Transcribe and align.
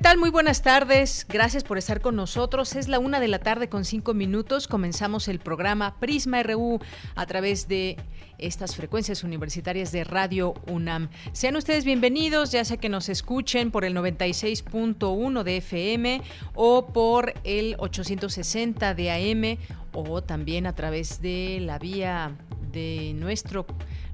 Tal? 0.00 0.18
Muy 0.18 0.30
buenas 0.30 0.62
tardes. 0.62 1.26
Gracias 1.28 1.62
por 1.62 1.76
estar 1.76 2.00
con 2.00 2.16
nosotros. 2.16 2.74
Es 2.74 2.88
la 2.88 2.98
una 2.98 3.20
de 3.20 3.28
la 3.28 3.38
tarde 3.38 3.68
con 3.68 3.84
cinco 3.84 4.14
minutos. 4.14 4.66
Comenzamos 4.66 5.28
el 5.28 5.40
programa 5.40 6.00
Prisma 6.00 6.42
RU 6.42 6.80
a 7.14 7.26
través 7.26 7.68
de 7.68 7.98
estas 8.38 8.76
frecuencias 8.76 9.24
universitarias 9.24 9.92
de 9.92 10.04
Radio 10.04 10.54
UNAM. 10.66 11.10
Sean 11.32 11.56
ustedes 11.56 11.84
bienvenidos, 11.84 12.50
ya 12.50 12.64
sea 12.64 12.78
que 12.78 12.88
nos 12.88 13.10
escuchen 13.10 13.70
por 13.70 13.84
el 13.84 13.94
96.1 13.94 15.42
de 15.42 15.58
FM 15.58 16.22
o 16.54 16.86
por 16.86 17.34
el 17.44 17.76
860 17.78 18.94
de 18.94 19.10
AM 19.10 19.58
o 19.92 20.22
también 20.22 20.66
a 20.66 20.74
través 20.74 21.20
de 21.20 21.58
la 21.60 21.78
vía 21.78 22.38
de 22.72 23.12
nuestro 23.16 23.66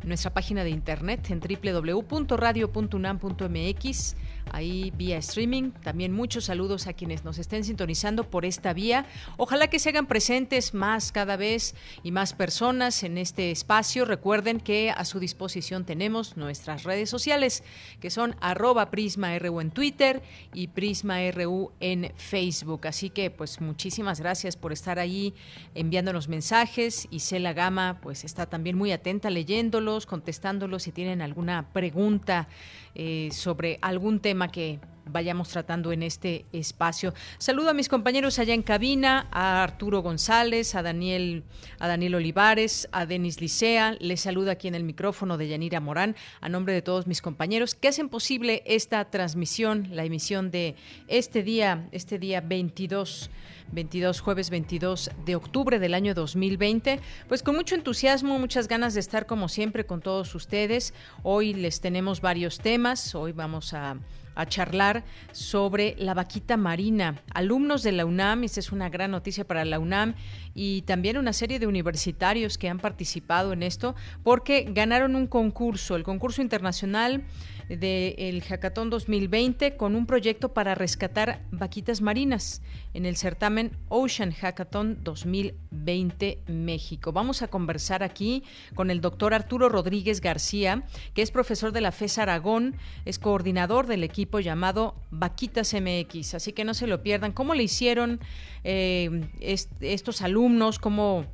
nuestra 0.03 0.33
página 0.33 0.65
de 0.65 0.71
internet 0.71 1.31
en 1.31 1.39
www.radio.unam.mx 1.41 4.17
ahí 4.53 4.93
vía 4.97 5.19
streaming. 5.19 5.71
También 5.83 6.13
muchos 6.13 6.45
saludos 6.45 6.87
a 6.87 6.93
quienes 6.93 7.25
nos 7.25 7.39
estén 7.39 7.65
sintonizando 7.65 8.25
por 8.25 8.45
esta 8.45 8.73
vía. 8.73 9.07
Ojalá 9.37 9.69
que 9.69 9.79
se 9.79 9.91
hagan 9.91 10.07
presentes 10.07 10.75
más 10.75 11.13
cada 11.13 11.37
vez 11.37 11.75
y 12.03 12.13
más 12.13 12.33
personas 12.33 13.03
en 13.03 13.19
este 13.19 13.51
espacio. 13.51 14.05
Recuerden 14.05 14.61
que 14.61 14.91
a 14.91 15.05
su 15.05 15.19
disposición 15.19 15.85
tenemos 15.85 16.37
nuestras 16.37 16.85
redes 16.85 17.11
sociales, 17.11 17.63
que 18.01 18.11
son 18.11 18.37
arroba 18.41 18.91
PrismaRU 18.91 19.61
en 19.61 19.71
Twitter 19.71 20.23
y 20.55 20.69
PrismaRU 20.69 21.73
en 21.81 22.13
Facebook. 22.17 22.87
Así 22.87 23.11
que 23.11 23.31
pues 23.31 23.61
muchísimas 23.61 24.21
gracias 24.21 24.57
por 24.57 24.73
estar 24.73 24.99
ahí 24.99 25.35
enviándonos 25.75 26.29
mensajes. 26.29 27.09
Y 27.11 27.21
Cela 27.21 27.53
Gama 27.53 27.99
pues 28.03 28.25
está 28.25 28.47
también 28.47 28.77
muy 28.77 28.93
atenta 28.93 29.31
leyéndolos, 29.31 30.07
contestándolos 30.07 30.85
si 30.85 30.93
tienen 30.93 31.23
alguna 31.23 31.69
pregunta 31.73 32.49
eh, 32.95 33.29
sobre 33.33 33.79
algún 33.83 34.21
tema 34.21 34.36
que 34.51 34.79
vayamos 35.07 35.49
tratando 35.49 35.93
en 35.93 36.03
este 36.03 36.45
espacio. 36.53 37.15
Saludo 37.39 37.71
a 37.71 37.75
mis 37.75 37.89
compañeros 37.89 38.39
allá 38.39 38.55
en 38.55 38.63
cabina, 38.63 39.29
a 39.31 39.63
Arturo 39.63 40.03
González, 40.03 40.75
a 40.75 40.83
Daniel, 40.83 41.45
a 41.79 41.89
Daniel 41.89 42.17
Olivares, 42.17 42.89
a 42.93 43.07
Denis 43.07 43.41
Licea. 43.41 43.97
Les 44.01 44.21
saluda 44.21 44.53
aquí 44.53 44.69
en 44.69 44.75
el 44.75 44.85
micrófono 44.85 45.39
de 45.39 45.49
Yanira 45.49 45.81
Morán, 45.81 46.17
a 46.41 46.49
nombre 46.49 46.75
de 46.75 46.83
todos 46.83 47.07
mis 47.07 47.23
compañeros 47.23 47.75
que 47.75 47.89
hacen 47.89 48.09
posible 48.09 48.63
esta 48.67 49.05
transmisión, 49.11 49.89
la 49.93 50.05
emisión 50.05 50.51
de 50.51 50.75
este 51.09 51.43
día, 51.43 51.89
este 51.93 52.19
día 52.19 52.41
22 52.41 53.31
22, 53.73 54.21
jueves 54.21 54.49
22 54.51 55.11
de 55.25 55.35
octubre 55.35 55.81
del 55.81 55.95
año 55.95 56.15
2020. 56.15 57.01
Pues 57.27 57.43
con 57.43 57.57
mucho 57.57 57.75
entusiasmo, 57.75 58.39
muchas 58.39 58.69
ganas 58.69 58.95
de 58.95 59.01
estar 59.01 59.27
como 59.27 59.49
siempre 59.49 59.87
con 59.87 60.01
todos 60.01 60.37
ustedes. 60.37 60.95
Hoy 61.25 61.53
les 61.53 61.81
tenemos 61.81 62.21
varios 62.21 62.59
temas. 62.59 63.17
Hoy 63.17 63.33
vamos 63.33 63.75
a 63.75 63.97
a 64.37 64.47
charlar 64.47 65.03
sobre 65.33 65.97
la 65.99 66.15
vaquita 66.15 66.57
marina. 66.57 67.23
Alumnos 67.35 67.83
de 67.83 67.93
la 67.93 68.07
UNAM, 68.07 68.45
esta 68.45 68.61
es 68.61 68.71
una 68.71 68.89
gran 68.89 69.11
noticia 69.11 69.45
para 69.45 69.65
la 69.65 69.81
UNAM, 69.81 70.15
y 70.55 70.83
también 70.83 71.19
una 71.19 71.33
serie 71.33 71.59
de 71.59 71.67
universitarios 71.67 72.57
que 72.57 72.69
han 72.69 72.79
participado 72.79 73.53
en 73.53 73.63
esto 73.63 73.95
porque 74.23 74.67
ganaron 74.71 75.17
un 75.17 75.27
concurso, 75.27 75.97
el 75.97 76.03
concurso 76.03 76.41
internacional 76.41 77.25
del 77.69 78.43
Hackathon 78.43 78.91
2020 78.91 79.77
con 79.77 79.97
un 79.97 80.07
proyecto 80.07 80.55
para 80.55 80.75
rescatar 80.75 81.43
vaquitas 81.51 82.01
marinas 82.01 82.63
en 82.95 83.07
el 83.07 83.17
certamen 83.17 83.73
Ocean 83.89 84.33
Hackathon 84.33 85.03
2020 85.03 86.43
México. 86.47 87.13
Vamos 87.13 87.43
a 87.43 87.49
conversar 87.49 88.03
aquí 88.03 88.45
con 88.75 88.91
el 88.91 89.01
doctor 89.01 89.35
Arturo 89.35 89.69
Rodríguez 89.69 90.21
García, 90.21 90.85
que 91.15 91.23
es 91.23 91.31
profesor 91.31 91.73
de 91.73 91.81
la 91.81 91.93
FES 91.93 92.19
Aragón, 92.19 92.77
es 93.05 93.19
coordinador 93.19 93.87
del 93.87 94.05
equipo 94.05 94.39
llamado 94.41 94.95
Vaquitas 95.11 95.75
MX, 95.75 96.35
así 96.35 96.53
que 96.53 96.65
no 96.65 96.75
se 96.75 96.87
lo 96.87 97.03
pierdan. 97.03 97.33
¿Cómo 97.33 97.55
le 97.55 97.65
hicieron 97.65 98.21
eh, 98.63 99.29
estos 99.41 100.23
alumnos? 100.23 100.79
¿Cómo 100.79 101.27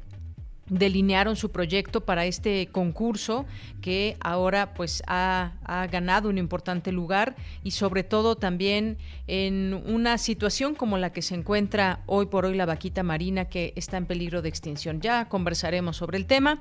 delinearon 0.72 1.36
su 1.36 1.50
proyecto 1.50 2.00
para 2.00 2.24
este 2.24 2.68
concurso 2.72 3.44
que 3.82 4.16
ahora 4.20 4.72
pues 4.72 5.02
ha, 5.06 5.52
ganado 5.90 6.28
un 6.28 6.38
importante 6.38 6.92
lugar 6.92 7.36
y 7.62 7.72
sobre 7.72 8.04
todo 8.04 8.36
también 8.36 8.96
en 9.26 9.74
una 9.86 10.16
situación 10.16 10.74
como 10.74 10.96
la 10.96 11.12
que 11.12 11.20
se 11.20 11.34
encuentra 11.34 12.00
hoy 12.06 12.26
por 12.26 12.46
hoy 12.46 12.54
la 12.56 12.66
vaquita 12.66 13.02
marina 13.02 13.46
que 13.46 13.74
está 13.76 13.98
en 13.98 14.06
peligro 14.06 14.40
de 14.40 14.48
extinción. 14.48 15.00
Ya 15.00 15.28
conversaremos 15.28 15.96
sobre 15.96 16.16
el 16.16 16.26
tema. 16.26 16.60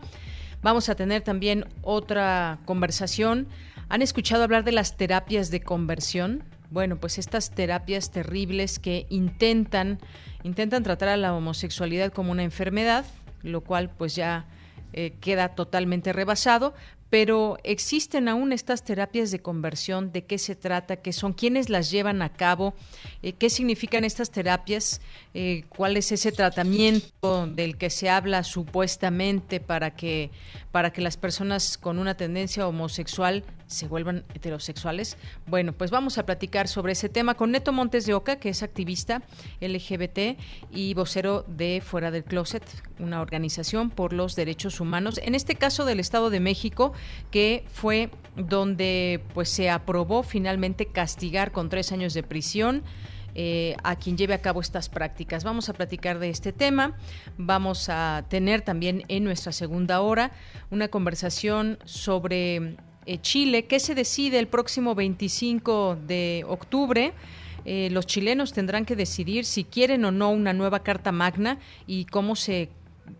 Vamos 0.61 0.89
a 0.89 0.95
tener 0.95 1.21
también 1.21 1.65
otra 1.81 2.59
conversación. 2.65 3.47
¿Han 3.87 4.01
escuchado 4.01 4.43
hablar 4.43 4.63
de 4.65 4.73
las 4.73 4.97
terapias 4.97 5.51
de 5.51 5.61
conversión? 5.61 6.43
Bueno, 6.69 6.97
pues 6.97 7.17
estas 7.17 7.51
terapias 7.51 8.11
terribles 8.11 8.79
que 8.79 9.05
intentan 9.09 9.99
intentan 10.43 10.83
tratar 10.83 11.09
a 11.09 11.17
la 11.17 11.35
homosexualidad 11.35 12.11
como 12.11 12.31
una 12.31 12.43
enfermedad 12.43 13.05
lo 13.43 13.61
cual 13.61 13.89
pues 13.89 14.15
ya 14.15 14.45
eh, 14.93 15.13
queda 15.21 15.55
totalmente 15.55 16.11
rebasado, 16.11 16.73
pero 17.11 17.57
existen 17.63 18.29
aún 18.29 18.53
estas 18.53 18.83
terapias 18.83 19.31
de 19.31 19.39
conversión, 19.39 20.13
de 20.13 20.23
qué 20.23 20.37
se 20.37 20.55
trata, 20.55 20.95
qué 20.95 21.11
son, 21.11 21.33
quiénes 21.33 21.69
las 21.69 21.91
llevan 21.91 22.21
a 22.21 22.31
cabo, 22.31 22.73
eh, 23.21 23.33
qué 23.33 23.49
significan 23.49 24.05
estas 24.05 24.31
terapias, 24.31 25.01
eh, 25.33 25.65
cuál 25.67 25.97
es 25.97 26.13
ese 26.13 26.31
tratamiento 26.31 27.47
del 27.47 27.77
que 27.77 27.89
se 27.89 28.09
habla 28.09 28.45
supuestamente 28.45 29.59
para 29.59 29.93
que 29.93 30.31
para 30.71 30.93
que 30.93 31.01
las 31.01 31.17
personas 31.17 31.77
con 31.77 31.99
una 31.99 32.15
tendencia 32.15 32.65
homosexual 32.65 33.43
se 33.71 33.87
vuelvan 33.87 34.23
heterosexuales. 34.33 35.17
Bueno, 35.47 35.73
pues 35.73 35.91
vamos 35.91 36.17
a 36.17 36.25
platicar 36.25 36.67
sobre 36.67 36.93
ese 36.93 37.09
tema 37.09 37.35
con 37.35 37.51
Neto 37.51 37.71
Montes 37.71 38.05
de 38.05 38.13
Oca, 38.13 38.35
que 38.37 38.49
es 38.49 38.63
activista 38.63 39.21
LGBT 39.59 40.39
y 40.71 40.93
vocero 40.93 41.45
de 41.47 41.81
Fuera 41.83 42.11
del 42.11 42.23
Closet, 42.23 42.63
una 42.99 43.21
organización 43.21 43.89
por 43.89 44.13
los 44.13 44.35
derechos 44.35 44.79
humanos, 44.79 45.19
en 45.23 45.35
este 45.35 45.55
caso 45.55 45.85
del 45.85 45.99
Estado 45.99 46.29
de 46.29 46.39
México, 46.39 46.93
que 47.31 47.63
fue 47.71 48.09
donde 48.35 49.23
pues 49.33 49.49
se 49.49 49.69
aprobó 49.69 50.23
finalmente 50.23 50.87
castigar 50.87 51.51
con 51.51 51.69
tres 51.69 51.91
años 51.91 52.13
de 52.13 52.23
prisión 52.23 52.83
eh, 53.33 53.77
a 53.83 53.95
quien 53.95 54.17
lleve 54.17 54.33
a 54.33 54.41
cabo 54.41 54.59
estas 54.59 54.89
prácticas. 54.89 55.43
Vamos 55.43 55.69
a 55.69 55.73
platicar 55.73 56.19
de 56.19 56.29
este 56.29 56.51
tema. 56.51 56.97
Vamos 57.37 57.87
a 57.89 58.25
tener 58.29 58.61
también 58.61 59.03
en 59.07 59.23
nuestra 59.23 59.51
segunda 59.51 60.01
hora 60.01 60.31
una 60.69 60.89
conversación 60.89 61.79
sobre 61.85 62.75
Chile, 63.21 63.65
qué 63.65 63.79
se 63.79 63.95
decide 63.95 64.39
el 64.39 64.47
próximo 64.47 64.95
25 64.95 65.97
de 66.07 66.45
octubre. 66.47 67.13
Eh, 67.65 67.89
los 67.91 68.05
chilenos 68.05 68.53
tendrán 68.53 68.85
que 68.85 68.95
decidir 68.95 69.45
si 69.45 69.63
quieren 69.63 70.05
o 70.05 70.11
no 70.11 70.31
una 70.31 70.53
nueva 70.53 70.83
Carta 70.83 71.11
Magna 71.11 71.59
y 71.85 72.05
cómo 72.05 72.35
se 72.35 72.69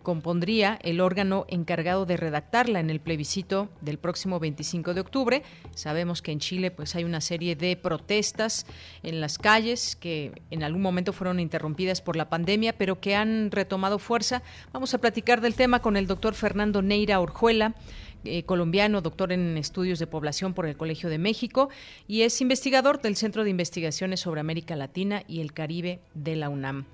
compondría 0.02 0.78
el 0.82 1.00
órgano 1.00 1.44
encargado 1.48 2.06
de 2.06 2.16
redactarla 2.16 2.80
en 2.80 2.90
el 2.90 3.00
plebiscito 3.00 3.68
del 3.80 3.98
próximo 3.98 4.40
25 4.40 4.94
de 4.94 5.00
octubre. 5.00 5.42
Sabemos 5.74 6.22
que 6.22 6.32
en 6.32 6.38
Chile 6.38 6.70
pues 6.70 6.94
hay 6.96 7.04
una 7.04 7.20
serie 7.20 7.56
de 7.56 7.76
protestas 7.76 8.66
en 9.02 9.20
las 9.20 9.38
calles 9.38 9.96
que 9.96 10.32
en 10.50 10.62
algún 10.62 10.82
momento 10.82 11.12
fueron 11.12 11.40
interrumpidas 11.40 12.00
por 12.00 12.16
la 12.16 12.28
pandemia, 12.28 12.72
pero 12.72 13.00
que 13.00 13.14
han 13.14 13.50
retomado 13.50 13.98
fuerza. 13.98 14.42
Vamos 14.72 14.94
a 14.94 14.98
platicar 14.98 15.40
del 15.40 15.54
tema 15.54 15.80
con 15.80 15.96
el 15.96 16.06
doctor 16.06 16.34
Fernando 16.34 16.82
Neira 16.82 17.20
Orjuela. 17.20 17.74
Eh, 18.24 18.44
colombiano, 18.44 19.00
doctor 19.00 19.32
en 19.32 19.58
estudios 19.58 19.98
de 19.98 20.06
población 20.06 20.54
por 20.54 20.66
el 20.66 20.76
Colegio 20.76 21.10
de 21.10 21.18
México 21.18 21.70
y 22.06 22.22
es 22.22 22.40
investigador 22.40 23.02
del 23.02 23.16
Centro 23.16 23.42
de 23.42 23.50
Investigaciones 23.50 24.20
sobre 24.20 24.40
América 24.40 24.76
Latina 24.76 25.24
y 25.26 25.40
el 25.40 25.52
Caribe 25.52 26.00
de 26.14 26.36
la 26.36 26.48
UNAM. 26.48 26.84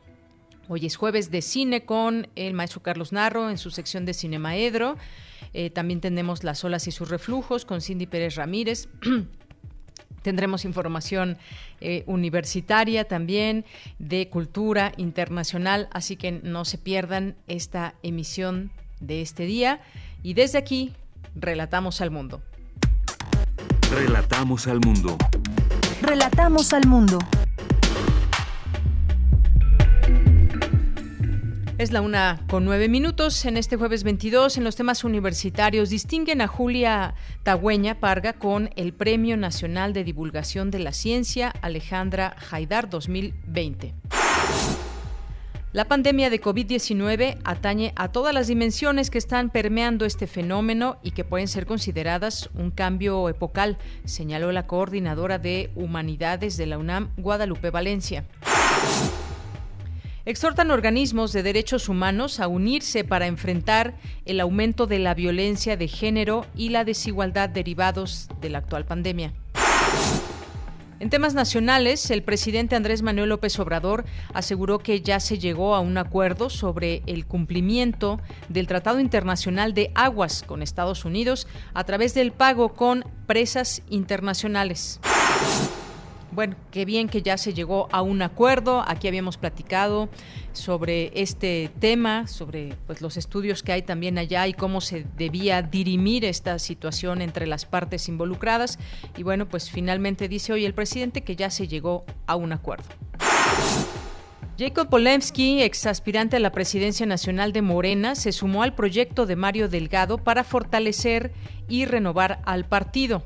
Hoy 0.70 0.86
es 0.86 0.96
jueves 0.96 1.30
de 1.30 1.42
cine 1.42 1.84
con 1.84 2.28
el 2.34 2.54
maestro 2.54 2.82
Carlos 2.82 3.12
Narro 3.12 3.50
en 3.50 3.58
su 3.58 3.70
sección 3.70 4.06
de 4.06 4.14
Cinemaedro. 4.14 4.96
Eh, 5.52 5.68
también 5.68 6.00
tenemos 6.00 6.44
Las 6.44 6.64
olas 6.64 6.86
y 6.88 6.92
sus 6.92 7.10
reflujos 7.10 7.66
con 7.66 7.82
Cindy 7.82 8.06
Pérez 8.06 8.36
Ramírez. 8.36 8.88
Tendremos 10.22 10.64
información 10.64 11.36
eh, 11.80 12.04
universitaria 12.06 13.04
también, 13.04 13.64
de 13.98 14.28
cultura 14.28 14.92
internacional, 14.96 15.88
así 15.92 16.16
que 16.16 16.32
no 16.32 16.64
se 16.64 16.76
pierdan 16.76 17.36
esta 17.46 17.94
emisión 18.02 18.70
de 19.00 19.22
este 19.22 19.44
día. 19.44 19.80
Y 20.22 20.34
desde 20.34 20.58
aquí, 20.58 20.92
relatamos 21.34 22.00
al 22.00 22.10
mundo. 22.10 22.42
Relatamos 23.90 24.66
al 24.66 24.80
mundo. 24.80 25.16
Relatamos 26.02 26.72
al 26.72 26.86
mundo. 26.86 27.18
Es 31.78 31.92
la 31.92 32.00
una 32.00 32.40
con 32.48 32.64
nueve 32.64 32.88
minutos. 32.88 33.44
En 33.44 33.56
este 33.56 33.76
jueves 33.76 34.02
22, 34.02 34.58
en 34.58 34.64
los 34.64 34.74
temas 34.74 35.04
universitarios, 35.04 35.90
distinguen 35.90 36.40
a 36.40 36.48
Julia 36.48 37.14
Tagüeña 37.44 38.00
Parga 38.00 38.32
con 38.32 38.70
el 38.74 38.92
Premio 38.92 39.36
Nacional 39.36 39.92
de 39.92 40.02
Divulgación 40.02 40.72
de 40.72 40.80
la 40.80 40.92
Ciencia 40.92 41.52
Alejandra 41.62 42.34
Haidar 42.50 42.90
2020. 42.90 43.94
La 45.78 45.84
pandemia 45.84 46.28
de 46.28 46.40
COVID-19 46.40 47.38
atañe 47.44 47.92
a 47.94 48.08
todas 48.08 48.34
las 48.34 48.48
dimensiones 48.48 49.10
que 49.10 49.18
están 49.18 49.48
permeando 49.48 50.06
este 50.06 50.26
fenómeno 50.26 50.98
y 51.04 51.12
que 51.12 51.22
pueden 51.22 51.46
ser 51.46 51.66
consideradas 51.66 52.50
un 52.54 52.72
cambio 52.72 53.28
epocal, 53.28 53.78
señaló 54.04 54.50
la 54.50 54.66
coordinadora 54.66 55.38
de 55.38 55.70
Humanidades 55.76 56.56
de 56.56 56.66
la 56.66 56.78
UNAM, 56.78 57.10
Guadalupe 57.16 57.70
Valencia 57.70 58.24
exhortan 60.24 60.72
organismos 60.72 61.32
de 61.32 61.44
derechos 61.44 61.88
humanos 61.88 62.40
a 62.40 62.48
unirse 62.48 63.04
para 63.04 63.28
enfrentar 63.28 63.94
el 64.26 64.40
aumento 64.40 64.88
de 64.88 64.98
la 64.98 65.14
violencia 65.14 65.76
de 65.76 65.86
género 65.86 66.44
y 66.56 66.70
la 66.70 66.84
desigualdad 66.84 67.48
derivados 67.48 68.28
de 68.40 68.50
la 68.50 68.58
actual 68.58 68.84
pandemia. 68.84 69.32
En 71.00 71.10
temas 71.10 71.32
nacionales, 71.32 72.10
el 72.10 72.24
presidente 72.24 72.74
Andrés 72.74 73.02
Manuel 73.02 73.28
López 73.28 73.56
Obrador 73.60 74.04
aseguró 74.34 74.80
que 74.80 75.00
ya 75.00 75.20
se 75.20 75.38
llegó 75.38 75.76
a 75.76 75.80
un 75.80 75.96
acuerdo 75.96 76.50
sobre 76.50 77.02
el 77.06 77.24
cumplimiento 77.24 78.20
del 78.48 78.66
Tratado 78.66 78.98
Internacional 78.98 79.74
de 79.74 79.92
Aguas 79.94 80.42
con 80.44 80.60
Estados 80.60 81.04
Unidos 81.04 81.46
a 81.72 81.84
través 81.84 82.14
del 82.14 82.32
pago 82.32 82.70
con 82.74 83.04
presas 83.28 83.82
internacionales. 83.88 84.98
Bueno, 86.30 86.56
qué 86.70 86.84
bien 86.84 87.08
que 87.08 87.22
ya 87.22 87.38
se 87.38 87.54
llegó 87.54 87.88
a 87.90 88.02
un 88.02 88.20
acuerdo. 88.20 88.84
Aquí 88.86 89.08
habíamos 89.08 89.38
platicado 89.38 90.08
sobre 90.52 91.10
este 91.14 91.70
tema, 91.80 92.26
sobre 92.26 92.74
pues, 92.86 93.00
los 93.00 93.16
estudios 93.16 93.62
que 93.62 93.72
hay 93.72 93.82
también 93.82 94.18
allá 94.18 94.46
y 94.46 94.52
cómo 94.52 94.80
se 94.80 95.06
debía 95.16 95.62
dirimir 95.62 96.24
esta 96.24 96.58
situación 96.58 97.22
entre 97.22 97.46
las 97.46 97.64
partes 97.64 98.08
involucradas. 98.08 98.78
Y 99.16 99.22
bueno, 99.22 99.48
pues 99.48 99.70
finalmente 99.70 100.28
dice 100.28 100.52
hoy 100.52 100.66
el 100.66 100.74
presidente 100.74 101.22
que 101.22 101.34
ya 101.34 101.48
se 101.50 101.66
llegó 101.66 102.04
a 102.26 102.36
un 102.36 102.52
acuerdo. 102.52 102.86
Jacob 104.58 104.88
Polemski, 104.88 105.62
ex 105.62 105.86
aspirante 105.86 106.36
a 106.36 106.40
la 106.40 106.50
presidencia 106.50 107.06
nacional 107.06 107.52
de 107.52 107.62
Morena, 107.62 108.16
se 108.16 108.32
sumó 108.32 108.64
al 108.64 108.74
proyecto 108.74 109.24
de 109.24 109.36
Mario 109.36 109.68
Delgado 109.68 110.18
para 110.18 110.42
fortalecer 110.42 111.32
y 111.68 111.84
renovar 111.84 112.42
al 112.44 112.64
partido 112.64 113.22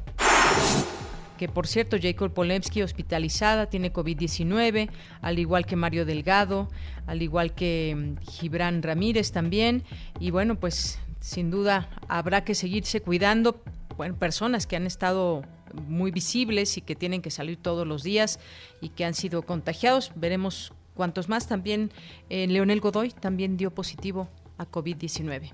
que 1.43 1.49
por 1.49 1.67
cierto 1.67 1.97
Jacob 2.01 2.33
Polemski 2.33 2.83
hospitalizada, 2.83 3.67
tiene 3.67 3.93
COVID-19, 3.93 4.89
al 5.23 5.39
igual 5.41 5.67
que 5.67 5.75
Mario 5.75 6.07
Delgado, 6.07 6.69
al 7.09 7.21
igual 7.21 7.53
que 7.53 7.97
mm, 7.97 8.25
Gibran 8.31 8.81
Ramírez 8.81 9.33
también. 9.33 9.83
Y 10.21 10.31
bueno, 10.31 10.55
pues 10.55 11.01
sin 11.19 11.51
duda 11.51 11.91
habrá 12.07 12.45
que 12.45 12.55
seguirse 12.55 13.01
cuidando. 13.01 13.61
Bueno, 13.97 14.15
personas 14.15 14.69
que 14.69 14.77
han 14.77 14.87
estado 14.87 15.43
muy 15.89 16.13
visibles 16.13 16.79
y 16.79 16.81
que 16.81 16.95
tienen 16.95 17.23
que 17.23 17.33
salir 17.33 17.57
todos 17.57 17.89
los 17.89 18.05
días 18.05 18.39
y 18.81 18.91
que 18.91 19.05
han 19.05 19.15
sido 19.15 19.43
contagiados. 19.43 20.13
Veremos 20.15 20.73
cuántos 20.95 21.29
más. 21.29 21.49
También 21.49 21.91
eh, 22.31 22.47
Leonel 22.47 22.81
Godoy 22.81 23.11
también 23.11 23.57
dio 23.57 23.73
positivo 23.73 24.29
a 24.59 24.71
COVID-19. 24.71 25.51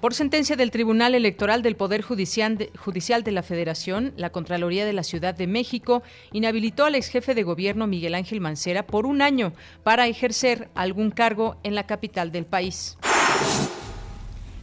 Por 0.00 0.14
sentencia 0.14 0.56
del 0.56 0.70
Tribunal 0.70 1.14
Electoral 1.14 1.62
del 1.62 1.76
Poder 1.76 2.00
Judicial 2.00 2.56
de, 2.56 3.32
la 3.32 3.42
Federación, 3.42 4.14
la 4.16 4.30
Contraloría 4.30 4.86
de 4.86 4.94
la 4.94 5.02
Ciudad 5.02 5.34
de 5.34 5.46
México 5.46 6.02
inhabilitó 6.32 6.86
al 6.86 6.94
ex 6.94 7.08
jefe 7.08 7.34
de 7.34 7.42
gobierno 7.42 7.86
Miguel 7.86 8.14
Ángel 8.14 8.40
Mancera 8.40 8.86
por 8.86 9.04
un 9.04 9.20
año 9.20 9.52
para 9.82 10.06
ejercer 10.06 10.70
algún 10.74 11.10
cargo 11.10 11.58
en 11.64 11.74
la 11.74 11.86
capital 11.86 12.32
del 12.32 12.46
país. 12.46 12.96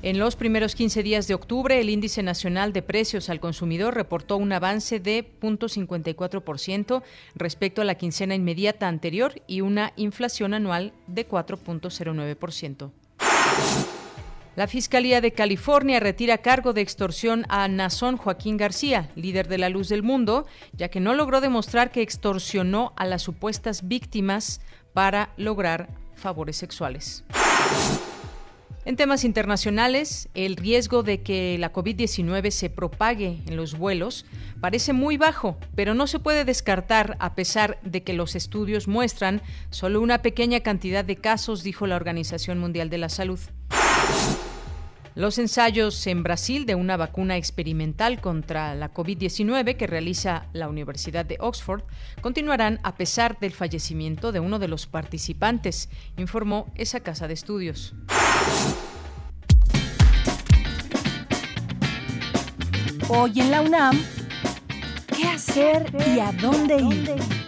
En 0.01 0.17
los 0.17 0.35
primeros 0.35 0.73
15 0.73 1.03
días 1.03 1.27
de 1.27 1.35
octubre, 1.35 1.79
el 1.79 1.91
índice 1.91 2.23
nacional 2.23 2.73
de 2.73 2.81
precios 2.81 3.29
al 3.29 3.39
consumidor 3.39 3.93
reportó 3.93 4.37
un 4.37 4.51
avance 4.53 4.99
de 4.99 5.23
0.54% 5.39 7.03
respecto 7.35 7.83
a 7.83 7.85
la 7.85 7.95
quincena 7.95 8.33
inmediata 8.33 8.87
anterior 8.87 9.39
y 9.45 9.61
una 9.61 9.93
inflación 9.97 10.55
anual 10.55 10.93
de 11.05 11.27
4.09%. 11.27 12.91
La 14.57 14.65
Fiscalía 14.65 15.21
de 15.21 15.33
California 15.33 15.99
retira 15.99 16.39
cargo 16.39 16.73
de 16.73 16.81
extorsión 16.81 17.45
a 17.47 17.67
Nazón 17.67 18.17
Joaquín 18.17 18.57
García, 18.57 19.11
líder 19.15 19.47
de 19.47 19.59
la 19.59 19.69
Luz 19.69 19.87
del 19.87 20.01
Mundo, 20.01 20.47
ya 20.73 20.87
que 20.87 20.99
no 20.99 21.13
logró 21.13 21.41
demostrar 21.41 21.91
que 21.91 22.01
extorsionó 22.01 22.91
a 22.95 23.05
las 23.05 23.21
supuestas 23.21 23.87
víctimas 23.87 24.59
para 24.93 25.29
lograr 25.37 25.89
favores 26.15 26.57
sexuales. 26.57 27.23
En 28.83 28.95
temas 28.95 29.25
internacionales, 29.25 30.27
el 30.33 30.55
riesgo 30.55 31.03
de 31.03 31.21
que 31.21 31.55
la 31.59 31.71
COVID-19 31.71 32.49
se 32.49 32.71
propague 32.71 33.37
en 33.45 33.57
los 33.57 33.77
vuelos 33.77 34.25
parece 34.59 34.91
muy 34.91 35.17
bajo, 35.17 35.55
pero 35.75 35.93
no 35.93 36.07
se 36.07 36.17
puede 36.17 36.45
descartar 36.45 37.15
a 37.19 37.35
pesar 37.35 37.77
de 37.83 38.01
que 38.01 38.13
los 38.13 38.35
estudios 38.35 38.87
muestran 38.87 39.43
solo 39.69 40.01
una 40.01 40.23
pequeña 40.23 40.61
cantidad 40.61 41.05
de 41.05 41.17
casos, 41.17 41.61
dijo 41.61 41.85
la 41.85 41.95
Organización 41.95 42.57
Mundial 42.57 42.89
de 42.89 42.97
la 42.97 43.09
Salud. 43.09 43.39
Los 45.17 45.39
ensayos 45.39 46.05
en 46.05 46.21
Brasil 46.21 46.67
de 46.67 46.75
una 46.75 46.95
vacuna 46.95 47.37
experimental 47.37 48.21
contra 48.21 48.75
la 48.75 48.93
COVID-19 48.93 49.75
que 49.75 49.87
realiza 49.87 50.45
la 50.53 50.69
Universidad 50.69 51.25
de 51.25 51.37
Oxford 51.39 51.81
continuarán 52.21 52.79
a 52.83 52.97
pesar 52.97 53.39
del 53.39 53.51
fallecimiento 53.51 54.31
de 54.31 54.39
uno 54.39 54.59
de 54.59 54.67
los 54.67 54.85
participantes, 54.85 55.89
informó 56.17 56.71
esa 56.75 56.99
casa 56.99 57.27
de 57.27 57.33
estudios. 57.33 57.95
Hoy 63.09 63.39
en 63.39 63.49
la 63.49 63.61
UNAM, 63.61 63.99
¿qué 65.15 65.29
hacer 65.29 65.91
y 66.15 66.19
a 66.19 66.31
dónde 66.31 66.77
ir? 66.77 67.46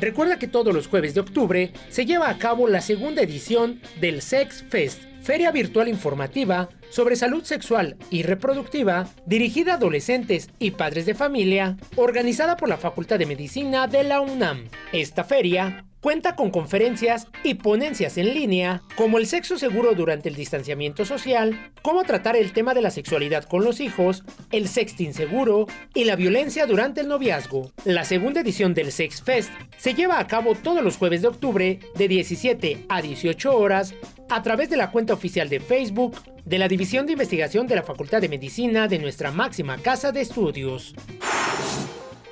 Recuerda 0.00 0.38
que 0.38 0.48
todos 0.48 0.74
los 0.74 0.86
jueves 0.86 1.12
de 1.12 1.20
octubre 1.20 1.72
se 1.90 2.06
lleva 2.06 2.30
a 2.30 2.38
cabo 2.38 2.66
la 2.68 2.80
segunda 2.80 3.20
edición 3.20 3.80
del 4.00 4.22
Sex 4.22 4.64
Fest, 4.66 5.02
feria 5.20 5.52
virtual 5.52 5.88
informativa 5.88 6.70
sobre 6.88 7.16
salud 7.16 7.44
sexual 7.44 7.96
y 8.08 8.22
reproductiva 8.22 9.08
dirigida 9.26 9.72
a 9.72 9.76
adolescentes 9.76 10.48
y 10.58 10.70
padres 10.70 11.04
de 11.04 11.14
familia, 11.14 11.76
organizada 11.96 12.56
por 12.56 12.70
la 12.70 12.78
Facultad 12.78 13.18
de 13.18 13.26
Medicina 13.26 13.86
de 13.88 14.04
la 14.04 14.22
UNAM. 14.22 14.68
Esta 14.92 15.22
feria 15.22 15.84
Cuenta 16.00 16.34
con 16.34 16.50
conferencias 16.50 17.26
y 17.44 17.54
ponencias 17.54 18.16
en 18.16 18.32
línea 18.32 18.82
como 18.96 19.18
el 19.18 19.26
sexo 19.26 19.58
seguro 19.58 19.94
durante 19.94 20.30
el 20.30 20.34
distanciamiento 20.34 21.04
social, 21.04 21.72
cómo 21.82 22.04
tratar 22.04 22.36
el 22.36 22.54
tema 22.54 22.72
de 22.72 22.80
la 22.80 22.90
sexualidad 22.90 23.44
con 23.44 23.64
los 23.64 23.80
hijos, 23.80 24.24
el 24.50 24.68
sexting 24.68 25.12
seguro 25.12 25.66
y 25.94 26.04
la 26.04 26.16
violencia 26.16 26.64
durante 26.64 27.02
el 27.02 27.08
noviazgo. 27.08 27.70
La 27.84 28.04
segunda 28.04 28.40
edición 28.40 28.72
del 28.72 28.92
Sex 28.92 29.20
Fest 29.20 29.50
se 29.76 29.92
lleva 29.92 30.18
a 30.18 30.26
cabo 30.26 30.54
todos 30.54 30.82
los 30.82 30.96
jueves 30.96 31.20
de 31.20 31.28
octubre 31.28 31.80
de 31.94 32.08
17 32.08 32.86
a 32.88 33.02
18 33.02 33.54
horas 33.54 33.94
a 34.30 34.42
través 34.42 34.70
de 34.70 34.78
la 34.78 34.90
cuenta 34.90 35.12
oficial 35.12 35.50
de 35.50 35.60
Facebook 35.60 36.16
de 36.46 36.58
la 36.58 36.68
División 36.68 37.04
de 37.04 37.12
Investigación 37.12 37.66
de 37.66 37.76
la 37.76 37.82
Facultad 37.82 38.22
de 38.22 38.30
Medicina 38.30 38.88
de 38.88 38.98
nuestra 38.98 39.32
máxima 39.32 39.76
casa 39.76 40.12
de 40.12 40.22
estudios. 40.22 40.94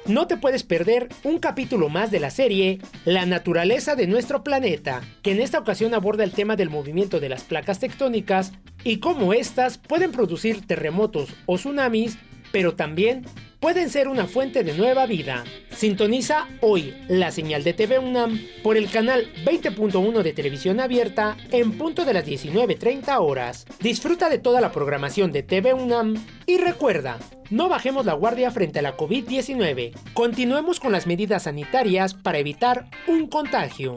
No 0.08 0.26
te 0.26 0.38
puedes 0.38 0.62
perder 0.62 1.10
un 1.22 1.38
capítulo 1.38 1.90
más 1.90 2.10
de 2.10 2.18
la 2.18 2.30
serie 2.30 2.78
La 3.04 3.26
naturaleza 3.26 3.94
de 3.94 4.06
nuestro 4.06 4.42
planeta, 4.42 5.02
que 5.22 5.32
en 5.32 5.40
esta 5.40 5.58
ocasión 5.58 5.92
aborda 5.92 6.24
el 6.24 6.32
tema 6.32 6.56
del 6.56 6.70
movimiento 6.70 7.20
de 7.20 7.28
las 7.28 7.44
placas 7.44 7.78
tectónicas 7.78 8.52
y 8.84 9.00
cómo 9.00 9.34
éstas 9.34 9.76
pueden 9.76 10.10
producir 10.10 10.66
terremotos 10.66 11.34
o 11.44 11.56
tsunamis 11.56 12.16
pero 12.52 12.74
también 12.74 13.26
pueden 13.60 13.90
ser 13.90 14.08
una 14.08 14.26
fuente 14.26 14.64
de 14.64 14.74
nueva 14.74 15.06
vida. 15.06 15.44
Sintoniza 15.70 16.48
hoy 16.60 16.94
la 17.08 17.30
señal 17.30 17.64
de 17.64 17.74
TV 17.74 17.98
UNAM 17.98 18.40
por 18.62 18.76
el 18.76 18.90
canal 18.90 19.32
20.1 19.44 20.22
de 20.22 20.32
televisión 20.32 20.80
abierta 20.80 21.36
en 21.50 21.76
punto 21.76 22.04
de 22.04 22.14
las 22.14 22.26
19.30 22.26 23.18
horas. 23.20 23.66
Disfruta 23.80 24.28
de 24.28 24.38
toda 24.38 24.60
la 24.60 24.72
programación 24.72 25.32
de 25.32 25.42
TV 25.42 25.74
UNAM 25.74 26.14
y 26.46 26.58
recuerda, 26.58 27.18
no 27.50 27.68
bajemos 27.68 28.06
la 28.06 28.14
guardia 28.14 28.50
frente 28.50 28.78
a 28.78 28.82
la 28.82 28.96
COVID-19. 28.96 29.92
Continuemos 30.14 30.80
con 30.80 30.92
las 30.92 31.06
medidas 31.06 31.44
sanitarias 31.44 32.14
para 32.14 32.38
evitar 32.38 32.86
un 33.06 33.28
contagio. 33.28 33.94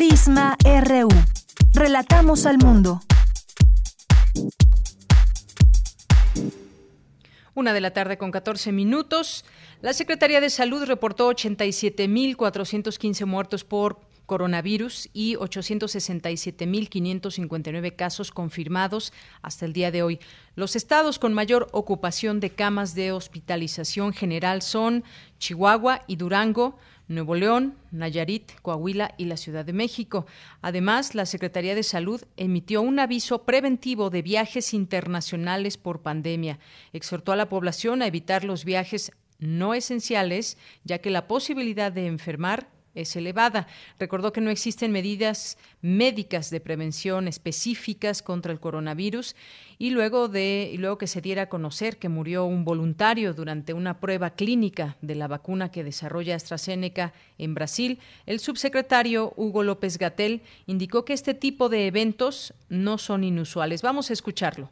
Prisma 0.00 0.56
RU. 0.64 1.10
Relatamos 1.74 2.46
al 2.46 2.56
mundo. 2.56 3.02
Una 7.52 7.74
de 7.74 7.82
la 7.82 7.90
tarde 7.90 8.16
con 8.16 8.30
14 8.30 8.72
minutos. 8.72 9.44
La 9.82 9.92
Secretaría 9.92 10.40
de 10.40 10.48
Salud 10.48 10.86
reportó 10.86 11.30
87.415 11.30 13.26
muertos 13.26 13.64
por 13.64 14.00
coronavirus 14.24 15.10
y 15.12 15.34
867.559 15.34 17.94
casos 17.94 18.30
confirmados 18.30 19.12
hasta 19.42 19.66
el 19.66 19.74
día 19.74 19.90
de 19.90 20.02
hoy. 20.02 20.18
Los 20.54 20.76
estados 20.76 21.18
con 21.18 21.34
mayor 21.34 21.68
ocupación 21.72 22.40
de 22.40 22.48
camas 22.48 22.94
de 22.94 23.12
hospitalización 23.12 24.14
general 24.14 24.62
son 24.62 25.04
Chihuahua 25.38 26.00
y 26.06 26.16
Durango, 26.16 26.78
Nuevo 27.10 27.34
León, 27.34 27.74
Nayarit, 27.90 28.52
Coahuila 28.62 29.16
y 29.18 29.24
la 29.24 29.36
Ciudad 29.36 29.64
de 29.64 29.72
México. 29.72 30.26
Además, 30.62 31.16
la 31.16 31.26
Secretaría 31.26 31.74
de 31.74 31.82
Salud 31.82 32.22
emitió 32.36 32.82
un 32.82 33.00
aviso 33.00 33.42
preventivo 33.42 34.10
de 34.10 34.22
viajes 34.22 34.72
internacionales 34.72 35.76
por 35.76 36.02
pandemia. 36.02 36.60
Exhortó 36.92 37.32
a 37.32 37.36
la 37.36 37.48
población 37.48 38.00
a 38.00 38.06
evitar 38.06 38.44
los 38.44 38.64
viajes 38.64 39.10
no 39.40 39.74
esenciales, 39.74 40.56
ya 40.84 41.00
que 41.00 41.10
la 41.10 41.26
posibilidad 41.26 41.90
de 41.90 42.06
enfermar 42.06 42.68
es 42.94 43.14
elevada. 43.16 43.66
Recordó 43.98 44.32
que 44.32 44.40
no 44.40 44.50
existen 44.50 44.92
medidas 44.92 45.58
médicas 45.80 46.50
de 46.50 46.60
prevención 46.60 47.28
específicas 47.28 48.22
contra 48.22 48.52
el 48.52 48.60
coronavirus 48.60 49.36
y 49.78 49.90
luego 49.90 50.28
de 50.28 50.74
luego 50.78 50.98
que 50.98 51.06
se 51.06 51.20
diera 51.20 51.42
a 51.42 51.48
conocer 51.48 51.98
que 51.98 52.08
murió 52.08 52.44
un 52.44 52.64
voluntario 52.64 53.32
durante 53.32 53.72
una 53.72 54.00
prueba 54.00 54.30
clínica 54.30 54.96
de 55.00 55.14
la 55.14 55.28
vacuna 55.28 55.70
que 55.70 55.84
desarrolla 55.84 56.36
AstraZeneca 56.36 57.12
en 57.38 57.54
Brasil, 57.54 58.00
el 58.26 58.40
subsecretario 58.40 59.32
Hugo 59.36 59.62
López 59.62 59.98
Gatel 59.98 60.42
indicó 60.66 61.04
que 61.04 61.12
este 61.12 61.34
tipo 61.34 61.68
de 61.68 61.86
eventos 61.86 62.54
no 62.68 62.98
son 62.98 63.24
inusuales. 63.24 63.82
Vamos 63.82 64.10
a 64.10 64.12
escucharlo. 64.12 64.70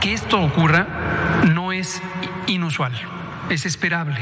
Que 0.00 0.14
esto 0.14 0.42
ocurra 0.42 1.44
no 1.54 1.72
es 1.72 2.00
inusual, 2.48 2.92
es 3.50 3.66
esperable 3.66 4.18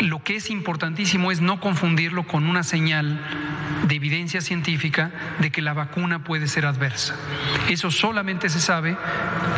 lo 0.00 0.22
que 0.22 0.36
es 0.36 0.50
importantísimo 0.50 1.30
es 1.30 1.40
no 1.40 1.60
confundirlo 1.60 2.24
con 2.24 2.46
una 2.46 2.62
señal 2.62 3.20
de 3.86 3.94
evidencia 3.94 4.40
científica 4.40 5.10
de 5.38 5.50
que 5.50 5.62
la 5.62 5.72
vacuna 5.72 6.24
puede 6.24 6.48
ser 6.48 6.66
adversa. 6.66 7.14
Eso 7.68 7.90
solamente 7.90 8.48
se 8.48 8.60
sabe, 8.60 8.96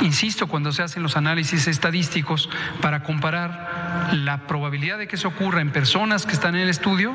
insisto, 0.02 0.46
cuando 0.46 0.72
se 0.72 0.82
hacen 0.82 1.02
los 1.02 1.16
análisis 1.16 1.66
estadísticos 1.66 2.48
para 2.80 3.02
comparar 3.02 4.10
la 4.12 4.46
probabilidad 4.46 4.98
de 4.98 5.08
que 5.08 5.16
eso 5.16 5.28
ocurra 5.28 5.60
en 5.60 5.70
personas 5.70 6.26
que 6.26 6.32
están 6.32 6.54
en 6.54 6.62
el 6.62 6.68
estudio 6.68 7.14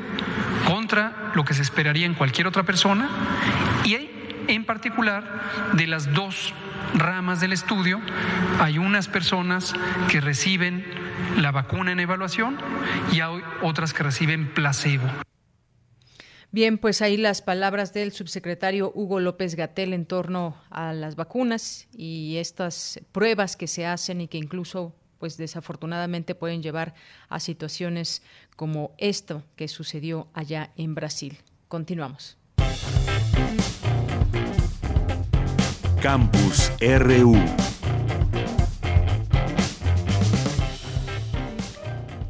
contra 0.65 1.31
lo 1.35 1.45
que 1.45 1.53
se 1.53 1.61
esperaría 1.61 2.05
en 2.05 2.13
cualquier 2.13 2.47
otra 2.47 2.63
persona 2.63 3.09
y 3.85 4.09
en 4.47 4.65
particular 4.65 5.23
de 5.73 5.87
las 5.87 6.13
dos 6.13 6.53
ramas 6.93 7.39
del 7.41 7.53
estudio 7.53 7.99
hay 8.59 8.77
unas 8.77 9.07
personas 9.07 9.73
que 10.09 10.21
reciben 10.21 10.85
la 11.37 11.51
vacuna 11.51 11.91
en 11.91 11.99
evaluación 11.99 12.57
y 13.11 13.19
hay 13.19 13.41
otras 13.61 13.93
que 13.93 14.03
reciben 14.03 14.53
placebo. 14.53 15.07
Bien, 16.51 16.77
pues 16.77 17.01
ahí 17.01 17.17
las 17.17 17.41
palabras 17.41 17.93
del 17.93 18.11
subsecretario 18.11 18.91
Hugo 18.93 19.19
López 19.19 19.55
Gatel 19.55 19.91
en 19.91 20.05
torno 20.05 20.55
a 20.69 20.93
las 20.93 21.15
vacunas 21.15 21.87
y 21.91 22.37
estas 22.37 22.99
pruebas 23.11 23.55
que 23.55 23.67
se 23.67 23.87
hacen 23.87 24.21
y 24.21 24.27
que 24.27 24.37
incluso 24.37 24.93
pues 25.17 25.37
desafortunadamente 25.37 26.35
pueden 26.35 26.61
llevar 26.61 26.93
a 27.29 27.39
situaciones 27.39 28.21
como 28.55 28.93
esto 28.97 29.43
que 29.55 29.67
sucedió 29.67 30.27
allá 30.33 30.71
en 30.75 30.93
Brasil. 30.93 31.39
Continuamos. 31.69 32.37
Campus 36.03 36.69
RU 36.81 37.33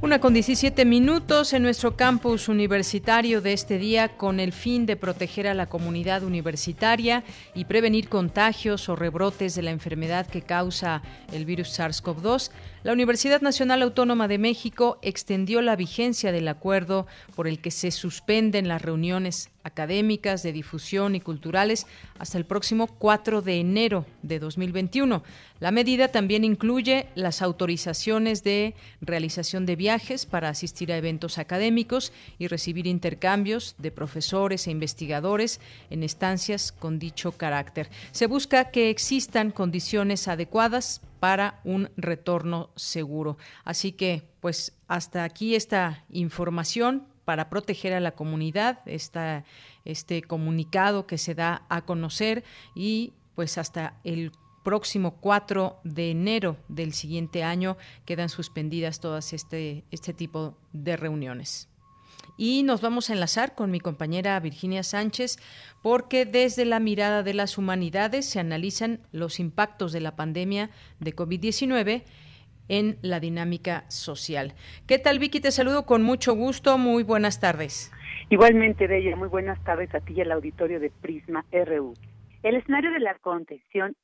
Una 0.03 0.20
con 0.20 0.36
17 0.36 0.86
minutos 0.86 1.53
en 1.53 1.63
nuestro 1.63 1.96
campus 1.96 2.50
universitario 2.50 3.42
de 3.42 3.53
este 3.53 3.80
día 3.80 4.10
con 4.10 4.39
el 4.39 4.53
fin 4.53 4.86
de 4.86 4.96
proteger 4.96 5.48
a 5.48 5.56
la 5.56 5.70
comunidad 5.70 6.22
universitaria 6.22 7.24
y 7.56 7.65
prevenir 7.65 8.10
contagios 8.10 8.89
o 8.89 8.96
rebrotes 8.96 9.56
de 9.56 9.63
la 9.63 9.72
enfermedad 9.72 10.27
que 10.27 10.44
causa 10.44 11.01
el 11.32 11.46
virus 11.46 11.80
SARS-CoV-2. 11.80 12.51
La 12.84 12.92
Universidad 12.92 13.40
Nacional 13.40 13.82
Autónoma 13.82 14.28
de 14.28 14.38
México 14.38 15.00
extendió 15.02 15.62
la 15.62 15.78
vigencia 15.78 16.34
del 16.34 16.50
acuerdo 16.50 17.08
por 17.34 17.48
el 17.48 17.60
que 17.60 17.72
se 17.72 17.92
suspenden 17.92 18.68
las 18.68 18.82
reuniones 18.82 19.50
académicas, 19.63 20.44
de 20.44 20.52
difusión 20.52 21.16
y 21.16 21.22
culturales 21.22 21.88
hasta 22.20 22.38
el 22.38 22.46
próximo 22.46 22.88
4 22.88 23.42
de 23.42 23.62
enero 23.62 24.06
de 24.22 24.40
2021. 24.40 25.24
La 25.62 25.72
medida 25.72 26.10
también 26.10 26.44
incluye 26.44 27.08
las 27.16 27.42
autorizaciones 27.42 28.44
de 28.44 28.75
realización 29.00 29.66
de 29.66 29.78
viajes 29.78 30.25
para 30.25 30.50
asistir 30.50 30.92
a 30.92 30.98
eventos 30.98 31.38
académicos 31.38 32.12
y 32.38 32.48
recibir 32.48 32.86
intercambios 32.86 33.75
de 33.78 33.92
profesores 33.92 34.68
e 34.68 34.72
investigadores 34.72 35.62
en 35.90 36.04
estancias 36.04 36.74
con 36.74 37.00
dicho 37.00 37.32
carácter. 37.32 37.90
Se 38.12 38.28
busca 38.28 38.72
que 38.72 38.90
existan 38.90 39.52
condiciones 39.52 40.28
adecuadas 40.28 41.00
para 41.24 41.62
un 41.63 41.89
retorno 41.96 42.72
seguro. 42.75 43.38
Así 43.63 43.94
que, 43.94 44.27
pues 44.42 44.74
hasta 44.89 45.24
aquí 45.24 45.56
esta 45.56 46.03
información 46.10 47.08
para 47.24 47.50
proteger 47.50 47.94
a 47.94 48.01
la 48.01 48.12
comunidad, 48.12 48.82
esta, 48.86 49.46
este 49.86 50.22
comunicado 50.22 51.08
que 51.08 51.18
se 51.18 51.34
da 51.34 51.65
a 51.70 51.86
conocer 51.86 52.44
y 52.75 53.13
pues 53.36 53.58
hasta 53.58 54.01
el 54.03 54.34
próximo 54.65 55.15
4 55.22 55.80
de 55.86 56.12
enero 56.12 56.58
del 56.68 56.92
siguiente 56.92 57.42
año 57.46 57.77
quedan 58.03 58.27
suspendidas 58.27 59.00
todas 59.00 59.32
este, 59.32 59.86
este 59.92 60.12
tipo 60.13 60.58
de 60.74 60.98
reuniones. 60.98 61.70
Y 62.38 62.63
nos 62.63 62.82
vamos 62.82 63.10
a 63.10 63.13
enlazar 63.13 63.54
con 63.56 63.70
mi 63.70 63.80
compañera 63.80 64.40
Virginia 64.40 64.84
Sánchez 64.84 65.38
porque 65.82 66.25
desde 66.25 66.66
la 66.66 66.80
mirada 66.80 67.24
de 67.24 67.34
las 67.34 67.58
humanidades 67.58 68.28
se 68.28 68.40
analizan 68.40 69.00
los 69.12 69.40
impactos 69.40 69.92
de 69.94 70.02
la 70.02 70.16
pandemia 70.16 70.70
de 71.00 71.16
COVID-19 71.16 72.04
en 72.70 72.98
la 73.02 73.20
dinámica 73.20 73.84
social. 73.90 74.54
¿Qué 74.88 74.98
tal, 74.98 75.20
Vicky? 75.20 75.42
Te 75.42 75.52
saludo 75.52 75.86
con 75.86 76.02
mucho 76.02 76.34
gusto. 76.34 76.78
Muy 76.78 77.04
buenas 77.04 77.40
tardes. 77.40 77.92
Igualmente, 78.30 78.86
ella 78.86 79.16
muy 79.16 79.28
buenas 79.28 79.62
tardes 79.63 79.94
a 79.94 80.00
ti 80.00 80.13
y 80.13 80.22
al 80.22 80.32
auditorio 80.32 80.80
de 80.80 80.90
Prisma 80.90 81.46
RU. 81.52 81.94
El 82.42 82.56
escenario 82.56 82.92
de 82.92 83.00
la 83.00 83.16
contención 83.16 83.96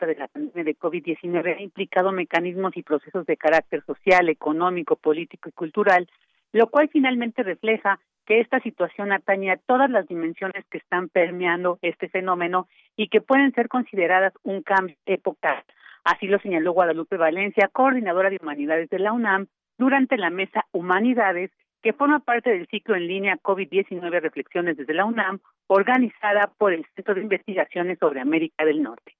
de 0.00 0.14
la 0.16 0.28
pandemia 0.28 0.64
de 0.64 0.76
COVID-19 0.76 1.56
ha 1.56 1.62
implicado 1.62 2.12
mecanismos 2.12 2.76
y 2.76 2.82
procesos 2.82 3.24
de 3.26 3.36
carácter 3.36 3.82
social, 3.86 4.28
económico, 4.28 4.96
político 4.96 5.48
y 5.48 5.52
cultural 5.52 6.08
lo 6.54 6.68
cual 6.68 6.88
finalmente 6.88 7.42
refleja 7.42 7.98
que 8.26 8.40
esta 8.40 8.60
situación 8.60 9.12
atañe 9.12 9.50
a 9.50 9.56
todas 9.56 9.90
las 9.90 10.06
dimensiones 10.06 10.64
que 10.70 10.78
están 10.78 11.08
permeando 11.08 11.78
este 11.82 12.08
fenómeno 12.08 12.68
y 12.96 13.08
que 13.08 13.20
pueden 13.20 13.52
ser 13.52 13.68
consideradas 13.68 14.32
un 14.44 14.62
cambio 14.62 14.96
epocal. 15.04 15.64
Así 16.04 16.28
lo 16.28 16.38
señaló 16.38 16.72
Guadalupe 16.72 17.16
Valencia, 17.16 17.68
coordinadora 17.72 18.30
de 18.30 18.38
humanidades 18.40 18.88
de 18.88 19.00
la 19.00 19.12
UNAM, 19.12 19.48
durante 19.78 20.16
la 20.16 20.30
mesa 20.30 20.64
Humanidades, 20.70 21.50
que 21.82 21.92
forma 21.92 22.20
parte 22.20 22.50
del 22.50 22.68
ciclo 22.68 22.94
en 22.94 23.08
línea 23.08 23.36
COVID-19 23.42 24.20
Reflexiones 24.20 24.76
desde 24.76 24.94
la 24.94 25.06
UNAM, 25.06 25.40
organizada 25.66 26.52
por 26.56 26.72
el 26.72 26.86
Centro 26.94 27.16
de 27.16 27.22
Investigaciones 27.22 27.98
sobre 27.98 28.20
América 28.20 28.64
del 28.64 28.80
Norte. 28.80 29.16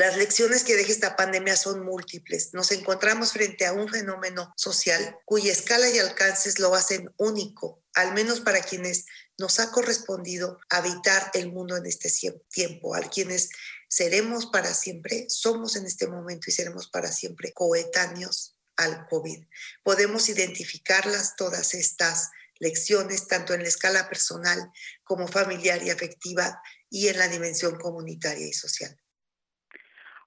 Las 0.00 0.16
lecciones 0.16 0.64
que 0.64 0.76
deja 0.76 0.92
esta 0.92 1.14
pandemia 1.14 1.58
son 1.58 1.84
múltiples. 1.84 2.54
Nos 2.54 2.72
encontramos 2.72 3.32
frente 3.32 3.66
a 3.66 3.74
un 3.74 3.86
fenómeno 3.86 4.50
social 4.56 5.18
cuya 5.26 5.52
escala 5.52 5.90
y 5.90 5.98
alcances 5.98 6.58
lo 6.58 6.74
hacen 6.74 7.12
único, 7.18 7.84
al 7.92 8.14
menos 8.14 8.40
para 8.40 8.62
quienes 8.62 9.04
nos 9.36 9.60
ha 9.60 9.70
correspondido 9.70 10.58
habitar 10.70 11.30
el 11.34 11.52
mundo 11.52 11.76
en 11.76 11.84
este 11.84 12.10
tiempo, 12.48 12.94
a 12.94 13.00
quienes 13.10 13.50
seremos 13.90 14.46
para 14.46 14.72
siempre, 14.72 15.26
somos 15.28 15.76
en 15.76 15.84
este 15.84 16.06
momento 16.06 16.48
y 16.48 16.54
seremos 16.54 16.88
para 16.88 17.12
siempre 17.12 17.52
coetáneos 17.52 18.56
al 18.76 19.06
COVID. 19.06 19.44
Podemos 19.84 20.30
identificarlas 20.30 21.36
todas 21.36 21.74
estas 21.74 22.30
lecciones 22.58 23.26
tanto 23.26 23.52
en 23.52 23.64
la 23.64 23.68
escala 23.68 24.08
personal 24.08 24.72
como 25.04 25.28
familiar 25.28 25.82
y 25.82 25.90
afectiva 25.90 26.58
y 26.88 27.08
en 27.08 27.18
la 27.18 27.28
dimensión 27.28 27.78
comunitaria 27.78 28.46
y 28.46 28.54
social. 28.54 28.98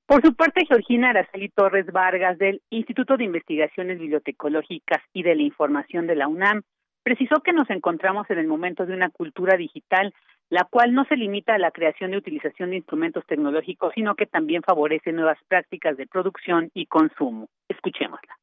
Por 0.06 0.22
su 0.22 0.36
parte, 0.36 0.66
Georgina 0.66 1.12
Araceli 1.12 1.50
Torres 1.50 1.86
Vargas 1.88 2.38
del 2.38 2.62
Instituto 2.70 3.16
de 3.16 3.24
Investigaciones 3.24 4.00
Bibliotecológicas 4.00 5.02
y 5.14 5.24
de 5.24 5.36
la 5.36 5.44
Información 5.44 6.08
de 6.08 6.16
la 6.16 6.28
UNAM 6.28 6.64
precisó 7.04 7.42
que 7.42 7.54
nos 7.54 7.70
encontramos 7.70 8.30
en 8.30 8.38
el 8.38 8.48
momento 8.48 8.86
de 8.86 8.94
una 8.94 9.10
cultura 9.10 9.58
digital, 9.58 10.14
la 10.50 10.66
cual 10.70 10.94
no 10.94 11.06
se 11.06 11.16
limita 11.16 11.56
a 11.56 11.60
la 11.60 11.72
creación 11.72 12.14
y 12.14 12.18
utilización 12.18 12.72
de 12.72 12.78
instrumentos 12.78 13.26
tecnológicos, 13.28 13.94
sino 13.96 14.16
que 14.16 14.26
también 14.26 14.62
favorece 14.62 15.12
nuevas 15.12 15.38
prácticas 15.48 15.98
de 15.98 16.08
producción 16.08 16.70
y 16.74 16.86
consumo. 16.86 17.48
Escuchémosla 17.70 18.38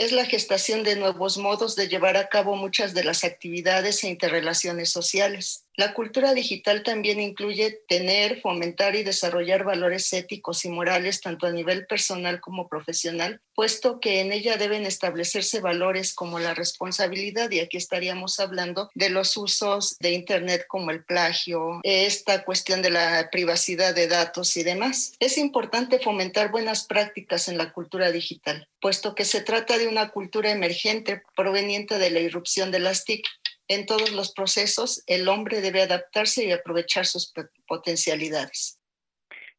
es 0.00 0.12
la 0.12 0.24
gestación 0.24 0.82
de 0.82 0.96
nuevos 0.96 1.36
modos 1.36 1.76
de 1.76 1.86
llevar 1.86 2.16
a 2.16 2.30
cabo 2.30 2.56
muchas 2.56 2.94
de 2.94 3.04
las 3.04 3.22
actividades 3.22 4.02
e 4.02 4.08
interrelaciones 4.08 4.88
sociales. 4.88 5.66
La 5.80 5.94
cultura 5.94 6.34
digital 6.34 6.82
también 6.82 7.20
incluye 7.20 7.80
tener, 7.88 8.42
fomentar 8.42 8.96
y 8.96 9.02
desarrollar 9.02 9.64
valores 9.64 10.12
éticos 10.12 10.66
y 10.66 10.68
morales 10.68 11.22
tanto 11.22 11.46
a 11.46 11.52
nivel 11.52 11.86
personal 11.86 12.38
como 12.38 12.68
profesional, 12.68 13.40
puesto 13.54 13.98
que 13.98 14.20
en 14.20 14.30
ella 14.30 14.58
deben 14.58 14.84
establecerse 14.84 15.60
valores 15.60 16.12
como 16.12 16.38
la 16.38 16.52
responsabilidad, 16.52 17.50
y 17.50 17.60
aquí 17.60 17.78
estaríamos 17.78 18.40
hablando 18.40 18.90
de 18.94 19.08
los 19.08 19.34
usos 19.38 19.96
de 20.00 20.10
Internet 20.10 20.66
como 20.68 20.90
el 20.90 21.02
plagio, 21.02 21.80
esta 21.82 22.44
cuestión 22.44 22.82
de 22.82 22.90
la 22.90 23.30
privacidad 23.32 23.94
de 23.94 24.06
datos 24.06 24.58
y 24.58 24.62
demás. 24.62 25.14
Es 25.18 25.38
importante 25.38 25.98
fomentar 25.98 26.50
buenas 26.50 26.84
prácticas 26.84 27.48
en 27.48 27.56
la 27.56 27.72
cultura 27.72 28.12
digital, 28.12 28.68
puesto 28.82 29.14
que 29.14 29.24
se 29.24 29.40
trata 29.40 29.78
de 29.78 29.88
una 29.88 30.10
cultura 30.10 30.50
emergente 30.50 31.22
proveniente 31.34 31.96
de 31.96 32.10
la 32.10 32.20
irrupción 32.20 32.70
de 32.70 32.80
las 32.80 33.06
TIC 33.06 33.26
en 33.70 33.86
todos 33.86 34.10
los 34.12 34.32
procesos, 34.32 35.04
el 35.06 35.28
hombre 35.28 35.60
debe 35.60 35.80
adaptarse 35.80 36.44
y 36.44 36.50
aprovechar 36.50 37.06
sus 37.06 37.32
potencialidades. 37.68 38.80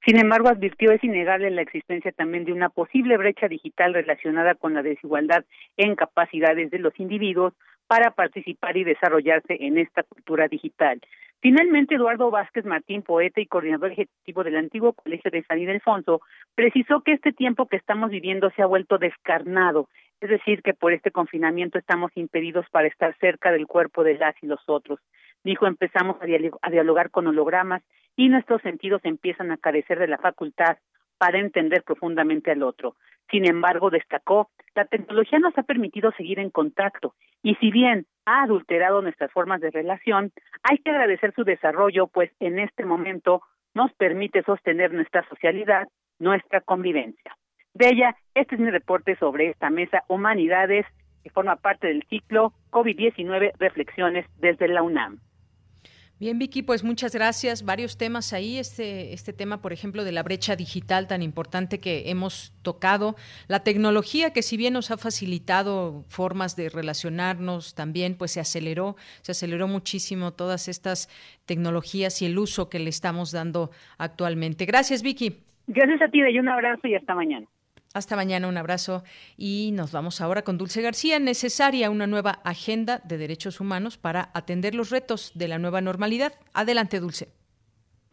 Sin 0.05 0.19
embargo, 0.19 0.49
advirtió 0.49 0.91
es 0.91 1.01
innegable 1.01 1.49
la 1.49 1.61
existencia 1.61 2.11
también 2.11 2.43
de 2.43 2.51
una 2.51 2.67
posible 2.67 3.15
brecha 3.15 3.47
digital 3.47 3.93
relacionada 3.93 4.55
con 4.55 4.73
la 4.73 4.81
desigualdad 4.81 5.45
en 5.77 5.95
capacidades 5.95 6.69
de 6.71 6.79
los 6.79 6.99
individuos 6.99 7.53
para 7.87 8.11
participar 8.11 8.75
y 8.75 8.83
desarrollarse 8.83 9.55
en 9.61 9.77
esta 9.77 10.03
cultura 10.03 10.49
digital. 10.49 10.99
Finalmente, 11.39 11.95
Eduardo 11.95 12.29
Vázquez 12.31 12.65
Martín, 12.65 13.03
poeta 13.03 13.39
y 13.39 13.45
coordinador 13.45 13.93
ejecutivo 13.93 14.43
del 14.43 14.57
antiguo 14.57 14.91
Colegio 14.91 15.31
de 15.31 15.43
San 15.43 15.57
Ildefonso, 15.59 16.21
precisó 16.53 17.01
que 17.01 17.13
este 17.13 17.31
tiempo 17.31 17.67
que 17.67 17.77
estamos 17.77 18.09
viviendo 18.09 18.51
se 18.57 18.61
ha 18.61 18.65
vuelto 18.65 18.97
descarnado 18.97 19.87
es 20.21 20.29
decir, 20.29 20.61
que 20.61 20.75
por 20.75 20.93
este 20.93 21.11
confinamiento 21.11 21.79
estamos 21.79 22.11
impedidos 22.15 22.65
para 22.71 22.87
estar 22.87 23.17
cerca 23.17 23.51
del 23.51 23.67
cuerpo 23.67 24.03
de 24.03 24.17
las 24.17 24.35
y 24.41 24.45
los 24.45 24.61
otros. 24.67 24.99
Dijo, 25.43 25.65
empezamos 25.65 26.17
a 26.21 26.69
dialogar 26.69 27.09
con 27.09 27.25
hologramas 27.25 27.81
y 28.15 28.29
nuestros 28.29 28.61
sentidos 28.61 29.01
empiezan 29.03 29.51
a 29.51 29.57
carecer 29.57 29.97
de 29.97 30.07
la 30.07 30.19
facultad 30.19 30.77
para 31.17 31.39
entender 31.39 31.83
profundamente 31.83 32.51
al 32.51 32.61
otro. 32.61 32.95
Sin 33.31 33.47
embargo, 33.47 33.89
destacó, 33.89 34.49
la 34.75 34.85
tecnología 34.85 35.39
nos 35.39 35.57
ha 35.57 35.63
permitido 35.63 36.11
seguir 36.11 36.37
en 36.39 36.51
contacto 36.51 37.15
y 37.41 37.55
si 37.55 37.71
bien 37.71 38.05
ha 38.25 38.43
adulterado 38.43 39.01
nuestras 39.01 39.31
formas 39.31 39.59
de 39.61 39.71
relación, 39.71 40.31
hay 40.63 40.77
que 40.77 40.91
agradecer 40.91 41.33
su 41.33 41.43
desarrollo, 41.43 42.07
pues 42.07 42.31
en 42.39 42.59
este 42.59 42.85
momento 42.85 43.41
nos 43.73 43.91
permite 43.93 44.43
sostener 44.43 44.93
nuestra 44.93 45.27
socialidad, 45.29 45.87
nuestra 46.19 46.61
convivencia. 46.61 47.35
Bella, 47.73 48.15
este 48.35 48.55
es 48.55 48.61
mi 48.61 48.69
reporte 48.69 49.15
sobre 49.17 49.49
esta 49.49 49.69
mesa 49.69 50.03
Humanidades 50.07 50.85
que 51.23 51.29
forma 51.29 51.55
parte 51.55 51.87
del 51.87 52.03
ciclo 52.09 52.53
COVID-19 52.71 53.53
Reflexiones 53.59 54.25
desde 54.39 54.67
la 54.67 54.83
UNAM. 54.83 55.19
Bien, 56.19 56.37
Vicky, 56.37 56.61
pues 56.61 56.83
muchas 56.83 57.15
gracias. 57.15 57.65
Varios 57.65 57.97
temas 57.97 58.31
ahí. 58.31 58.59
Este, 58.59 59.11
este 59.11 59.33
tema, 59.33 59.59
por 59.59 59.73
ejemplo, 59.73 60.03
de 60.03 60.11
la 60.11 60.21
brecha 60.21 60.55
digital 60.55 61.07
tan 61.07 61.23
importante 61.23 61.79
que 61.79 62.11
hemos 62.11 62.53
tocado. 62.61 63.15
La 63.47 63.63
tecnología 63.63 64.31
que 64.31 64.43
si 64.43 64.55
bien 64.55 64.73
nos 64.73 64.91
ha 64.91 64.97
facilitado 64.97 66.05
formas 66.09 66.55
de 66.55 66.69
relacionarnos, 66.69 67.73
también 67.73 68.15
pues 68.19 68.33
se 68.33 68.39
aceleró, 68.39 68.97
se 69.21 69.31
aceleró 69.31 69.67
muchísimo 69.67 70.31
todas 70.31 70.67
estas 70.67 71.09
tecnologías 71.47 72.21
y 72.21 72.27
el 72.27 72.37
uso 72.37 72.69
que 72.69 72.77
le 72.77 72.91
estamos 72.91 73.31
dando 73.31 73.71
actualmente. 73.97 74.67
Gracias, 74.67 75.01
Vicky. 75.01 75.39
Gracias 75.65 76.03
a 76.03 76.07
ti, 76.09 76.19
y 76.19 76.37
un 76.37 76.49
abrazo 76.49 76.87
y 76.87 76.93
hasta 76.93 77.15
mañana. 77.15 77.47
Hasta 77.93 78.15
mañana, 78.15 78.47
un 78.47 78.57
abrazo 78.57 79.03
y 79.35 79.71
nos 79.73 79.91
vamos 79.91 80.21
ahora 80.21 80.43
con 80.43 80.57
Dulce 80.57 80.81
García. 80.81 81.19
Necesaria 81.19 81.89
una 81.89 82.07
nueva 82.07 82.39
agenda 82.45 83.01
de 83.03 83.17
derechos 83.17 83.59
humanos 83.59 83.97
para 83.97 84.31
atender 84.33 84.75
los 84.75 84.91
retos 84.91 85.31
de 85.35 85.49
la 85.49 85.59
nueva 85.59 85.81
normalidad. 85.81 86.33
Adelante, 86.53 87.01
Dulce. 87.01 87.40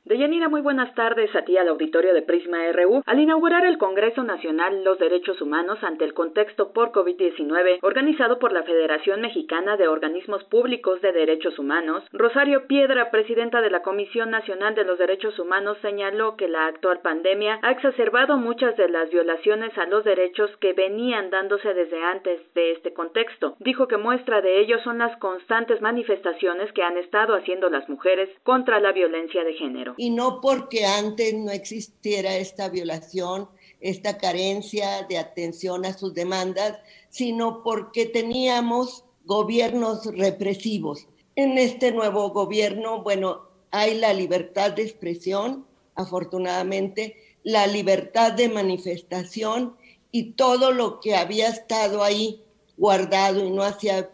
Deyanira, 0.08 0.48
muy 0.48 0.62
buenas 0.62 0.94
tardes 0.94 1.36
a 1.36 1.42
ti 1.42 1.58
al 1.58 1.68
auditorio 1.68 2.14
de 2.14 2.22
Prisma 2.22 2.60
RU. 2.72 3.02
Al 3.04 3.20
inaugurar 3.20 3.66
el 3.66 3.76
Congreso 3.76 4.22
Nacional 4.22 4.82
Los 4.82 4.98
Derechos 4.98 5.42
Humanos 5.42 5.80
ante 5.82 6.06
el 6.06 6.14
contexto 6.14 6.72
por 6.72 6.92
COVID-19, 6.92 7.80
organizado 7.82 8.38
por 8.38 8.54
la 8.54 8.62
Federación 8.62 9.20
Mexicana 9.20 9.76
de 9.76 9.86
Organismos 9.86 10.44
Públicos 10.44 11.02
de 11.02 11.12
Derechos 11.12 11.58
Humanos, 11.58 12.04
Rosario 12.10 12.66
Piedra, 12.66 13.10
presidenta 13.10 13.60
de 13.60 13.68
la 13.68 13.82
Comisión 13.82 14.30
Nacional 14.30 14.74
de 14.74 14.84
los 14.84 14.98
Derechos 14.98 15.38
Humanos, 15.38 15.76
señaló 15.82 16.36
que 16.36 16.48
la 16.48 16.68
actual 16.68 17.00
pandemia 17.00 17.58
ha 17.60 17.72
exacerbado 17.72 18.38
muchas 18.38 18.78
de 18.78 18.88
las 18.88 19.10
violaciones 19.10 19.76
a 19.76 19.84
los 19.84 20.04
derechos 20.04 20.50
que 20.56 20.72
venían 20.72 21.28
dándose 21.28 21.74
desde 21.74 22.02
antes 22.02 22.40
de 22.54 22.72
este 22.72 22.94
contexto. 22.94 23.56
Dijo 23.58 23.88
que 23.88 23.98
muestra 23.98 24.40
de 24.40 24.58
ello 24.58 24.78
son 24.84 24.96
las 24.96 25.14
constantes 25.18 25.82
manifestaciones 25.82 26.72
que 26.72 26.82
han 26.82 26.96
estado 26.96 27.34
haciendo 27.34 27.68
las 27.68 27.86
mujeres 27.90 28.30
contra 28.42 28.80
la 28.80 28.92
violencia 28.92 29.44
de 29.44 29.52
género 29.52 29.97
y 29.98 30.10
no 30.10 30.40
porque 30.40 30.86
antes 30.86 31.34
no 31.34 31.50
existiera 31.50 32.36
esta 32.36 32.68
violación, 32.68 33.48
esta 33.80 34.16
carencia 34.16 35.02
de 35.08 35.18
atención 35.18 35.84
a 35.84 35.92
sus 35.92 36.14
demandas, 36.14 36.78
sino 37.10 37.62
porque 37.62 38.06
teníamos 38.06 39.04
gobiernos 39.24 40.06
represivos. 40.06 41.06
En 41.36 41.58
este 41.58 41.92
nuevo 41.92 42.30
gobierno, 42.30 43.02
bueno, 43.02 43.42
hay 43.70 43.98
la 43.98 44.14
libertad 44.14 44.72
de 44.72 44.82
expresión, 44.82 45.66
afortunadamente, 45.94 47.16
la 47.42 47.66
libertad 47.66 48.32
de 48.32 48.48
manifestación 48.48 49.76
y 50.12 50.32
todo 50.32 50.72
lo 50.72 51.00
que 51.00 51.16
había 51.16 51.48
estado 51.48 52.02
ahí 52.02 52.42
guardado 52.76 53.44
y 53.44 53.50
no, 53.50 53.64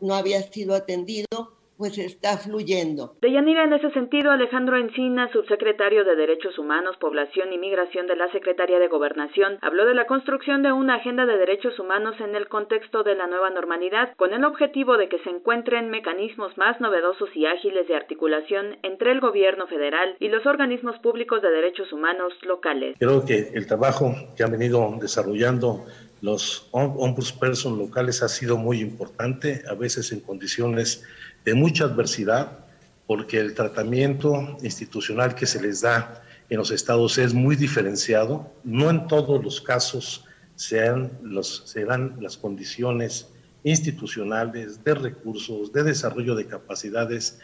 no 0.01 0.15
había 0.15 0.43
sido 0.51 0.75
atendido, 0.75 1.53
pues 1.85 1.99
está 1.99 2.39
fluyendo. 2.39 3.19
Deyanira, 3.21 3.65
en 3.65 3.75
ese 3.75 3.91
sentido, 3.91 4.31
Alejandro 4.31 4.79
Encina, 4.79 5.31
subsecretario 5.31 6.03
de 6.03 6.17
Derechos 6.17 6.59
Humanos, 6.59 6.97
Población 6.99 7.53
y 7.53 7.59
Migración 7.59 8.07
de 8.07 8.17
la 8.17 8.33
Secretaría 8.33 8.79
de 8.79 8.89
Gobernación, 8.89 9.59
habló 9.61 9.85
de 9.85 9.93
la 9.93 10.07
construcción 10.07 10.63
de 10.63 10.73
una 10.73 10.95
agenda 10.95 11.27
de 11.27 11.37
derechos 11.37 11.79
humanos 11.79 12.15
en 12.21 12.35
el 12.37 12.49
contexto 12.49 13.03
de 13.03 13.17
la 13.17 13.27
nueva 13.27 13.51
normalidad, 13.51 14.17
con 14.17 14.33
el 14.33 14.47
objetivo 14.47 14.97
de 14.97 15.11
que 15.11 15.19
se 15.19 15.29
encuentren 15.29 15.91
mecanismos 15.91 16.57
más 16.57 16.81
novedosos 16.81 17.29
y 17.35 17.45
ágiles 17.45 17.87
de 17.87 17.97
articulación 17.97 18.79
entre 18.83 19.13
el 19.13 19.21
gobierno 19.21 19.67
federal 19.67 20.17
y 20.21 20.29
los 20.29 20.47
organismos 20.47 20.99
públicos 21.01 21.43
de 21.43 21.51
derechos 21.51 21.93
humanos 21.93 22.33
locales. 22.45 22.97
Creo 22.99 23.27
que 23.27 23.51
el 23.53 23.67
trabajo 23.67 24.15
que 24.35 24.43
han 24.43 24.53
venido 24.53 24.91
desarrollando 24.99 25.85
los 26.23 26.67
ombudsperson 26.71 27.79
locales 27.79 28.23
ha 28.23 28.29
sido 28.29 28.57
muy 28.57 28.81
importante, 28.81 29.63
a 29.69 29.75
veces 29.75 30.11
en 30.13 30.21
condiciones 30.21 31.05
de 31.45 31.55
mucha 31.55 31.85
adversidad, 31.85 32.59
porque 33.07 33.39
el 33.39 33.55
tratamiento 33.55 34.57
institucional 34.63 35.35
que 35.35 35.47
se 35.47 35.61
les 35.61 35.83
da 35.83 36.23
en 36.49 36.59
los 36.59 36.71
estados 36.71 37.19
es 37.19 37.35
muy 37.35 37.57
diferenciado. 37.57 38.51
No 38.65 38.91
en 38.91 39.07
todos 39.07 39.43
los 39.43 39.61
casos 39.61 40.25
se, 40.57 40.81
los, 41.23 41.75
dan 41.87 42.17
las 42.21 42.37
condiciones 42.37 43.29
institucionales, 43.63 44.83
de 44.85 44.95
recursos, 44.95 45.73
de 45.73 45.83
desarrollo 45.83 46.35
de 46.35 46.47
capacidades 46.47 47.41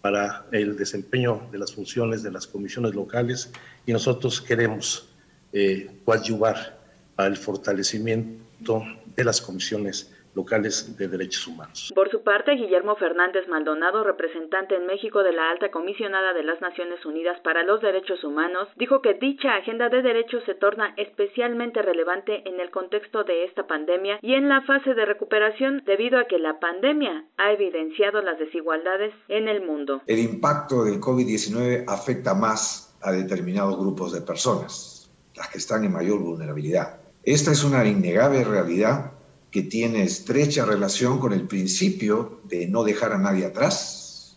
para 0.00 0.44
el 0.52 0.76
desempeño 0.76 1.48
de 1.50 1.58
las 1.58 1.72
funciones 1.72 2.22
de 2.22 2.30
las 2.30 2.46
comisiones 2.46 2.94
locales 2.94 3.50
y 3.86 3.92
nosotros 3.92 4.40
queremos 4.40 5.08
eh, 5.52 5.90
coadyuvar 6.04 6.78
al 7.16 7.38
fortalecimiento 7.38 8.84
de 9.16 9.24
las 9.24 9.40
comisiones 9.40 10.10
locales 10.34 10.96
de 10.96 11.08
derechos 11.08 11.46
humanos. 11.46 11.92
Por 11.94 12.10
su 12.10 12.22
parte, 12.22 12.52
Guillermo 12.52 12.96
Fernández 12.96 13.46
Maldonado, 13.48 14.04
representante 14.04 14.76
en 14.76 14.86
México 14.86 15.22
de 15.22 15.32
la 15.32 15.50
Alta 15.50 15.70
Comisionada 15.70 16.32
de 16.32 16.42
las 16.42 16.60
Naciones 16.60 17.04
Unidas 17.04 17.40
para 17.40 17.62
los 17.62 17.80
Derechos 17.80 18.22
Humanos, 18.24 18.68
dijo 18.76 19.00
que 19.02 19.14
dicha 19.14 19.54
agenda 19.54 19.88
de 19.88 20.02
derechos 20.02 20.42
se 20.44 20.54
torna 20.54 20.94
especialmente 20.96 21.82
relevante 21.82 22.48
en 22.48 22.60
el 22.60 22.70
contexto 22.70 23.24
de 23.24 23.44
esta 23.44 23.66
pandemia 23.66 24.18
y 24.22 24.34
en 24.34 24.48
la 24.48 24.62
fase 24.62 24.94
de 24.94 25.04
recuperación 25.04 25.82
debido 25.86 26.18
a 26.18 26.26
que 26.26 26.38
la 26.38 26.58
pandemia 26.58 27.24
ha 27.36 27.52
evidenciado 27.52 28.22
las 28.22 28.38
desigualdades 28.38 29.14
en 29.28 29.48
el 29.48 29.64
mundo. 29.64 30.02
El 30.06 30.18
impacto 30.18 30.84
del 30.84 31.00
COVID-19 31.00 31.84
afecta 31.86 32.34
más 32.34 32.96
a 33.02 33.12
determinados 33.12 33.78
grupos 33.78 34.12
de 34.12 34.22
personas, 34.22 35.10
las 35.36 35.48
que 35.48 35.58
están 35.58 35.84
en 35.84 35.92
mayor 35.92 36.20
vulnerabilidad. 36.20 37.00
Esta 37.22 37.52
es 37.52 37.64
una 37.64 37.84
innegable 37.86 38.44
realidad 38.44 39.13
que 39.54 39.62
tiene 39.62 40.02
estrecha 40.02 40.64
relación 40.64 41.20
con 41.20 41.32
el 41.32 41.46
principio 41.46 42.40
de 42.42 42.66
no 42.66 42.82
dejar 42.82 43.12
a 43.12 43.18
nadie 43.18 43.46
atrás, 43.46 44.36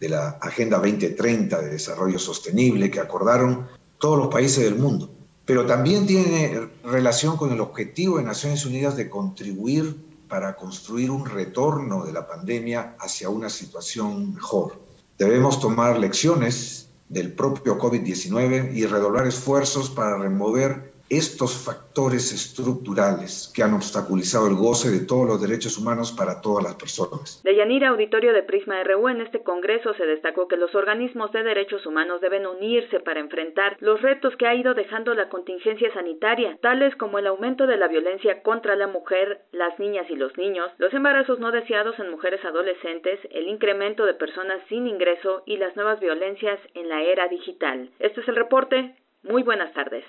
de 0.00 0.08
la 0.08 0.38
Agenda 0.40 0.78
2030 0.78 1.60
de 1.60 1.68
Desarrollo 1.68 2.18
Sostenible 2.18 2.90
que 2.90 2.98
acordaron 2.98 3.66
todos 3.98 4.16
los 4.16 4.28
países 4.28 4.64
del 4.64 4.76
mundo. 4.76 5.10
Pero 5.44 5.66
también 5.66 6.06
tiene 6.06 6.70
relación 6.82 7.36
con 7.36 7.52
el 7.52 7.60
objetivo 7.60 8.16
de 8.16 8.22
Naciones 8.22 8.64
Unidas 8.64 8.96
de 8.96 9.10
contribuir 9.10 10.02
para 10.30 10.56
construir 10.56 11.10
un 11.10 11.26
retorno 11.26 12.06
de 12.06 12.14
la 12.14 12.26
pandemia 12.26 12.96
hacia 12.98 13.28
una 13.28 13.50
situación 13.50 14.32
mejor. 14.32 14.80
Debemos 15.18 15.60
tomar 15.60 15.98
lecciones 15.98 16.88
del 17.10 17.34
propio 17.34 17.78
COVID-19 17.78 18.74
y 18.74 18.86
redoblar 18.86 19.26
esfuerzos 19.26 19.90
para 19.90 20.16
remover 20.16 20.93
estos 21.10 21.64
factores 21.64 22.32
estructurales 22.32 23.52
que 23.54 23.62
han 23.62 23.74
obstaculizado 23.74 24.48
el 24.48 24.54
goce 24.54 24.90
de 24.90 25.06
todos 25.06 25.28
los 25.28 25.40
derechos 25.40 25.76
humanos 25.76 26.12
para 26.12 26.40
todas 26.40 26.64
las 26.64 26.74
personas. 26.76 27.42
De 27.44 27.54
Yanira, 27.54 27.88
auditorio 27.88 28.32
de 28.32 28.42
Prisma 28.42 28.82
RU, 28.82 29.08
en 29.08 29.20
este 29.20 29.42
Congreso 29.42 29.92
se 29.94 30.06
destacó 30.06 30.48
que 30.48 30.56
los 30.56 30.74
organismos 30.74 31.30
de 31.32 31.42
derechos 31.42 31.84
humanos 31.86 32.20
deben 32.20 32.46
unirse 32.46 33.00
para 33.00 33.20
enfrentar 33.20 33.76
los 33.80 34.00
retos 34.00 34.34
que 34.36 34.46
ha 34.46 34.54
ido 34.54 34.74
dejando 34.74 35.14
la 35.14 35.28
contingencia 35.28 35.92
sanitaria, 35.92 36.58
tales 36.62 36.96
como 36.96 37.18
el 37.18 37.26
aumento 37.26 37.66
de 37.66 37.76
la 37.76 37.88
violencia 37.88 38.42
contra 38.42 38.74
la 38.74 38.86
mujer, 38.86 39.42
las 39.52 39.78
niñas 39.78 40.06
y 40.08 40.16
los 40.16 40.36
niños, 40.38 40.70
los 40.78 40.92
embarazos 40.94 41.38
no 41.38 41.52
deseados 41.52 41.98
en 41.98 42.10
mujeres 42.10 42.44
adolescentes, 42.44 43.20
el 43.30 43.48
incremento 43.48 44.06
de 44.06 44.14
personas 44.14 44.60
sin 44.68 44.86
ingreso 44.86 45.42
y 45.44 45.58
las 45.58 45.76
nuevas 45.76 46.00
violencias 46.00 46.58
en 46.74 46.88
la 46.88 47.02
era 47.02 47.28
digital. 47.28 47.90
Este 47.98 48.20
es 48.20 48.28
el 48.28 48.36
reporte. 48.36 48.96
Muy 49.22 49.42
buenas 49.42 49.72
tardes. 49.72 50.04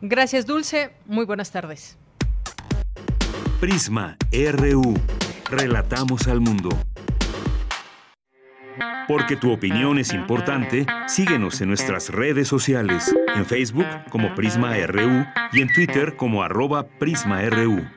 Gracias, 0.00 0.46
Dulce. 0.46 0.92
Muy 1.06 1.24
buenas 1.24 1.50
tardes. 1.50 1.98
Prisma 3.60 4.16
RU. 4.30 4.94
Relatamos 5.50 6.28
al 6.28 6.40
mundo. 6.40 6.68
Porque 9.08 9.36
tu 9.36 9.50
opinión 9.50 9.98
es 9.98 10.12
importante, 10.12 10.86
síguenos 11.06 11.60
en 11.62 11.68
nuestras 11.68 12.10
redes 12.10 12.46
sociales, 12.46 13.12
en 13.34 13.46
Facebook 13.46 13.86
como 14.10 14.34
Prisma 14.34 14.76
RU 14.86 15.24
y 15.52 15.62
en 15.62 15.72
Twitter 15.72 16.14
como 16.16 16.42
arroba 16.42 16.86
PrismaRU. 16.86 17.88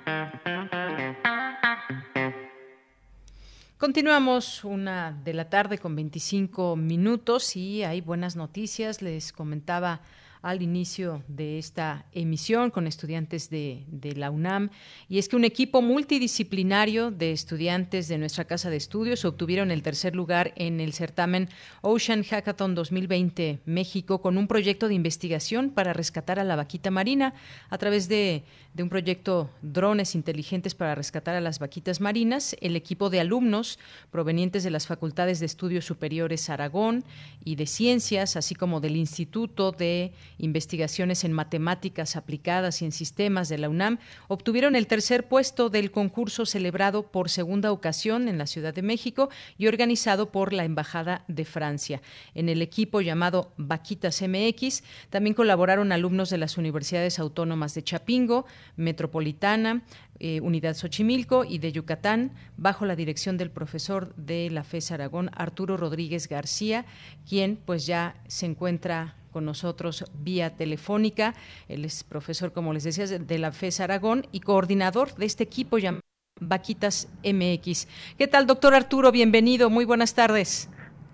Continuamos 3.77 4.63
una 4.63 5.11
de 5.11 5.33
la 5.33 5.49
tarde 5.49 5.77
con 5.77 5.95
25 5.95 6.75
minutos 6.75 7.55
y 7.55 7.83
hay 7.83 7.99
buenas 7.99 8.35
noticias. 8.35 9.01
Les 9.01 9.33
comentaba 9.33 10.01
al 10.41 10.61
inicio 10.61 11.23
de 11.27 11.59
esta 11.59 12.05
emisión 12.11 12.71
con 12.71 12.87
estudiantes 12.87 13.49
de, 13.49 13.85
la 14.15 14.31
UNAM. 14.31 14.69
Y 15.07 15.19
es 15.19 15.29
que 15.29 15.35
un 15.35 15.45
equipo 15.45 15.81
multidisciplinario 15.81 17.11
de 17.11 17.31
estudiantes 17.31 18.07
de 18.07 18.17
nuestra 18.17 18.45
casa 18.45 18.69
de 18.69 18.77
estudios 18.77 19.23
obtuvieron 19.23 19.71
el 19.71 19.83
tercer 19.83 20.15
lugar 20.15 20.53
en 20.55 20.79
el 20.79 20.93
certamen 20.93 21.49
Ocean 21.81 22.23
Hackathon 22.23 22.75
2020 22.75 23.59
México 23.65 24.21
con 24.21 24.37
un 24.37 24.47
proyecto 24.47 24.87
de 24.87 24.95
investigación 24.95 25.69
para 25.69 25.93
rescatar 25.93 26.39
a 26.39 26.43
la 26.43 26.55
vaquita 26.55 26.91
marina 26.91 27.33
a 27.69 27.77
través 27.77 28.09
de, 28.09 28.43
de 28.73 28.83
un 28.83 28.89
proyecto 28.89 29.49
Drones 29.61 30.15
Inteligentes 30.15 30.75
para 30.75 30.95
rescatar 30.95 31.35
a 31.35 31.41
las 31.41 31.59
vaquitas 31.59 32.01
marinas. 32.01 32.55
El 32.61 32.75
equipo 32.75 33.09
de 33.09 33.19
alumnos 33.19 33.79
provenientes 34.09 34.63
de 34.63 34.71
las 34.71 34.87
facultades 34.87 35.39
de 35.39 35.45
estudios 35.45 35.85
superiores 35.85 36.49
Aragón 36.49 37.03
y 37.43 37.55
de 37.55 37.67
Ciencias, 37.67 38.35
así 38.35 38.55
como 38.55 38.79
del 38.79 38.95
Instituto 38.95 39.71
de 39.71 40.13
Investigaciones 40.41 41.23
en 41.23 41.33
Matemáticas 41.33 42.15
Aplicadas 42.15 42.81
y 42.81 42.85
en 42.85 42.91
Sistemas 42.91 43.47
de 43.47 43.59
la 43.59 43.69
UNAM, 43.69 43.99
obtuvieron 44.27 44.75
el 44.75 44.87
tercer 44.87 45.27
puesto 45.27 45.69
del 45.69 45.91
concurso 45.91 46.45
celebrado 46.45 47.11
por 47.11 47.29
segunda 47.29 47.71
ocasión 47.71 48.27
en 48.27 48.37
la 48.37 48.47
Ciudad 48.47 48.73
de 48.73 48.81
México 48.81 49.29
y 49.57 49.67
organizado 49.67 50.31
por 50.31 50.51
la 50.51 50.65
Embajada 50.65 51.23
de 51.27 51.45
Francia. 51.45 52.01
En 52.33 52.49
el 52.49 52.61
equipo 52.61 53.01
llamado 53.01 53.53
Vaquitas 53.57 54.21
MX 54.21 54.83
también 55.11 55.35
colaboraron 55.35 55.91
alumnos 55.91 56.31
de 56.31 56.39
las 56.39 56.57
universidades 56.57 57.19
autónomas 57.19 57.75
de 57.75 57.83
Chapingo, 57.83 58.45
Metropolitana, 58.75 59.83
eh, 60.19 60.39
Unidad 60.41 60.75
Xochimilco 60.75 61.45
y 61.45 61.57
de 61.59 61.71
Yucatán, 61.71 62.31
bajo 62.57 62.85
la 62.85 62.95
dirección 62.95 63.37
del 63.37 63.51
profesor 63.51 64.15
de 64.15 64.49
la 64.49 64.63
FES 64.63 64.91
Aragón, 64.91 65.29
Arturo 65.33 65.77
Rodríguez 65.77 66.27
García, 66.27 66.85
quien 67.27 67.57
pues 67.57 67.85
ya 67.85 68.15
se 68.27 68.45
encuentra 68.45 69.15
con 69.31 69.45
nosotros 69.45 70.05
vía 70.13 70.55
telefónica. 70.55 71.33
Él 71.67 71.85
es 71.85 72.03
profesor, 72.03 72.51
como 72.53 72.73
les 72.73 72.83
decía, 72.83 73.05
de 73.07 73.39
la 73.39 73.51
FES 73.51 73.79
Aragón 73.79 74.27
y 74.31 74.41
coordinador 74.41 75.15
de 75.15 75.25
este 75.25 75.43
equipo 75.43 75.77
llamado 75.77 76.01
Vaquitas 76.39 77.07
MX. 77.23 77.87
¿Qué 78.17 78.27
tal, 78.27 78.47
doctor 78.47 78.73
Arturo? 78.73 79.11
Bienvenido, 79.11 79.69
muy 79.69 79.85
buenas 79.85 80.13
tardes. 80.13 80.69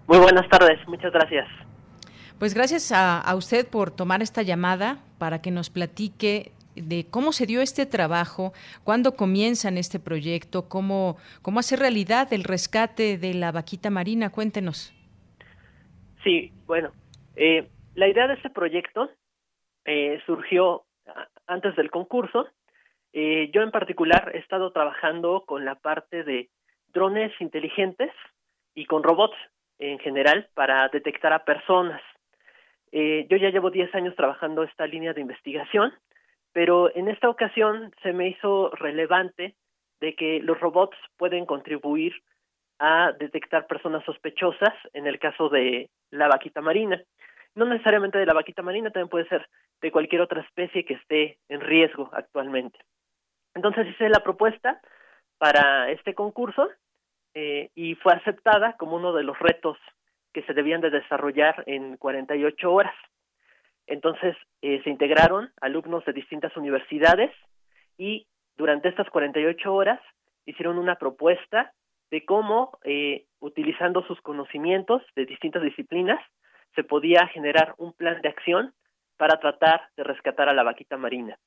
Muy 0.08 0.20
buenas 0.20 0.48
tardes, 0.50 0.80
muchas 0.88 1.12
gracias. 1.12 1.48
Pues 2.40 2.54
gracias 2.54 2.92
a, 2.92 3.20
a 3.20 3.36
usted 3.36 3.68
por 3.68 3.92
tomar 3.92 4.22
esta 4.22 4.42
llamada 4.42 5.00
para 5.18 5.42
que 5.42 5.52
nos 5.52 5.70
platique 5.70 6.52
de 6.76 7.08
cómo 7.10 7.34
se 7.34 7.46
dio 7.46 7.62
este 7.62 7.86
trabajo, 7.86 8.54
cuándo 8.84 9.16
comienzan 9.16 9.78
este 9.78 10.00
proyecto, 10.00 10.70
cómo, 10.70 11.18
cómo 11.42 11.60
hacer 11.60 11.80
realidad 11.80 12.32
el 12.32 12.44
rescate 12.44 13.18
de 13.18 13.34
la 13.34 13.52
vaquita 13.52 13.90
marina. 13.90 14.30
Cuéntenos. 14.30 14.94
Sí, 16.24 16.52
bueno, 16.66 16.92
eh, 17.36 17.68
la 17.98 18.08
idea 18.08 18.28
de 18.28 18.36
este 18.36 18.52
proyecto 18.52 19.10
eh, 19.84 20.22
surgió 20.28 20.84
antes 21.48 21.76
del 21.76 21.90
concurso. 21.90 22.48
Eh, 23.12 23.50
yo 23.52 23.64
en 23.64 23.72
particular 23.72 24.32
he 24.36 24.38
estado 24.38 24.72
trabajando 24.72 25.46
con 25.48 25.66
la 25.66 25.74
parte 25.74 26.24
de 26.24 26.50
drones 26.90 27.34
inteligentes 27.42 28.12
y 28.76 28.86
con 28.86 29.02
robots 29.02 29.36
en 29.80 29.98
general 29.98 30.48
para 30.54 30.88
detectar 30.90 31.34
a 31.34 31.44
personas. 31.44 32.00
Eh, 32.92 33.26
yo 33.32 33.38
ya 33.38 33.50
llevo 33.50 33.72
10 33.72 33.94
años 33.96 34.16
trabajando 34.16 34.62
esta 34.62 34.86
línea 34.86 35.14
de 35.14 35.22
investigación, 35.22 35.92
pero 36.54 36.96
en 36.96 37.08
esta 37.08 37.30
ocasión 37.30 37.92
se 38.04 38.14
me 38.14 38.30
hizo 38.30 38.70
relevante 38.76 39.56
de 40.02 40.14
que 40.14 40.40
los 40.42 40.60
robots 40.60 40.98
pueden 41.18 41.48
contribuir 41.48 42.14
a 42.78 43.12
detectar 43.14 43.66
personas 43.66 44.06
sospechosas 44.06 44.76
en 44.94 45.08
el 45.08 45.18
caso 45.18 45.50
de 45.50 45.90
la 46.12 46.28
vaquita 46.28 46.62
marina 46.62 47.04
no 47.58 47.66
necesariamente 47.66 48.20
de 48.20 48.26
la 48.28 48.34
vaquita 48.34 48.62
marina, 48.62 48.92
también 48.92 49.10
puede 49.10 49.28
ser 49.28 49.50
de 49.82 49.92
cualquier 49.92 50.22
otra 50.22 50.42
especie 50.42 50.86
que 50.86 50.94
esté 50.94 51.40
en 51.50 51.60
riesgo 51.60 52.10
actualmente. 52.14 52.78
Entonces 53.56 53.88
hice 53.88 54.10
la 54.10 54.20
propuesta 54.20 54.80
para 55.40 55.90
este 55.90 56.14
concurso 56.14 56.70
eh, 57.34 57.72
y 57.74 57.96
fue 57.96 58.14
aceptada 58.14 58.78
como 58.78 58.96
uno 58.96 59.12
de 59.12 59.24
los 59.24 59.38
retos 59.40 59.78
que 60.34 60.44
se 60.44 60.54
debían 60.54 60.82
de 60.82 60.92
desarrollar 60.92 61.64
en 61.66 61.98
48 61.98 62.72
horas. 62.72 62.94
Entonces 63.88 64.36
eh, 64.62 64.80
se 64.84 64.92
integraron 64.92 65.52
alumnos 65.60 66.06
de 66.06 66.14
distintas 66.14 66.56
universidades 66.58 67.32
y 67.98 68.28
durante 68.56 68.90
estas 68.90 69.10
48 69.10 69.74
horas 69.74 70.00
hicieron 70.46 70.78
una 70.78 70.96
propuesta 70.96 71.74
de 72.12 72.24
cómo, 72.24 72.78
eh, 72.84 73.26
utilizando 73.40 74.06
sus 74.06 74.22
conocimientos 74.22 75.02
de 75.16 75.26
distintas 75.26 75.64
disciplinas, 75.64 76.20
se 76.78 76.84
podía 76.84 77.28
generar 77.30 77.74
un 77.80 77.92
plan 77.92 78.22
de 78.22 78.30
acción 78.30 78.72
para 79.18 79.40
tratar 79.40 79.82
de 79.98 80.04
rescatar 80.04 80.48
a 80.48 80.54
la 80.54 80.62
vaquita 80.62 80.96
marina. 80.96 81.40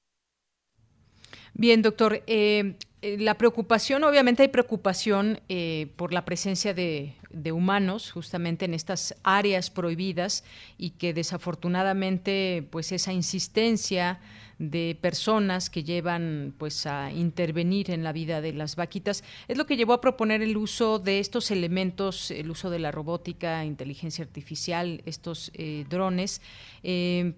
Bien, 1.55 1.81
doctor. 1.83 2.21
Eh, 2.27 2.75
la 3.03 3.39
preocupación, 3.39 4.05
obviamente 4.05 4.43
hay 4.43 4.49
preocupación 4.49 5.41
eh, 5.49 5.91
por 5.97 6.13
la 6.13 6.25
presencia 6.27 6.75
de, 6.75 7.15
humanos 7.53 8.11
justamente 8.11 8.65
en 8.65 8.75
estas 8.75 9.15
áreas 9.23 9.71
prohibidas 9.71 10.45
y 10.77 10.91
que 10.91 11.15
desafortunadamente 11.15 12.67
pues 12.71 12.91
esa 12.93 13.13
insistencia 13.13 14.19
de 14.59 14.99
personas 15.01 15.71
que 15.71 15.85
llevan 15.85 16.53
pues 16.59 16.87
a 16.87 17.13
intervenir 17.13 17.93
en 17.93 18.03
la 18.03 18.13
vida 18.13 18.41
de 18.41 18.53
las 18.53 18.75
vaquitas 18.75 19.23
es 19.47 19.57
lo 19.57 19.65
que 19.65 19.77
llevó 19.77 19.93
a 19.93 20.01
proponer 20.01 20.43
el 20.43 20.57
uso 20.57 20.99
de 20.99 21.21
estos 21.21 21.53
elementos, 21.53 22.33
el 22.33 22.51
uso 22.51 22.69
de 22.69 22.81
la 22.81 22.91
robótica, 22.91 23.65
inteligencia 23.65 24.25
artificial, 24.25 25.01
estos 25.07 25.53
eh, 25.55 25.87
drones. 25.89 26.43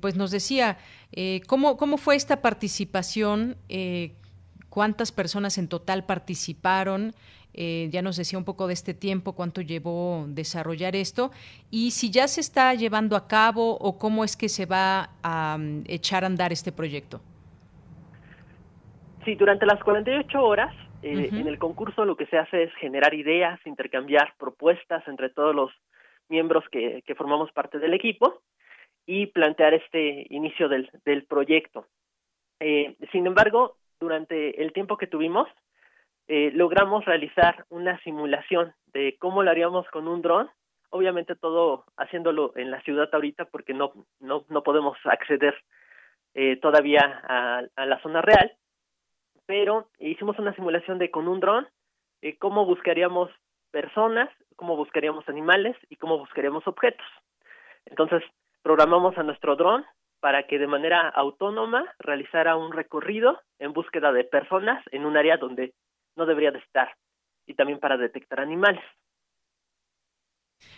pues 0.00 0.16
nos 0.16 0.30
decía 0.30 0.78
cómo 1.46 1.76
cómo 1.76 1.98
fue 1.98 2.16
esta 2.16 2.40
participación 2.40 3.56
cuántas 4.72 5.12
personas 5.12 5.58
en 5.58 5.68
total 5.68 6.06
participaron. 6.06 7.12
Eh, 7.52 7.90
ya 7.90 8.00
nos 8.00 8.16
decía 8.16 8.38
un 8.38 8.46
poco 8.46 8.66
de 8.66 8.72
este 8.72 8.94
tiempo, 8.94 9.34
cuánto 9.34 9.60
llevó 9.60 10.24
desarrollar 10.28 10.96
esto 10.96 11.30
y 11.70 11.90
si 11.90 12.10
ya 12.10 12.26
se 12.26 12.40
está 12.40 12.72
llevando 12.72 13.14
a 13.14 13.28
cabo 13.28 13.76
o 13.76 13.98
cómo 13.98 14.24
es 14.24 14.34
que 14.34 14.48
se 14.48 14.64
va 14.64 15.10
a 15.22 15.56
um, 15.58 15.84
echar 15.86 16.24
a 16.24 16.28
andar 16.28 16.50
este 16.52 16.72
proyecto. 16.72 17.20
Sí, 19.26 19.34
durante 19.34 19.66
las 19.66 19.84
48 19.84 20.42
horas 20.42 20.74
eh, 21.02 21.28
en 21.30 21.46
el 21.46 21.58
concurso 21.58 22.06
lo 22.06 22.16
que 22.16 22.24
se 22.26 22.38
hace 22.38 22.62
es 22.62 22.74
generar 22.76 23.12
ideas, 23.12 23.60
intercambiar 23.66 24.32
propuestas 24.38 25.06
entre 25.06 25.28
todos 25.28 25.54
los 25.54 25.70
miembros 26.30 26.64
que, 26.72 27.04
formamos 27.14 27.52
parte 27.52 27.78
del 27.78 27.92
equipo 27.92 28.40
y 29.04 29.26
plantear 29.26 29.74
este 29.74 30.26
inicio 30.30 30.70
del, 30.70 31.26
proyecto. 31.28 31.86
Eh, 32.58 32.96
sin 33.10 33.26
embargo, 33.26 33.76
durante 34.02 34.60
el 34.60 34.72
tiempo 34.72 34.96
que 34.98 35.06
tuvimos, 35.06 35.48
eh, 36.28 36.50
logramos 36.54 37.04
realizar 37.04 37.64
una 37.70 37.98
simulación 38.00 38.74
de 38.92 39.16
cómo 39.18 39.42
lo 39.42 39.50
haríamos 39.50 39.86
con 39.88 40.08
un 40.08 40.22
dron, 40.22 40.50
obviamente 40.90 41.36
todo 41.36 41.84
haciéndolo 41.96 42.52
en 42.56 42.70
la 42.70 42.82
ciudad 42.82 43.08
ahorita 43.12 43.46
porque 43.46 43.74
no, 43.74 43.92
no, 44.20 44.44
no 44.48 44.62
podemos 44.62 44.98
acceder 45.04 45.54
eh, 46.34 46.56
todavía 46.56 47.00
a, 47.28 47.86
la 47.86 48.02
zona 48.02 48.22
real, 48.22 48.52
pero 49.46 49.88
hicimos 49.98 50.38
una 50.38 50.54
simulación 50.54 50.98
de 50.98 51.10
con 51.10 51.28
un 51.28 51.40
dron, 51.40 51.68
eh, 52.22 52.36
cómo 52.38 52.66
buscaríamos 52.66 53.30
personas, 53.70 54.28
cómo 54.56 54.76
buscaríamos 54.76 55.28
animales 55.28 55.76
y 55.90 55.96
cómo 55.96 56.18
buscaríamos 56.18 56.66
objetos. 56.66 57.06
Entonces, 57.86 58.22
programamos 58.62 59.16
a 59.16 59.22
nuestro 59.22 59.56
dron 59.56 59.84
para 60.22 60.44
que 60.44 60.60
de 60.60 60.68
manera 60.68 61.08
autónoma 61.08 61.84
realizara 61.98 62.54
un 62.54 62.72
recorrido 62.72 63.42
en 63.58 63.72
búsqueda 63.72 64.12
de 64.12 64.22
personas 64.22 64.80
en 64.92 65.04
un 65.04 65.16
área 65.16 65.36
donde 65.36 65.74
no 66.14 66.26
debería 66.26 66.52
de 66.52 66.60
estar 66.60 66.94
y 67.44 67.54
también 67.54 67.80
para 67.80 67.96
detectar 67.96 68.38
animales. 68.38 68.84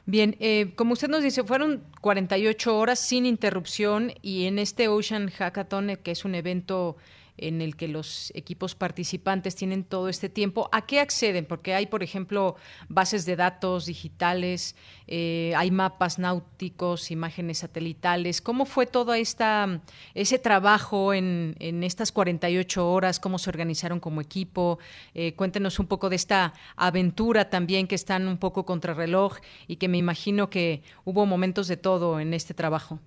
Bien, 0.06 0.36
eh, 0.38 0.72
como 0.76 0.92
usted 0.92 1.08
nos 1.08 1.22
dice, 1.22 1.44
fueron 1.44 1.82
48 2.02 2.76
horas 2.76 2.98
sin 2.98 3.24
interrupción 3.24 4.12
y 4.20 4.44
en 4.44 4.58
este 4.58 4.88
Ocean 4.88 5.30
Hackathon, 5.30 5.90
eh, 5.90 5.96
que 5.96 6.10
es 6.10 6.26
un 6.26 6.34
evento 6.34 6.96
en 7.36 7.60
el 7.60 7.76
que 7.76 7.88
los 7.88 8.30
equipos 8.34 8.74
participantes 8.74 9.56
tienen 9.56 9.84
todo 9.84 10.08
este 10.08 10.28
tiempo. 10.28 10.68
¿A 10.72 10.86
qué 10.86 11.00
acceden? 11.00 11.46
Porque 11.46 11.74
hay, 11.74 11.86
por 11.86 12.02
ejemplo, 12.02 12.56
bases 12.88 13.26
de 13.26 13.36
datos 13.36 13.86
digitales, 13.86 14.76
eh, 15.06 15.52
hay 15.56 15.70
mapas 15.70 16.18
náuticos, 16.18 17.10
imágenes 17.10 17.58
satelitales. 17.58 18.40
¿Cómo 18.40 18.66
fue 18.66 18.86
todo 18.86 19.14
esta, 19.14 19.80
ese 20.14 20.38
trabajo 20.38 21.12
en, 21.12 21.56
en 21.58 21.82
estas 21.82 22.12
48 22.12 22.88
horas? 22.88 23.18
¿Cómo 23.18 23.38
se 23.38 23.50
organizaron 23.50 23.98
como 23.98 24.20
equipo? 24.20 24.78
Eh, 25.14 25.34
cuéntenos 25.34 25.78
un 25.80 25.86
poco 25.86 26.08
de 26.08 26.16
esta 26.16 26.52
aventura 26.76 27.50
también 27.50 27.88
que 27.88 27.96
están 27.96 28.28
un 28.28 28.38
poco 28.38 28.64
contrarreloj 28.64 29.38
y 29.66 29.76
que 29.76 29.88
me 29.94 29.98
imagino 29.98 30.50
que 30.50 30.82
hubo 31.04 31.24
momentos 31.24 31.68
de 31.68 31.76
todo 31.76 32.18
en 32.18 32.34
este 32.34 32.52
trabajo. 32.52 32.98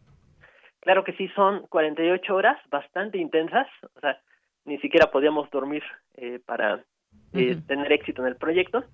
Claro 0.79 1.03
que 1.03 1.11
sí, 1.17 1.27
son 1.35 1.67
48 1.67 2.33
horas 2.33 2.57
bastante 2.69 3.17
intensas, 3.17 3.67
o 3.93 3.99
sea, 3.99 4.21
ni 4.63 4.77
siquiera 4.77 5.11
podíamos 5.11 5.49
dormir 5.49 5.83
eh, 6.15 6.39
para 6.45 6.85
eh, 7.33 7.57
tener 7.67 7.91
éxito 7.91 8.21
en 8.21 8.29
el 8.29 8.37
proyecto. 8.37 8.85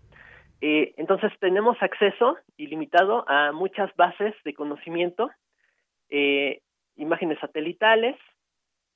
Eh, 0.59 0.95
entonces 0.97 1.31
tenemos 1.39 1.77
acceso 1.81 2.35
ilimitado 2.57 3.29
a 3.29 3.51
muchas 3.51 3.95
bases 3.95 4.33
de 4.43 4.55
conocimiento, 4.55 5.29
imágenes 6.95 7.37
satelitales, 7.41 8.15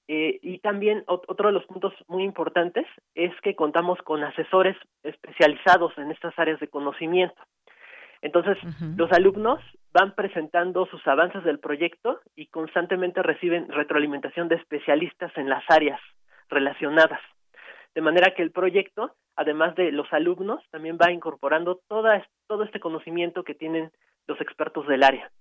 y 0.07 0.57
también 0.59 1.03
otro 1.05 1.49
de 1.49 1.53
los 1.53 1.65
puntos 1.65 1.93
muy 2.07 2.23
importantes 2.23 2.87
es 3.13 3.31
que 3.41 3.55
contamos 3.55 3.99
con 4.01 4.23
asesores 4.23 4.75
especializados 5.03 5.95
en 5.99 6.09
estas 6.09 6.33
áreas 6.39 6.59
de 6.59 6.67
conocimiento. 6.67 7.39
Entonces, 8.27 8.57
los 8.97 9.09
alumnos 9.13 9.61
van 9.93 10.13
presentando 10.13 10.85
sus 10.87 11.05
avances 11.07 11.45
del 11.45 11.59
proyecto 11.59 12.19
y 12.35 12.47
constantemente 12.47 13.23
reciben 13.23 13.69
retroalimentación 13.69 14.49
de 14.49 14.55
especialistas 14.55 15.31
en 15.37 15.47
las 15.47 15.63
áreas 15.69 16.01
relacionadas. 16.49 17.21
De 17.95 18.01
manera 18.01 18.33
que 18.35 18.43
el 18.43 18.51
proyecto, 18.51 19.15
además 19.37 19.75
de 19.75 19.93
los 19.93 20.11
alumnos, 20.11 20.61
también 20.71 20.97
va 21.01 21.13
incorporando 21.13 21.79
toda, 21.87 22.21
todo 22.47 22.63
este 22.63 22.81
conocimiento 22.81 23.45
que 23.45 23.55
tienen 23.55 23.91
los 24.27 24.41
expertos 24.41 24.85
del 24.87 25.03
área. 25.03 25.31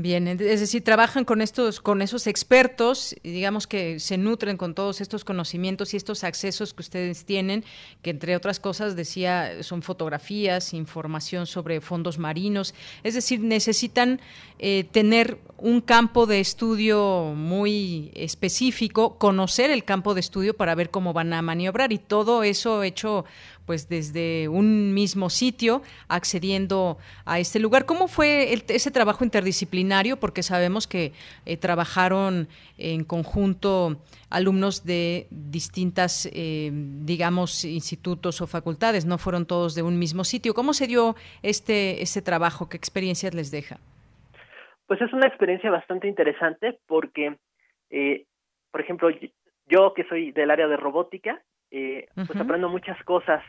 Bien, 0.00 0.26
es 0.28 0.60
decir, 0.60 0.82
trabajan 0.82 1.26
con 1.26 1.42
estos, 1.42 1.78
con 1.80 2.00
esos 2.00 2.26
expertos, 2.26 3.14
digamos 3.22 3.66
que 3.66 4.00
se 4.00 4.16
nutren 4.16 4.56
con 4.56 4.74
todos 4.74 5.02
estos 5.02 5.24
conocimientos 5.24 5.92
y 5.92 5.98
estos 5.98 6.24
accesos 6.24 6.72
que 6.72 6.80
ustedes 6.80 7.26
tienen, 7.26 7.64
que 8.00 8.08
entre 8.08 8.34
otras 8.34 8.60
cosas 8.60 8.96
decía 8.96 9.62
son 9.62 9.82
fotografías, 9.82 10.72
información 10.72 11.46
sobre 11.46 11.82
fondos 11.82 12.18
marinos, 12.18 12.74
es 13.02 13.12
decir, 13.12 13.40
necesitan 13.40 14.22
eh, 14.58 14.84
tener 14.90 15.38
un 15.58 15.82
campo 15.82 16.24
de 16.24 16.40
estudio 16.40 17.34
muy 17.36 18.10
específico, 18.14 19.18
conocer 19.18 19.70
el 19.70 19.84
campo 19.84 20.14
de 20.14 20.20
estudio 20.20 20.54
para 20.54 20.74
ver 20.74 20.88
cómo 20.88 21.12
van 21.12 21.34
a 21.34 21.42
maniobrar 21.42 21.92
y 21.92 21.98
todo 21.98 22.42
eso 22.42 22.82
hecho 22.82 23.26
pues 23.66 23.88
desde 23.88 24.48
un 24.48 24.94
mismo 24.94 25.30
sitio 25.30 25.82
accediendo 26.08 26.98
a 27.24 27.38
este 27.38 27.58
lugar. 27.58 27.86
¿Cómo 27.86 28.08
fue 28.08 28.52
ese 28.52 28.90
trabajo 28.90 29.24
interdisciplinario? 29.24 30.18
Porque 30.18 30.42
sabemos 30.42 30.86
que 30.86 31.12
eh, 31.46 31.56
trabajaron 31.56 32.48
en 32.78 33.04
conjunto 33.04 34.00
alumnos 34.30 34.84
de 34.84 35.26
distintas, 35.30 36.28
eh, 36.32 36.70
digamos, 36.72 37.64
institutos 37.64 38.40
o 38.40 38.46
facultades, 38.46 39.04
no 39.04 39.18
fueron 39.18 39.46
todos 39.46 39.74
de 39.74 39.82
un 39.82 39.98
mismo 39.98 40.24
sitio. 40.24 40.54
¿Cómo 40.54 40.72
se 40.72 40.86
dio 40.86 41.14
este, 41.42 42.02
este 42.02 42.22
trabajo? 42.22 42.68
¿Qué 42.68 42.76
experiencias 42.76 43.34
les 43.34 43.50
deja? 43.50 43.78
Pues 44.86 45.00
es 45.02 45.12
una 45.12 45.26
experiencia 45.26 45.70
bastante 45.70 46.08
interesante 46.08 46.78
porque, 46.86 47.36
eh, 47.90 48.24
por 48.72 48.80
ejemplo, 48.80 49.08
yo 49.66 49.94
que 49.94 50.04
soy 50.08 50.32
del 50.32 50.50
área 50.50 50.66
de 50.66 50.76
robótica, 50.76 51.40
eh, 51.70 52.08
pues 52.14 52.36
aprendo 52.36 52.68
muchas 52.68 53.02
cosas 53.04 53.42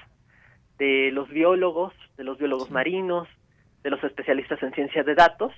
de 0.77 1.11
los 1.11 1.29
biólogos, 1.29 1.93
de 2.17 2.23
los 2.23 2.37
biólogos 2.37 2.71
marinos, 2.71 3.27
de 3.83 3.89
los 3.89 4.03
especialistas 4.03 4.61
en 4.63 4.73
ciencia 4.73 5.03
de 5.03 5.15
datos, 5.15 5.53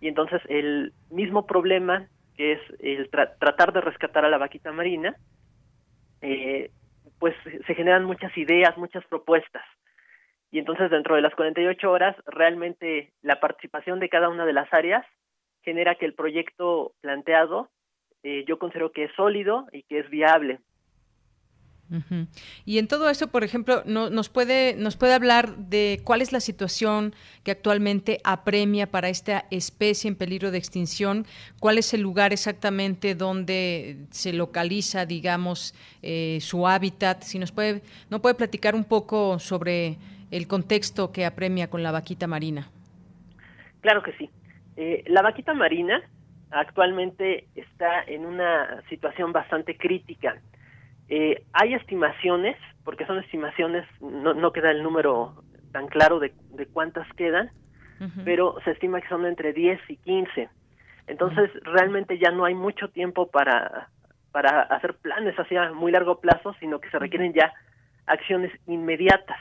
y 0.00 0.08
entonces 0.08 0.40
el 0.48 0.92
mismo 1.10 1.46
problema 1.46 2.08
que 2.36 2.52
es 2.52 2.60
el 2.80 3.10
tratar 3.10 3.72
de 3.72 3.80
rescatar 3.80 4.24
a 4.24 4.28
la 4.28 4.38
vaquita 4.38 4.72
marina, 4.72 5.16
eh, 6.20 6.70
pues 7.18 7.34
se 7.66 7.74
generan 7.74 8.04
muchas 8.04 8.36
ideas, 8.36 8.76
muchas 8.76 9.04
propuestas. 9.06 9.62
Y 10.50 10.58
entonces 10.58 10.90
dentro 10.90 11.14
de 11.14 11.22
las 11.22 11.34
48 11.34 11.90
horas, 11.90 12.16
realmente 12.26 13.12
la 13.22 13.40
participación 13.40 14.00
de 14.00 14.08
cada 14.08 14.28
una 14.28 14.44
de 14.44 14.52
las 14.52 14.72
áreas 14.72 15.06
genera 15.62 15.94
que 15.94 16.06
el 16.06 16.14
proyecto 16.14 16.92
planteado 17.00 17.70
eh, 18.22 18.44
yo 18.46 18.58
considero 18.58 18.90
que 18.90 19.04
es 19.04 19.12
sólido 19.14 19.66
y 19.70 19.82
que 19.82 19.98
es 19.98 20.10
viable. 20.10 20.58
Y 22.64 22.78
en 22.78 22.88
todo 22.88 23.08
eso, 23.10 23.28
por 23.28 23.44
ejemplo, 23.44 23.82
no, 23.86 24.10
nos, 24.10 24.28
puede, 24.28 24.74
nos 24.74 24.96
puede 24.96 25.14
hablar 25.14 25.56
de 25.56 26.00
cuál 26.04 26.22
es 26.22 26.32
la 26.32 26.40
situación 26.40 27.14
que 27.42 27.50
actualmente 27.50 28.20
apremia 28.24 28.90
para 28.90 29.08
esta 29.08 29.44
especie 29.50 30.08
en 30.08 30.16
peligro 30.16 30.50
de 30.50 30.58
extinción, 30.58 31.26
cuál 31.60 31.78
es 31.78 31.94
el 31.94 32.00
lugar 32.00 32.32
exactamente 32.32 33.14
donde 33.14 34.06
se 34.10 34.32
localiza, 34.32 35.06
digamos, 35.06 35.74
eh, 36.02 36.38
su 36.40 36.66
hábitat. 36.66 37.22
Si 37.22 37.38
nos 37.38 37.52
puede, 37.52 37.82
no 38.10 38.20
puede 38.20 38.34
platicar 38.34 38.74
un 38.74 38.84
poco 38.84 39.38
sobre 39.38 39.98
el 40.30 40.48
contexto 40.48 41.12
que 41.12 41.24
apremia 41.24 41.68
con 41.68 41.82
la 41.82 41.92
vaquita 41.92 42.26
marina. 42.26 42.68
Claro 43.82 44.02
que 44.02 44.12
sí. 44.14 44.30
Eh, 44.76 45.04
la 45.06 45.22
vaquita 45.22 45.54
marina 45.54 46.02
actualmente 46.50 47.46
está 47.54 48.02
en 48.04 48.24
una 48.24 48.82
situación 48.88 49.32
bastante 49.32 49.76
crítica 49.76 50.40
eh, 51.08 51.44
hay 51.52 51.74
estimaciones, 51.74 52.56
porque 52.84 53.06
son 53.06 53.18
estimaciones, 53.18 53.86
no, 54.00 54.34
no 54.34 54.52
queda 54.52 54.70
el 54.70 54.82
número 54.82 55.34
tan 55.72 55.88
claro 55.88 56.20
de, 56.20 56.32
de 56.50 56.66
cuántas 56.66 57.06
quedan, 57.14 57.50
pero 58.24 58.56
se 58.64 58.72
estima 58.72 59.00
que 59.00 59.08
son 59.08 59.24
entre 59.24 59.54
10 59.54 59.80
y 59.88 59.96
15. 59.96 60.50
Entonces, 61.06 61.50
realmente 61.62 62.18
ya 62.18 62.30
no 62.30 62.44
hay 62.44 62.54
mucho 62.54 62.88
tiempo 62.88 63.30
para, 63.30 63.88
para 64.30 64.62
hacer 64.62 64.94
planes 64.94 65.34
hacia 65.36 65.72
muy 65.72 65.90
largo 65.90 66.20
plazo, 66.20 66.54
sino 66.60 66.80
que 66.80 66.90
se 66.90 66.98
requieren 66.98 67.32
ya 67.32 67.54
acciones 68.06 68.52
inmediatas. 68.66 69.38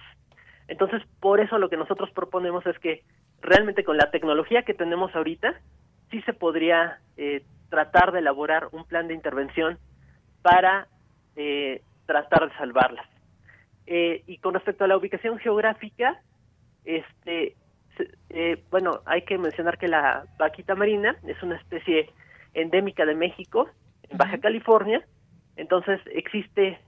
Entonces, 0.67 1.02
por 1.19 1.41
eso 1.41 1.58
lo 1.58 1.69
que 1.69 1.78
nosotros 1.78 2.10
proponemos 2.12 2.65
es 2.65 2.80
que 2.80 3.04
realmente 3.41 3.84
con 3.84 3.97
la 3.97 4.12
tecnología 4.12 4.63
que 4.63 4.73
tenemos 4.73 5.13
ahorita, 5.15 5.54
sí 6.10 6.21
se 6.21 6.34
podría 6.34 6.99
eh, 7.17 7.43
tratar 7.69 8.12
de 8.12 8.19
elaborar 8.19 8.69
un 8.71 8.86
plan 8.86 9.08
de 9.08 9.13
intervención 9.13 9.78
para 10.41 10.88
eh, 11.36 11.82
tratar 12.06 12.50
de 12.50 12.58
salvarlas. 12.58 13.08
Eh, 13.86 14.24
y 14.28 14.38
con 14.38 14.54
respecto 14.54 14.84
a 14.84 14.88
la 14.88 14.98
ubicación 14.98 15.38
geográfica, 15.39 16.22
este, 16.86 17.56
eh, 18.30 18.63
bueno, 18.69 19.02
hay 19.06 19.24
que 19.24 19.38
mencionar 19.38 19.78
que 19.78 19.88
la 19.88 20.26
vaquita 20.38 20.76
marina 20.76 21.17
es 21.28 21.41
una 21.43 21.58
especie 21.58 22.10
endémica 22.54 23.06
de 23.06 23.15
México, 23.15 23.69
en 24.10 24.17
Baja 24.17 24.38
California, 24.39 25.06
entonces 25.56 26.00
existe 26.08 26.80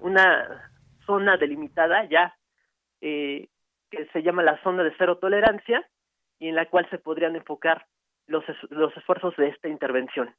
una 0.00 0.70
zona 1.06 1.38
delimitada 1.38 2.04
ya 2.04 2.36
que 3.00 3.48
se 4.12 4.22
llama 4.22 4.42
la 4.42 4.62
zona 4.62 4.82
de 4.82 4.92
cero 4.98 5.18
tolerancia 5.18 5.88
y 6.38 6.48
en 6.48 6.54
la 6.54 6.66
cual 6.66 6.88
se 6.90 6.98
podrían 6.98 7.36
enfocar 7.36 7.86
los, 8.26 8.44
los 8.70 8.96
esfuerzos 8.96 9.34
de 9.36 9.48
esta 9.48 9.68
intervención. 9.68 10.34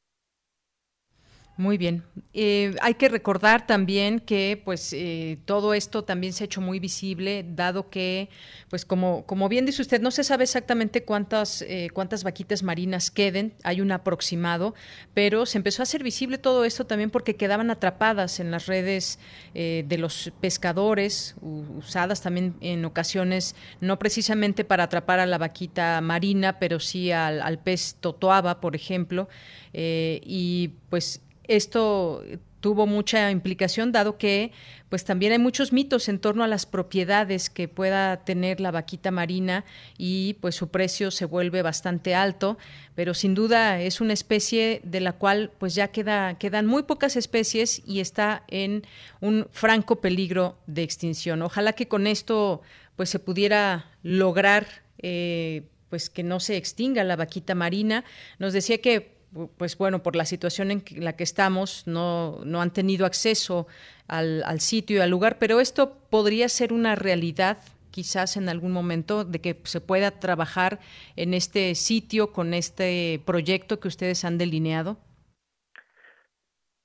Muy 1.58 1.76
bien. 1.76 2.04
Eh, 2.34 2.76
hay 2.80 2.94
que 2.94 3.08
recordar 3.08 3.66
también 3.66 4.20
que, 4.20 4.62
pues, 4.64 4.92
eh, 4.92 5.38
todo 5.44 5.74
esto 5.74 6.04
también 6.04 6.32
se 6.32 6.44
ha 6.44 6.46
hecho 6.46 6.60
muy 6.60 6.78
visible, 6.78 7.44
dado 7.44 7.90
que, 7.90 8.28
pues, 8.70 8.84
como, 8.84 9.26
como 9.26 9.48
bien 9.48 9.66
dice 9.66 9.82
usted, 9.82 10.00
no 10.00 10.12
se 10.12 10.22
sabe 10.22 10.44
exactamente 10.44 11.02
cuántas, 11.02 11.62
eh, 11.62 11.88
cuántas 11.92 12.22
vaquitas 12.22 12.62
marinas 12.62 13.10
queden, 13.10 13.54
hay 13.64 13.80
un 13.80 13.90
aproximado, 13.90 14.76
pero 15.14 15.46
se 15.46 15.58
empezó 15.58 15.82
a 15.82 15.84
hacer 15.84 16.04
visible 16.04 16.38
todo 16.38 16.64
esto 16.64 16.86
también 16.86 17.10
porque 17.10 17.34
quedaban 17.34 17.72
atrapadas 17.72 18.38
en 18.38 18.52
las 18.52 18.66
redes 18.66 19.18
de 19.52 19.98
los 19.98 20.30
pescadores, 20.40 21.34
usadas 21.40 22.20
también 22.20 22.54
en 22.60 22.84
ocasiones, 22.84 23.56
no 23.80 23.98
precisamente 23.98 24.62
para 24.62 24.84
atrapar 24.84 25.18
a 25.18 25.26
la 25.26 25.38
vaquita 25.38 26.00
marina, 26.00 26.60
pero 26.60 26.78
sí 26.78 27.10
al, 27.10 27.42
al 27.42 27.58
pez 27.58 27.96
totoaba, 27.98 28.60
por 28.60 28.76
ejemplo, 28.76 29.28
y 29.72 30.74
pues 30.90 31.22
esto 31.48 32.22
tuvo 32.60 32.86
mucha 32.86 33.30
implicación 33.30 33.92
dado 33.92 34.18
que 34.18 34.52
pues 34.88 35.04
también 35.04 35.32
hay 35.32 35.38
muchos 35.38 35.72
mitos 35.72 36.08
en 36.08 36.18
torno 36.18 36.42
a 36.44 36.48
las 36.48 36.66
propiedades 36.66 37.50
que 37.50 37.68
pueda 37.68 38.24
tener 38.24 38.60
la 38.60 38.70
vaquita 38.70 39.10
marina 39.10 39.64
y 39.96 40.34
pues 40.40 40.54
su 40.54 40.68
precio 40.68 41.10
se 41.10 41.26
vuelve 41.26 41.62
bastante 41.62 42.14
alto, 42.14 42.58
pero 42.94 43.14
sin 43.14 43.34
duda 43.34 43.80
es 43.80 44.00
una 44.00 44.12
especie 44.12 44.80
de 44.82 45.00
la 45.00 45.12
cual 45.12 45.52
pues 45.58 45.74
ya 45.74 45.88
queda, 45.88 46.38
quedan 46.38 46.66
muy 46.66 46.82
pocas 46.84 47.16
especies 47.16 47.82
y 47.86 48.00
está 48.00 48.44
en 48.48 48.86
un 49.20 49.46
franco 49.50 50.00
peligro 50.00 50.58
de 50.66 50.82
extinción. 50.82 51.42
Ojalá 51.42 51.74
que 51.74 51.86
con 51.86 52.06
esto 52.06 52.62
pues 52.96 53.10
se 53.10 53.18
pudiera 53.18 53.90
lograr 54.02 54.66
eh, 54.98 55.62
pues 55.90 56.10
que 56.10 56.22
no 56.22 56.40
se 56.40 56.56
extinga 56.56 57.04
la 57.04 57.16
vaquita 57.16 57.54
marina. 57.54 58.04
Nos 58.38 58.52
decía 58.52 58.78
que 58.78 59.17
pues 59.56 59.76
bueno, 59.76 60.02
por 60.02 60.16
la 60.16 60.24
situación 60.24 60.70
en 60.70 60.82
la 60.96 61.14
que 61.14 61.24
estamos, 61.24 61.86
no, 61.86 62.40
no 62.44 62.60
han 62.60 62.72
tenido 62.72 63.06
acceso 63.06 63.66
al, 64.06 64.42
al 64.44 64.60
sitio 64.60 64.98
y 64.98 65.00
al 65.00 65.10
lugar, 65.10 65.38
pero 65.38 65.60
esto 65.60 65.98
podría 66.10 66.48
ser 66.48 66.72
una 66.72 66.94
realidad 66.94 67.58
quizás 67.90 68.36
en 68.36 68.48
algún 68.48 68.72
momento 68.72 69.24
de 69.24 69.40
que 69.40 69.56
se 69.64 69.80
pueda 69.80 70.20
trabajar 70.20 70.78
en 71.16 71.34
este 71.34 71.74
sitio 71.74 72.32
con 72.32 72.54
este 72.54 73.20
proyecto 73.26 73.80
que 73.80 73.88
ustedes 73.88 74.24
han 74.24 74.38
delineado? 74.38 74.98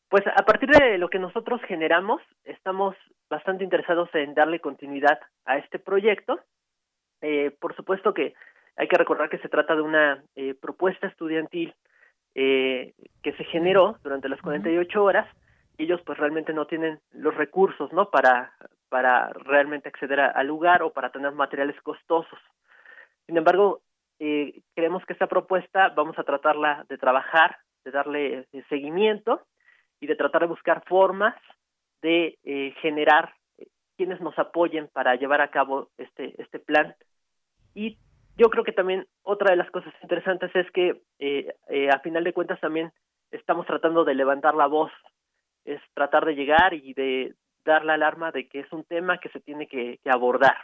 Pues 0.09 0.23
a 0.27 0.43
partir 0.43 0.69
de 0.69 0.97
lo 0.97 1.09
que 1.09 1.19
nosotros 1.19 1.61
generamos, 1.67 2.21
estamos 2.43 2.95
bastante 3.29 3.63
interesados 3.63 4.09
en 4.13 4.33
darle 4.33 4.59
continuidad 4.59 5.19
a 5.45 5.57
este 5.57 5.79
proyecto. 5.79 6.39
Eh, 7.21 7.51
por 7.59 7.75
supuesto 7.75 8.13
que 8.13 8.33
hay 8.75 8.87
que 8.87 8.97
recordar 8.97 9.29
que 9.29 9.39
se 9.39 9.49
trata 9.49 9.75
de 9.75 9.81
una 9.81 10.23
eh, 10.35 10.53
propuesta 10.53 11.07
estudiantil 11.07 11.73
eh, 12.35 12.93
que 13.21 13.33
se 13.33 13.43
generó 13.45 13.97
durante 14.03 14.29
las 14.29 14.41
48 14.41 15.03
horas 15.03 15.27
ellos 15.77 16.01
pues 16.05 16.17
realmente 16.17 16.53
no 16.53 16.67
tienen 16.67 16.99
los 17.11 17.35
recursos 17.35 17.91
no 17.93 18.09
para 18.09 18.53
para 18.89 19.29
realmente 19.29 19.89
acceder 19.89 20.19
al 20.19 20.47
lugar 20.47 20.83
o 20.83 20.93
para 20.93 21.11
tener 21.11 21.31
materiales 21.31 21.79
costosos. 21.81 22.39
Sin 23.25 23.37
embargo 23.37 23.81
eh, 24.19 24.61
creemos 24.75 25.03
que 25.05 25.13
esta 25.13 25.27
propuesta 25.27 25.89
vamos 25.89 26.17
a 26.19 26.23
tratarla 26.23 26.85
de 26.89 26.97
trabajar 26.97 27.57
de 27.83 27.91
darle 27.91 28.47
eh, 28.51 28.63
seguimiento 28.69 29.41
y 29.99 30.07
de 30.07 30.15
tratar 30.15 30.41
de 30.41 30.47
buscar 30.47 30.83
formas 30.85 31.35
de 32.01 32.37
eh, 32.43 32.73
generar 32.81 33.33
eh, 33.57 33.67
quienes 33.97 34.21
nos 34.21 34.37
apoyen 34.37 34.89
para 34.91 35.15
llevar 35.15 35.41
a 35.41 35.49
cabo 35.49 35.89
este 35.97 36.39
este 36.41 36.59
plan. 36.59 36.95
Y 37.73 37.97
yo 38.37 38.49
creo 38.49 38.63
que 38.63 38.71
también 38.71 39.07
otra 39.21 39.51
de 39.51 39.57
las 39.57 39.69
cosas 39.71 39.93
interesantes 40.01 40.51
es 40.55 40.69
que 40.71 41.01
eh, 41.19 41.55
eh, 41.69 41.89
a 41.89 41.99
final 41.99 42.23
de 42.23 42.33
cuentas 42.33 42.59
también 42.59 42.91
estamos 43.31 43.65
tratando 43.65 44.03
de 44.05 44.15
levantar 44.15 44.55
la 44.55 44.67
voz, 44.67 44.91
es 45.65 45.81
tratar 45.93 46.25
de 46.25 46.35
llegar 46.35 46.73
y 46.73 46.93
de 46.93 47.35
dar 47.65 47.85
la 47.85 47.93
alarma 47.93 48.31
de 48.31 48.47
que 48.47 48.59
es 48.61 48.71
un 48.71 48.83
tema 48.83 49.19
que 49.19 49.29
se 49.29 49.39
tiene 49.39 49.67
que, 49.67 49.99
abordar. 50.05 50.55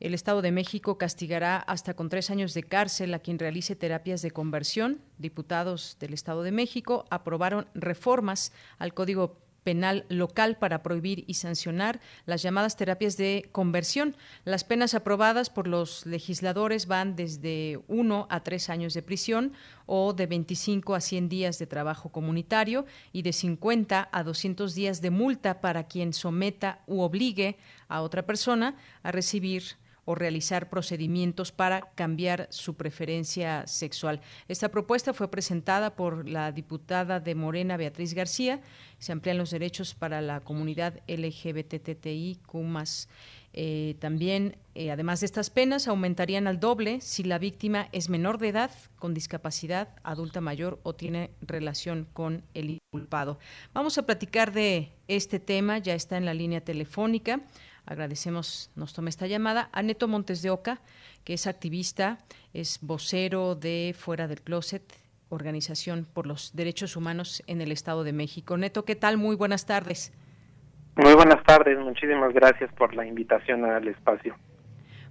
El 0.01 0.15
Estado 0.15 0.43
de 0.43 0.53
México 0.53 0.97
castigará 0.97 1.57
hasta 1.57 1.95
con 1.95 2.09
tres 2.09 2.31
años 2.31 2.55
de 2.55 2.63
cárcel 2.63 3.13
a 3.15 3.19
quien 3.19 3.39
realice 3.39 3.75
terapias 3.75 4.23
de 4.23 4.31
conversión. 4.31 5.01
Diputados 5.19 5.97
del 5.99 6.15
Estado 6.15 6.45
de 6.45 6.53
México 6.53 7.05
aprobaron 7.11 7.67
reformas 7.75 8.53
al 8.79 8.95
Código 8.95 9.41
penal 9.65 10.07
local 10.09 10.57
para 10.57 10.85
prohibir 10.85 11.25
y 11.27 11.35
sancionar 11.35 12.01
las 12.27 12.43
llamadas 12.43 12.77
terapias 12.77 13.17
de 13.17 13.49
conversión. 13.51 14.17
Las 14.45 14.63
penas 14.63 14.95
aprobadas 14.95 15.51
por 15.51 15.67
los 15.67 16.07
legisladores 16.07 16.87
van 16.87 17.17
desde 17.17 17.81
uno 17.89 18.29
a 18.31 18.45
tres 18.45 18.71
años 18.71 18.95
de 18.95 19.03
prisión 19.03 19.53
o 19.85 20.13
de 20.13 20.27
25 20.27 20.95
a 20.95 21.01
100 21.01 21.29
días 21.29 21.59
de 21.59 21.67
trabajo 21.67 22.11
comunitario 22.11 22.87
y 23.13 23.23
de 23.23 23.33
50 23.33 24.09
a 24.11 24.23
200 24.23 24.75
días 24.77 25.03
de 25.03 25.11
multa 25.11 25.61
para 25.61 25.89
quien 25.89 26.13
someta 26.13 26.83
u 26.87 27.01
obligue 27.01 27.59
a 27.89 28.03
otra 28.03 28.25
persona 28.25 28.77
a 29.03 29.11
recibir 29.11 29.77
o 30.09 30.15
realizar 30.15 30.71
procedimientos 30.71 31.53
para 31.53 31.83
cambiar 31.95 32.47
su 32.49 32.77
preferencia 32.77 33.67
sexual. 33.67 34.23
Esta 34.49 34.71
propuesta 34.71 35.13
fue 35.13 35.31
presentada 35.31 35.97
por 35.97 36.27
la 36.27 36.51
diputada 36.51 37.21
de 37.21 37.35
Morena, 37.35 37.77
Beatriz 37.77 38.15
García. 38.15 38.63
Se 38.99 39.13
amplían 39.13 39.37
los 39.37 39.51
derechos 39.51 39.95
para 39.95 40.23
la 40.23 40.41
comunidad 40.41 40.95
LGBTTIQ+. 41.09 42.41
Eh, 43.53 43.97
también, 43.99 44.57
eh, 44.75 44.91
además 44.91 45.21
de 45.21 45.27
estas 45.27 45.51
penas, 45.51 45.89
aumentarían 45.89 46.47
al 46.47 46.59
doble 46.59 47.03
si 47.03 47.23
la 47.23 47.39
víctima 47.39 47.91
es 47.93 48.09
menor 48.09 48.39
de 48.39 48.49
edad, 48.49 48.71
con 48.99 49.13
discapacidad, 49.13 49.89
adulta 50.05 50.41
mayor 50.41 50.81
o 50.85 50.95
tiene 50.95 51.33
relación 51.43 52.09
con 52.15 52.45
el 52.55 52.79
culpado. 52.91 53.39
Vamos 53.75 53.99
a 53.99 54.07
platicar 54.07 54.53
de 54.53 54.91
este 55.07 55.39
tema, 55.39 55.77
ya 55.77 55.95
está 55.95 56.17
en 56.17 56.25
la 56.25 56.33
línea 56.33 56.63
telefónica. 56.63 57.43
Agradecemos, 57.89 58.71
nos 58.77 58.93
toma 58.93 59.09
esta 59.09 59.27
llamada, 59.27 59.71
a 59.73 59.81
Neto 59.83 60.09
Montes 60.09 60.43
de 60.43 60.51
Oca, 60.51 60.79
que 61.25 61.33
es 61.33 61.47
activista, 61.47 62.19
es 62.53 62.81
vocero 62.83 63.55
de 63.55 63.95
Fuera 63.99 64.29
del 64.29 64.43
Closet, 64.43 64.83
Organización 65.31 66.07
por 66.13 66.27
los 66.27 66.55
Derechos 66.55 66.97
Humanos 66.97 67.43
en 67.47 67.63
el 67.63 67.73
Estado 67.73 68.05
de 68.05 68.13
México. 68.13 68.59
Neto, 68.59 68.85
¿qué 68.85 68.95
tal? 68.95 69.17
Muy 69.17 69.37
buenas 69.37 69.65
tardes. 69.65 70.13
Muy 70.97 71.15
buenas 71.15 71.43
tardes, 71.45 71.79
muchísimas 71.79 72.35
gracias 72.35 72.71
por 72.75 72.95
la 72.95 73.07
invitación 73.07 73.65
al 73.65 73.89
espacio. 73.89 74.37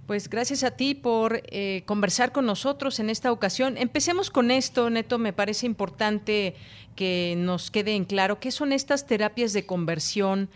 Pues 0.08 0.30
gracias 0.30 0.64
a 0.64 0.74
ti 0.74 0.94
por 0.94 1.42
eh, 1.52 1.82
conversar 1.84 2.32
con 2.32 2.46
nosotros 2.46 2.98
en 2.98 3.10
esta 3.10 3.30
ocasión. 3.30 3.76
Empecemos 3.76 4.30
con 4.30 4.50
esto, 4.50 4.88
Neto, 4.88 5.18
me 5.18 5.34
parece 5.34 5.66
importante 5.66 6.54
que 6.96 7.34
nos 7.36 7.70
quede 7.70 7.94
en 7.94 8.06
claro 8.06 8.40
qué 8.40 8.50
son 8.50 8.72
estas 8.72 9.06
terapias 9.06 9.52
de 9.52 9.66
conversión, 9.66 10.48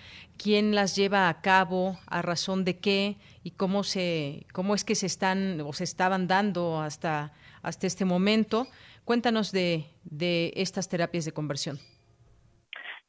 quién 0.42 0.74
las 0.74 0.96
lleva 0.96 1.28
a 1.28 1.42
cabo, 1.42 1.98
a 2.06 2.22
razón 2.22 2.64
de 2.64 2.78
qué 2.78 3.16
y 3.44 3.50
cómo 3.50 3.82
se 3.82 4.46
cómo 4.54 4.74
es 4.74 4.84
que 4.84 4.94
se 4.94 5.04
están 5.04 5.60
o 5.60 5.74
se 5.74 5.84
estaban 5.84 6.28
dando 6.28 6.80
hasta 6.80 7.34
hasta 7.62 7.86
este 7.86 8.06
momento. 8.06 8.68
Cuéntanos 9.04 9.52
de, 9.52 9.84
de 10.04 10.54
estas 10.56 10.88
terapias 10.88 11.26
de 11.26 11.32
conversión. 11.32 11.76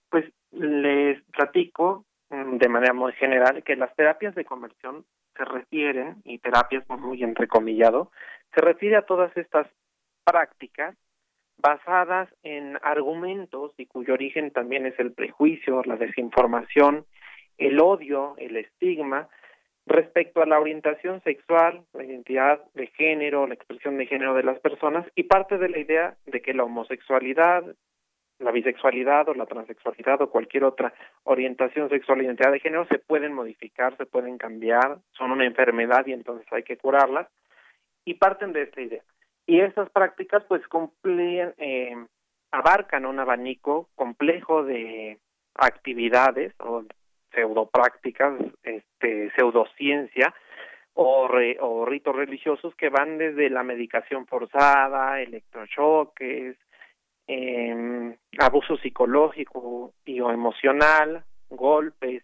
Pues 0.10 0.26
les 0.52 1.24
platico 1.32 2.04
mm, 2.32 2.58
de 2.58 2.68
manera 2.68 2.94
muy 2.94 3.14
general 3.14 3.64
que 3.64 3.78
las 3.78 3.96
terapias 3.96 4.36
de 4.36 4.44
conversión 4.44 5.06
se 5.36 5.46
refieren, 5.46 6.22
y 6.24 6.40
terapias 6.40 6.88
muy 6.90 7.24
entrecomillado, 7.24 8.12
se 8.54 8.62
refiere 8.62 8.96
a 8.96 9.06
todas 9.06 9.36
estas 9.38 9.68
prácticas 10.24 10.96
basadas 11.58 12.30
en 12.44 12.78
argumentos 12.82 13.74
y 13.78 13.86
cuyo 13.86 14.14
origen 14.14 14.52
también 14.52 14.86
es 14.86 15.00
el 15.00 15.14
prejuicio, 15.14 15.82
la 15.86 15.96
desinformación, 15.96 17.06
el 17.58 17.80
odio, 17.80 18.36
el 18.38 18.58
estigma 18.58 19.30
respecto 19.86 20.42
a 20.42 20.46
la 20.46 20.60
orientación 20.60 21.22
sexual, 21.24 21.86
la 21.94 22.04
identidad 22.04 22.62
de 22.74 22.88
género, 22.88 23.48
la 23.48 23.54
expresión 23.54 23.98
de 23.98 24.06
género 24.06 24.34
de 24.34 24.44
las 24.44 24.60
personas 24.60 25.06
y 25.16 25.24
parte 25.24 25.58
de 25.58 25.70
la 25.70 25.80
idea 25.80 26.18
de 26.26 26.42
que 26.42 26.54
la 26.54 26.64
homosexualidad, 26.64 27.64
la 28.40 28.52
bisexualidad 28.52 29.30
o 29.30 29.34
la 29.34 29.46
transexualidad 29.46 30.22
o 30.22 30.30
cualquier 30.30 30.64
otra 30.64 30.94
orientación 31.24 31.90
sexual 31.90 32.20
o 32.20 32.24
identidad 32.24 32.52
de 32.52 32.60
género 32.60 32.86
se 32.88 33.00
pueden 33.00 33.34
modificar, 33.34 33.96
se 33.98 34.06
pueden 34.06 34.38
cambiar, 34.38 34.98
son 35.12 35.32
una 35.32 35.46
enfermedad 35.46 36.06
y 36.06 36.14
entonces 36.14 36.46
hay 36.52 36.64
que 36.64 36.78
curarlas 36.78 37.28
y 38.06 38.16
parten 38.16 38.54
de 38.54 38.64
esta 38.64 38.82
idea. 38.82 39.04
Y 39.46 39.60
estas 39.60 39.90
prácticas 39.90 40.44
pues 40.46 40.66
cumplen, 40.68 41.54
eh, 41.58 41.96
abarcan 42.52 43.06
un 43.06 43.20
abanico 43.20 43.90
complejo 43.96 44.64
de 44.64 45.20
actividades 45.56 46.54
o 46.60 46.84
pseudoprácticas, 47.34 48.34
este, 48.64 49.32
pseudociencia 49.36 50.34
o, 50.94 51.28
o 51.62 51.86
ritos 51.86 52.16
religiosos 52.16 52.76
que 52.76 52.90
van 52.90 53.18
desde 53.18 53.50
la 53.50 53.64
medicación 53.64 54.28
forzada, 54.28 55.22
electrochoques, 55.22 56.56
eh, 57.28 58.18
abuso 58.40 58.78
psicológico 58.78 59.94
y 60.06 60.20
o 60.20 60.32
emocional, 60.32 61.24
golpes, 61.50 62.24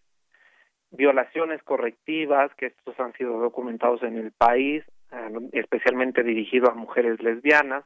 violaciones 0.91 1.62
correctivas, 1.64 2.54
que 2.56 2.68
estos 2.68 3.00
han 3.00 3.14
sido 3.14 3.39
documentados 3.39 4.04
en 4.04 4.18
el 4.18 4.32
país, 4.32 4.84
eh, 5.12 5.50
especialmente 5.54 6.24
dirigido 6.24 6.70
a 6.70 6.76
mujeres 6.76 7.22
lesbianas, 7.22 7.86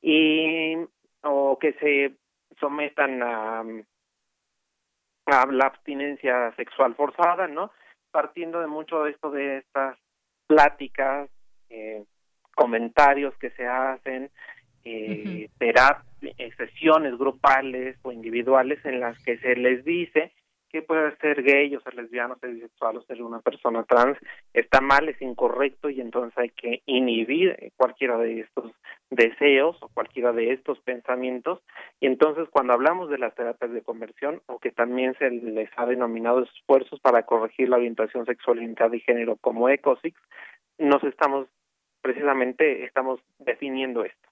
y 0.00 0.76
o 1.22 1.58
que 1.58 1.72
se 1.74 2.16
sometan 2.58 3.22
a, 3.22 3.60
a 5.26 5.46
la 5.46 5.66
abstinencia 5.66 6.52
sexual 6.56 6.94
forzada, 6.94 7.46
¿no? 7.46 7.70
Partiendo 8.10 8.60
de 8.60 8.66
mucho 8.66 9.04
de 9.04 9.12
esto 9.12 9.30
de 9.30 9.58
estas 9.58 9.96
pláticas, 10.46 11.30
eh, 11.70 12.04
comentarios 12.54 13.34
que 13.38 13.50
se 13.50 13.66
hacen, 13.66 14.30
eh, 14.84 15.48
uh 15.48 16.02
sesiones 16.56 17.18
grupales 17.18 17.96
o 18.02 18.12
individuales 18.12 18.84
en 18.84 19.00
las 19.00 19.18
que 19.24 19.38
se 19.38 19.56
les 19.56 19.84
dice 19.84 20.32
que 20.72 20.80
puede 20.80 21.14
ser 21.18 21.42
gay 21.42 21.74
o 21.76 21.80
ser 21.82 21.94
lesbiano, 21.94 22.36
ser 22.36 22.54
bisexual 22.54 22.96
o 22.96 23.02
ser 23.02 23.22
una 23.22 23.40
persona 23.40 23.84
trans, 23.84 24.16
está 24.54 24.80
mal, 24.80 25.06
es 25.08 25.20
incorrecto 25.20 25.90
y 25.90 26.00
entonces 26.00 26.36
hay 26.38 26.48
que 26.48 26.82
inhibir 26.86 27.72
cualquiera 27.76 28.16
de 28.16 28.40
estos 28.40 28.72
deseos 29.10 29.76
o 29.82 29.88
cualquiera 29.88 30.32
de 30.32 30.52
estos 30.52 30.80
pensamientos. 30.80 31.60
Y 32.00 32.06
entonces 32.06 32.48
cuando 32.50 32.72
hablamos 32.72 33.10
de 33.10 33.18
las 33.18 33.34
terapias 33.34 33.72
de 33.72 33.82
conversión 33.82 34.40
o 34.46 34.58
que 34.58 34.70
también 34.70 35.14
se 35.18 35.30
les 35.30 35.68
ha 35.76 35.84
denominado 35.84 36.42
esfuerzos 36.42 36.98
para 37.00 37.24
corregir 37.24 37.68
la 37.68 37.76
orientación 37.76 38.24
sexual, 38.24 38.62
identidad 38.62 38.92
y 38.92 39.00
género 39.00 39.36
como 39.36 39.68
ECOSIX, 39.68 40.18
nos 40.78 41.04
estamos 41.04 41.48
precisamente 42.00 42.84
estamos 42.84 43.20
definiendo 43.38 44.04
esto. 44.04 44.31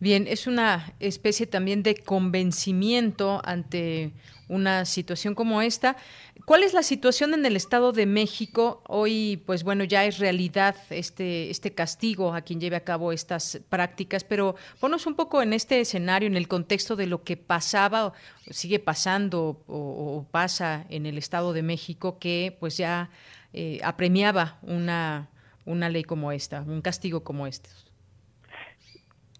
Bien, 0.00 0.28
es 0.28 0.46
una 0.46 0.94
especie 1.00 1.48
también 1.48 1.82
de 1.82 1.96
convencimiento 1.96 3.42
ante 3.44 4.12
una 4.46 4.84
situación 4.84 5.34
como 5.34 5.60
esta. 5.60 5.96
¿Cuál 6.44 6.62
es 6.62 6.72
la 6.72 6.84
situación 6.84 7.34
en 7.34 7.44
el 7.44 7.56
Estado 7.56 7.90
de 7.90 8.06
México? 8.06 8.80
Hoy, 8.86 9.42
pues 9.44 9.64
bueno, 9.64 9.82
ya 9.82 10.04
es 10.04 10.18
realidad 10.18 10.76
este, 10.90 11.50
este 11.50 11.74
castigo 11.74 12.32
a 12.32 12.42
quien 12.42 12.60
lleve 12.60 12.76
a 12.76 12.84
cabo 12.84 13.10
estas 13.10 13.60
prácticas, 13.68 14.22
pero 14.22 14.54
ponos 14.78 15.04
un 15.06 15.16
poco 15.16 15.42
en 15.42 15.52
este 15.52 15.80
escenario, 15.80 16.28
en 16.28 16.36
el 16.36 16.46
contexto 16.46 16.94
de 16.94 17.06
lo 17.06 17.24
que 17.24 17.36
pasaba, 17.36 18.12
sigue 18.50 18.78
pasando 18.78 19.64
o, 19.66 20.24
pasa 20.30 20.86
en 20.90 21.06
el 21.06 21.18
Estado 21.18 21.52
de 21.52 21.62
México, 21.62 22.20
que 22.20 22.56
pues 22.60 22.76
ya 22.76 23.10
eh, 23.52 23.80
apremiaba 23.82 24.58
una, 24.62 25.28
una 25.64 25.88
ley 25.88 26.04
como 26.04 26.30
esta, 26.30 26.62
un 26.62 26.82
castigo 26.82 27.24
como 27.24 27.48
este. 27.48 27.68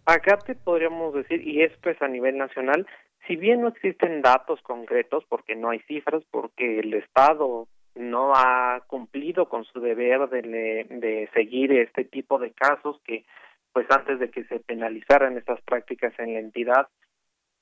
Acá 0.08 0.38
te 0.38 0.54
podríamos 0.54 1.12
decir, 1.12 1.46
y 1.46 1.60
esto 1.60 1.90
es 1.90 2.00
a 2.00 2.08
nivel 2.08 2.38
nacional, 2.38 2.86
si 3.26 3.36
bien 3.36 3.60
no 3.60 3.68
existen 3.68 4.22
datos 4.22 4.58
concretos, 4.62 5.22
porque 5.28 5.54
no 5.54 5.68
hay 5.68 5.80
cifras, 5.80 6.22
porque 6.30 6.78
el 6.78 6.94
Estado 6.94 7.68
no 7.94 8.32
ha 8.34 8.82
cumplido 8.86 9.50
con 9.50 9.66
su 9.66 9.80
deber 9.80 10.30
de, 10.30 10.86
de 10.88 11.28
seguir 11.34 11.72
este 11.72 12.04
tipo 12.04 12.38
de 12.38 12.52
casos 12.52 12.98
que, 13.04 13.26
pues 13.74 13.86
antes 13.90 14.18
de 14.18 14.30
que 14.30 14.44
se 14.44 14.60
penalizaran 14.60 15.36
estas 15.36 15.60
prácticas 15.60 16.18
en 16.18 16.32
la 16.32 16.40
entidad, 16.40 16.88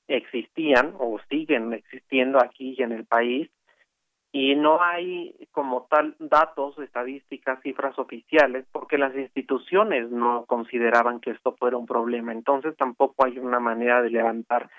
existían 0.07 0.93
o 0.99 1.19
siguen 1.29 1.73
existiendo 1.73 2.41
aquí 2.41 2.75
y 2.77 2.81
en 2.81 2.93
el 2.93 3.05
país, 3.05 3.49
y 4.39 4.55
no 4.55 4.79
hay 4.83 5.33
como 5.51 5.87
tal 5.89 6.15
datos, 6.19 6.77
estadísticas, 6.77 7.59
cifras 7.63 7.97
oficiales, 7.97 8.67
porque 8.71 8.99
las 8.99 9.15
instituciones 9.15 10.11
no 10.11 10.45
consideraban 10.45 11.19
que 11.19 11.31
esto 11.31 11.55
fuera 11.57 11.75
un 11.75 11.87
problema. 11.87 12.33
Entonces 12.33 12.77
tampoco 12.77 13.25
hay 13.25 13.39
una 13.39 13.59
manera 13.59 14.03
de 14.03 14.11
levantar 14.11 14.69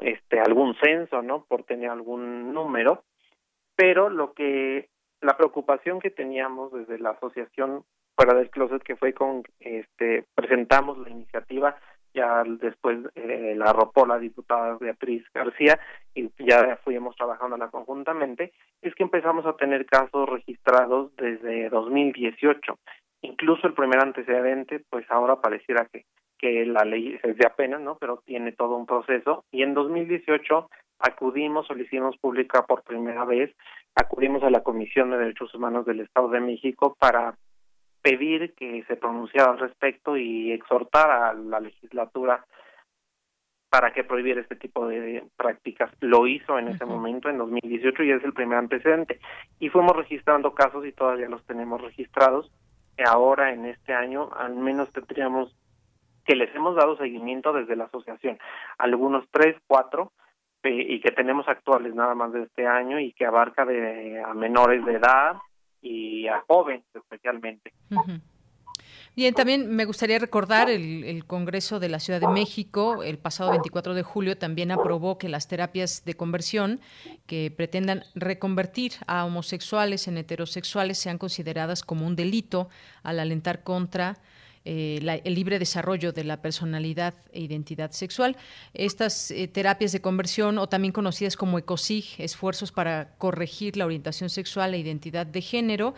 este 0.00 0.40
algún 0.40 0.74
censo, 0.76 1.20
¿no? 1.20 1.44
Por 1.44 1.64
tener 1.64 1.90
algún 1.90 2.54
número, 2.54 3.04
pero 3.76 4.08
lo 4.08 4.32
que 4.32 4.88
la 5.20 5.36
preocupación 5.36 6.00
que 6.00 6.10
teníamos 6.10 6.72
desde 6.72 6.98
la 6.98 7.10
asociación 7.10 7.84
fuera 8.16 8.32
del 8.32 8.48
closet 8.48 8.82
que 8.82 8.96
fue 8.96 9.12
con 9.12 9.42
este 9.60 10.24
presentamos 10.34 10.96
la 10.98 11.10
iniciativa 11.10 11.76
ya 12.14 12.44
después 12.44 12.98
eh, 13.16 13.54
la 13.56 13.66
arropó 13.66 14.06
la 14.06 14.18
diputada 14.18 14.78
Beatriz 14.78 15.24
García 15.34 15.78
y 16.14 16.30
ya 16.38 16.78
fuimos 16.84 17.16
trabajándola 17.16 17.68
conjuntamente, 17.68 18.52
es 18.80 18.94
que 18.94 19.02
empezamos 19.02 19.44
a 19.46 19.56
tener 19.56 19.84
casos 19.86 20.28
registrados 20.28 21.14
desde 21.16 21.68
2018. 21.68 22.78
Incluso 23.22 23.66
el 23.66 23.74
primer 23.74 24.00
antecedente, 24.00 24.82
pues 24.90 25.10
ahora 25.10 25.40
pareciera 25.40 25.88
que, 25.92 26.04
que 26.38 26.64
la 26.66 26.84
ley 26.84 27.18
es 27.22 27.36
de 27.36 27.46
apenas, 27.46 27.80
¿no? 27.80 27.96
Pero 27.98 28.22
tiene 28.24 28.52
todo 28.52 28.76
un 28.76 28.86
proceso. 28.86 29.44
Y 29.50 29.62
en 29.62 29.74
2018 29.74 30.68
acudimos 30.98 31.70
o 31.70 31.76
hicimos 31.76 32.16
pública 32.18 32.64
por 32.66 32.82
primera 32.82 33.24
vez, 33.24 33.54
acudimos 33.94 34.42
a 34.42 34.50
la 34.50 34.62
Comisión 34.62 35.10
de 35.10 35.18
Derechos 35.18 35.54
Humanos 35.54 35.86
del 35.86 36.00
Estado 36.00 36.28
de 36.28 36.40
México 36.40 36.96
para 36.98 37.34
pedir 38.04 38.52
que 38.52 38.84
se 38.86 38.96
pronunciara 38.96 39.52
al 39.52 39.58
respecto 39.58 40.18
y 40.18 40.52
exhortar 40.52 41.10
a 41.10 41.32
la 41.32 41.58
legislatura 41.58 42.44
para 43.70 43.94
que 43.94 44.04
prohibiera 44.04 44.42
este 44.42 44.56
tipo 44.56 44.86
de 44.86 45.24
prácticas. 45.38 45.90
Lo 46.00 46.26
hizo 46.26 46.58
en 46.58 46.68
ese 46.68 46.84
momento, 46.84 47.30
en 47.30 47.38
2018, 47.38 48.02
y 48.02 48.10
es 48.10 48.22
el 48.22 48.34
primer 48.34 48.58
antecedente. 48.58 49.20
Y 49.58 49.70
fuimos 49.70 49.96
registrando 49.96 50.54
casos 50.54 50.84
y 50.84 50.92
todavía 50.92 51.30
los 51.30 51.44
tenemos 51.46 51.80
registrados. 51.80 52.52
Ahora, 53.06 53.54
en 53.54 53.64
este 53.64 53.94
año, 53.94 54.28
al 54.36 54.54
menos 54.54 54.92
tendríamos 54.92 55.56
que 56.26 56.36
les 56.36 56.54
hemos 56.54 56.76
dado 56.76 56.98
seguimiento 56.98 57.54
desde 57.54 57.74
la 57.74 57.84
asociación, 57.84 58.38
algunos 58.76 59.24
tres, 59.30 59.56
cuatro, 59.66 60.12
y 60.62 61.00
que 61.00 61.10
tenemos 61.10 61.48
actuales 61.48 61.94
nada 61.94 62.14
más 62.14 62.32
de 62.32 62.42
este 62.42 62.66
año 62.66 63.00
y 63.00 63.12
que 63.12 63.26
abarca 63.26 63.64
de 63.64 64.22
a 64.22 64.34
menores 64.34 64.84
de 64.84 64.94
edad 64.94 65.36
y 65.84 66.26
a 66.26 66.42
jóvenes 66.48 66.84
especialmente. 66.94 67.72
Bien, 69.14 69.32
también 69.32 69.68
me 69.76 69.84
gustaría 69.84 70.18
recordar 70.18 70.68
el, 70.70 71.04
el, 71.04 71.24
Congreso 71.24 71.78
de 71.78 71.88
la 71.88 72.00
Ciudad 72.00 72.20
de 72.20 72.26
México, 72.26 73.04
el 73.04 73.18
pasado 73.18 73.50
24 73.50 73.94
de 73.94 74.02
julio, 74.02 74.36
también 74.36 74.72
aprobó 74.72 75.18
que 75.18 75.28
las 75.28 75.46
terapias 75.46 76.04
de 76.04 76.14
conversión 76.14 76.80
que 77.26 77.52
pretendan 77.56 78.02
reconvertir 78.16 78.94
a 79.06 79.24
homosexuales 79.24 80.08
en 80.08 80.18
heterosexuales 80.18 80.98
sean 80.98 81.18
consideradas 81.18 81.84
como 81.84 82.06
un 82.06 82.16
delito 82.16 82.68
al 83.04 83.20
alentar 83.20 83.62
contra 83.62 84.18
eh, 84.66 85.20
el 85.24 85.34
libre 85.34 85.58
desarrollo 85.58 86.12
de 86.12 86.24
la 86.24 86.40
personalidad 86.40 87.12
e 87.32 87.40
identidad 87.40 87.90
sexual. 87.90 88.36
Estas 88.72 89.30
eh, 89.30 89.46
terapias 89.46 89.92
de 89.92 90.00
conversión, 90.00 90.56
o 90.56 90.68
también 90.68 90.92
conocidas 90.92 91.36
como 91.36 91.58
ECOSIG, 91.58 92.16
esfuerzos 92.18 92.72
para 92.72 93.14
corregir 93.18 93.76
la 93.76 93.84
orientación 93.84 94.30
sexual 94.30 94.72
e 94.72 94.78
identidad 94.78 95.26
de 95.26 95.42
género, 95.42 95.94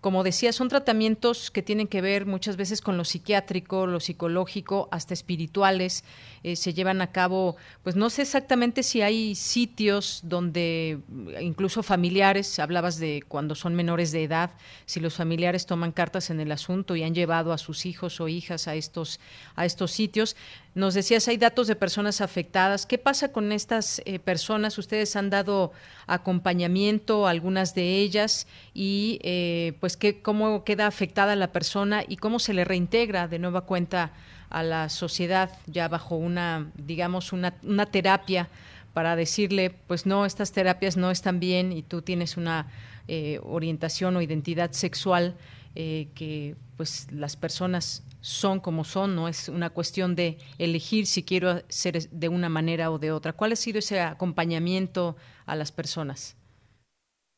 como 0.00 0.22
decía, 0.22 0.52
son 0.52 0.68
tratamientos 0.68 1.50
que 1.50 1.62
tienen 1.62 1.88
que 1.88 2.00
ver 2.00 2.24
muchas 2.24 2.56
veces 2.56 2.80
con 2.80 2.96
lo 2.96 3.04
psiquiátrico, 3.04 3.86
lo 3.86 3.98
psicológico, 3.98 4.88
hasta 4.92 5.12
espirituales. 5.12 6.04
Eh, 6.44 6.54
se 6.54 6.72
llevan 6.72 7.00
a 7.02 7.10
cabo, 7.10 7.56
pues 7.82 7.96
no 7.96 8.08
sé 8.08 8.22
exactamente 8.22 8.84
si 8.84 9.02
hay 9.02 9.34
sitios 9.34 10.20
donde 10.22 11.00
incluso 11.40 11.82
familiares, 11.82 12.60
hablabas 12.60 12.98
de 12.98 13.24
cuando 13.26 13.56
son 13.56 13.74
menores 13.74 14.12
de 14.12 14.22
edad, 14.22 14.52
si 14.86 15.00
los 15.00 15.14
familiares 15.14 15.66
toman 15.66 15.90
cartas 15.90 16.30
en 16.30 16.38
el 16.38 16.52
asunto 16.52 16.94
y 16.94 17.02
han 17.02 17.14
llevado 17.14 17.52
a 17.52 17.58
sus 17.58 17.84
hijos 17.84 18.20
o 18.20 18.28
hijas 18.28 18.68
a 18.68 18.76
estos, 18.76 19.18
a 19.56 19.66
estos 19.66 19.90
sitios. 19.90 20.36
Nos 20.78 20.94
decías, 20.94 21.26
hay 21.26 21.38
datos 21.38 21.66
de 21.66 21.74
personas 21.74 22.20
afectadas. 22.20 22.86
¿Qué 22.86 22.98
pasa 22.98 23.32
con 23.32 23.50
estas 23.50 24.00
eh, 24.04 24.20
personas? 24.20 24.78
Ustedes 24.78 25.16
han 25.16 25.28
dado 25.28 25.72
acompañamiento 26.06 27.26
a 27.26 27.30
algunas 27.30 27.74
de 27.74 27.96
ellas 27.96 28.46
y 28.74 29.18
eh, 29.24 29.72
pues 29.80 29.96
qué, 29.96 30.22
cómo 30.22 30.62
queda 30.62 30.86
afectada 30.86 31.34
la 31.34 31.50
persona 31.50 32.04
y 32.06 32.16
cómo 32.16 32.38
se 32.38 32.54
le 32.54 32.64
reintegra 32.64 33.26
de 33.26 33.40
nueva 33.40 33.62
cuenta 33.62 34.12
a 34.50 34.62
la 34.62 34.88
sociedad 34.88 35.50
ya 35.66 35.88
bajo 35.88 36.14
una, 36.14 36.70
digamos, 36.76 37.32
una, 37.32 37.54
una 37.64 37.86
terapia 37.86 38.48
para 38.94 39.16
decirle, 39.16 39.70
pues 39.88 40.06
no, 40.06 40.26
estas 40.26 40.52
terapias 40.52 40.96
no 40.96 41.10
están 41.10 41.40
bien 41.40 41.72
y 41.72 41.82
tú 41.82 42.02
tienes 42.02 42.36
una 42.36 42.68
eh, 43.08 43.40
orientación 43.42 44.14
o 44.14 44.22
identidad 44.22 44.70
sexual 44.70 45.34
que 45.78 46.56
pues 46.76 47.06
las 47.12 47.36
personas 47.36 48.04
son 48.20 48.58
como 48.58 48.82
son, 48.82 49.14
no 49.14 49.28
es 49.28 49.48
una 49.48 49.70
cuestión 49.70 50.16
de 50.16 50.38
elegir 50.58 51.06
si 51.06 51.22
quiero 51.24 51.60
ser 51.68 51.94
de 52.10 52.28
una 52.28 52.48
manera 52.48 52.90
o 52.90 52.98
de 52.98 53.12
otra. 53.12 53.32
¿Cuál 53.32 53.52
ha 53.52 53.56
sido 53.56 53.78
ese 53.78 54.00
acompañamiento 54.00 55.16
a 55.46 55.54
las 55.54 55.70
personas? 55.70 56.36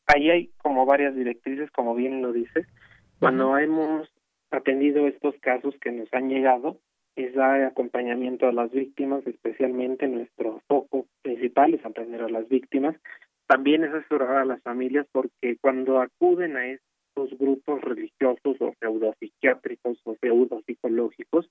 Ahí 0.07 0.29
hay 0.29 0.47
como 0.57 0.85
varias 0.85 1.15
directrices, 1.15 1.69
como 1.71 1.93
bien 1.93 2.21
lo 2.21 2.33
dices. 2.33 2.65
Cuando 3.19 3.57
hemos 3.57 4.09
atendido 4.49 5.07
estos 5.07 5.35
casos 5.41 5.75
que 5.79 5.91
nos 5.91 6.11
han 6.11 6.29
llegado, 6.29 6.79
es 7.15 7.35
dar 7.35 7.63
acompañamiento 7.63 8.47
a 8.47 8.51
las 8.51 8.71
víctimas, 8.71 9.25
especialmente 9.27 10.07
nuestro 10.07 10.61
foco 10.67 11.05
principal 11.21 11.75
es 11.75 11.85
atender 11.85 12.23
a 12.23 12.29
las 12.29 12.49
víctimas. 12.49 12.95
También 13.47 13.83
es 13.83 13.93
asesorar 13.93 14.37
a 14.37 14.45
las 14.45 14.61
familias 14.63 15.05
porque 15.11 15.57
cuando 15.61 16.01
acuden 16.01 16.57
a 16.57 16.65
este 16.67 16.90
estos 17.11 17.37
grupos 17.37 17.81
religiosos 17.81 18.57
o 18.59 18.73
pseudopsiquiátricos 18.79 19.99
o 20.03 20.15
pseudopsicológicos 20.15 21.49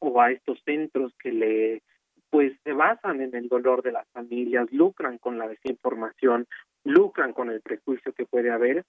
o 0.00 0.20
a 0.20 0.32
estos 0.32 0.60
centros 0.64 1.12
que 1.18 1.32
le 1.32 1.82
pues 2.30 2.52
se 2.64 2.72
basan 2.72 3.20
en 3.20 3.32
el 3.36 3.48
dolor 3.48 3.82
de 3.82 3.92
las 3.92 4.08
familias, 4.10 4.66
lucran 4.72 5.18
con 5.18 5.38
la 5.38 5.46
desinformación, 5.46 6.48
lucran 6.82 7.32
con 7.32 7.48
el 7.48 7.60
prejuicio 7.60 8.12
que 8.12 8.26
puede 8.26 8.50
haber 8.50 8.84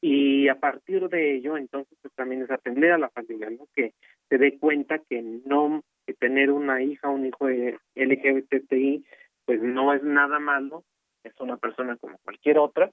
y 0.00 0.48
a 0.48 0.54
partir 0.54 1.08
de 1.08 1.34
ello 1.34 1.56
entonces 1.56 1.98
pues, 2.00 2.14
también 2.14 2.42
es 2.42 2.50
atender 2.50 2.92
a 2.92 2.98
la 2.98 3.10
familia, 3.10 3.50
¿no? 3.50 3.66
que 3.74 3.92
se 4.28 4.38
dé 4.38 4.58
cuenta 4.58 4.98
que 5.00 5.20
no 5.22 5.82
que 6.06 6.14
tener 6.14 6.50
una 6.50 6.82
hija, 6.82 7.08
un 7.08 7.26
hijo 7.26 7.48
LGBTI 7.48 9.04
pues 9.44 9.62
no 9.62 9.92
es 9.92 10.02
nada 10.02 10.38
malo, 10.38 10.84
es 11.24 11.34
una 11.40 11.56
persona 11.56 11.96
como 11.96 12.18
cualquier 12.18 12.58
otra 12.58 12.90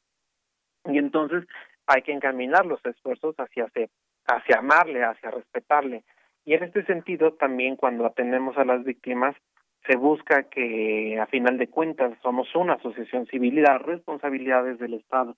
y 0.86 0.98
entonces 0.98 1.46
hay 1.88 2.02
que 2.02 2.12
encaminar 2.12 2.66
los 2.66 2.84
esfuerzos 2.86 3.36
hacia, 3.38 3.68
hacia 4.28 4.60
amarle, 4.60 5.04
hacia 5.04 5.32
respetarle. 5.32 6.04
Y 6.46 6.54
en 6.54 6.64
este 6.64 6.86
sentido, 6.86 7.34
también 7.34 7.76
cuando 7.76 8.06
atendemos 8.06 8.58
a 8.58 8.66
las 8.66 8.84
víctimas, 8.84 9.36
se 9.88 9.98
busca 9.98 10.44
que, 10.44 11.20
a 11.20 11.28
final 11.28 11.58
de 11.58 11.68
cuentas, 11.68 12.18
somos 12.22 12.54
una 12.56 12.74
asociación 12.74 13.28
civil 13.28 13.60
y 13.60 13.62
las 13.62 13.82
responsabilidades 13.82 14.80
del 14.80 14.96
Estado. 14.96 15.36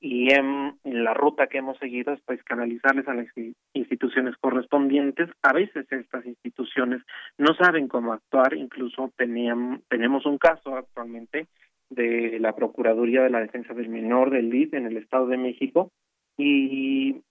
Y 0.00 0.34
en 0.34 0.76
la 0.84 1.14
ruta 1.14 1.46
que 1.46 1.58
hemos 1.58 1.78
seguido 1.78 2.12
es 2.12 2.20
pues 2.26 2.42
canalizarles 2.44 3.08
a 3.08 3.14
las 3.14 3.26
instituciones 3.72 4.36
correspondientes. 4.36 5.30
A 5.42 5.52
veces 5.52 5.90
estas 5.90 6.26
instituciones 6.26 7.02
no 7.38 7.54
saben 7.54 7.88
cómo 7.88 8.12
actuar, 8.12 8.54
incluso 8.54 9.12
teníamos, 9.16 9.80
tenemos 9.88 10.26
un 10.26 10.38
caso 10.38 10.76
actualmente 10.76 11.46
de 11.90 12.38
la 12.40 12.54
Procuraduría 12.54 13.22
de 13.22 13.30
la 13.30 13.40
Defensa 13.40 13.74
del 13.74 13.88
Menor 13.88 14.30
del 14.30 14.50
LID 14.50 14.74
en 14.74 14.86
el 14.86 14.96
Estado 14.96 15.26
de 15.26 15.36
México 15.36 15.90
y 16.36 17.22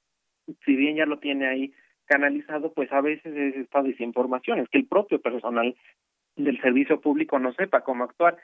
si 0.66 0.76
bien 0.76 0.96
ya 0.96 1.06
lo 1.06 1.20
tiene 1.20 1.48
ahí 1.48 1.74
canalizado, 2.06 2.74
pues 2.74 2.92
a 2.92 3.02
veces 3.02 3.36
es 3.36 3.56
esta 3.56 3.82
desinformación, 3.82 4.60
es 4.60 4.70
que 4.70 4.78
el 4.80 4.88
propio 4.88 5.22
personal 5.22 5.76
del 6.36 6.60
servicio 6.62 7.00
público 7.00 7.40
no 7.40 7.54
sepa 7.54 7.82
cómo 7.82 8.04
actuar. 8.04 8.38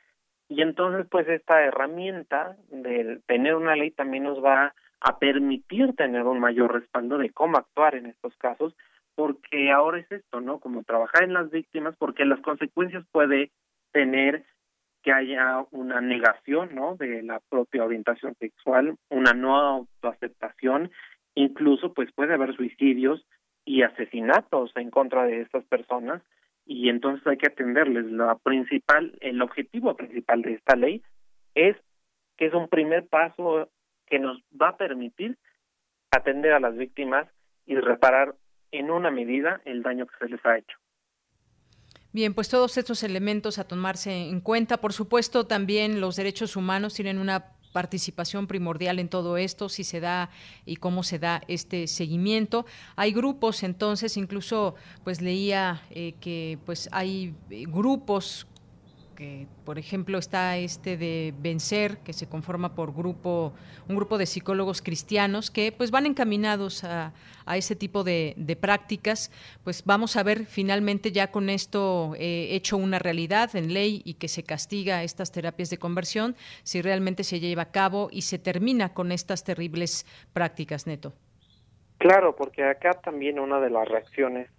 Y 0.47 0.61
entonces, 0.61 1.05
pues 1.09 1.27
esta 1.27 1.61
herramienta 1.63 2.57
de 2.69 3.19
tener 3.27 3.55
una 3.55 3.75
ley 3.75 3.91
también 3.91 4.23
nos 4.23 4.43
va 4.43 4.73
a 5.01 5.19
permitir 5.19 5.95
tener 5.95 6.23
un 6.23 6.39
mayor 6.39 6.73
respaldo 6.73 7.17
de 7.17 7.29
cómo 7.29 7.57
actuar 7.57 7.95
en 7.95 8.07
estos 8.07 8.35
casos, 8.37 8.75
porque 9.15 9.71
ahora 9.71 9.99
es 9.99 10.11
esto, 10.11 10.41
¿no? 10.41 10.59
Como 10.59 10.83
trabajar 10.83 11.23
en 11.23 11.33
las 11.33 11.51
víctimas, 11.51 11.95
porque 11.97 12.25
las 12.25 12.41
consecuencias 12.41 13.05
puede 13.11 13.51
tener 13.91 14.45
que 15.01 15.11
haya 15.11 15.65
una 15.71 16.01
negación 16.01 16.75
¿no? 16.75 16.95
de 16.95 17.23
la 17.23 17.39
propia 17.49 17.83
orientación 17.83 18.35
sexual, 18.35 18.95
una 19.09 19.33
no 19.33 19.55
autoaceptación, 19.55 20.91
incluso 21.35 21.93
pues 21.93 22.11
puede 22.13 22.33
haber 22.33 22.55
suicidios 22.55 23.25
y 23.65 23.83
asesinatos 23.83 24.71
en 24.75 24.89
contra 24.89 25.23
de 25.25 25.41
estas 25.41 25.63
personas 25.65 26.21
y 26.65 26.89
entonces 26.89 27.25
hay 27.25 27.37
que 27.37 27.47
atenderles. 27.47 28.05
La 28.11 28.35
principal, 28.35 29.17
el 29.21 29.41
objetivo 29.41 29.95
principal 29.95 30.41
de 30.41 30.53
esta 30.53 30.75
ley 30.75 31.01
es 31.55 31.75
que 32.37 32.47
es 32.47 32.53
un 32.53 32.67
primer 32.67 33.07
paso 33.07 33.69
que 34.07 34.19
nos 34.19 34.41
va 34.59 34.69
a 34.69 34.77
permitir 34.77 35.37
atender 36.11 36.53
a 36.53 36.59
las 36.59 36.75
víctimas 36.75 37.27
y 37.65 37.75
reparar 37.75 38.35
en 38.71 38.91
una 38.91 39.11
medida 39.11 39.61
el 39.65 39.83
daño 39.83 40.07
que 40.07 40.17
se 40.19 40.29
les 40.29 40.45
ha 40.45 40.57
hecho. 40.57 40.77
Bien, 42.11 42.33
pues 42.33 42.49
todos 42.49 42.75
estos 42.77 43.03
elementos 43.03 43.59
a 43.59 43.65
tomarse 43.65 44.11
en 44.11 44.41
cuenta. 44.41 44.77
Por 44.77 44.93
supuesto, 44.93 45.45
también 45.45 46.01
los 46.01 46.15
derechos 46.15 46.55
humanos 46.55 46.95
tienen 46.95 47.19
una 47.19 47.53
participación 47.71 48.47
primordial 48.47 48.97
en 48.97 49.09
todo 49.09 49.37
esto, 49.37 49.69
si 49.69 49.83
se 49.83 49.99
da 49.99 50.31
y 50.65 50.77
cómo 50.77 51.03
se 51.03 51.19
da 51.19 51.43
este 51.47 51.85
seguimiento. 51.85 52.65
Hay 52.95 53.11
grupos, 53.11 53.61
entonces, 53.61 54.17
incluso 54.17 54.73
pues 55.03 55.21
leía 55.21 55.83
eh, 55.91 56.15
que 56.19 56.57
pues 56.65 56.89
hay 56.91 57.35
eh, 57.51 57.65
grupos 57.67 58.47
que, 59.19 59.47
por 59.65 59.77
ejemplo, 59.77 60.17
está 60.17 60.55
este 60.55 60.95
de 60.95 61.33
Vencer, 61.37 61.97
que 61.97 62.13
se 62.13 62.29
conforma 62.29 62.73
por 62.73 62.95
grupo, 62.95 63.53
un 63.89 63.97
grupo 63.97 64.17
de 64.17 64.25
psicólogos 64.25 64.81
cristianos 64.81 65.51
que 65.51 65.73
pues 65.73 65.91
van 65.91 66.05
encaminados 66.05 66.85
a, 66.85 67.11
a 67.45 67.57
ese 67.57 67.75
tipo 67.75 68.05
de, 68.05 68.57
prácticas. 68.61 69.29
Pues 69.65 69.83
vamos 69.83 70.15
a 70.15 70.23
ver 70.23 70.45
finalmente 70.45 71.11
ya 71.11 71.31
con 71.31 71.49
esto 71.49 72.13
eh, 72.17 72.47
hecho 72.51 72.77
una 72.77 72.97
realidad 72.97 73.53
en 73.57 73.73
ley 73.73 74.01
y 74.05 74.13
que 74.13 74.29
se 74.29 74.43
castiga 74.43 75.03
estas 75.03 75.33
terapias 75.33 75.69
de 75.69 75.77
conversión, 75.77 76.37
si 76.63 76.81
realmente 76.81 77.25
se 77.25 77.41
lleva 77.41 77.63
a 77.63 77.71
cabo 77.71 78.07
y 78.11 78.21
se 78.21 78.39
termina 78.39 78.93
con 78.93 79.11
estas 79.11 79.43
terribles 79.43 80.05
prácticas, 80.31 80.87
Neto. 80.87 81.11
Claro, 81.97 82.37
porque 82.37 82.63
acá 82.63 82.91
también 82.93 83.37
una 83.37 83.59
de 83.59 83.69
las 83.69 83.85
reacciones 83.85 84.49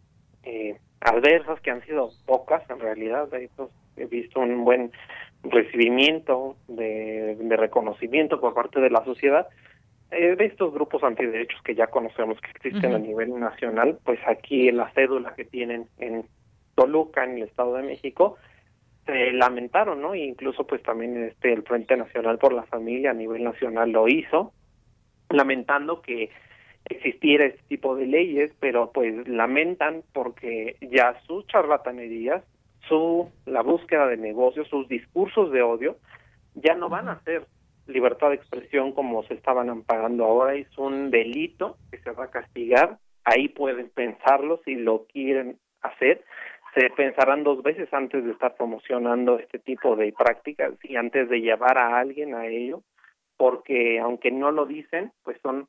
eh, 0.43 0.79
adversas, 1.01 1.61
que 1.61 1.71
han 1.71 1.85
sido 1.85 2.11
pocas 2.27 2.69
en 2.71 2.81
realidad, 2.81 3.29
de 3.29 3.45
estos 3.45 3.71
he 3.97 4.07
visto 4.07 4.41
un 4.41 4.65
buen 4.65 4.93
recibimiento 5.43 6.57
de, 6.69 7.37
reconocimiento 7.51 8.41
por 8.41 8.55
parte 8.55 8.81
de 8.81 8.91
la 8.91 9.05
sociedad 9.05 9.49
eh, 10.11 10.37
de 10.37 10.45
estos 10.47 10.73
grupos 10.73 11.03
antiderechos 11.03 11.61
que 11.63 11.75
ya 11.75 11.87
conocemos 11.87 12.41
que 12.41 12.51
existen 12.51 12.95
a 12.95 12.99
nivel 12.99 13.39
nacional, 13.39 13.99
pues 14.05 14.19
aquí 14.27 14.69
en 14.69 14.77
la 14.77 14.91
cédula 14.93 15.35
que 15.35 15.45
tienen 15.45 15.87
en 15.99 16.25
Toluca, 16.75 17.25
en 17.25 17.37
el 17.37 17.43
Estado 17.45 17.75
de 17.75 17.83
México, 17.83 18.37
se 19.07 19.33
lamentaron, 19.33 20.01
¿no? 20.01 20.15
E 20.15 20.25
incluso 20.25 20.67
pues 20.67 20.83
también 20.83 21.23
este 21.25 21.53
el 21.53 21.63
Frente 21.63 21.97
Nacional 21.97 22.39
por 22.39 22.53
la 22.53 22.65
Familia 22.65 23.11
a 23.11 23.15
nivel 23.15 23.45
nacional 23.45 23.91
lo 23.91 24.09
hizo, 24.09 24.53
lamentando 25.29 26.03
que 26.03 26.31
existiera 26.87 27.47
este 27.47 27.62
tipo 27.68 27.97
de 27.97 28.07
leyes, 28.07 28.53
pero 28.61 28.91
pues 28.93 29.28
lamentan 29.28 30.03
porque 30.12 30.76
ya 30.81 31.20
sus 31.26 31.47
charlatanerías 31.47 32.43
su 32.89 33.31
la 33.47 33.62
búsqueda 33.62 34.07
de 34.07 34.16
negocios, 34.16 34.68
sus 34.68 34.89
discursos 34.89 35.53
de 35.53 35.62
odio, 35.62 35.97
ya 36.55 36.74
no 36.74 36.89
van 36.89 37.09
a 37.09 37.20
ser 37.22 37.47
libertad 37.87 38.28
de 38.28 38.37
expresión 38.37 38.93
como 38.93 39.22
se 39.24 39.35
estaban 39.35 39.68
amparando 39.68 40.24
ahora, 40.24 40.55
es 40.55 40.78
un 40.78 41.11
delito 41.11 41.76
que 41.91 41.99
se 41.99 42.11
va 42.12 42.24
a 42.24 42.31
castigar, 42.31 42.99
ahí 43.24 43.49
pueden 43.49 43.91
pensarlo 43.91 44.61
si 44.64 44.74
lo 44.74 45.07
quieren 45.07 45.59
hacer, 45.83 46.24
se 46.74 46.89
pensarán 46.91 47.43
dos 47.43 47.62
veces 47.62 47.93
antes 47.93 48.24
de 48.24 48.31
estar 48.31 48.57
promocionando 48.57 49.39
este 49.39 49.59
tipo 49.59 49.97
de 49.97 50.12
prácticas 50.12 50.72
y 50.85 50.97
antes 50.97 51.28
de 51.28 51.41
llevar 51.41 51.78
a 51.78 51.99
alguien 51.99 52.35
a 52.35 52.47
ello, 52.47 52.83
porque 53.37 53.99
aunque 53.99 54.31
no 54.31 54.53
lo 54.53 54.66
dicen, 54.66 55.12
pues 55.24 55.39
son 55.43 55.66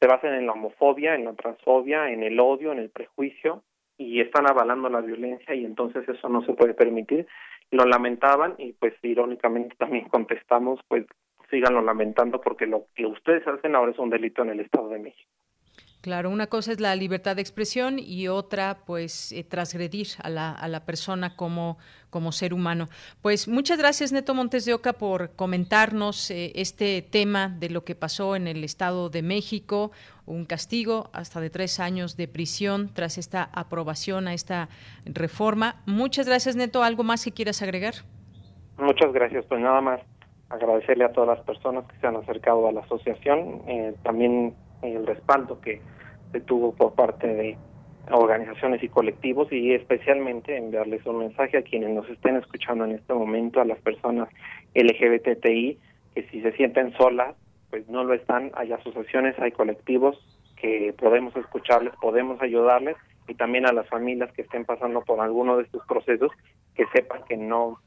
se 0.00 0.06
basan 0.06 0.34
en 0.34 0.46
la 0.46 0.52
homofobia, 0.52 1.14
en 1.14 1.26
la 1.26 1.34
transfobia, 1.34 2.10
en 2.10 2.22
el 2.22 2.40
odio, 2.40 2.72
en 2.72 2.78
el 2.78 2.88
prejuicio 2.88 3.62
y 3.98 4.20
están 4.20 4.48
avalando 4.48 4.88
la 4.88 5.02
violencia 5.02 5.54
y 5.54 5.64
entonces 5.64 6.08
eso 6.08 6.28
no 6.30 6.42
se 6.46 6.54
puede 6.54 6.72
permitir. 6.72 7.26
Lo 7.70 7.84
lamentaban 7.84 8.54
y 8.56 8.72
pues 8.72 8.94
irónicamente 9.02 9.76
también 9.76 10.08
contestamos 10.08 10.80
pues 10.88 11.04
síganlo 11.50 11.82
lamentando 11.82 12.40
porque 12.40 12.66
lo 12.66 12.86
que 12.94 13.04
ustedes 13.04 13.46
hacen 13.46 13.74
ahora 13.74 13.92
es 13.92 13.98
un 13.98 14.08
delito 14.08 14.42
en 14.42 14.50
el 14.50 14.60
Estado 14.60 14.88
de 14.88 15.00
México. 15.00 15.30
Claro, 16.00 16.30
una 16.30 16.46
cosa 16.46 16.72
es 16.72 16.80
la 16.80 16.96
libertad 16.96 17.36
de 17.36 17.42
expresión 17.42 17.98
y 17.98 18.28
otra, 18.28 18.78
pues, 18.86 19.32
eh, 19.32 19.44
transgredir 19.44 20.06
a 20.22 20.30
la, 20.30 20.50
a 20.52 20.66
la 20.66 20.86
persona 20.86 21.36
como, 21.36 21.76
como 22.08 22.32
ser 22.32 22.54
humano. 22.54 22.88
Pues 23.20 23.48
muchas 23.48 23.78
gracias, 23.78 24.10
Neto 24.10 24.34
Montes 24.34 24.64
de 24.64 24.72
Oca, 24.72 24.94
por 24.94 25.32
comentarnos 25.36 26.30
eh, 26.30 26.52
este 26.54 27.02
tema 27.02 27.48
de 27.48 27.68
lo 27.68 27.84
que 27.84 27.94
pasó 27.94 28.34
en 28.34 28.46
el 28.46 28.64
Estado 28.64 29.10
de 29.10 29.20
México, 29.20 29.92
un 30.24 30.46
castigo 30.46 31.10
hasta 31.12 31.38
de 31.38 31.50
tres 31.50 31.80
años 31.80 32.16
de 32.16 32.28
prisión 32.28 32.94
tras 32.94 33.18
esta 33.18 33.50
aprobación 33.52 34.26
a 34.26 34.32
esta 34.32 34.70
reforma. 35.04 35.82
Muchas 35.84 36.26
gracias, 36.26 36.56
Neto. 36.56 36.82
¿Algo 36.82 37.02
más 37.02 37.24
que 37.24 37.32
quieras 37.32 37.60
agregar? 37.60 37.94
Muchas 38.78 39.12
gracias. 39.12 39.44
Pues 39.46 39.60
nada 39.60 39.82
más 39.82 40.00
agradecerle 40.48 41.04
a 41.04 41.12
todas 41.12 41.36
las 41.36 41.46
personas 41.46 41.84
que 41.86 41.98
se 41.98 42.06
han 42.06 42.16
acercado 42.16 42.68
a 42.68 42.72
la 42.72 42.80
asociación. 42.80 43.62
Eh, 43.66 43.94
también 44.02 44.54
el 44.82 45.06
respaldo 45.06 45.60
que 45.60 45.80
se 46.32 46.40
tuvo 46.40 46.72
por 46.72 46.94
parte 46.94 47.26
de 47.26 47.58
organizaciones 48.10 48.82
y 48.82 48.88
colectivos 48.88 49.52
y 49.52 49.72
especialmente 49.72 50.56
enviarles 50.56 51.04
un 51.06 51.18
mensaje 51.18 51.58
a 51.58 51.62
quienes 51.62 51.90
nos 51.90 52.08
estén 52.08 52.36
escuchando 52.36 52.84
en 52.84 52.92
este 52.92 53.14
momento, 53.14 53.60
a 53.60 53.64
las 53.64 53.78
personas 53.78 54.28
LGBTI, 54.74 55.78
que 56.14 56.22
si 56.30 56.40
se 56.40 56.52
sienten 56.52 56.92
solas, 56.96 57.36
pues 57.70 57.88
no 57.88 58.04
lo 58.04 58.14
están, 58.14 58.50
hay 58.54 58.72
asociaciones, 58.72 59.38
hay 59.38 59.52
colectivos 59.52 60.18
que 60.56 60.94
podemos 60.98 61.34
escucharles, 61.36 61.94
podemos 62.00 62.40
ayudarles 62.42 62.96
y 63.28 63.34
también 63.34 63.66
a 63.66 63.72
las 63.72 63.88
familias 63.88 64.32
que 64.32 64.42
estén 64.42 64.64
pasando 64.64 65.02
por 65.02 65.20
alguno 65.20 65.56
de 65.56 65.64
estos 65.64 65.86
procesos 65.86 66.32
que 66.74 66.86
sepan 66.92 67.22
que 67.28 67.36
no 67.36 67.78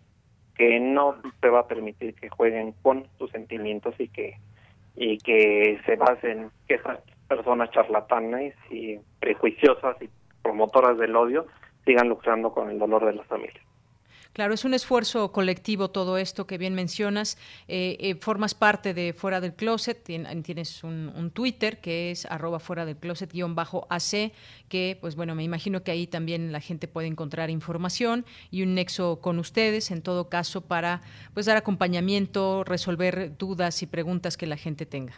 que 0.56 0.80
no 0.80 1.16
se 1.42 1.50
va 1.50 1.62
a 1.62 1.68
permitir 1.68 2.14
que 2.14 2.30
jueguen 2.30 2.74
con 2.84 3.08
sus 3.18 3.32
sentimientos 3.32 3.96
y 4.00 4.08
que 4.08 4.36
y 4.96 5.18
que 5.20 5.80
se 5.86 5.96
basen 5.96 6.52
que 6.68 6.76
esas 6.76 7.00
personas 7.28 7.72
charlatanes 7.72 8.54
y 8.70 8.98
prejuiciosas 9.20 10.02
y 10.02 10.10
promotoras 10.42 10.98
del 10.98 11.16
odio 11.16 11.48
sigan 11.86 12.10
lucrando 12.10 12.54
con 12.54 12.70
el 12.70 12.80
dolor 12.80 13.06
de 13.06 13.14
las 13.14 13.28
familias. 13.28 13.64
Claro, 14.34 14.56
es 14.56 14.66
un 14.66 14.74
esfuerzo 14.74 15.32
colectivo 15.32 15.92
todo 15.92 16.18
esto 16.18 16.48
que 16.48 16.58
bien 16.58 16.74
mencionas. 16.74 17.38
Eh, 17.68 17.98
eh, 18.00 18.16
formas 18.16 18.56
parte 18.56 18.96
de 18.96 19.14
Fuera 19.14 19.40
del 19.40 19.54
Closet, 19.54 20.04
tienes 20.04 20.84
un, 20.84 21.32
Twitter 21.34 21.80
que 21.80 22.10
es 22.10 22.26
arroba 22.26 22.60
fuera 22.60 22.86
del 22.86 22.98
closet 22.98 23.32
guion 23.32 23.56
bajo 23.56 23.88
AC, 23.90 24.32
que 24.70 24.98
pues 25.00 25.16
bueno, 25.16 25.36
me 25.36 25.44
imagino 25.44 25.84
que 25.84 25.92
ahí 25.92 26.08
también 26.08 26.52
la 26.52 26.60
gente 26.60 26.88
puede 26.88 27.08
encontrar 27.08 27.50
información 27.50 28.26
y 28.50 28.64
un 28.64 28.74
nexo 28.76 29.22
con 29.22 29.40
ustedes, 29.40 29.92
en 29.92 30.02
todo 30.02 30.30
caso, 30.30 30.62
para 30.62 31.02
pues 31.34 31.46
dar 31.46 31.58
acompañamiento, 31.58 32.64
resolver 32.64 33.38
dudas 33.38 33.84
y 33.84 33.88
preguntas 33.88 34.36
que 34.36 34.48
la 34.48 34.58
gente 34.58 34.86
tenga. 34.86 35.14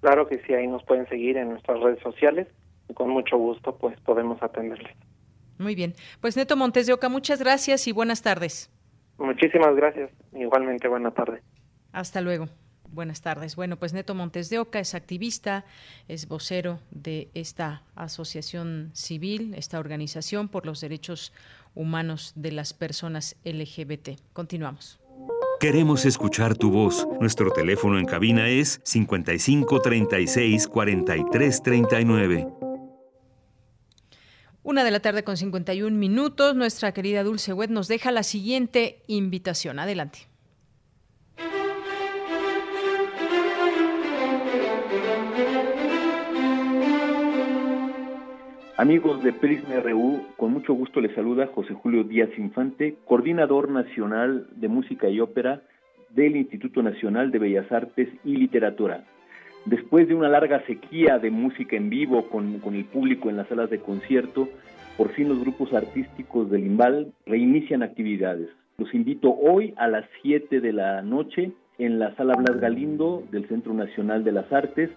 Claro 0.00 0.28
que 0.28 0.38
sí, 0.46 0.52
ahí 0.52 0.66
nos 0.66 0.84
pueden 0.84 1.08
seguir 1.08 1.38
en 1.38 1.48
nuestras 1.48 1.80
redes 1.80 2.00
sociales 2.02 2.46
y 2.88 2.94
con 2.94 3.08
mucho 3.08 3.38
gusto 3.38 3.74
pues 3.76 3.98
podemos 4.00 4.42
atenderles. 4.42 4.94
Muy 5.58 5.74
bien. 5.74 5.94
Pues 6.20 6.36
Neto 6.36 6.56
Montes 6.56 6.86
de 6.86 6.92
Oca, 6.92 7.08
muchas 7.08 7.40
gracias 7.40 7.86
y 7.86 7.92
buenas 7.92 8.22
tardes. 8.22 8.70
Muchísimas 9.18 9.74
gracias. 9.76 10.10
Igualmente, 10.34 10.88
buena 10.88 11.10
tarde. 11.10 11.42
Hasta 11.92 12.20
luego. 12.20 12.48
Buenas 12.90 13.22
tardes. 13.22 13.56
Bueno, 13.56 13.76
pues 13.76 13.92
Neto 13.92 14.14
Montes 14.14 14.50
de 14.50 14.58
Oca 14.58 14.78
es 14.78 14.94
activista, 14.94 15.64
es 16.06 16.28
vocero 16.28 16.78
de 16.90 17.28
esta 17.34 17.82
asociación 17.96 18.90
civil, 18.92 19.54
esta 19.56 19.80
organización 19.80 20.48
por 20.48 20.64
los 20.64 20.80
derechos 20.80 21.32
humanos 21.74 22.32
de 22.36 22.52
las 22.52 22.72
personas 22.72 23.36
LGBT. 23.44 24.10
Continuamos. 24.32 25.00
Queremos 25.58 26.04
escuchar 26.04 26.56
tu 26.56 26.70
voz. 26.70 27.08
Nuestro 27.20 27.50
teléfono 27.50 27.98
en 27.98 28.04
cabina 28.04 28.48
es 28.48 28.80
55 28.84 29.80
36 29.80 30.68
43 30.68 31.62
39. 31.62 32.63
Una 34.66 34.82
de 34.82 34.90
la 34.90 35.00
tarde 35.00 35.24
con 35.24 35.36
51 35.36 35.94
minutos, 35.94 36.56
nuestra 36.56 36.92
querida 36.92 37.22
Dulce 37.22 37.52
Wet 37.52 37.68
nos 37.68 37.86
deja 37.86 38.10
la 38.10 38.22
siguiente 38.22 39.02
invitación. 39.08 39.78
Adelante. 39.78 40.20
Amigos 48.78 49.22
de 49.22 49.34
Prisma 49.34 49.80
RU, 49.80 50.22
con 50.38 50.54
mucho 50.54 50.72
gusto 50.72 51.02
les 51.02 51.14
saluda 51.14 51.50
José 51.54 51.74
Julio 51.74 52.02
Díaz 52.02 52.30
Infante, 52.38 52.96
coordinador 53.04 53.68
nacional 53.68 54.48
de 54.56 54.68
música 54.68 55.10
y 55.10 55.20
ópera 55.20 55.62
del 56.08 56.36
Instituto 56.36 56.82
Nacional 56.82 57.30
de 57.30 57.38
Bellas 57.38 57.70
Artes 57.70 58.08
y 58.24 58.36
Literatura. 58.36 59.04
Después 59.66 60.08
de 60.08 60.14
una 60.14 60.28
larga 60.28 60.64
sequía 60.66 61.18
de 61.18 61.30
música 61.30 61.74
en 61.76 61.88
vivo 61.88 62.28
con, 62.28 62.60
el 62.74 62.84
público 62.84 63.30
en 63.30 63.36
las 63.38 63.48
salas 63.48 63.70
de 63.70 63.78
concierto, 63.78 64.48
por 64.98 65.08
fin 65.10 65.28
los 65.28 65.40
grupos 65.40 65.72
artísticos 65.72 66.50
del 66.50 66.66
IMBAL 66.66 67.12
reinician 67.24 67.82
actividades. 67.82 68.50
Los 68.76 68.92
invito 68.92 69.32
hoy 69.32 69.72
a 69.78 69.88
las 69.88 70.04
7 70.20 70.60
de 70.60 70.72
la 70.72 71.00
noche 71.00 71.52
en 71.78 71.98
la 71.98 72.14
Sala 72.14 72.34
Blas 72.36 72.60
Galindo 72.60 73.22
del 73.30 73.48
Centro 73.48 73.72
Nacional 73.72 74.22
de 74.22 74.32
las 74.32 74.52
Artes, 74.52 74.90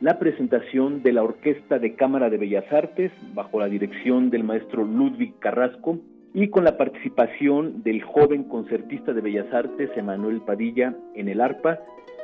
la 0.00 0.18
presentación 0.18 1.02
de 1.02 1.12
la 1.14 1.22
Orquesta 1.22 1.78
de 1.78 1.94
Cámara 1.94 2.28
de 2.28 2.36
Bellas 2.36 2.70
Artes 2.70 3.12
bajo 3.34 3.58
la 3.58 3.68
dirección 3.68 4.28
del 4.28 4.44
maestro 4.44 4.84
Ludwig 4.84 5.38
Carrasco 5.38 5.98
y 6.34 6.48
con 6.48 6.64
la 6.64 6.76
participación 6.76 7.82
del 7.82 8.02
joven 8.02 8.44
concertista 8.44 9.12
de 9.14 9.20
Bellas 9.20 9.52
Artes 9.52 9.90
Emanuel 9.96 10.42
Padilla 10.42 10.94
en 11.14 11.28
el 11.28 11.40
arpa 11.40 11.80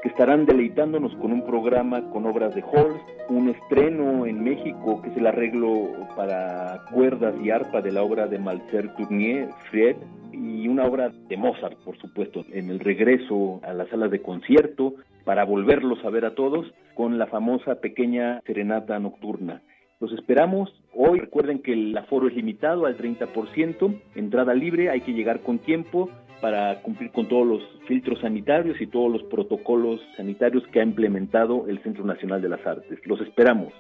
estarán 0.06 0.46
deleitándonos 0.46 1.14
con 1.16 1.32
un 1.32 1.44
programa 1.44 2.10
con 2.10 2.26
obras 2.26 2.54
de 2.54 2.62
Holst, 2.62 3.00
un 3.28 3.50
estreno 3.50 4.26
en 4.26 4.42
México 4.42 5.00
que 5.02 5.10
es 5.10 5.16
el 5.16 5.26
arreglo 5.26 5.90
para 6.16 6.82
cuerdas 6.92 7.34
y 7.42 7.50
arpa 7.50 7.82
de 7.82 7.92
la 7.92 8.02
obra 8.02 8.26
de 8.26 8.38
Malcer 8.38 8.94
Tournier, 8.96 9.48
Fred, 9.70 9.96
y 10.32 10.68
una 10.68 10.84
obra 10.84 11.10
de 11.28 11.36
Mozart, 11.36 11.78
por 11.84 11.96
supuesto, 11.98 12.44
en 12.52 12.70
el 12.70 12.80
regreso 12.80 13.60
a 13.62 13.72
las 13.72 13.88
salas 13.88 14.10
de 14.10 14.20
concierto 14.20 14.94
para 15.24 15.44
volverlos 15.44 16.04
a 16.04 16.10
ver 16.10 16.24
a 16.24 16.34
todos 16.34 16.66
con 16.94 17.18
la 17.18 17.26
famosa 17.26 17.76
pequeña 17.76 18.42
serenata 18.46 18.98
nocturna. 18.98 19.62
Los 19.98 20.12
esperamos 20.12 20.70
hoy. 20.94 21.20
Recuerden 21.20 21.60
que 21.60 21.72
el 21.72 21.96
aforo 21.96 22.28
es 22.28 22.34
limitado 22.34 22.84
al 22.84 22.98
30%, 22.98 24.00
entrada 24.14 24.52
libre, 24.52 24.90
hay 24.90 25.00
que 25.00 25.14
llegar 25.14 25.40
con 25.40 25.58
tiempo 25.58 26.10
para 26.40 26.82
cumplir 26.82 27.10
con 27.12 27.28
todos 27.28 27.46
los 27.46 27.62
filtros 27.86 28.20
sanitarios 28.20 28.80
y 28.80 28.86
todos 28.86 29.10
los 29.10 29.22
protocolos 29.24 30.00
sanitarios 30.16 30.64
que 30.72 30.80
ha 30.80 30.82
implementado 30.82 31.66
el 31.68 31.82
Centro 31.82 32.04
Nacional 32.04 32.42
de 32.42 32.48
las 32.48 32.66
Artes. 32.66 32.98
Los 33.04 33.20
esperamos. 33.20 33.72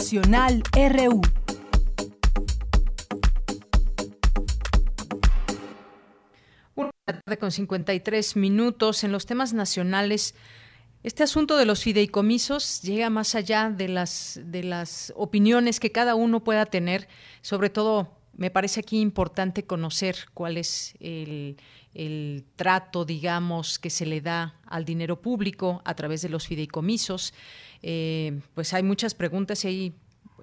Nacional 0.00 0.62
RU. 0.72 1.20
Una 6.74 6.90
tarde 7.04 7.38
con 7.38 7.52
53 7.52 8.36
minutos 8.36 9.04
en 9.04 9.12
los 9.12 9.26
temas 9.26 9.52
nacionales. 9.52 10.34
Este 11.02 11.22
asunto 11.22 11.58
de 11.58 11.66
los 11.66 11.82
fideicomisos 11.82 12.80
llega 12.80 13.10
más 13.10 13.34
allá 13.34 13.68
de 13.68 13.88
las, 13.88 14.40
de 14.42 14.62
las 14.64 15.12
opiniones 15.16 15.78
que 15.78 15.92
cada 15.92 16.14
uno 16.14 16.42
pueda 16.42 16.64
tener, 16.64 17.06
sobre 17.42 17.68
todo 17.68 18.16
me 18.32 18.50
parece 18.50 18.80
aquí 18.80 19.00
importante 19.00 19.64
conocer 19.64 20.16
cuál 20.32 20.56
es 20.56 20.94
el, 21.00 21.58
el 21.94 22.44
trato, 22.56 23.04
digamos, 23.04 23.78
que 23.78 23.90
se 23.90 24.06
le 24.06 24.20
da 24.20 24.54
al 24.66 24.84
dinero 24.84 25.20
público 25.20 25.82
a 25.84 25.94
través 25.94 26.22
de 26.22 26.28
los 26.28 26.46
fideicomisos. 26.46 27.34
Eh, 27.82 28.40
pues 28.54 28.72
hay 28.74 28.82
muchas 28.82 29.14
preguntas 29.14 29.64
y 29.64 29.68
hay 29.68 29.94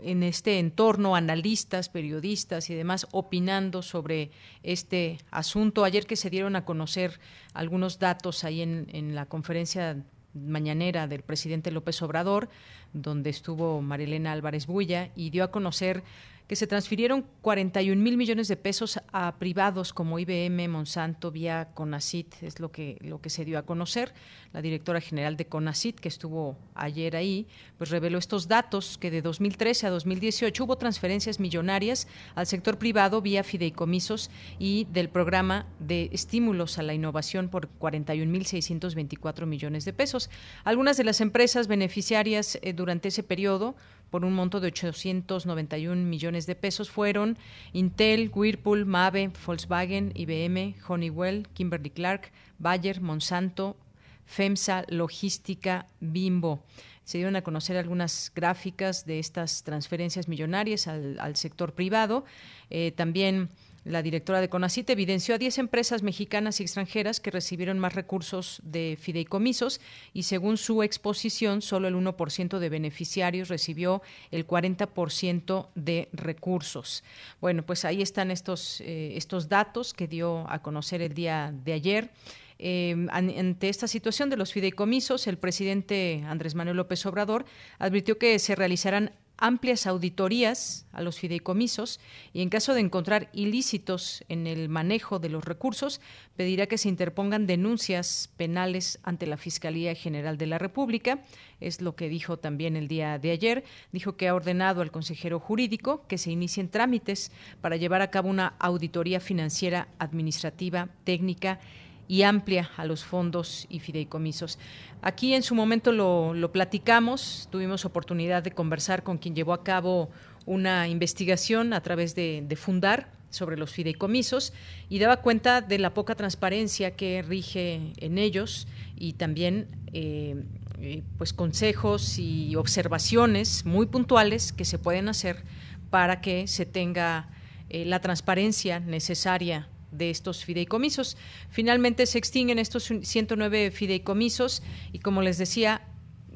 en 0.02 0.24
este 0.24 0.60
entorno 0.60 1.16
analistas, 1.16 1.90
periodistas 1.90 2.70
y 2.70 2.76
demás 2.76 3.08
opinando 3.12 3.82
sobre 3.82 4.32
este 4.64 5.20
asunto. 5.32 5.84
Ayer 5.84 6.06
que 6.06 6.16
se 6.16 6.30
dieron 6.30 6.56
a 6.56 6.66
conocer 6.66 7.20
algunos 7.54 8.00
datos 8.00 8.44
ahí 8.44 8.62
en, 8.62 8.88
en 8.92 9.16
la 9.16 9.26
conferencia 9.26 10.04
mañanera 10.34 11.08
del 11.08 11.24
presidente 11.24 11.72
López 11.72 12.02
Obrador, 12.02 12.50
donde 12.94 13.30
estuvo 13.30 13.82
Marilena 13.82 14.32
Álvarez 14.32 14.68
Bulla 14.68 15.10
y 15.16 15.30
dio 15.30 15.44
a 15.44 15.52
conocer 15.52 16.04
que 16.48 16.56
se 16.56 16.68
transfirieron 16.68 17.26
41 17.42 18.02
mil 18.02 18.18
millones 18.18 18.48
de 18.48 18.56
pesos 18.56 19.00
a 19.12 19.36
privados 19.38 19.94
como 19.94 20.18
IBM, 20.18 20.68
Monsanto, 20.70 21.32
vía 21.32 21.70
CONACIT, 21.74 22.44
es 22.44 22.60
lo 22.60 22.72
que, 22.72 22.98
lo 23.02 23.22
que 23.22 23.30
se 23.30 23.44
dio 23.44 23.60
a 23.60 23.64
conocer. 23.64 24.14
La 24.54 24.62
directora 24.62 25.02
general 25.02 25.36
de 25.36 25.46
CONACIT, 25.46 26.00
que 26.00 26.08
estuvo 26.08 26.58
ayer 26.74 27.16
ahí, 27.16 27.48
pues 27.78 27.90
reveló 27.90 28.18
estos 28.18 28.48
datos 28.48 28.98
que 28.98 29.12
de 29.12 29.22
2013 29.22 29.88
a 29.88 29.90
2018 29.90 30.64
hubo 30.64 30.78
transferencias 30.78 31.40
millonarias 31.40 32.08
al 32.34 32.48
sector 32.48 32.78
privado 32.78 33.22
vía 33.22 33.44
fideicomisos 33.44 34.32
y 34.58 34.86
del 34.86 35.10
programa 35.10 35.68
de 35.80 36.10
estímulos 36.14 36.78
a 36.78 36.84
la 36.84 36.94
innovación 36.94 37.50
por 37.50 37.68
41 37.68 38.32
mil 38.32 38.46
624 38.46 39.46
millones 39.46 39.84
de 39.84 39.94
pesos. 39.94 40.30
Algunas 40.64 40.98
de 40.98 41.04
las 41.04 41.20
empresas 41.20 41.68
beneficiarias 41.68 42.58
eh, 42.62 42.74
durante 42.74 43.10
ese 43.10 43.24
periodo 43.24 43.76
por 44.10 44.26
un 44.26 44.34
monto 44.34 44.60
de 44.60 44.68
891 44.68 46.04
millones 46.04 46.46
de 46.46 46.56
pesos 46.56 46.90
fueron 46.90 47.38
Intel, 47.74 48.32
Whirlpool, 48.34 48.86
Mave, 48.86 49.32
Volkswagen, 49.46 50.12
IBM, 50.16 50.76
Honeywell, 50.88 51.48
Kimberly 51.54 51.90
Clark, 51.90 52.32
Bayer, 52.60 53.02
Monsanto, 53.02 53.78
FEMSA, 54.26 54.86
Logística, 54.90 55.88
Bimbo. 56.00 56.64
Se 57.04 57.18
dieron 57.18 57.38
a 57.38 57.42
conocer 57.42 57.78
algunas 57.78 58.32
gráficas 58.36 59.06
de 59.06 59.20
estas 59.20 59.64
transferencias 59.64 60.28
millonarias 60.28 60.88
al, 60.88 61.36
sector 61.38 61.74
privado. 61.74 62.26
Eh, 62.70 62.92
también 62.92 63.50
la 63.88 64.02
directora 64.02 64.42
de 64.42 64.50
CONACIT 64.50 64.90
evidenció 64.90 65.36
a 65.36 65.38
10 65.38 65.58
empresas 65.60 66.04
mexicanas 66.04 66.60
y 66.60 66.64
extranjeras 66.64 67.20
que 67.20 67.32
recibieron 67.32 67.80
más 67.80 67.96
recursos 67.96 68.62
de 68.64 68.98
fideicomisos 69.00 69.80
y 70.14 70.24
según 70.24 70.58
su 70.58 70.84
exposición, 70.84 71.62
solo 71.62 71.88
el 71.88 71.96
1% 71.96 72.60
de 72.60 72.70
beneficiarios 72.70 73.50
recibió 73.50 74.02
el 74.32 74.46
40% 74.46 75.70
de 75.76 76.10
recursos. 76.12 77.04
Bueno, 77.40 77.66
pues 77.66 77.86
ahí 77.86 78.02
están 78.02 78.32
estos, 78.32 78.82
eh, 78.82 79.14
estos 79.16 79.50
datos 79.50 79.94
que 79.94 80.08
dio 80.08 80.50
a 80.50 80.62
conocer 80.62 81.02
el 81.02 81.14
día 81.14 81.54
de 81.64 81.74
ayer. 81.74 82.12
Eh, 82.60 83.08
ante 83.12 83.70
esta 83.70 83.88
situación 83.88 84.30
de 84.30 84.38
los 84.38 84.52
fideicomisos, 84.52 85.28
el 85.28 85.38
presidente 85.38 86.24
Andrés 86.28 86.56
Manuel 86.56 86.78
López 86.78 87.06
Obrador 87.06 87.46
advirtió 87.78 88.18
que 88.18 88.40
se 88.40 88.56
realizarán 88.56 89.12
amplias 89.38 89.88
auditorías 89.88 90.86
a 90.92 91.02
los 91.02 91.20
fideicomisos 91.20 92.00
y 92.34 92.42
en 92.42 92.50
caso 92.50 92.74
de 92.74 92.82
encontrar 92.82 93.30
ilícitos 93.34 94.24
en 94.30 94.48
el 94.48 94.70
manejo 94.70 95.20
de 95.20 95.30
los 95.30 95.46
recursos, 95.46 96.02
pedirá 96.36 96.68
que 96.68 96.78
se 96.78 96.90
interpongan 96.90 97.48
denuncias 97.48 98.30
penales 98.38 99.00
ante 99.04 99.28
la 99.28 99.38
Fiscalía 99.38 99.96
General 99.96 100.38
de 100.38 100.48
la 100.48 100.58
República. 100.58 101.24
Es 101.60 101.82
lo 101.82 101.96
que 101.96 102.10
dijo 102.10 102.38
también 102.38 102.76
el 102.76 102.88
día 102.88 103.20
de 103.20 103.32
ayer. 103.32 103.64
Dijo 103.92 104.18
que 104.18 104.28
ha 104.28 104.36
ordenado 104.36 104.82
al 104.82 104.92
consejero 104.92 105.40
jurídico 105.40 106.06
que 106.08 106.18
se 106.18 106.32
inicien 106.32 106.70
trámites 106.70 107.32
para 107.62 107.78
llevar 107.78 108.02
a 108.02 108.12
cabo 108.12 108.30
una 108.30 108.56
auditoría 108.60 109.20
financiera, 109.20 109.88
administrativa, 110.00 110.90
técnica 111.04 111.60
y 111.60 111.87
amplia 112.24 112.70
a 112.78 112.86
los 112.86 113.04
fondos 113.04 113.66
y 113.70 113.80
fideicomisos. 113.80 114.58
Aquí 115.02 115.34
en 115.34 115.44
su 115.44 115.56
momento 115.56 115.92
lo, 115.92 116.52
platicamos, 116.52 117.48
tuvimos 117.52 117.86
oportunidad 117.86 118.44
de 118.44 118.52
conversar 118.52 119.04
con 119.04 119.18
quien 119.18 119.36
llevó 119.36 119.54
a 119.54 119.64
cabo 119.64 120.10
una 120.46 120.88
investigación 120.88 121.74
a 121.74 121.82
través 121.82 122.16
de, 122.16 122.48
Fundar 122.58 123.12
sobre 123.30 123.58
los 123.58 123.72
fideicomisos 123.72 124.54
y 124.90 125.00
daba 125.00 125.18
cuenta 125.18 125.60
de 125.60 125.80
la 125.80 125.94
poca 125.94 126.16
transparencia 126.16 126.96
que 126.96 127.22
rige 127.22 127.92
en 127.98 128.18
ellos 128.18 128.68
y 128.96 129.14
también 129.14 129.68
eh, 129.92 130.46
eh, 130.80 131.04
pues 131.18 131.34
consejos 131.34 132.20
y 132.20 132.56
observaciones 132.56 133.66
muy 133.66 133.86
puntuales 133.88 134.54
que 134.54 134.64
se 134.64 134.80
pueden 134.80 135.10
hacer 135.10 135.44
para 135.90 136.22
que 136.22 136.48
se 136.48 136.66
tenga 136.66 137.30
eh, 137.70 137.84
la 137.84 138.00
transparencia 138.00 138.80
necesaria 138.80 139.68
de 139.92 140.10
estos 140.10 140.44
fideicomisos. 140.44 141.18
Finalmente 141.50 142.06
se 142.06 142.18
extinguen 142.18 142.60
estos 142.60 142.92
109 143.02 143.72
fideicomisos 143.72 144.64
y 144.92 145.00
como 145.00 145.22
les 145.22 145.38
decía, 145.38 145.82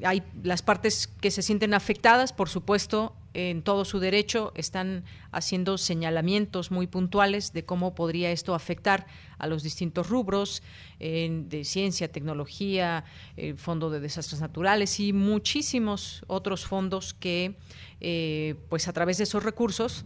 hay 0.04 0.22
las 0.42 0.62
partes 0.62 1.06
que 1.06 1.30
se 1.30 1.42
sienten 1.42 1.74
afectadas, 1.74 2.32
por 2.32 2.48
supuesto, 2.48 3.14
en 3.34 3.62
todo 3.62 3.84
su 3.84 3.98
derecho, 3.98 4.52
están 4.54 5.04
haciendo 5.30 5.78
señalamientos 5.78 6.70
muy 6.70 6.86
puntuales 6.86 7.52
de 7.52 7.64
cómo 7.64 7.94
podría 7.94 8.30
esto 8.30 8.54
afectar 8.54 9.06
a 9.38 9.46
los 9.46 9.62
distintos 9.62 10.08
rubros 10.08 10.62
de 10.98 11.62
ciencia, 11.64 12.12
tecnología, 12.12 13.04
el 13.36 13.56
Fondo 13.56 13.90
de 13.90 14.00
Desastres 14.00 14.40
Naturales 14.40 15.00
y 15.00 15.12
muchísimos 15.12 16.24
otros 16.26 16.66
fondos 16.66 17.14
que, 17.14 17.56
eh, 18.00 18.54
pues 18.68 18.86
a 18.88 18.92
través 18.92 19.18
de 19.18 19.24
esos 19.24 19.42
recursos, 19.42 20.04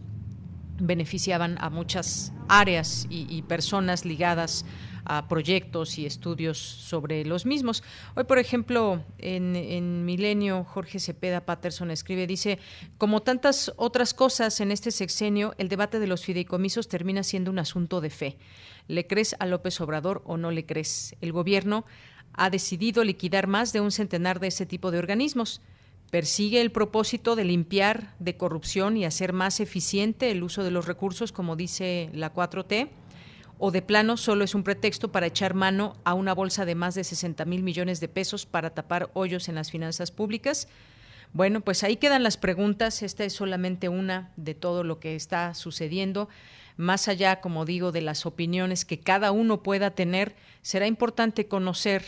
beneficiaban 0.79 1.57
a 1.59 1.69
muchas 1.69 2.33
áreas 2.47 3.07
y, 3.09 3.41
personas 3.43 4.05
ligadas 4.05 4.65
a 5.05 5.27
proyectos 5.27 5.97
y 5.97 6.05
estudios 6.05 6.57
sobre 6.57 7.23
los 7.23 7.45
mismos. 7.45 7.83
Hoy, 8.15 8.25
por 8.25 8.39
ejemplo, 8.39 9.03
en, 9.17 10.05
Milenio, 10.05 10.63
Jorge 10.65 10.99
Cepeda 10.99 11.45
Patterson 11.45 11.91
escribe, 11.91 12.27
dice, 12.27 12.59
como 12.97 13.21
tantas 13.21 13.71
otras 13.77 14.13
cosas 14.13 14.59
en 14.59 14.71
este 14.71 14.91
sexenio, 14.91 15.53
el 15.57 15.69
debate 15.69 15.99
de 15.99 16.07
los 16.07 16.25
fideicomisos 16.25 16.87
termina 16.87 17.23
siendo 17.23 17.51
un 17.51 17.59
asunto 17.59 18.01
de 18.01 18.09
fe. 18.09 18.37
¿Le 18.87 19.07
crees 19.07 19.35
a 19.39 19.45
López 19.45 19.79
Obrador 19.81 20.23
o 20.25 20.37
no 20.37 20.51
le 20.51 20.65
crees? 20.65 21.15
El 21.21 21.31
gobierno 21.31 21.85
ha 22.33 22.49
decidido 22.49 23.03
liquidar 23.03 23.47
más 23.47 23.73
de 23.73 23.81
un 23.81 23.91
centenar 23.91 24.39
de 24.39 24.47
ese 24.47 24.65
tipo 24.65 24.91
de 24.91 24.99
organismos 24.99 25.61
persigue 26.09 26.61
el 26.61 26.71
propósito 26.71 27.35
de 27.35 27.43
limpiar 27.43 28.13
de 28.19 28.37
corrupción 28.37 28.97
y 28.97 29.05
hacer 29.05 29.33
más 29.33 29.59
eficiente 29.59 30.31
el 30.31 30.43
uso 30.43 30.63
de 30.63 30.71
los 30.71 30.87
recursos, 30.87 31.31
como 31.31 31.55
dice 31.55 32.09
la 32.13 32.33
4T, 32.33 32.89
o 33.59 33.71
de 33.71 33.81
plano 33.81 34.17
solo 34.17 34.43
es 34.43 34.55
un 34.55 34.63
pretexto 34.63 35.11
para 35.11 35.27
echar 35.27 35.53
mano 35.53 35.95
a 36.03 36.13
una 36.13 36.33
bolsa 36.33 36.65
de 36.65 36.75
más 36.75 36.95
de 36.95 37.03
60 37.03 37.43
mil 37.45 37.63
millones 37.63 37.99
de 37.99 38.07
pesos 38.07 38.45
para 38.45 38.69
tapar 38.69 39.09
hoyos 39.13 39.49
en 39.49 39.55
las 39.55 39.71
finanzas 39.71 40.11
públicas. 40.11 40.67
Bueno, 41.33 41.61
pues 41.61 41.83
ahí 41.83 41.97
quedan 41.97 42.23
las 42.23 42.37
preguntas. 42.37 43.01
Esta 43.01 43.23
es 43.23 43.33
solamente 43.33 43.89
una 43.89 44.31
de 44.37 44.53
todo 44.53 44.83
lo 44.83 44.99
que 44.99 45.15
está 45.15 45.55
sucediendo. 45.55 46.29
Más 46.77 47.07
allá, 47.07 47.41
como 47.41 47.65
digo, 47.65 47.91
de 47.91 48.01
las 48.01 48.27
opiniones 48.27 48.85
que 48.85 48.99
cada 48.99 49.31
uno 49.31 49.63
pueda 49.63 49.91
tener, 49.91 50.35
será 50.61 50.85
importante 50.85 51.47
conocer 51.47 52.05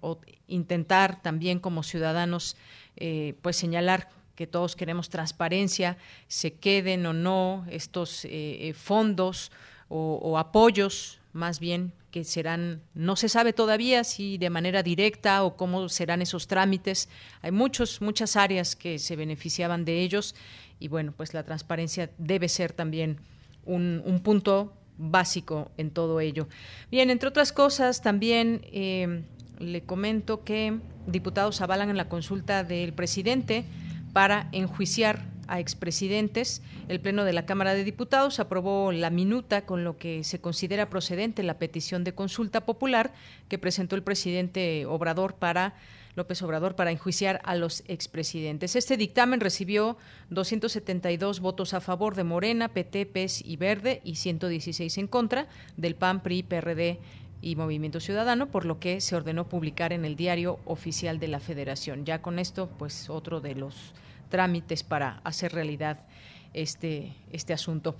o 0.00 0.20
intentar 0.46 1.22
también 1.22 1.60
como 1.60 1.82
ciudadanos 1.82 2.56
eh, 3.00 3.34
pues 3.42 3.56
señalar 3.56 4.08
que 4.40 4.46
todos 4.46 4.76
queremos 4.76 5.10
transparencia, 5.10 5.98
se 6.26 6.54
queden 6.54 7.04
o 7.04 7.12
no 7.12 7.66
estos 7.70 8.24
eh, 8.24 8.30
eh, 8.32 8.72
fondos 8.74 9.52
o, 9.88 10.38
apoyos, 10.38 11.18
más 11.32 11.60
bien 11.60 11.92
que 12.10 12.24
serán, 12.24 12.80
no 12.94 13.16
se 13.16 13.28
sabe 13.28 13.52
todavía 13.52 14.04
si 14.04 14.38
de 14.38 14.48
manera 14.48 14.82
directa 14.82 15.42
o 15.44 15.56
cómo 15.56 15.88
serán 15.88 16.22
esos 16.22 16.46
trámites. 16.46 17.08
Hay 17.42 17.50
muchos, 17.50 18.00
muchas 18.00 18.36
áreas 18.36 18.76
que 18.76 18.98
se 18.98 19.16
beneficiaban 19.16 19.84
de 19.84 20.00
ellos 20.00 20.34
y 20.78 20.88
bueno, 20.88 21.12
pues 21.16 21.34
la 21.34 21.42
transparencia 21.42 22.10
debe 22.18 22.48
ser 22.48 22.72
también 22.72 23.18
un, 23.64 24.02
un 24.06 24.20
punto 24.20 24.72
básico 24.96 25.70
en 25.76 25.90
todo 25.90 26.20
ello. 26.20 26.48
Bien, 26.90 27.10
entre 27.10 27.28
otras 27.28 27.52
cosas, 27.52 28.00
también 28.00 28.62
le 29.60 29.82
comento 29.82 30.42
que 30.42 30.78
diputados 31.06 31.60
avalan 31.60 31.90
en 31.90 31.96
la 31.96 32.08
consulta 32.08 32.64
del 32.64 32.92
presidente 32.92 33.64
para 34.12 34.48
enjuiciar 34.52 35.24
a 35.46 35.60
expresidentes. 35.60 36.62
El 36.88 37.00
Pleno 37.00 37.24
de 37.24 37.32
la 37.32 37.44
Cámara 37.44 37.74
de 37.74 37.84
Diputados 37.84 38.40
aprobó 38.40 38.92
la 38.92 39.10
minuta 39.10 39.66
con 39.66 39.84
lo 39.84 39.96
que 39.96 40.24
se 40.24 40.40
considera 40.40 40.88
procedente 40.88 41.42
la 41.42 41.58
petición 41.58 42.04
de 42.04 42.14
consulta 42.14 42.64
popular 42.64 43.12
que 43.48 43.58
presentó 43.58 43.96
el 43.96 44.02
presidente 44.02 44.86
Obrador 44.86 45.34
para 45.34 45.74
López 46.16 46.42
Obrador 46.42 46.74
para 46.74 46.90
enjuiciar 46.90 47.40
a 47.44 47.54
los 47.54 47.84
expresidentes. 47.86 48.76
Este 48.76 48.96
dictamen 48.96 49.40
recibió 49.40 49.96
272 50.30 51.40
votos 51.40 51.72
a 51.74 51.80
favor 51.80 52.14
de 52.14 52.24
Morena, 52.24 52.68
PT, 52.68 53.06
PES 53.06 53.44
y 53.44 53.56
Verde 53.56 54.00
y 54.04 54.16
116 54.16 54.98
en 54.98 55.06
contra 55.06 55.46
del 55.76 55.94
PAN, 55.94 56.22
PRI, 56.22 56.42
PRD 56.42 56.98
y 57.42 57.56
Movimiento 57.56 58.00
Ciudadano, 58.00 58.50
por 58.50 58.64
lo 58.64 58.78
que 58.78 59.00
se 59.00 59.16
ordenó 59.16 59.48
publicar 59.48 59.92
en 59.92 60.04
el 60.04 60.16
diario 60.16 60.58
oficial 60.64 61.18
de 61.18 61.28
la 61.28 61.40
Federación. 61.40 62.04
Ya 62.04 62.22
con 62.22 62.38
esto, 62.38 62.68
pues 62.78 63.08
otro 63.10 63.40
de 63.40 63.54
los 63.54 63.92
trámites 64.28 64.82
para 64.82 65.20
hacer 65.24 65.52
realidad 65.52 65.98
este, 66.54 67.12
este 67.32 67.52
asunto. 67.52 67.96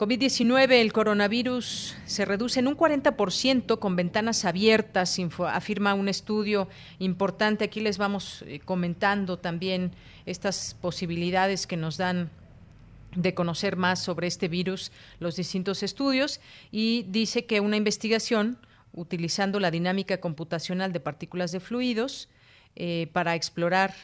COVID-19, 0.00 0.72
el 0.80 0.94
coronavirus 0.94 1.94
se 2.06 2.24
reduce 2.24 2.58
en 2.58 2.68
un 2.68 2.76
40% 2.76 3.78
con 3.78 3.96
ventanas 3.96 4.46
abiertas, 4.46 5.18
afirma 5.46 5.92
un 5.92 6.08
estudio 6.08 6.68
importante. 6.98 7.66
Aquí 7.66 7.80
les 7.80 7.98
vamos 7.98 8.42
eh, 8.46 8.60
comentando 8.64 9.36
también 9.36 9.92
estas 10.24 10.74
posibilidades 10.80 11.66
que 11.66 11.76
nos 11.76 11.98
dan 11.98 12.30
de 13.14 13.34
conocer 13.34 13.76
más 13.76 13.98
sobre 13.98 14.26
este 14.26 14.48
virus, 14.48 14.92
los 15.18 15.36
distintos 15.36 15.82
estudios, 15.82 16.40
y 16.70 17.04
dice 17.08 17.46
que 17.46 17.60
una 17.60 17.76
investigación 17.76 18.58
utilizando 18.92 19.60
la 19.60 19.70
dinámica 19.70 20.20
computacional 20.20 20.92
de 20.92 21.00
partículas 21.00 21.52
de 21.52 21.60
fluidos 21.60 22.28
eh, 22.76 23.08
para 23.12 23.34
explorar 23.34 23.94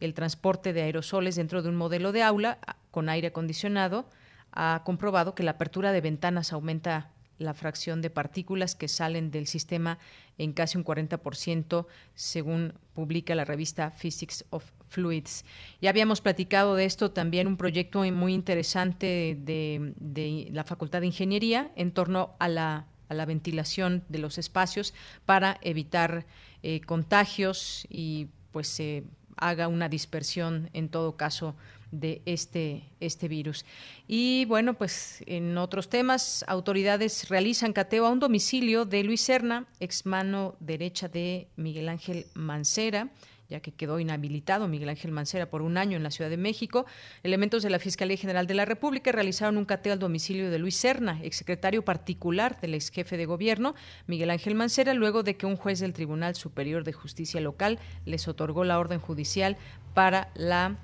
el 0.00 0.14
transporte 0.14 0.72
de 0.72 0.82
aerosoles 0.82 1.36
dentro 1.36 1.62
de 1.62 1.68
un 1.68 1.76
modelo 1.76 2.12
de 2.12 2.22
aula 2.22 2.58
con 2.90 3.08
aire 3.08 3.28
acondicionado, 3.28 4.06
ha 4.52 4.82
comprobado 4.84 5.34
que 5.34 5.42
la 5.42 5.52
apertura 5.52 5.92
de 5.92 6.00
ventanas 6.00 6.52
aumenta 6.52 7.10
la 7.38 7.54
fracción 7.54 8.02
de 8.02 8.10
partículas 8.10 8.74
que 8.74 8.88
salen 8.88 9.30
del 9.30 9.46
sistema 9.46 9.98
en 10.38 10.52
casi 10.52 10.78
un 10.78 10.84
40%, 10.84 11.86
según 12.14 12.74
publica 12.94 13.34
la 13.34 13.44
revista 13.44 13.90
Physics 13.90 14.44
of 14.50 14.64
Fluids. 14.88 15.44
Ya 15.80 15.90
habíamos 15.90 16.20
platicado 16.20 16.76
de 16.76 16.84
esto 16.84 17.10
también, 17.10 17.46
un 17.46 17.56
proyecto 17.56 18.04
muy 18.04 18.34
interesante 18.34 19.36
de, 19.40 20.48
la 20.52 20.64
Facultad 20.64 21.00
de 21.00 21.06
Ingeniería 21.06 21.70
en 21.76 21.92
torno 21.92 22.34
a 22.38 22.48
la, 22.48 22.86
ventilación 23.26 24.02
de 24.08 24.18
los 24.18 24.38
espacios 24.38 24.92
para 25.24 25.58
evitar 25.62 26.26
eh, 26.64 26.80
contagios 26.80 27.86
y 27.88 28.26
pues 28.50 28.66
se 28.66 29.04
haga 29.36 29.68
una 29.68 29.88
dispersión 29.88 30.68
en 30.72 30.88
todo 30.88 31.16
caso 31.16 31.54
de 32.00 32.22
este, 32.26 32.84
este 33.00 33.28
virus. 33.28 33.64
Y 34.06 34.44
bueno, 34.46 34.74
pues 34.74 35.22
en 35.26 35.56
otros 35.56 35.88
temas, 35.88 36.44
autoridades 36.48 37.28
realizan 37.28 37.72
cateo 37.72 38.06
a 38.06 38.10
un 38.10 38.20
domicilio 38.20 38.84
de 38.84 39.04
Luis 39.04 39.20
Serna, 39.20 39.66
ex 39.80 40.04
mano 40.06 40.56
derecha 40.60 41.08
de 41.08 41.48
Miguel 41.56 41.88
Ángel 41.88 42.26
Mancera 42.34 43.10
ya 43.48 43.60
que 43.60 43.72
quedó 43.72 44.00
inhabilitado 44.00 44.68
Miguel 44.68 44.88
Ángel 44.88 45.12
Mancera 45.12 45.50
por 45.50 45.62
un 45.62 45.76
año 45.76 45.96
en 45.96 46.02
la 46.02 46.10
Ciudad 46.10 46.30
de 46.30 46.36
México. 46.36 46.86
Elementos 47.22 47.62
de 47.62 47.70
la 47.70 47.78
Fiscalía 47.78 48.16
General 48.16 48.46
de 48.46 48.54
la 48.54 48.64
República 48.64 49.12
realizaron 49.12 49.58
un 49.58 49.64
cateo 49.64 49.92
al 49.92 49.98
domicilio 49.98 50.50
de 50.50 50.58
Luis 50.58 50.76
Serna, 50.76 51.20
exsecretario 51.22 51.84
particular 51.84 52.60
del 52.60 52.74
ex 52.74 52.90
jefe 52.90 53.16
de 53.16 53.26
gobierno, 53.26 53.74
Miguel 54.06 54.30
Ángel 54.30 54.54
Mancera, 54.54 54.94
luego 54.94 55.22
de 55.22 55.36
que 55.36 55.46
un 55.46 55.56
juez 55.56 55.80
del 55.80 55.92
Tribunal 55.92 56.34
Superior 56.34 56.84
de 56.84 56.92
Justicia 56.92 57.40
Local 57.40 57.78
les 58.06 58.28
otorgó 58.28 58.64
la 58.64 58.78
orden 58.78 58.98
judicial 58.98 59.56
para 59.92 60.30
la 60.34 60.78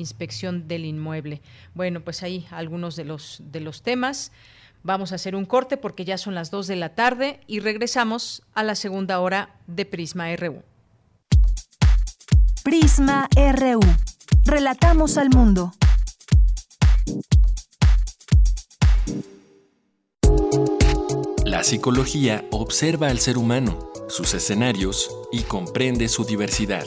inspección 0.00 0.66
del 0.66 0.84
inmueble. 0.84 1.42
Bueno, 1.74 2.00
pues 2.00 2.22
ahí 2.22 2.46
algunos 2.50 2.96
de 2.96 3.04
los, 3.04 3.42
de 3.52 3.60
los 3.60 3.82
temas. 3.82 4.32
Vamos 4.82 5.12
a 5.12 5.16
hacer 5.16 5.36
un 5.36 5.44
corte 5.44 5.76
porque 5.76 6.04
ya 6.04 6.16
son 6.16 6.34
las 6.34 6.50
2 6.50 6.66
de 6.66 6.76
la 6.76 6.94
tarde 6.94 7.40
y 7.46 7.60
regresamos 7.60 8.42
a 8.54 8.62
la 8.62 8.74
segunda 8.74 9.20
hora 9.20 9.54
de 9.66 9.84
Prisma 9.84 10.34
RU. 10.36 10.62
Prisma 12.64 13.28
RU. 13.36 13.80
Relatamos 14.44 15.18
al 15.18 15.30
mundo. 15.30 15.72
La 21.44 21.64
psicología 21.64 22.44
observa 22.50 23.08
al 23.08 23.18
ser 23.18 23.36
humano, 23.36 23.90
sus 24.08 24.34
escenarios 24.34 25.10
y 25.32 25.42
comprende 25.42 26.08
su 26.08 26.24
diversidad. 26.24 26.86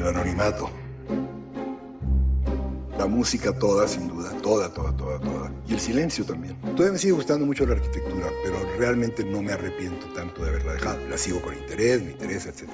El 0.00 0.08
anonimato. 0.08 0.70
La 2.98 3.06
música 3.06 3.52
toda, 3.58 3.88
sin 3.88 4.08
duda, 4.08 4.30
toda, 4.42 4.72
toda, 4.74 4.94
toda, 4.96 5.18
toda. 5.18 5.50
Y 5.66 5.72
el 5.72 5.80
silencio 5.80 6.24
también. 6.24 6.54
Todavía 6.60 6.92
me 6.92 6.98
sigue 6.98 7.14
gustando 7.14 7.46
mucho 7.46 7.64
la 7.64 7.72
arquitectura, 7.72 8.26
pero 8.44 8.56
realmente 8.78 9.24
no 9.24 9.40
me 9.40 9.52
arrepiento 9.52 10.06
tanto 10.08 10.42
de 10.42 10.50
haberla 10.50 10.74
dejado. 10.74 10.98
La 11.08 11.16
sigo 11.16 11.40
con 11.40 11.54
interés, 11.54 12.02
me 12.02 12.10
interesa, 12.10 12.50
etc. 12.50 12.68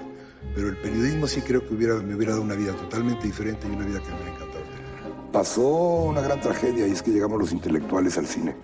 Pero 0.55 0.69
el 0.69 0.77
periodismo 0.79 1.29
sí 1.29 1.43
creo 1.43 1.65
que 1.67 1.75
hubiera, 1.75 1.95
me 1.95 2.15
hubiera 2.15 2.33
dado 2.33 2.43
una 2.43 2.55
vida 2.57 2.73
totalmente 2.73 3.25
diferente 3.25 3.69
y 3.69 3.71
una 3.71 3.87
vida 3.87 4.01
que 4.01 4.09
me 4.09 4.15
hubiera 4.17 4.33
encantado 4.33 4.65
Pasó 5.33 5.69
una 6.07 6.23
gran 6.23 6.41
tragedia 6.41 6.89
y 6.89 6.93
es 6.93 7.03
que 7.03 7.11
llegamos 7.11 7.39
los 7.39 7.53
intelectuales 7.53 8.17
al 8.19 8.27
cine. 8.27 8.57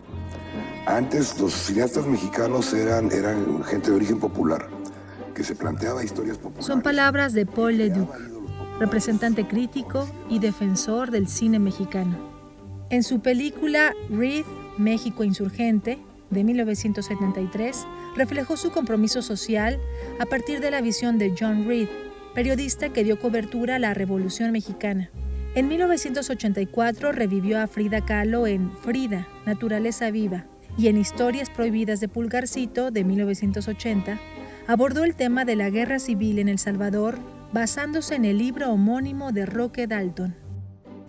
Antes 0.86 1.38
los 1.38 1.52
cineastas 1.52 2.06
mexicanos 2.06 2.72
eran, 2.72 3.12
eran 3.12 3.62
gente 3.62 3.90
de 3.90 3.96
origen 3.96 4.18
popular, 4.18 4.66
que 5.34 5.44
se 5.44 5.54
planteaba 5.54 6.02
historias 6.02 6.38
populares. 6.38 6.66
Son 6.66 6.82
palabras 6.82 7.34
de 7.34 7.46
Paul 7.46 7.76
Leduc 7.76 8.31
representante 8.78 9.46
crítico 9.46 10.08
y 10.28 10.38
defensor 10.38 11.10
del 11.10 11.28
cine 11.28 11.58
mexicano. 11.58 12.16
En 12.90 13.02
su 13.02 13.20
película 13.20 13.94
Reed, 14.10 14.44
México 14.78 15.24
Insurgente, 15.24 15.98
de 16.30 16.44
1973, 16.44 17.86
reflejó 18.16 18.56
su 18.56 18.70
compromiso 18.70 19.22
social 19.22 19.78
a 20.18 20.26
partir 20.26 20.60
de 20.60 20.70
la 20.70 20.80
visión 20.80 21.18
de 21.18 21.34
John 21.38 21.66
Reed, 21.66 21.88
periodista 22.34 22.88
que 22.88 23.04
dio 23.04 23.20
cobertura 23.20 23.76
a 23.76 23.78
la 23.78 23.94
Revolución 23.94 24.50
Mexicana. 24.52 25.10
En 25.54 25.68
1984 25.68 27.12
revivió 27.12 27.60
a 27.60 27.66
Frida 27.66 28.04
Kahlo 28.04 28.46
en 28.46 28.72
Frida, 28.78 29.28
Naturaleza 29.44 30.10
Viva, 30.10 30.46
y 30.78 30.88
en 30.88 30.96
Historias 30.96 31.50
Prohibidas 31.50 32.00
de 32.00 32.08
Pulgarcito 32.08 32.90
de 32.90 33.04
1980, 33.04 34.18
abordó 34.66 35.04
el 35.04 35.14
tema 35.14 35.44
de 35.44 35.56
la 35.56 35.68
guerra 35.68 35.98
civil 35.98 36.38
en 36.38 36.48
El 36.48 36.58
Salvador 36.58 37.18
basándose 37.52 38.14
en 38.14 38.24
el 38.24 38.38
libro 38.38 38.72
homónimo 38.72 39.32
de 39.32 39.46
Roque 39.46 39.86
Dalton. 39.86 40.34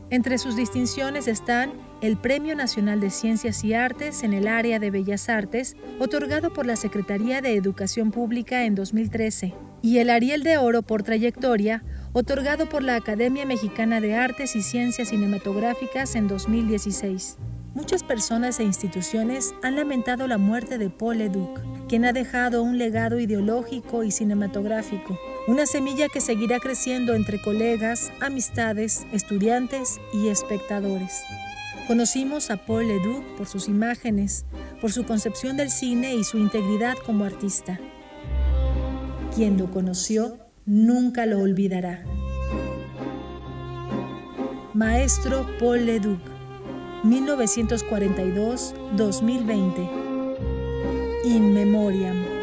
Entre 0.09 0.37
sus 0.37 0.55
distinciones 0.55 1.27
están 1.27 1.71
el 2.01 2.17
Premio 2.17 2.55
Nacional 2.55 2.99
de 2.99 3.09
Ciencias 3.09 3.63
y 3.63 3.73
Artes 3.73 4.23
en 4.23 4.33
el 4.33 4.47
área 4.47 4.77
de 4.77 4.91
Bellas 4.91 5.29
Artes, 5.29 5.77
otorgado 5.99 6.51
por 6.51 6.65
la 6.65 6.75
Secretaría 6.75 7.41
de 7.41 7.55
Educación 7.55 8.11
Pública 8.11 8.65
en 8.65 8.75
2013, 8.75 9.53
y 9.81 9.99
el 9.99 10.09
Ariel 10.09 10.43
de 10.43 10.57
Oro 10.57 10.81
por 10.81 11.01
trayectoria, 11.01 11.83
otorgado 12.11 12.67
por 12.67 12.83
la 12.83 12.95
Academia 12.95 13.45
Mexicana 13.45 14.01
de 14.01 14.15
Artes 14.15 14.55
y 14.55 14.61
Ciencias 14.61 15.09
Cinematográficas 15.09 16.15
en 16.15 16.27
2016. 16.27 17.37
Muchas 17.73 18.03
personas 18.03 18.59
e 18.59 18.65
instituciones 18.65 19.55
han 19.63 19.77
lamentado 19.77 20.27
la 20.27 20.37
muerte 20.37 20.77
de 20.77 20.89
Paul 20.89 21.17
Leduc, 21.17 21.59
quien 21.87 22.05
ha 22.05 22.13
dejado 22.13 22.61
un 22.61 22.77
legado 22.77 23.19
ideológico 23.19 24.03
y 24.03 24.11
cinematográfico, 24.11 25.17
una 25.45 25.65
semilla 25.65 26.07
que 26.07 26.21
seguirá 26.21 26.57
creciendo 26.59 27.15
entre 27.15 27.41
colegas, 27.41 28.13
amistades, 28.21 29.05
estudiantes 29.11 29.99
y 30.13 30.29
espectadores. 30.29 31.21
Conocimos 31.87 32.49
a 32.49 32.65
Paul 32.65 32.87
Leduc 32.87 33.25
por 33.35 33.47
sus 33.47 33.67
imágenes, 33.67 34.45
por 34.79 34.93
su 34.93 35.03
concepción 35.03 35.57
del 35.57 35.69
cine 35.69 36.15
y 36.15 36.23
su 36.23 36.37
integridad 36.37 36.95
como 37.05 37.25
artista. 37.25 37.77
Quien 39.35 39.57
lo 39.57 39.69
conoció 39.69 40.37
nunca 40.65 41.25
lo 41.25 41.41
olvidará. 41.41 42.05
Maestro 44.73 45.45
Paul 45.59 45.85
Leduc, 45.85 46.21
1942-2020. 47.03 49.89
In 51.25 51.53
Memoriam. 51.53 52.42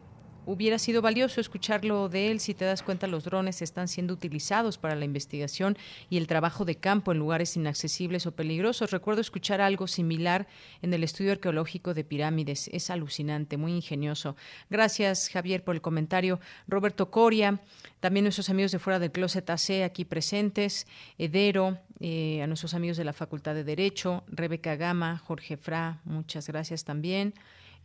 hubiera 0.47 0.79
sido 0.79 1.03
valioso 1.03 1.41
escucharlo 1.41 2.09
de 2.09 2.31
él. 2.31 2.41
Si 2.41 2.55
te 2.55 2.65
das 2.65 2.83
cuenta, 2.83 3.07
los 3.07 3.25
drones 3.25 3.63
están 3.63 3.89
siendo 3.89 4.15
utilizados 4.15 4.79
para 4.79 4.95
la 4.95 5.05
investigación 5.05 5.77
y 6.11 6.17
el 6.17 6.27
trabajo 6.27 6.65
de 6.65 6.77
campo 6.77 7.13
en 7.13 7.19
lugares 7.19 7.57
inaccesibles 7.57 8.27
o 8.27 8.33
peligrosos. 8.33 8.91
Recuerdo 8.91 9.21
escuchar 9.21 9.61
algo 9.61 9.87
similar 9.87 10.47
en 10.83 10.93
el 10.95 11.05
estudio 11.05 11.33
arqueológico 11.33 11.95
de 11.95 12.05
pirámides. 12.05 12.69
Es 12.73 12.91
alucinante, 12.91 13.57
muy 13.57 13.73
ingenioso. 13.73 14.37
Gracias, 14.71 15.29
Javier, 15.29 15.65
por 15.65 15.75
el 15.75 15.81
comentario. 15.81 16.41
Roberto 16.69 17.11
Coria, 17.11 17.61
también 18.01 18.25
nuestros 18.25 18.51
amigos 18.51 18.73
de 18.73 18.79
fuera 18.79 18.99
del 18.99 19.13
Closet 19.13 19.49
AC 19.49 19.83
aquí 19.85 20.05
presentes, 20.05 20.87
Edero, 21.19 21.79
eh, 22.01 22.43
a 22.43 22.47
nuestros 22.47 22.75
amigos 22.75 22.97
de 22.97 23.05
la 23.05 23.13
Facultad 23.13 23.55
de 23.55 23.65
Derecho, 23.65 24.25
Rebeca 24.29 24.77
Gama, 24.77 25.19
Jorge 25.19 25.57
Fra, 25.57 26.01
muchas 26.05 26.49
gracias 26.49 26.85
también. 26.85 27.35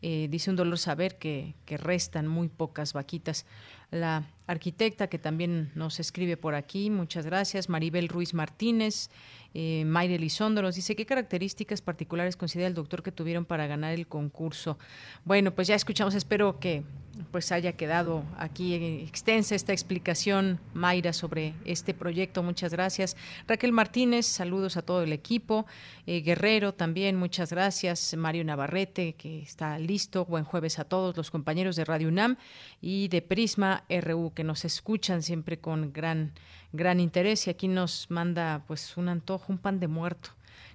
Eh, 0.02 0.28
dice 0.30 0.50
un 0.50 0.56
dolor 0.56 0.78
saber 0.78 1.18
que, 1.18 1.56
que, 1.66 1.78
restan 1.78 2.28
muy 2.28 2.47
pocas 2.47 2.93
vaquitas. 2.93 3.45
La 3.91 4.24
arquitecta 4.47 5.08
que 5.08 5.20
también 5.20 5.72
nos 5.76 6.00
escribe 6.00 6.38
por 6.38 6.56
aquí, 6.56 6.89
muchas 6.89 7.26
gracias. 7.26 7.70
Maribel 7.70 8.08
Ruiz 8.08 8.34
Martínez, 8.34 9.10
eh, 9.54 9.84
Mayre 9.86 10.16
Elizondo 10.16 10.62
nos 10.62 10.76
dice, 10.76 10.95
¿qué 10.95 11.06
características 11.06 11.82
particulares 11.82 12.38
considera 12.38 12.68
el 12.68 12.76
doctor 12.76 13.04
que 13.04 13.12
tuvieron 13.12 13.45
para 13.45 13.68
ganar 13.68 13.93
el 13.93 14.08
concurso? 14.08 14.78
Bueno, 15.26 15.54
pues 15.54 15.68
ya 15.68 15.76
escuchamos, 15.76 16.14
espero 16.16 16.60
que 16.60 16.84
pues 17.32 17.51
haya 17.51 17.74
quedado 17.74 18.24
aquí 18.38 18.74
extensa 18.76 19.55
esta 19.55 19.74
explicación, 19.74 20.59
Mayra, 20.74 21.13
sobre 21.13 21.53
este 21.65 21.93
proyecto. 21.93 22.43
Muchas 22.43 22.72
gracias. 22.72 23.15
Raquel 23.47 23.72
Martínez, 23.72 24.26
saludos 24.26 24.78
a 24.78 24.82
todo 24.82 25.03
el 25.03 25.13
equipo. 25.13 25.65
Eh, 26.05 26.22
Guerrero 26.22 26.74
también, 26.74 27.15
muchas 27.15 27.51
gracias. 27.51 28.15
Mario 28.15 28.43
Navarrete, 28.43 29.13
que 29.13 29.41
está 29.41 29.78
listo. 29.80 30.26
Buen 30.26 30.43
jueves 30.43 30.80
a 30.80 30.86
todos 30.86 31.15
los 31.15 31.32
compañeros 31.32 31.76
de 31.76 31.86
Radio 31.86 32.07
UNAM 32.07 32.38
y 32.82 33.07
de 33.09 33.22
Prisma 33.22 33.84
RU, 33.89 34.34
que 34.34 34.43
nos 34.43 34.65
escuchan 34.65 35.22
siempre 35.22 35.59
con 35.59 35.93
gran, 35.93 36.34
gran 36.72 36.99
interés. 36.99 37.47
Y 37.47 37.49
aquí 37.49 37.67
nos 37.67 38.09
manda 38.09 38.63
pues 38.67 38.97
un 38.97 39.09
antojo, 39.09 39.51
un 39.51 39.57
pan 39.57 39.80
de 39.80 39.88
muerto 39.88 40.32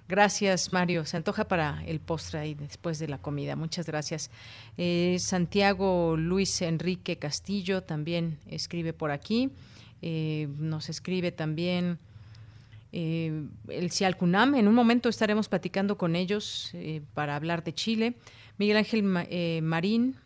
Gracias, 0.07 0.71
Mario. 0.71 1.03
Se 1.05 1.17
antoja 1.17 1.47
para 1.47 1.83
el 1.87 1.99
postre 1.99 2.39
ahí 2.39 2.53
después 2.53 2.99
de 2.99 3.07
la 3.07 3.17
comida. 3.17 3.55
Muchas 3.55 3.87
gracias. 3.87 4.29
Eh, 4.77 5.17
Santiago 5.19 6.15
Luis 6.15 6.61
Enrique 6.61 7.17
Castillo 7.17 7.81
también 7.81 8.37
escribe 8.47 8.93
por 8.93 9.09
aquí. 9.09 9.49
Eh, 10.03 10.47
nos 10.59 10.89
escribe 10.89 11.31
también 11.31 11.97
eh, 12.91 13.47
el 13.67 13.91
Cialcunam. 13.91 14.53
En 14.53 14.67
un 14.67 14.75
momento 14.75 15.09
estaremos 15.09 15.49
platicando 15.49 15.97
con 15.97 16.15
ellos 16.15 16.71
para 17.15 17.35
hablar 17.35 17.63
de 17.63 17.73
Chile. 17.73 18.13
Miguel 18.59 18.77
Ángel 18.77 19.03
Marín, 19.63 20.17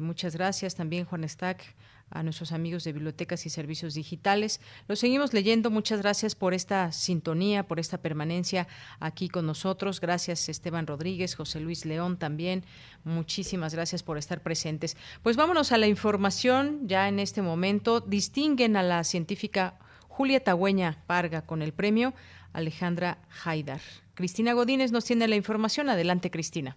muchas 0.00 0.36
gracias. 0.36 0.76
También 0.76 1.04
Juan 1.04 1.28
Stack 1.28 1.74
a 2.10 2.22
nuestros 2.22 2.52
amigos 2.52 2.84
de 2.84 2.92
bibliotecas 2.92 3.46
y 3.46 3.50
servicios 3.50 3.94
digitales. 3.94 4.60
Los 4.88 4.98
seguimos 4.98 5.32
leyendo. 5.32 5.70
Muchas 5.70 6.02
gracias 6.02 6.34
por 6.34 6.54
esta 6.54 6.92
sintonía, 6.92 7.62
por 7.62 7.78
esta 7.78 7.98
permanencia 7.98 8.66
aquí 8.98 9.28
con 9.28 9.46
nosotros. 9.46 10.00
Gracias 10.00 10.48
Esteban 10.48 10.86
Rodríguez, 10.86 11.34
José 11.34 11.60
Luis 11.60 11.86
León 11.86 12.18
también. 12.18 12.64
Muchísimas 13.04 13.74
gracias 13.74 14.02
por 14.02 14.18
estar 14.18 14.42
presentes. 14.42 14.96
Pues 15.22 15.36
vámonos 15.36 15.72
a 15.72 15.78
la 15.78 15.86
información 15.86 16.88
ya 16.88 17.08
en 17.08 17.18
este 17.18 17.42
momento. 17.42 18.00
Distinguen 18.00 18.76
a 18.76 18.82
la 18.82 19.04
científica 19.04 19.78
Julia 20.08 20.40
Tagüeña 20.42 20.98
Parga 21.06 21.46
con 21.46 21.62
el 21.62 21.72
premio 21.72 22.12
Alejandra 22.52 23.18
Haidar. 23.44 23.80
Cristina 24.14 24.52
Godínez 24.52 24.92
nos 24.92 25.04
tiene 25.04 25.28
la 25.28 25.36
información. 25.36 25.88
Adelante, 25.88 26.30
Cristina. 26.30 26.76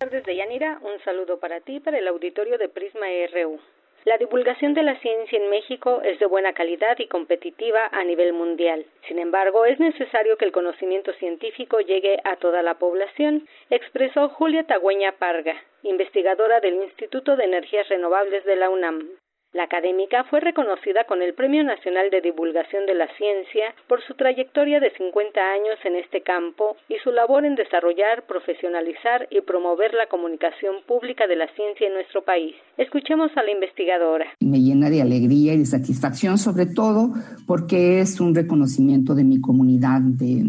Buenas 0.00 0.24
tardes, 0.24 0.36
Yanira. 0.36 0.80
Un 0.82 1.02
saludo 1.04 1.38
para 1.38 1.60
ti, 1.60 1.80
para 1.80 1.98
el 1.98 2.08
auditorio 2.08 2.56
de 2.58 2.68
Prisma 2.68 3.06
RU. 3.32 3.60
La 4.04 4.18
divulgación 4.18 4.74
de 4.74 4.82
la 4.82 4.98
ciencia 4.98 5.38
en 5.38 5.48
México 5.48 6.02
es 6.02 6.18
de 6.18 6.26
buena 6.26 6.52
calidad 6.54 6.98
y 6.98 7.06
competitiva 7.06 7.88
a 7.92 8.02
nivel 8.02 8.32
mundial. 8.32 8.84
Sin 9.06 9.20
embargo, 9.20 9.64
es 9.64 9.78
necesario 9.78 10.36
que 10.36 10.44
el 10.44 10.50
conocimiento 10.50 11.12
científico 11.14 11.78
llegue 11.78 12.18
a 12.24 12.34
toda 12.36 12.62
la 12.62 12.74
población, 12.74 13.46
expresó 13.70 14.28
Julia 14.30 14.64
Tagüeña 14.64 15.12
Parga, 15.12 15.54
investigadora 15.84 16.58
del 16.58 16.74
Instituto 16.82 17.36
de 17.36 17.44
Energías 17.44 17.88
Renovables 17.88 18.44
de 18.44 18.56
la 18.56 18.70
UNAM. 18.70 19.08
La 19.52 19.64
académica 19.64 20.24
fue 20.30 20.40
reconocida 20.40 21.04
con 21.06 21.20
el 21.20 21.34
Premio 21.34 21.62
Nacional 21.62 22.08
de 22.10 22.22
Divulgación 22.22 22.86
de 22.86 22.94
la 22.94 23.06
Ciencia 23.18 23.76
por 23.86 24.00
su 24.00 24.14
trayectoria 24.14 24.80
de 24.80 24.90
50 24.96 25.38
años 25.38 25.76
en 25.84 25.96
este 25.96 26.22
campo 26.22 26.76
y 26.88 26.94
su 27.04 27.12
labor 27.12 27.44
en 27.44 27.54
desarrollar, 27.54 28.24
profesionalizar 28.26 29.28
y 29.30 29.42
promover 29.42 29.92
la 29.92 30.08
comunicación 30.08 30.76
pública 30.88 31.26
de 31.26 31.36
la 31.36 31.48
ciencia 31.52 31.86
en 31.86 31.92
nuestro 31.92 32.24
país. 32.24 32.54
Escuchemos 32.78 33.30
a 33.36 33.42
la 33.42 33.50
investigadora. 33.52 34.24
Me 34.40 34.58
llena 34.58 34.88
de 34.88 35.02
alegría 35.02 35.52
y 35.52 35.58
de 35.58 35.66
satisfacción, 35.66 36.38
sobre 36.38 36.64
todo 36.64 37.12
porque 37.46 38.00
es 38.00 38.20
un 38.20 38.34
reconocimiento 38.34 39.14
de 39.14 39.24
mi 39.24 39.38
comunidad, 39.38 40.00
de, 40.00 40.42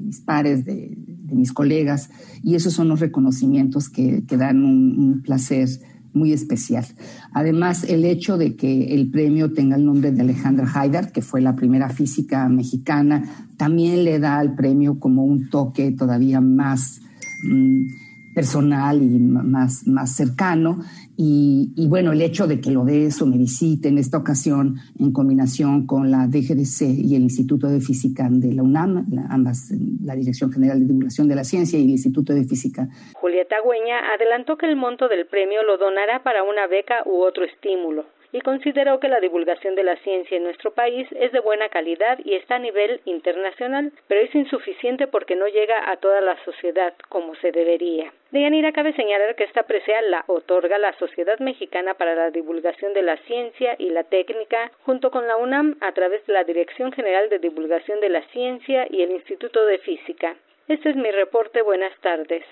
mis 0.00 0.22
pares, 0.22 0.64
de, 0.64 0.96
mis 1.30 1.52
colegas, 1.52 2.08
y 2.42 2.54
esos 2.54 2.72
son 2.72 2.88
los 2.88 3.00
reconocimientos 3.00 3.90
que, 3.90 4.22
dan 4.26 4.64
un 4.64 5.20
placer 5.22 5.68
muy 6.12 6.32
especial. 6.32 6.84
Además, 7.32 7.84
el 7.84 8.04
hecho 8.04 8.36
de 8.38 8.56
que 8.56 8.94
el 8.94 9.10
premio 9.10 9.52
tenga 9.52 9.76
el 9.76 9.84
nombre 9.84 10.12
de 10.12 10.20
Alejandra 10.20 10.70
Haidar, 10.72 11.12
que 11.12 11.22
fue 11.22 11.40
la 11.40 11.54
primera 11.54 11.88
física 11.88 12.48
mexicana, 12.48 13.48
también 13.56 14.04
le 14.04 14.18
da 14.18 14.38
al 14.38 14.54
premio 14.54 14.98
como 14.98 15.24
un 15.24 15.50
toque 15.50 15.92
todavía 15.92 16.40
más 16.40 17.00
mm, 17.44 18.34
personal 18.34 19.02
y 19.02 19.18
más, 19.18 19.86
más 19.86 20.14
cercano. 20.14 20.80
Y, 21.20 21.88
bueno, 21.88 22.12
el 22.12 22.22
hecho 22.22 22.46
de 22.46 22.60
que 22.60 22.70
lo 22.70 22.84
de 22.84 23.06
eso 23.06 23.26
me 23.26 23.36
visite 23.36 23.88
en 23.88 23.98
esta 23.98 24.18
ocasión 24.18 24.76
en 25.00 25.12
combinación 25.12 25.84
con 25.84 26.12
la 26.12 26.28
DGDC 26.28 26.82
y 26.82 27.16
el 27.16 27.22
Instituto 27.22 27.66
de 27.66 27.80
Física 27.80 28.28
de 28.30 28.54
la 28.54 28.62
UNAM, 28.62 29.04
ambas, 29.28 29.72
la 30.04 30.14
Dirección 30.14 30.52
General 30.52 30.78
de 30.78 30.86
Divulgación 30.86 31.26
de 31.26 31.34
la 31.34 31.42
Ciencia 31.42 31.76
y 31.76 31.82
el 31.82 31.90
Instituto 31.90 32.32
de 32.34 32.44
Física. 32.44 32.86
Julieta 33.14 33.56
Güeña 33.64 34.14
adelantó 34.14 34.56
que 34.56 34.66
el 34.66 34.76
monto 34.76 35.08
del 35.08 35.26
premio 35.26 35.64
lo 35.64 35.76
donará 35.76 36.22
para 36.22 36.44
una 36.44 36.68
beca 36.68 37.02
u 37.04 37.24
otro 37.24 37.44
estímulo 37.44 38.06
y 38.32 38.40
consideró 38.40 39.00
que 39.00 39.08
la 39.08 39.20
divulgación 39.20 39.74
de 39.74 39.84
la 39.84 39.96
ciencia 39.96 40.36
en 40.36 40.44
nuestro 40.44 40.72
país 40.72 41.08
es 41.12 41.32
de 41.32 41.40
buena 41.40 41.68
calidad 41.68 42.18
y 42.24 42.34
está 42.34 42.56
a 42.56 42.58
nivel 42.58 43.00
internacional, 43.04 43.92
pero 44.06 44.20
es 44.20 44.34
insuficiente 44.34 45.06
porque 45.06 45.36
no 45.36 45.46
llega 45.48 45.90
a 45.90 45.96
toda 45.96 46.20
la 46.20 46.36
sociedad 46.44 46.94
como 47.08 47.34
se 47.36 47.52
debería. 47.52 48.12
De 48.30 48.42
Yanira 48.42 48.72
cabe 48.72 48.92
señalar 48.92 49.34
que 49.36 49.44
esta 49.44 49.62
presea 49.62 50.02
la 50.02 50.24
otorga 50.26 50.76
la 50.78 50.92
Sociedad 50.98 51.38
Mexicana 51.38 51.94
para 51.94 52.14
la 52.14 52.30
Divulgación 52.30 52.92
de 52.92 53.02
la 53.02 53.16
Ciencia 53.18 53.74
y 53.78 53.90
la 53.90 54.04
Técnica, 54.04 54.70
junto 54.84 55.10
con 55.10 55.26
la 55.26 55.36
UNAM 55.36 55.76
a 55.80 55.92
través 55.92 56.26
de 56.26 56.34
la 56.34 56.44
Dirección 56.44 56.92
General 56.92 57.30
de 57.30 57.38
Divulgación 57.38 58.00
de 58.00 58.10
la 58.10 58.22
Ciencia 58.28 58.86
y 58.90 59.02
el 59.02 59.12
Instituto 59.12 59.64
de 59.64 59.78
Física. 59.78 60.36
Este 60.68 60.90
es 60.90 60.96
mi 60.96 61.10
reporte. 61.10 61.62
Buenas 61.62 61.98
tardes. 62.00 62.44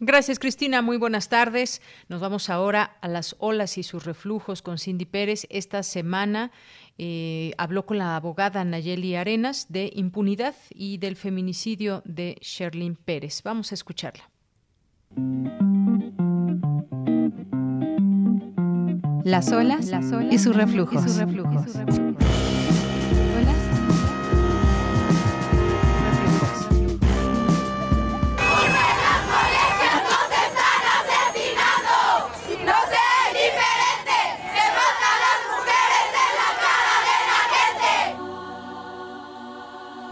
Gracias, 0.00 0.38
Cristina. 0.38 0.82
Muy 0.82 0.98
buenas 0.98 1.28
tardes. 1.28 1.80
Nos 2.08 2.20
vamos 2.20 2.50
ahora 2.50 2.96
a 3.00 3.08
las 3.08 3.34
olas 3.38 3.78
y 3.78 3.82
sus 3.82 4.04
reflujos 4.04 4.60
con 4.60 4.78
Cindy 4.78 5.06
Pérez. 5.06 5.46
Esta 5.48 5.82
semana 5.82 6.50
eh, 6.98 7.52
habló 7.56 7.86
con 7.86 7.98
la 7.98 8.16
abogada 8.16 8.64
Nayeli 8.64 9.16
Arenas 9.16 9.66
de 9.70 9.90
impunidad 9.94 10.54
y 10.70 10.98
del 10.98 11.16
feminicidio 11.16 12.02
de 12.04 12.36
Sherlyn 12.42 12.96
Pérez. 12.96 13.42
Vamos 13.42 13.72
a 13.72 13.74
escucharla. 13.74 14.30
Las 19.24 19.50
olas, 19.50 19.90
y 20.30 20.38
sus 20.38 20.54
reflujos. 20.54 21.04
Y 21.04 21.08
sus 21.08 21.16
reflujos. 21.16 21.72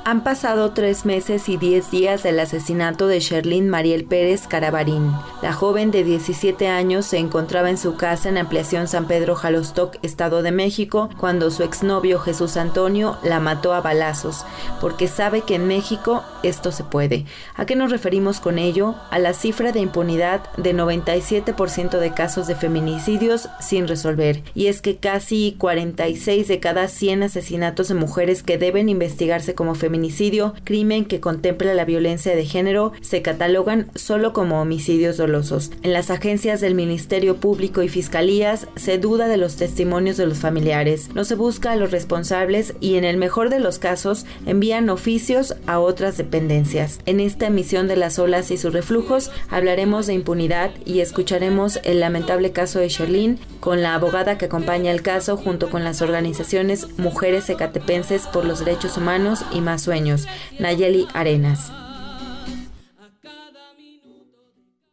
Han 0.07 0.23
pasado 0.23 0.73
tres 0.73 1.07
meses 1.07 1.49
y 1.49 1.57
diez 1.57 1.91
días 1.91 2.23
del 2.23 2.39
asesinato 2.39 3.07
de 3.07 3.21
Sherlyn 3.21 3.71
Mariel 3.71 4.05
Pérez 4.05 4.47
Carabarín. 4.47 5.11
La 5.41 5.55
joven 5.55 5.91
de 5.91 6.05
17 6.05 6.69
años 6.69 7.07
se 7.07 7.17
encontraba 7.17 7.71
en 7.71 7.79
su 7.79 7.97
casa 7.97 8.29
en 8.29 8.37
Ampliación 8.37 8.87
San 8.87 9.07
Pedro 9.07 9.35
Jalostoc, 9.35 9.97
Estado 10.03 10.43
de 10.43 10.53
México, 10.53 11.09
cuando 11.19 11.51
su 11.51 11.63
exnovio 11.63 12.19
Jesús 12.19 12.59
Antonio 12.59 13.17
la 13.23 13.41
mató 13.41 13.73
a 13.73 13.81
balazos, 13.81 14.45
porque 14.79 15.09
sabe 15.09 15.41
que 15.41 15.55
en 15.55 15.67
México 15.67 16.23
esto 16.43 16.71
se 16.71 16.85
puede. 16.85 17.25
¿A 17.57 17.65
qué 17.65 17.75
nos 17.75 17.91
referimos 17.91 18.41
con 18.41 18.59
ello? 18.59 18.97
A 19.11 19.19
la 19.19 19.33
cifra 19.33 19.73
de 19.73 19.81
impunidad 19.81 20.43
de 20.59 20.75
97% 20.75 21.99
de 21.99 22.13
casos 22.13 22.47
de 22.47 22.57
feminicidios 22.57 23.49
sin 23.59 23.89
resolver. 23.89 24.43
Y 24.55 24.67
es 24.67 24.83
que 24.83 24.99
casi 24.99 25.57
46 25.59 26.47
de 26.47 26.61
cada 26.61 26.89
100 26.89 27.23
asesinatos 27.23 27.89
de 27.89 27.95
mujeres 27.95 28.43
que 28.43 28.59
deben 28.59 28.91
investigarse 28.91 29.55
como 29.55 29.75
feminicidios 29.75 29.94
feminicidio, 29.95 30.55
crimen 30.65 31.05
que 31.05 31.21
contempla 31.21 31.73
la 31.73 31.85
violencia 31.85 32.35
de 32.35 32.45
género, 32.45 32.91
se 33.01 33.23
catalogan 33.23 33.93
solo 33.95 34.33
como 34.33 34.61
homicidios 34.61 35.17
dolosos. 35.17 35.71
En 35.85 35.93
las 35.93 36.11
agencias 36.11 36.61
del 36.61 36.75
Ministerio 36.75 37.37
Público 37.37 37.81
y 37.81 37.89
Fiscalías 37.89 38.67
se 38.75 38.99
duda 38.99 39.29
de 39.29 39.37
los 39.37 39.55
testimonios 39.55 40.17
de 40.17 40.27
los 40.27 40.39
familiares, 40.39 41.11
no 41.15 41.23
se 41.23 41.37
busca 41.37 41.71
a 41.71 41.77
los 41.77 41.93
responsables 41.93 42.75
y 42.81 42.97
en 42.97 43.05
el 43.05 43.19
mejor 43.19 43.51
de 43.51 43.61
los 43.61 43.79
casos 43.79 44.27
envían 44.47 44.91
oficios 44.91 45.55
a 45.69 45.79
otras 45.79 46.17
dependencias. 46.17 46.99
En 47.07 47.21
esta 47.21 47.47
emisión 47.47 47.87
de 47.87 47.95
las 47.95 48.19
olas 48.19 48.51
y 48.51 48.57
sus 48.57 48.73
reflujos 48.73 49.31
hablaremos 49.49 50.09
de 50.09 50.15
impunidad 50.15 50.73
y 50.85 51.01
escucharemos 51.01 51.79
el 51.85 52.01
lamentable 52.01 52.51
caso 52.51 52.81
de 52.81 52.89
Sherlyn 52.89 53.39
con 53.61 53.81
la 53.81 53.95
abogada 53.95 54.39
que 54.39 54.47
acompaña 54.47 54.91
el 54.91 55.03
caso 55.03 55.37
junto 55.37 55.71
con 55.71 55.85
las 55.85 56.03
organizaciones 56.03 56.89
Mujeres 56.99 57.49
Ecatepenses 57.49 58.27
por 58.27 58.45
los 58.45 58.59
Derechos 58.59 58.97
Humanos 58.97 59.45
y 59.53 59.61
más 59.61 59.84
sueños. 59.85 60.27
Nayeli 60.59 61.07
Arenas. 61.15 61.73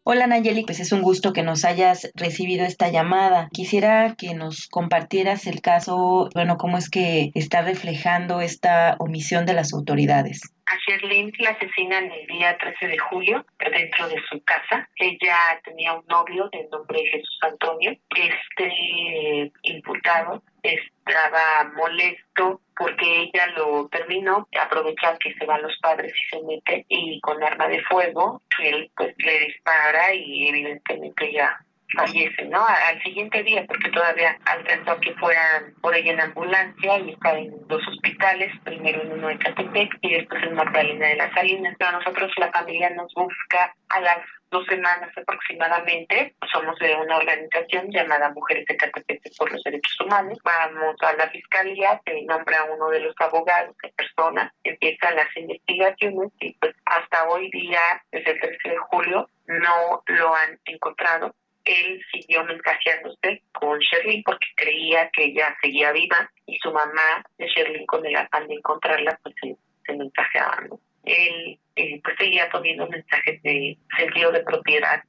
Hola 0.04 0.26
Nayeli, 0.26 0.66
pues 0.66 0.80
es 0.80 0.92
un 0.92 1.04
gusto 1.04 1.32
que 1.32 1.44
nos 1.44 1.64
hayas 1.64 2.12
recibido 2.16 2.66
esta 2.66 2.90
llamada. 2.90 3.50
Quisiera 3.54 4.16
que 4.18 4.34
nos 4.34 4.68
compartieras 4.68 5.46
el 5.46 5.62
caso, 5.62 6.28
bueno, 6.34 6.58
cómo 6.58 6.80
es 6.80 6.90
que 6.90 7.30
está 7.36 7.62
reflejando 7.62 8.42
esta 8.42 8.96
omisión 8.98 9.46
de 9.46 9.54
las 9.54 9.74
autoridades. 9.74 10.42
A 10.66 10.76
Sherlyn 10.88 11.32
la 11.38 11.52
asesinan 11.52 12.12
el 12.12 12.26
día 12.26 12.58
13 12.58 12.88
de 12.88 12.98
julio 12.98 13.46
dentro 13.60 14.08
de 14.10 14.16
su 14.28 14.44
casa. 14.44 14.90
Ella 14.96 15.38
tenía 15.64 15.94
un 15.94 16.06
novio 16.08 16.50
de 16.52 16.68
nombre 16.72 17.00
Jesús 17.12 17.40
Antonio. 17.42 17.92
Este 17.92 18.68
eh, 18.68 19.52
imputado 19.62 20.42
estaba 20.64 21.72
molesto 21.76 22.60
porque 22.82 23.24
ella 23.24 23.48
lo 23.56 23.88
terminó, 23.90 24.48
aprovecha 24.60 25.16
que 25.20 25.34
se 25.36 25.46
van 25.46 25.62
los 25.62 25.78
padres 25.82 26.12
y 26.14 26.36
se 26.36 26.44
mete 26.44 26.86
y 26.90 27.20
con 27.22 27.44
arma 27.44 27.68
de 27.68 27.84
fuego 27.84 28.42
él 28.60 28.92
pues 28.96 29.14
le 29.18 29.40
dispara 29.40 30.14
y 30.14 30.48
evidentemente 30.50 31.32
ya 31.32 31.58
fallece, 31.94 32.46
¿no? 32.46 32.66
Al 32.66 33.02
siguiente 33.04 33.44
día, 33.44 33.66
porque 33.68 33.90
todavía 33.90 34.38
alcanzó 34.46 35.00
que 35.02 35.14
fueran 35.16 35.74
por 35.82 35.94
ella 35.94 36.14
en 36.14 36.22
ambulancia 36.22 37.00
y 37.00 37.12
está 37.12 37.38
en 37.38 37.52
dos 37.68 37.86
hospitales, 37.88 38.52
primero 38.64 39.02
en 39.02 39.12
uno 39.12 39.28
de 39.28 39.38
Catepec 39.38 39.98
y 40.02 40.14
después 40.14 40.42
en 40.44 40.56
Magdalena 40.56 41.08
de 41.08 41.16
las 41.18 41.34
Salinas. 41.34 41.76
Pero 41.78 41.92
nosotros 41.92 42.32
la 42.38 42.52
familia 42.52 42.90
nos 42.92 43.14
busca 43.14 43.76
a 43.90 44.00
las 44.00 44.20
dos 44.52 44.66
semanas 44.68 45.10
aproximadamente. 45.18 46.36
Somos 46.52 46.78
de 46.80 46.94
una 46.96 47.18
organización 47.18 47.90
llamada 47.90 48.32
Mujeres 48.32 48.66
de 48.68 48.78
Catepec 48.78 49.22
por 49.38 49.52
los 49.52 49.64
Derechos 49.64 50.00
Humanos. 50.02 50.38
Vamos 50.44 50.96
a 51.02 51.14
la 51.14 51.30
fiscalía, 51.30 52.00
se 52.06 52.22
nombra 52.24 52.66
uno 52.66 52.90
de 52.90 53.00
los 53.00 53.16
abogados 53.20 53.76
de 53.82 53.90
persona, 53.90 54.54
empiezan 54.64 55.16
las 55.16 55.36
investigaciones 55.36 56.30
y 56.40 56.54
pues 56.56 56.76
hasta 56.86 57.28
hoy 57.30 57.50
día, 57.52 57.80
desde 58.12 58.32
el 58.32 58.40
13 58.40 58.70
de 58.70 58.78
julio, 58.78 59.30
no 59.48 60.04
lo 60.06 60.36
han 60.36 60.60
encontrado 60.66 61.34
él 61.66 62.02
siguió 62.12 62.44
mensajeándose 62.44 63.44
con 63.52 63.80
Sherlyn 63.80 64.24
porque 64.24 64.48
creía 64.56 65.10
que 65.12 65.26
ella 65.26 65.56
seguía 65.62 65.92
viva 65.92 66.30
y 66.46 66.58
su 66.58 66.72
mamá 66.72 67.24
de 67.38 67.48
Sherlyn 67.48 67.86
con 67.86 68.06
el 68.06 68.16
afán 68.16 68.48
de 68.48 68.56
encontrarla 68.56 69.20
pues 69.22 69.36
se, 69.42 69.56
se 69.86 69.94
mensajeaban. 69.96 70.70
Él 71.06 71.60
eh, 71.82 72.02
pues 72.04 72.16
seguía 72.18 72.50
poniendo 72.50 72.88
mensajes 72.88 73.42
de 73.44 73.78
sentido 73.98 74.32
de 74.32 74.44
propiedad 74.44 75.04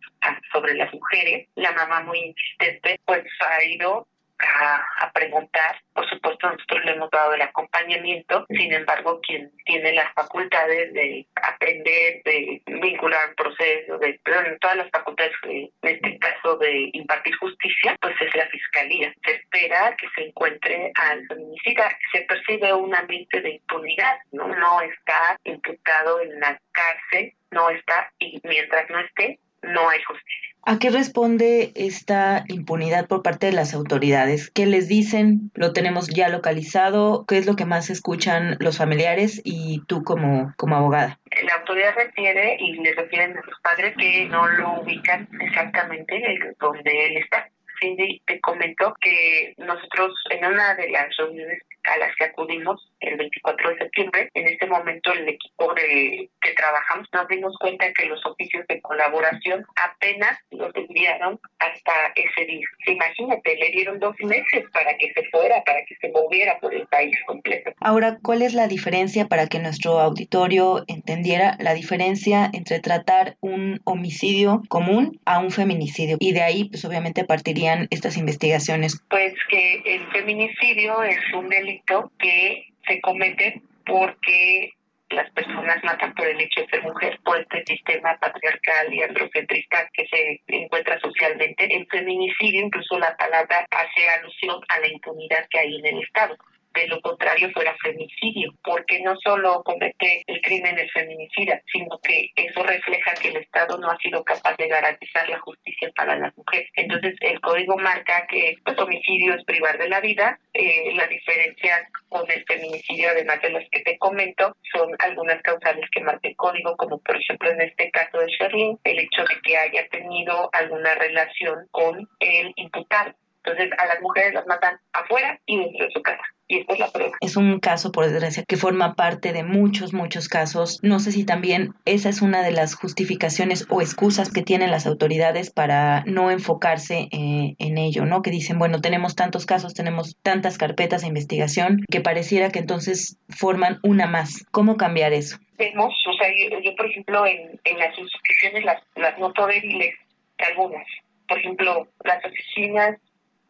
sobre 0.53 0.74
las 0.74 0.93
mujeres. 0.93 1.49
La 1.55 1.73
mamá 1.73 2.01
muy 2.03 2.19
insistente 2.19 3.01
pues 3.05 3.24
ha 3.40 3.65
ido 3.65 4.07
a, 4.43 5.10
preguntar. 5.12 5.77
Por 5.94 6.09
supuesto, 6.09 6.51
nosotros 6.51 6.85
le 6.85 6.93
hemos 6.93 7.10
dado 7.10 7.35
el 7.35 7.43
acompañamiento, 7.43 8.47
sin 8.48 8.73
embargo, 8.73 9.20
quien 9.20 9.52
tiene 9.64 9.93
las 9.93 10.12
facultades 10.14 10.93
de 10.94 11.27
aprender, 11.35 12.23
de 12.24 12.62
vincular 12.66 13.28
un 13.28 13.35
proceso, 13.35 13.98
de 13.98 14.19
todas 14.60 14.77
las 14.77 14.90
facultades, 14.90 15.32
en 15.44 15.70
este 15.82 16.19
caso 16.19 16.56
de 16.56 16.90
impartir 16.93 17.35
justicia, 17.36 17.97
pues 18.01 18.14
es 18.20 18.35
la 18.35 18.47
fiscalía. 18.47 19.14
Se 19.24 19.32
espera 19.32 19.94
que 19.97 20.09
se 20.14 20.28
encuentre 20.28 20.93
al 20.94 21.27
feminicida. 21.27 21.89
Se 22.12 22.23
percibe 22.23 22.73
un 22.73 22.94
ambiente 22.94 23.40
de 23.40 23.51
impunidad, 23.51 24.19
¿no? 24.32 24.48
No 24.48 24.81
está 24.81 25.36
imputado 25.44 26.20
en 26.20 26.40
la 26.40 26.59
cárcel, 26.73 27.35
no 27.51 27.69
está, 27.70 28.10
y 28.19 28.40
mientras 28.44 28.89
no 28.90 29.01
esté, 29.01 29.39
no 29.62 29.89
hay 29.89 30.02
justicia. 30.02 30.43
¿A 30.64 30.78
qué 30.78 30.90
responde 30.90 31.72
esta 31.74 32.44
impunidad 32.47 33.09
por 33.09 33.22
parte 33.22 33.47
de 33.47 33.52
las 33.52 33.74
autoridades? 33.74 34.48
¿Qué 34.48 34.64
les 34.64 34.86
dicen? 34.86 35.51
¿Lo 35.55 35.72
tenemos 35.72 36.09
ya 36.09 36.28
localizado? 36.28 37.24
¿Qué 37.26 37.39
es 37.39 37.47
lo 37.47 37.56
que 37.56 37.64
más 37.64 37.90
escuchan 37.90 38.56
los 38.60 38.78
familiares 38.78 39.43
y 39.44 39.82
tú 39.89 40.05
como, 40.05 40.55
como 40.56 40.76
abogada? 40.76 41.18
La 41.43 41.55
autoridad 41.55 41.97
refiere 41.97 42.56
y 42.60 42.74
le 42.74 42.94
refieren 42.94 43.36
a 43.36 43.43
sus 43.43 43.59
padres 43.60 43.94
que 43.98 44.26
no 44.26 44.47
lo 44.47 44.82
ubican 44.82 45.28
exactamente 45.40 46.22
donde 46.60 47.06
él 47.06 47.16
está. 47.16 47.51
Cindy 47.80 48.22
te 48.26 48.40
comentó 48.40 48.94
que 49.01 49.55
nosotros 49.59 50.12
en 50.30 50.44
una 50.44 50.76
de 50.76 50.90
las 50.90 51.09
reuniones 51.16 51.59
a 51.84 51.98
las 51.98 52.14
que 52.16 52.24
acudimos 52.24 52.90
el 53.00 53.16
24 53.16 53.70
de 53.70 53.78
septiembre, 53.78 54.30
en 54.34 54.48
este 54.48 54.66
momento 54.66 55.12
el 55.12 55.28
equipo 55.28 55.74
de 55.74 56.28
que 56.40 56.52
trabajamos 56.54 57.09
nos 57.12 57.28
dimos 57.28 57.56
cuenta 57.59 57.92
que 57.92 58.06
los 58.06 58.24
oficios 58.26 58.66
de 58.68 58.80
colaboración 58.80 59.64
apenas 59.76 60.38
los 60.50 60.74
enviaron 60.74 61.40
hasta 61.59 61.92
ese 62.14 62.46
día. 62.46 62.66
Imagínate, 62.86 63.56
le 63.56 63.70
dieron 63.70 63.98
dos 63.98 64.14
meses 64.20 64.64
para 64.72 64.96
que 64.96 65.12
se 65.12 65.24
fuera, 65.30 65.62
para 65.64 65.84
que 65.84 65.96
se 65.96 66.10
moviera 66.10 66.59
por 66.60 66.74
el 66.74 66.86
país 66.86 67.16
completo. 67.26 67.72
Ahora, 67.80 68.18
¿cuál 68.22 68.42
es 68.42 68.54
la 68.54 68.68
diferencia 68.68 69.26
para 69.26 69.46
que 69.48 69.59
nuestro 69.59 70.00
auditorio 70.00 70.84
entendiera 70.86 71.56
la 71.59 71.74
diferencia 71.74 72.50
entre 72.52 72.80
tratar 72.80 73.36
un 73.40 73.80
homicidio 73.84 74.62
común 74.68 75.20
a 75.24 75.38
un 75.40 75.50
feminicidio? 75.50 76.16
Y 76.20 76.32
de 76.32 76.42
ahí, 76.42 76.64
pues 76.64 76.84
obviamente 76.84 77.24
partirían 77.24 77.88
estas 77.90 78.16
investigaciones. 78.16 79.02
Pues 79.10 79.34
que 79.48 79.82
el 79.84 80.06
feminicidio 80.12 81.02
es 81.02 81.18
un 81.34 81.48
delito 81.48 81.72
que 82.19 82.66
se 82.86 83.01
comete 83.01 83.62
porque 83.86 84.73
las 85.12 85.31
personas 85.32 85.82
matan 85.85 86.15
por 86.15 86.27
el 86.27 86.40
hecho 86.40 86.62
de 86.62 86.69
ser 86.69 86.82
mujer, 86.82 87.19
por 87.24 87.39
este 87.39 87.65
sistema 87.66 88.16
patriarcal 88.19 88.93
y 88.93 89.03
androcentrista 89.03 89.89
que 89.93 90.07
se 90.07 90.40
encuentra 90.47 90.99
socialmente. 91.01 91.65
El 91.74 91.86
feminicidio, 91.86 92.66
incluso 92.66 92.99
la 92.99 93.16
palabra, 93.16 93.66
hace 93.70 94.09
alusión 94.09 94.61
a 94.69 94.81
la 94.81 94.89
impunidad 94.89 95.47
que 95.51 95.59
hay 95.59 95.77
en 95.77 95.86
el 95.86 96.03
Estado. 96.03 96.36
De 96.74 96.86
lo 96.89 97.01
contrario 97.01 97.51
fuera 97.53 97.74
femicidio, 97.82 98.53
porque 98.65 99.01
no 99.01 99.16
solo 99.16 99.62
comete 99.62 100.23
el 100.27 100.40
crimen 100.40 100.78
el 100.78 100.90
feminicida, 100.90 101.61
sino 101.73 101.99
que 102.03 102.31
eso 102.36 102.62
refleja 102.62 103.15
que 103.15 103.28
el 103.28 103.36
Estado 103.36 103.78
no 103.78 103.90
ha 103.90 103.97
sido 103.99 104.23
capaz 104.24 104.57
de 104.57 104.69
garantizar 104.69 105.28
la 105.28 105.39
justicia 105.40 105.90
para 105.94 106.16
las 106.16 106.36
mujeres. 106.36 106.69
Entonces 106.74 107.15
el 107.20 107.40
código 107.40 107.77
marca 107.77 108.27
que 108.28 108.57
pues, 108.65 108.78
homicidio 108.78 109.35
es 109.35 109.44
privar 109.44 109.78
de 109.78 109.89
la 109.89 110.01
vida, 110.01 110.39
eh, 110.55 110.93
la 110.94 111.07
diferencia 111.07 111.89
con 112.09 112.31
el 112.31 112.44
feminicidio, 112.44 113.11
además 113.11 113.40
de 113.43 113.51
las 113.51 113.69
que 113.70 113.81
te 113.81 113.99
comento, 113.99 114.57
son 114.73 114.94
algunas 114.99 115.40
causales 115.43 115.89
que 115.90 116.01
marca 116.01 116.28
el 116.28 116.36
código, 116.36 116.77
como 116.77 116.99
por 116.99 117.16
ejemplo 117.16 117.51
en 117.51 117.62
este 117.62 117.90
caso 117.90 118.19
de 118.19 118.27
Sherlyn, 118.27 118.78
el 118.85 118.99
hecho 118.99 119.23
de 119.23 119.40
que 119.43 119.57
haya 119.57 119.89
tenido 119.89 120.51
alguna 120.53 120.94
relación 120.94 121.66
con 121.70 122.09
el 122.20 122.53
imputado. 122.57 123.15
Entonces 123.44 123.70
a 123.78 123.86
las 123.86 124.01
mujeres 124.01 124.35
las 124.35 124.47
matan 124.47 124.78
afuera 124.93 125.40
y 125.47 125.59
dentro 125.59 125.86
de 125.86 125.93
su 125.93 126.02
casa. 126.02 126.23
Y 126.48 126.60
esta 126.60 126.74
es 126.74 126.78
la 126.81 126.90
prueba. 126.90 127.12
Es 127.20 127.36
un 127.36 127.60
caso, 127.60 127.93
por 127.93 128.05
desgracia, 128.05 128.44
que 128.47 128.56
forma 128.56 128.94
parte 128.94 129.32
de 129.32 129.43
muchos, 129.43 129.94
muchos 129.94 130.28
casos. 130.28 130.81
No 130.82 131.01
sé 131.01 131.10
si 131.10 131.24
también 131.24 131.73
esa 131.86 132.09
es 132.09 132.20
una 132.20 132.43
de 132.43 132.52
las 132.52 132.74
justificaciones 132.74 133.66
o 133.70 133.81
excusas 133.81 134.31
que 134.31 134.43
tienen 134.43 134.70
las 134.70 134.86
autoridades 134.86 135.51
para 135.51 136.05
no 136.05 136.31
enfocarse 136.31 137.09
eh, 137.10 137.55
en 137.59 137.78
ello, 137.78 138.05
¿no? 138.05 138.23
Que 138.23 138.31
dicen, 138.31 138.59
bueno, 138.59 138.81
tenemos 138.81 139.16
tantos 139.16 139.47
casos, 139.47 139.73
tenemos 139.73 140.16
tantas 140.23 140.59
carpetas 140.59 141.02
de 141.02 141.09
investigación, 141.09 141.81
que 141.90 142.01
pareciera 142.01 142.51
que 142.51 142.59
entonces 142.59 143.19
forman 143.28 143.78
una 143.82 144.06
más. 144.06 144.44
¿Cómo 144.51 144.77
cambiar 144.77 145.12
eso? 145.14 145.39
Vemos, 145.56 145.94
o 146.06 146.12
sea, 146.14 146.28
yo, 146.62 146.77
por 146.77 146.86
ejemplo, 146.86 147.27
en, 147.27 147.59
en 147.64 147.78
las 147.78 147.97
instituciones 147.98 148.64
las, 148.64 148.82
las 148.97 149.19
noto 149.19 149.47
débiles, 149.47 149.94
algunas. 150.39 150.86
Por 151.27 151.39
ejemplo, 151.39 151.89
las 152.05 152.23
oficinas 152.24 152.98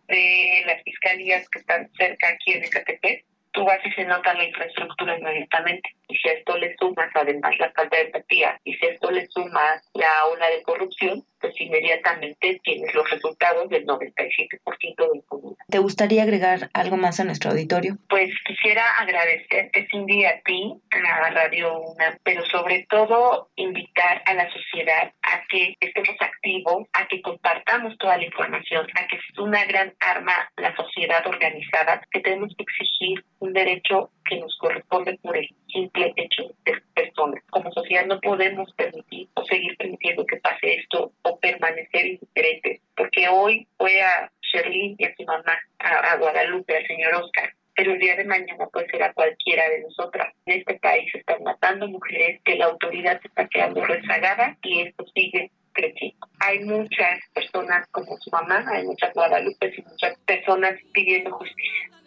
de 0.09 0.63
las 0.67 0.83
fiscalías 0.83 1.49
que 1.49 1.59
están 1.61 1.91
cerca 1.97 2.29
aquí 2.29 2.53
en 2.53 2.65
Ecatepec, 2.65 3.25
tú 3.53 3.65
vas 3.65 3.79
y 3.85 3.91
se 3.93 4.05
nota 4.05 4.35
la 4.35 4.45
infraestructura 4.45 5.19
inmediatamente. 5.19 5.89
Y 6.13 6.17
si 6.19 6.29
a 6.29 6.33
esto 6.33 6.59
le 6.59 6.77
sumas 6.77 7.09
además 7.15 7.55
la 7.59 7.73
falta 7.73 7.97
de 7.97 8.03
empatía 8.03 8.61
y 8.65 8.75
si 8.75 8.85
a 8.85 8.91
esto 8.91 9.11
le 9.11 9.27
sumas 9.29 9.83
la 9.95 10.27
ola 10.27 10.51
de 10.51 10.63
corrupción, 10.63 11.25
pues 11.41 11.59
inmediatamente 11.59 12.61
tienes 12.63 12.95
los 12.95 13.11
resultados 13.11 13.69
del 13.71 13.87
97% 13.87 14.61
de 14.97 15.17
impunidad. 15.17 15.57
¿Te 15.71 15.79
gustaría 15.79 16.23
agregar 16.23 16.69
algo 16.75 16.99
más 16.99 17.19
a 17.19 17.25
nuestro 17.25 17.51
auditorio? 17.51 17.97
Pues 18.11 18.31
quisiera 18.45 18.85
agradecerte, 18.99 19.89
Cindy, 19.91 20.27
a 20.27 20.39
ti, 20.43 20.75
a 20.91 21.31
Radio 21.31 21.81
UNAM, 21.81 22.19
pero 22.23 22.45
sobre 22.47 22.87
todo 22.91 23.49
invitar 23.57 24.23
a 24.27 24.35
la 24.35 24.51
sociedad 24.53 25.13
a 25.23 25.43
que 25.49 25.75
estemos 25.81 26.17
activos, 26.21 26.87
a 26.93 27.09
que 27.09 27.23
compartamos 27.23 27.97
toda 27.97 28.19
la 28.19 28.27
información, 28.27 28.87
a 28.95 29.07
que 29.07 29.17
es 29.17 29.39
una 29.39 29.65
gran 29.65 29.95
arma 30.01 30.35
la 30.57 30.77
sociedad 30.77 31.27
organizada, 31.27 32.03
que 32.11 32.21
tenemos 32.21 32.55
que 32.57 32.65
exigir 32.65 33.25
un 33.39 33.53
derecho 33.53 34.11
que 34.25 34.39
nos 34.39 34.57
corresponde 34.59 35.19
por 35.23 35.37
el 35.37 35.49
simple 35.73 36.02
hecho 36.17 36.51
de 36.65 36.81
personas. 36.95 37.43
Como 37.51 37.73
sociedad 37.73 38.07
no 38.07 38.21
podemos 38.21 38.73
permitir 38.75 39.29
o 39.35 39.45
seguir 39.45 39.77
permitiendo 39.77 40.27
que 40.27 40.37
pase 40.39 40.75
esto 40.75 41.13
o 41.23 41.39
permanecer 41.39 42.07
indiferentes, 42.07 42.81
porque 42.97 43.29
hoy 43.29 43.67
fue 43.79 44.03
a 44.03 44.31
Sherlyn 44.43 44.97
y 44.99 45.05
a 45.05 45.15
su 45.17 45.25
mamá, 45.25 45.59
a, 45.79 46.17
Guadalupe, 46.17 46.77
al 46.77 46.87
señor 46.87 47.15
Oscar, 47.15 47.53
pero 47.75 47.93
el 47.93 48.01
día 48.01 48.17
de 48.17 48.25
mañana 48.25 48.67
puede 48.73 48.89
ser 48.89 49.03
a 49.03 49.13
cualquiera 49.13 49.69
de 49.69 49.83
nosotras. 49.83 50.35
En 50.47 50.59
este 50.59 50.75
país 50.75 51.11
se 51.11 51.19
están 51.19 51.43
matando 51.43 51.89
mujeres, 51.89 52.41
que 52.45 52.57
la 52.57 52.67
autoridad 52.67 53.21
se 53.21 53.29
está 53.29 53.49
quedando 53.49 53.85
rezagada 53.85 54.57
y 54.63 54.83
esto 54.83 55.05
sigue 55.15 55.51
creciendo. 55.73 56.29
Hay 56.41 56.61
muchas 56.65 57.21
personas 57.35 57.89
como 57.91 58.17
su 58.19 58.31
mamá, 58.31 58.65
hay 58.69 58.85
muchas 58.85 59.15
Guadalupe 59.15 59.73
y 59.77 59.83
muchas 59.83 60.19
personas 60.27 60.75
pidiendo 60.93 61.31
justicia. 61.33 62.02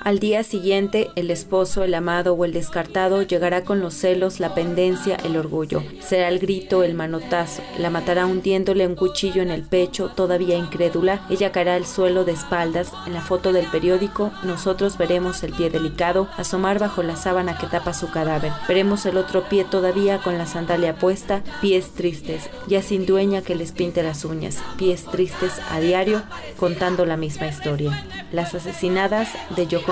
Al 0.00 0.20
día 0.20 0.44
siguiente, 0.44 1.10
el 1.16 1.30
esposo, 1.30 1.82
el 1.82 1.92
amado 1.92 2.34
o 2.34 2.44
el 2.44 2.52
descartado 2.52 3.22
llegará 3.22 3.64
con 3.64 3.80
los 3.80 3.94
celos, 3.94 4.38
la 4.38 4.54
pendencia, 4.54 5.16
el 5.24 5.36
orgullo. 5.36 5.82
Será 6.00 6.28
el 6.28 6.38
grito, 6.38 6.84
el 6.84 6.94
manotazo. 6.94 7.62
La 7.78 7.90
matará 7.90 8.24
hundiéndole 8.26 8.86
un 8.86 8.94
cuchillo 8.94 9.42
en 9.42 9.50
el 9.50 9.64
pecho, 9.64 10.08
todavía 10.14 10.56
incrédula. 10.56 11.26
Ella 11.28 11.50
caerá 11.50 11.74
al 11.74 11.84
suelo 11.84 12.24
de 12.24 12.32
espaldas. 12.32 12.92
En 13.06 13.12
la 13.12 13.22
foto 13.22 13.52
del 13.52 13.66
periódico, 13.66 14.30
nosotros 14.44 14.96
veremos 14.98 15.42
el 15.42 15.52
pie 15.52 15.68
delicado 15.68 16.28
asomar 16.36 16.78
bajo 16.78 17.02
la 17.02 17.16
sábana 17.16 17.58
que 17.58 17.66
tapa 17.66 17.92
su 17.92 18.08
cadáver. 18.10 18.52
Veremos 18.68 19.04
el 19.04 19.16
otro 19.16 19.48
pie 19.48 19.64
todavía 19.64 20.18
con 20.18 20.38
la 20.38 20.46
sandalia 20.46 20.94
puesta, 20.94 21.42
pies 21.60 21.90
tristes, 21.90 22.48
ya 22.68 22.82
sin 22.82 23.04
dueña 23.04 23.42
que 23.42 23.56
les 23.56 23.72
pinte 23.72 24.04
las 24.04 24.24
uñas. 24.24 24.62
Pies 24.76 25.04
tristes 25.06 25.60
a 25.70 25.80
diario, 25.80 26.22
contando 26.56 27.04
la 27.04 27.16
misma 27.16 27.48
historia. 27.48 28.06
Las 28.30 28.54
asesinadas 28.54 29.30
de 29.56 29.66
Yoconda 29.66 29.87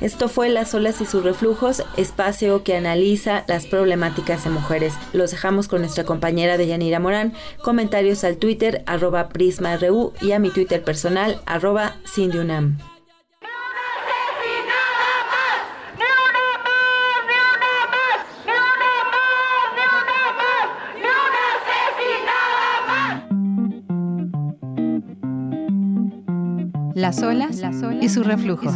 Esto 0.00 0.28
fue 0.28 0.50
Las 0.50 0.74
olas 0.74 1.00
y 1.00 1.06
sus 1.06 1.24
reflujos, 1.24 1.82
espacio 1.96 2.62
que 2.62 2.76
analiza 2.76 3.44
las 3.48 3.66
problemáticas 3.66 4.44
de 4.44 4.50
mujeres. 4.50 4.94
Los 5.14 5.30
dejamos 5.30 5.68
con 5.68 5.80
nuestra 5.80 6.04
compañera 6.04 6.58
de 6.58 6.66
Yanira 6.66 7.00
Morán. 7.00 7.32
Comentarios 7.62 8.22
al 8.22 8.36
Twitter, 8.36 8.82
arroba 8.86 9.30
PrismaRU 9.30 10.12
y 10.20 10.32
a 10.32 10.38
mi 10.38 10.50
Twitter 10.50 10.82
personal, 10.84 11.40
arroba 11.46 11.96
Cindyunam. 12.06 12.76
Las 26.96 27.22
olas, 27.22 27.60
y 28.00 28.08
sus 28.08 28.26
reflujos. 28.26 28.72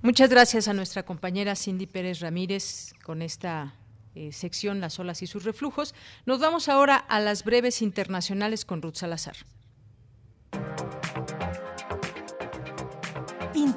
Muchas 0.00 0.30
gracias 0.30 0.68
a 0.68 0.72
nuestra 0.72 1.02
compañera 1.02 1.54
Cindy 1.54 1.86
Pérez 1.86 2.20
Ramírez 2.20 2.94
con 3.04 3.20
esta 3.20 3.74
eh, 4.14 4.32
sección 4.32 4.80
Las 4.80 4.98
olas 4.98 5.20
y 5.20 5.26
sus 5.26 5.44
reflujos. 5.44 5.94
Nos 6.24 6.40
vamos 6.40 6.70
ahora 6.70 6.96
a 6.96 7.20
las 7.20 7.44
breves 7.44 7.82
internacionales 7.82 8.64
con 8.64 8.80
Ruth 8.80 8.94
Salazar. 8.94 9.36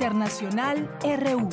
Internacional 0.04 0.90
RU. 1.02 1.48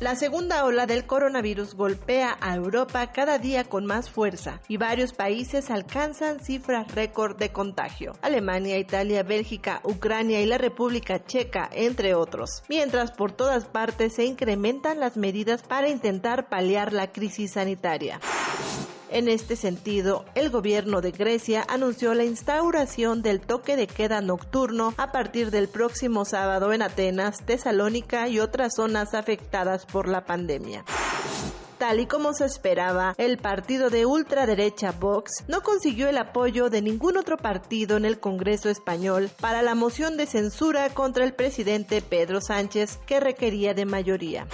La 0.00 0.16
segunda 0.16 0.64
ola 0.64 0.86
del 0.86 1.06
coronavirus 1.06 1.74
golpea 1.76 2.36
a 2.40 2.56
Europa 2.56 3.12
cada 3.12 3.38
día 3.38 3.62
con 3.62 3.86
más 3.86 4.10
fuerza 4.10 4.60
y 4.66 4.76
varios 4.76 5.12
países 5.12 5.70
alcanzan 5.70 6.40
cifras 6.40 6.92
récord 6.96 7.36
de 7.36 7.52
contagio. 7.52 8.14
Alemania, 8.22 8.76
Italia, 8.76 9.22
Bélgica, 9.22 9.80
Ucrania 9.84 10.40
y 10.40 10.46
la 10.46 10.58
República 10.58 11.24
Checa, 11.24 11.70
entre 11.72 12.16
otros. 12.16 12.64
Mientras 12.68 13.12
por 13.12 13.30
todas 13.30 13.66
partes 13.66 14.14
se 14.14 14.24
incrementan 14.24 14.98
las 14.98 15.16
medidas 15.16 15.62
para 15.62 15.88
intentar 15.88 16.48
paliar 16.48 16.92
la 16.92 17.12
crisis 17.12 17.52
sanitaria. 17.52 18.18
En 19.10 19.28
este 19.28 19.54
sentido, 19.54 20.24
el 20.34 20.50
gobierno 20.50 21.00
de 21.00 21.12
Grecia 21.12 21.64
anunció 21.68 22.12
la 22.14 22.24
instauración 22.24 23.22
del 23.22 23.40
toque 23.40 23.76
de 23.76 23.86
queda 23.86 24.20
nocturno 24.20 24.94
a 24.96 25.12
partir 25.12 25.50
del 25.50 25.68
próximo 25.68 26.24
sábado 26.24 26.72
en 26.72 26.82
Atenas, 26.82 27.38
Tesalónica 27.46 28.28
y 28.28 28.40
otras 28.40 28.74
zonas 28.76 29.14
afectadas 29.14 29.86
por 29.86 30.08
la 30.08 30.24
pandemia. 30.24 30.84
Tal 31.78 32.00
y 32.00 32.06
como 32.06 32.32
se 32.32 32.46
esperaba, 32.46 33.14
el 33.18 33.36
partido 33.36 33.90
de 33.90 34.06
ultraderecha 34.06 34.92
Vox 34.92 35.44
no 35.46 35.62
consiguió 35.62 36.08
el 36.08 36.16
apoyo 36.16 36.70
de 36.70 36.80
ningún 36.80 37.18
otro 37.18 37.36
partido 37.36 37.98
en 37.98 38.06
el 38.06 38.18
Congreso 38.18 38.70
español 38.70 39.30
para 39.40 39.62
la 39.62 39.74
moción 39.74 40.16
de 40.16 40.26
censura 40.26 40.88
contra 40.90 41.24
el 41.24 41.34
presidente 41.34 42.00
Pedro 42.00 42.40
Sánchez 42.40 42.98
que 43.06 43.20
requería 43.20 43.74
de 43.74 43.84
mayoría. 43.84 44.46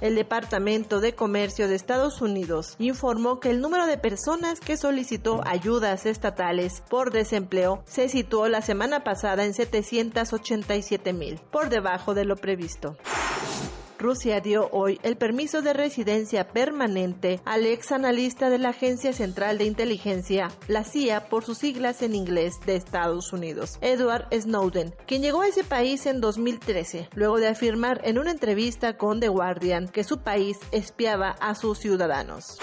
El 0.00 0.14
Departamento 0.14 1.00
de 1.00 1.14
Comercio 1.14 1.68
de 1.68 1.74
Estados 1.74 2.22
Unidos 2.22 2.74
informó 2.78 3.38
que 3.38 3.50
el 3.50 3.60
número 3.60 3.86
de 3.86 3.98
personas 3.98 4.58
que 4.60 4.78
solicitó 4.78 5.42
ayudas 5.46 6.06
estatales 6.06 6.82
por 6.88 7.12
desempleo 7.12 7.82
se 7.86 8.08
situó 8.08 8.48
la 8.48 8.62
semana 8.62 9.04
pasada 9.04 9.44
en 9.44 9.52
787 9.52 11.12
mil, 11.12 11.38
por 11.50 11.68
debajo 11.68 12.14
de 12.14 12.24
lo 12.24 12.36
previsto. 12.36 12.96
Rusia 14.00 14.40
dio 14.40 14.70
hoy 14.72 14.98
el 15.02 15.18
permiso 15.18 15.60
de 15.60 15.74
residencia 15.74 16.48
permanente 16.48 17.38
al 17.44 17.66
ex 17.66 17.92
analista 17.92 18.48
de 18.48 18.56
la 18.56 18.70
Agencia 18.70 19.12
Central 19.12 19.58
de 19.58 19.66
Inteligencia, 19.66 20.48
la 20.68 20.84
CIA 20.84 21.28
por 21.28 21.44
sus 21.44 21.58
siglas 21.58 22.00
en 22.00 22.14
inglés 22.14 22.54
de 22.64 22.76
Estados 22.76 23.30
Unidos, 23.34 23.78
Edward 23.82 24.26
Snowden, 24.32 24.94
quien 25.06 25.20
llegó 25.20 25.42
a 25.42 25.48
ese 25.48 25.64
país 25.64 26.06
en 26.06 26.22
2013, 26.22 27.10
luego 27.14 27.38
de 27.38 27.48
afirmar 27.48 28.00
en 28.02 28.18
una 28.18 28.30
entrevista 28.30 28.96
con 28.96 29.20
The 29.20 29.28
Guardian 29.28 29.88
que 29.88 30.02
su 30.02 30.20
país 30.20 30.58
espiaba 30.72 31.32
a 31.32 31.54
sus 31.54 31.78
ciudadanos. 31.78 32.58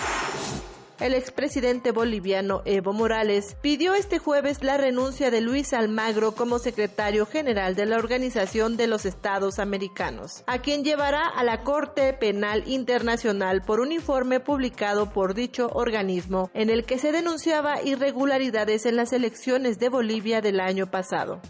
El 0.99 1.13
expresidente 1.13 1.91
boliviano 1.91 2.63
Evo 2.65 2.91
Morales 2.91 3.55
pidió 3.61 3.93
este 3.93 4.17
jueves 4.17 4.63
la 4.63 4.77
renuncia 4.77 5.29
de 5.29 5.41
Luis 5.41 5.73
Almagro 5.73 6.33
como 6.33 6.57
secretario 6.57 7.27
general 7.27 7.75
de 7.75 7.85
la 7.85 7.97
Organización 7.97 8.77
de 8.77 8.87
los 8.87 9.05
Estados 9.05 9.59
Americanos, 9.59 10.43
a 10.47 10.59
quien 10.59 10.83
llevará 10.83 11.27
a 11.27 11.43
la 11.43 11.63
Corte 11.63 12.13
Penal 12.13 12.63
Internacional 12.65 13.61
por 13.61 13.79
un 13.79 13.91
informe 13.91 14.39
publicado 14.39 15.11
por 15.11 15.35
dicho 15.35 15.69
organismo 15.73 16.49
en 16.55 16.71
el 16.71 16.83
que 16.83 16.97
se 16.97 17.11
denunciaba 17.11 17.83
irregularidades 17.83 18.87
en 18.87 18.95
las 18.95 19.13
elecciones 19.13 19.77
de 19.77 19.89
Bolivia 19.89 20.41
del 20.41 20.59
año 20.59 20.87
pasado. 20.89 21.41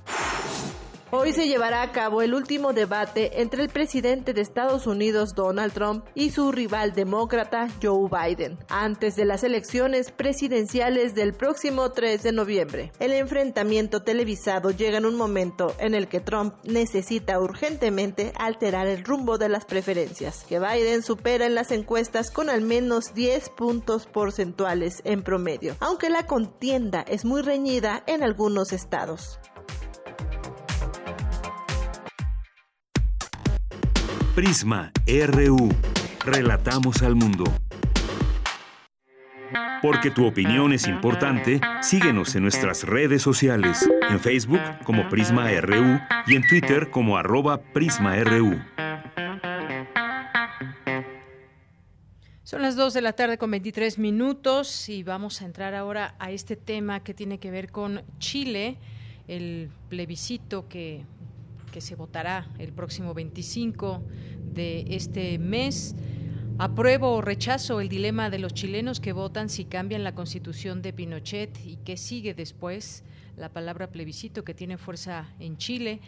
Hoy 1.09 1.31
se 1.31 1.47
llevará 1.47 1.83
a 1.83 1.93
cabo 1.93 2.21
el 2.21 2.33
último 2.33 2.73
debate 2.73 3.41
entre 3.41 3.63
el 3.63 3.69
presidente 3.69 4.33
de 4.33 4.41
Estados 4.41 4.87
Unidos 4.87 5.35
Donald 5.35 5.71
Trump 5.71 6.05
y 6.15 6.31
su 6.31 6.51
rival 6.51 6.91
demócrata 6.91 7.69
Joe 7.81 8.09
Biden, 8.09 8.57
antes 8.67 9.15
de 9.15 9.23
las 9.23 9.45
elecciones 9.45 10.11
presidenciales 10.11 11.15
del 11.15 11.33
próximo 11.33 11.91
3 11.91 12.23
de 12.23 12.33
noviembre. 12.33 12.91
El 12.99 13.13
enfrentamiento 13.13 14.03
televisado 14.03 14.71
llega 14.71 14.97
en 14.97 15.05
un 15.05 15.15
momento 15.15 15.73
en 15.79 15.95
el 15.95 16.09
que 16.09 16.19
Trump 16.19 16.55
necesita 16.65 17.39
urgentemente 17.39 18.33
alterar 18.37 18.87
el 18.87 19.05
rumbo 19.05 19.37
de 19.37 19.47
las 19.47 19.63
preferencias, 19.63 20.43
que 20.43 20.59
Biden 20.59 21.03
supera 21.03 21.45
en 21.45 21.55
las 21.55 21.71
encuestas 21.71 22.31
con 22.31 22.49
al 22.49 22.63
menos 22.63 23.13
10 23.13 23.51
puntos 23.51 24.07
porcentuales 24.07 25.01
en 25.05 25.23
promedio, 25.23 25.77
aunque 25.79 26.09
la 26.09 26.25
contienda 26.25 27.05
es 27.07 27.23
muy 27.23 27.43
reñida 27.43 28.03
en 28.07 28.23
algunos 28.23 28.73
estados. 28.73 29.39
Prisma 34.37 34.91
RU. 35.07 35.67
Relatamos 36.23 37.01
al 37.01 37.15
mundo. 37.15 37.43
Porque 39.81 40.11
tu 40.11 40.27
opinión 40.27 40.73
es 40.73 40.87
importante, 40.87 41.59
síguenos 41.81 42.35
en 42.35 42.43
nuestras 42.43 42.83
redes 42.83 43.23
sociales, 43.23 43.89
en 44.11 44.19
Facebook 44.19 44.61
como 44.83 45.09
Prisma 45.09 45.49
RU 45.59 45.99
y 46.27 46.35
en 46.35 46.47
Twitter 46.47 46.91
como 46.91 47.17
arroba 47.17 47.63
PrismaRU. 47.73 48.61
Son 52.43 52.61
las 52.61 52.75
2 52.75 52.93
de 52.93 53.01
la 53.01 53.13
tarde 53.13 53.39
con 53.39 53.49
23 53.49 53.97
minutos 53.97 54.87
y 54.87 55.01
vamos 55.01 55.41
a 55.41 55.45
entrar 55.45 55.73
ahora 55.73 56.13
a 56.19 56.29
este 56.29 56.55
tema 56.55 56.99
que 56.99 57.15
tiene 57.15 57.39
que 57.39 57.49
ver 57.49 57.71
con 57.71 58.03
Chile, 58.19 58.77
el 59.27 59.71
plebiscito 59.89 60.67
que 60.69 61.05
que 61.71 61.81
se 61.81 61.95
votará 61.95 62.49
el 62.59 62.73
próximo 62.73 63.13
25 63.13 64.01
de 64.53 64.85
este 64.89 65.37
mes. 65.37 65.95
Apruebo 66.59 67.13
o 67.13 67.21
rechazo 67.21 67.81
el 67.81 67.89
dilema 67.89 68.31
de 68.31 68.39
los 68.39 68.53
chilenos 68.53 68.99
que 68.99 69.13
votan 69.13 69.47
si 69.47 69.65
cambian 69.65 70.03
la 70.03 70.15
constitución 70.15 70.81
de 70.81 70.91
Pinochet 70.91 71.55
y 71.63 71.77
qué 71.85 71.97
sigue 71.97 72.33
después. 72.33 73.03
La 73.35 73.49
palabra 73.49 73.91
plebiscito 73.91 74.43
que 74.43 74.55
tiene 74.55 74.77
fuerza 74.77 75.27
en 75.39 75.57
Chile. 75.57 75.99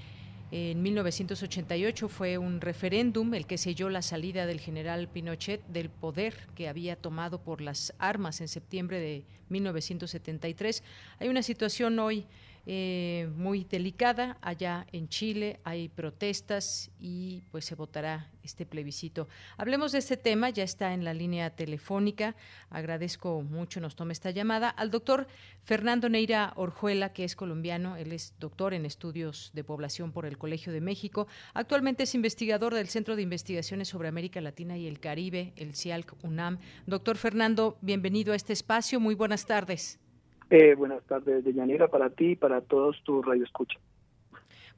En 0.51 0.81
1988 0.81 2.09
fue 2.09 2.39
un 2.39 2.59
referéndum 2.59 3.35
el 3.35 3.45
que 3.45 3.59
selló 3.59 3.89
la 3.89 4.01
salida 4.01 4.47
del 4.47 4.59
general 4.59 5.07
Pinochet 5.07 5.63
del 5.67 5.91
poder 5.91 6.33
que 6.55 6.67
había 6.67 6.95
tomado 6.95 7.43
por 7.43 7.61
las 7.61 7.93
armas 7.99 8.41
en 8.41 8.47
septiembre 8.47 8.99
de 8.99 9.25
1973. 9.49 10.83
Hay 11.19 11.29
una 11.29 11.43
situación 11.43 11.99
hoy 11.99 12.25
eh, 12.71 13.27
muy 13.35 13.63
delicada. 13.63 14.37
Allá 14.41 14.85
en 14.91 15.09
Chile 15.09 15.59
hay 15.63 15.89
protestas 15.89 16.91
y 16.99 17.41
pues 17.49 17.65
se 17.65 17.73
votará 17.73 18.29
este 18.43 18.67
plebiscito. 18.67 19.27
Hablemos 19.57 19.91
de 19.91 19.97
este 19.97 20.17
tema, 20.17 20.51
ya 20.51 20.65
está 20.65 20.93
en 20.93 21.03
la 21.03 21.15
línea 21.15 21.49
telefónica. 21.49 22.35
Agradezco 22.69 23.41
mucho, 23.41 23.81
nos 23.81 23.95
tome 23.95 24.13
esta 24.13 24.29
llamada 24.29 24.69
al 24.69 24.91
doctor 24.91 25.25
Fernando 25.63 26.09
Neira 26.09 26.53
Orjuela, 26.57 27.11
que 27.11 27.23
es 27.23 27.35
colombiano. 27.35 27.95
Él 27.95 28.11
es 28.11 28.35
doctor 28.39 28.75
en 28.75 28.85
estudios 28.85 29.49
de 29.55 29.63
población 29.63 30.11
por 30.11 30.27
el 30.27 30.37
Colegio 30.37 30.71
de 30.71 30.79
México. 30.79 31.25
Actualmente 31.55 32.03
es 32.03 32.13
investigador 32.13 32.75
del 32.75 32.87
Centro 32.87 33.15
de 33.15 33.23
Investigaciones 33.23 33.87
sobre 33.87 34.09
América 34.09 34.41
Latina 34.41 34.77
y 34.77 34.85
el 34.85 34.99
Caribe, 34.99 35.53
el 35.55 35.75
CIALC 35.75 36.23
UNAM. 36.23 36.59
Doctor 36.85 37.17
Fernando, 37.17 37.79
bienvenido 37.81 38.33
a 38.33 38.35
este 38.35 38.53
espacio. 38.53 38.99
Muy 38.99 39.15
buenas 39.15 39.47
tardes. 39.47 39.99
Eh, 40.49 40.73
buenas 40.73 41.03
tardes, 41.03 41.43
Deyanira, 41.43 41.89
para 41.89 42.09
ti 42.09 42.31
y 42.31 42.35
para 42.35 42.61
todos 42.61 43.01
tus 43.03 43.23
radioescuchas. 43.23 43.79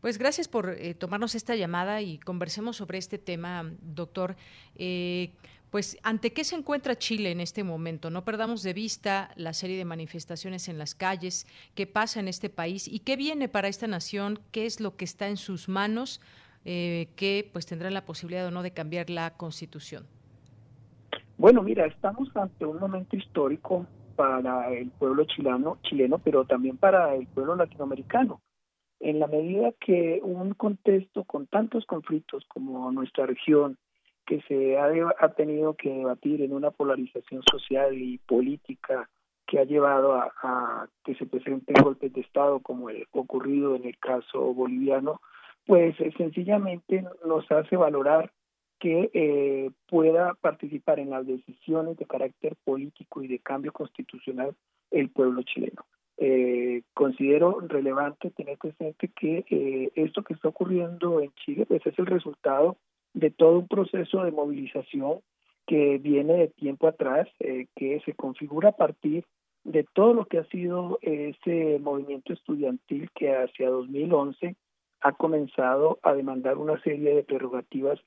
Pues 0.02 0.18
gracias 0.18 0.48
por 0.48 0.70
eh, 0.70 0.96
tomarnos 0.96 1.36
esta 1.36 1.56
llamada 1.56 2.02
y 2.02 2.18
conversemos 2.18 2.76
sobre 2.76 2.98
este 2.98 3.18
tema, 3.18 3.72
doctor. 3.82 4.36
Eh, 4.76 5.32
pues, 5.70 5.98
¿ante 6.04 6.34
qué 6.34 6.44
se 6.44 6.56
encuentra 6.56 6.98
Chile 6.98 7.32
en 7.32 7.40
este 7.40 7.64
momento? 7.64 8.10
No 8.10 8.26
perdamos 8.26 8.64
de 8.64 8.74
vista 8.74 9.32
la 9.38 9.54
serie 9.54 9.78
de 9.78 9.86
manifestaciones 9.86 10.68
en 10.68 10.78
las 10.78 10.96
calles, 10.96 11.48
qué 11.76 11.88
pasa 11.88 12.20
en 12.20 12.28
este 12.28 12.50
país 12.50 12.90
y 12.90 13.00
qué 13.00 13.16
viene 13.16 13.48
para 13.48 13.70
esta 13.70 13.88
nación, 13.88 14.40
qué 14.52 14.66
es 14.66 14.82
lo 14.82 14.98
que 14.98 15.06
está 15.06 15.30
en 15.30 15.38
sus 15.38 15.70
manos, 15.70 16.20
que 16.64 17.50
pues 17.54 17.66
tendrán 17.66 17.94
la 17.94 18.06
posibilidad 18.06 18.46
o 18.46 18.52
no 18.52 18.62
de 18.64 18.72
cambiar 18.72 19.10
la 19.10 19.36
constitución. 19.38 20.06
Bueno, 21.38 21.64
mira, 21.64 21.86
estamos 21.86 22.30
ante 22.36 22.66
un 22.66 22.80
momento 22.80 23.16
histórico 23.16 23.88
para 24.16 24.70
el 24.72 24.90
pueblo 24.92 25.26
chileno, 25.26 25.78
chileno, 25.84 26.20
pero 26.20 26.46
también 26.46 26.78
para 26.78 27.16
el 27.16 27.28
pueblo 27.28 27.56
latinoamericano. 27.56 28.42
En 29.00 29.20
la 29.20 29.28
medida 29.28 29.72
que 29.80 30.20
un 30.24 30.54
contexto 30.54 31.24
con 31.24 31.48
tantos 31.48 31.86
conflictos 31.86 32.46
como 32.48 32.92
nuestra 32.92 33.26
región, 33.26 33.78
que 34.26 34.42
se 34.48 34.78
ha, 34.78 34.90
ha 35.20 35.30
tenido 35.30 35.74
que 35.76 35.90
debatir 35.90 36.42
en 36.42 36.54
una 36.54 36.72
polarización 36.72 37.42
social 37.52 37.98
y 37.98 38.20
política 38.20 39.10
que 39.48 39.60
ha 39.60 39.66
llevado 39.66 40.14
a, 40.14 40.88
que 41.04 41.16
se 41.16 41.26
presenten 41.26 41.84
golpes 41.84 42.14
de 42.14 42.22
Estado 42.22 42.62
como 42.62 42.90
el 42.90 43.06
ocurrido 43.12 43.76
en 43.76 43.86
el 43.86 43.98
caso 43.98 44.54
boliviano, 44.54 45.20
pues 45.66 46.00
eh, 46.00 46.14
sencillamente 46.18 47.04
nos 47.26 47.52
hace 47.52 47.76
valorar 47.76 48.32
que 48.82 49.12
eh, 49.14 49.70
pueda 49.88 50.34
participar 50.42 51.00
en 51.00 51.12
las 51.12 51.26
decisiones 51.28 51.98
de 51.98 52.08
carácter 52.08 52.56
político 52.64 53.22
y 53.22 53.28
de 53.28 53.38
cambio 53.38 53.72
constitucional 53.72 54.56
el 54.90 55.10
pueblo 55.12 55.44
chileno. 55.44 55.86
Eh, 56.18 56.82
considero 56.96 57.60
relevante 57.62 58.32
tener 58.32 58.58
presente 58.58 59.10
que 59.10 59.46
eh, 59.52 59.92
esto 59.94 60.24
que 60.24 60.34
está 60.34 60.48
ocurriendo 60.48 61.22
en 61.22 61.32
Chile 61.46 61.68
pues 61.68 61.86
es 61.86 61.98
el 62.00 62.08
resultado 62.08 62.78
de 63.14 63.30
todo 63.30 63.60
un 63.60 63.68
proceso 63.68 64.24
de 64.24 64.32
movilización 64.32 65.20
que 65.68 66.00
viene 66.00 66.34
de 66.34 66.48
tiempo 66.48 66.88
atrás, 66.88 67.28
que 67.40 68.02
se 68.04 68.14
configura 68.14 68.70
a 68.70 68.76
partir 68.76 69.26
de 69.64 69.86
todo 69.94 70.14
lo 70.14 70.26
que 70.26 70.40
ha 70.40 70.46
sido 70.46 70.98
ese 71.02 71.78
movimiento 71.80 72.34
estudiantil 72.34 73.10
que 73.14 73.32
hacia 73.32 73.70
2011 73.70 74.56
ha 75.02 75.12
comenzado 75.12 76.00
a 76.02 76.14
demandar 76.14 76.58
una 76.58 76.82
serie 76.82 77.14
de 77.14 77.24
prerrogativas 77.24 78.00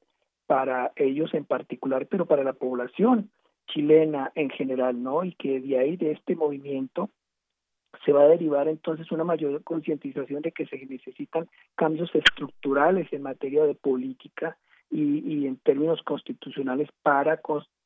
para 0.46 0.92
ellos 0.96 1.32
en 1.34 1.44
particular, 1.44 2.06
pero 2.06 2.26
para 2.26 2.44
la 2.44 2.52
población 2.52 3.30
chilena 3.66 4.30
en 4.34 4.50
general, 4.50 5.02
¿no? 5.02 5.24
Y 5.24 5.32
que 5.32 5.60
de 5.60 5.78
ahí, 5.78 5.96
de 5.96 6.12
este 6.12 6.36
movimiento, 6.36 7.10
se 8.04 8.12
va 8.12 8.22
a 8.22 8.28
derivar 8.28 8.68
entonces 8.68 9.10
una 9.12 9.24
mayor 9.24 9.62
concientización 9.62 10.42
de 10.42 10.52
que 10.52 10.66
se 10.66 10.84
necesitan 10.86 11.48
cambios 11.74 12.14
estructurales 12.14 13.12
en 13.12 13.22
materia 13.22 13.64
de 13.64 13.74
política 13.74 14.58
y, 14.90 15.18
y 15.26 15.46
en 15.46 15.56
términos 15.56 16.02
constitucionales 16.02 16.88
para 17.02 17.40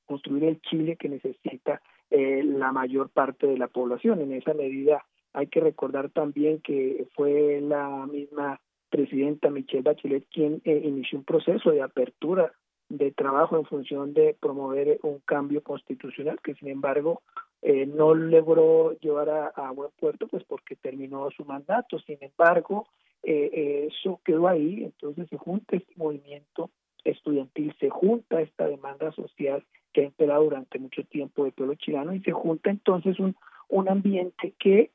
construir 0.06 0.44
el 0.44 0.60
Chile 0.62 0.96
que 0.96 1.08
necesita 1.08 1.80
eh, 2.10 2.42
la 2.42 2.72
mayor 2.72 3.10
parte 3.10 3.46
de 3.46 3.58
la 3.58 3.68
población. 3.68 4.20
En 4.20 4.32
esa 4.32 4.54
medida 4.54 5.04
hay 5.32 5.46
que 5.46 5.60
recordar 5.60 6.10
también 6.10 6.60
que 6.60 7.06
fue 7.14 7.60
la 7.60 8.06
misma 8.06 8.60
presidenta 8.88 9.50
Michelle 9.50 9.82
Bachelet 9.82 10.24
quien 10.30 10.60
eh, 10.64 10.82
inició 10.84 11.18
un 11.18 11.24
proceso 11.24 11.70
de 11.70 11.82
apertura 11.82 12.52
de 12.88 13.12
trabajo 13.12 13.56
en 13.56 13.66
función 13.66 14.14
de 14.14 14.34
promover 14.40 14.98
un 15.02 15.20
cambio 15.20 15.62
constitucional 15.62 16.40
que 16.42 16.54
sin 16.54 16.68
embargo 16.68 17.22
eh, 17.60 17.86
no 17.86 18.14
logró 18.14 18.98
llevar 19.00 19.52
a, 19.54 19.70
buen 19.72 19.90
puerto 19.98 20.26
pues 20.28 20.44
porque 20.44 20.76
terminó 20.76 21.28
su 21.30 21.44
mandato. 21.44 21.98
Sin 22.00 22.16
embargo 22.20 22.88
eh, 23.22 23.88
eso 23.90 24.20
quedó 24.24 24.48
ahí. 24.48 24.84
Entonces 24.84 25.28
se 25.28 25.36
junta 25.36 25.76
este 25.76 25.92
movimiento 25.96 26.70
estudiantil 27.04 27.74
se 27.78 27.88
junta 27.88 28.40
esta 28.40 28.66
demanda 28.66 29.12
social 29.12 29.64
que 29.92 30.02
ha 30.02 30.04
imperado 30.04 30.44
durante 30.44 30.78
mucho 30.78 31.04
tiempo 31.04 31.44
del 31.44 31.52
pueblo 31.52 31.74
chileno 31.76 32.12
y 32.12 32.20
se 32.20 32.32
junta 32.32 32.70
entonces 32.70 33.18
un 33.18 33.36
un 33.68 33.88
ambiente 33.88 34.54
que 34.58 34.90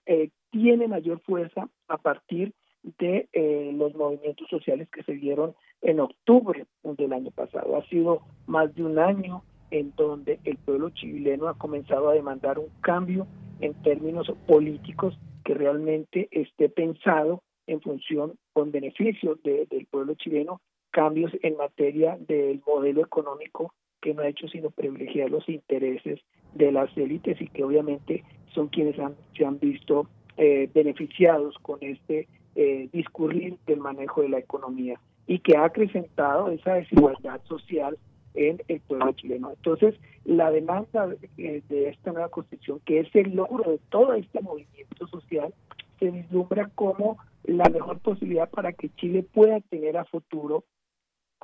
tiene 0.51 0.87
mayor 0.87 1.19
fuerza 1.21 1.69
a 1.87 1.97
partir 1.97 2.53
de 2.99 3.29
eh, 3.33 3.71
los 3.75 3.95
movimientos 3.95 4.47
sociales 4.49 4.89
que 4.89 5.03
se 5.03 5.13
dieron 5.13 5.55
en 5.81 5.99
octubre 5.99 6.65
del 6.83 7.13
año 7.13 7.31
pasado. 7.31 7.77
Ha 7.77 7.85
sido 7.87 8.21
más 8.45 8.73
de 8.75 8.83
un 8.83 8.99
año 8.99 9.43
en 9.71 9.93
donde 9.95 10.39
el 10.43 10.57
pueblo 10.57 10.89
chileno 10.91 11.47
ha 11.47 11.57
comenzado 11.57 12.09
a 12.09 12.13
demandar 12.13 12.59
un 12.59 12.69
cambio 12.81 13.25
en 13.59 13.73
términos 13.81 14.31
políticos 14.47 15.17
que 15.43 15.53
realmente 15.53 16.27
esté 16.31 16.69
pensado 16.69 17.41
en 17.67 17.81
función 17.81 18.33
con 18.51 18.71
beneficio 18.71 19.39
del 19.43 19.87
pueblo 19.89 20.15
chileno, 20.15 20.61
cambios 20.91 21.31
en 21.41 21.57
materia 21.57 22.17
del 22.19 22.61
modelo 22.67 23.01
económico 23.01 23.73
que 24.01 24.13
no 24.13 24.21
ha 24.21 24.27
hecho 24.27 24.47
sino 24.49 24.69
privilegiar 24.69 25.31
los 25.31 25.47
intereses 25.47 26.19
de 26.53 26.71
las 26.71 26.95
élites 26.97 27.41
y 27.41 27.47
que 27.47 27.63
obviamente 27.63 28.23
son 28.53 28.67
quienes 28.67 28.99
han, 28.99 29.15
se 29.35 29.45
han 29.45 29.59
visto 29.59 30.07
eh, 30.37 30.69
beneficiados 30.73 31.57
con 31.59 31.79
este 31.81 32.27
eh, 32.55 32.89
discurrir 32.91 33.57
del 33.65 33.79
manejo 33.79 34.21
de 34.21 34.29
la 34.29 34.39
economía 34.39 34.99
y 35.27 35.39
que 35.39 35.57
ha 35.57 35.65
acrecentado 35.65 36.49
esa 36.49 36.75
desigualdad 36.75 37.41
social 37.45 37.97
en 38.33 38.61
el 38.67 38.79
pueblo 38.81 39.11
chileno. 39.13 39.51
Entonces, 39.51 39.95
la 40.25 40.51
demanda 40.51 41.07
de, 41.07 41.63
de 41.67 41.89
esta 41.89 42.11
nueva 42.11 42.29
constitución, 42.29 42.79
que 42.85 42.99
es 42.99 43.15
el 43.15 43.35
logro 43.35 43.71
de 43.71 43.79
todo 43.89 44.13
este 44.13 44.41
movimiento 44.41 45.07
social, 45.07 45.53
se 45.99 46.11
vislumbra 46.11 46.69
como 46.75 47.17
la 47.43 47.69
mejor 47.69 47.99
posibilidad 47.99 48.49
para 48.49 48.73
que 48.73 48.89
Chile 48.95 49.23
pueda 49.23 49.59
tener 49.61 49.97
a 49.97 50.05
futuro 50.05 50.63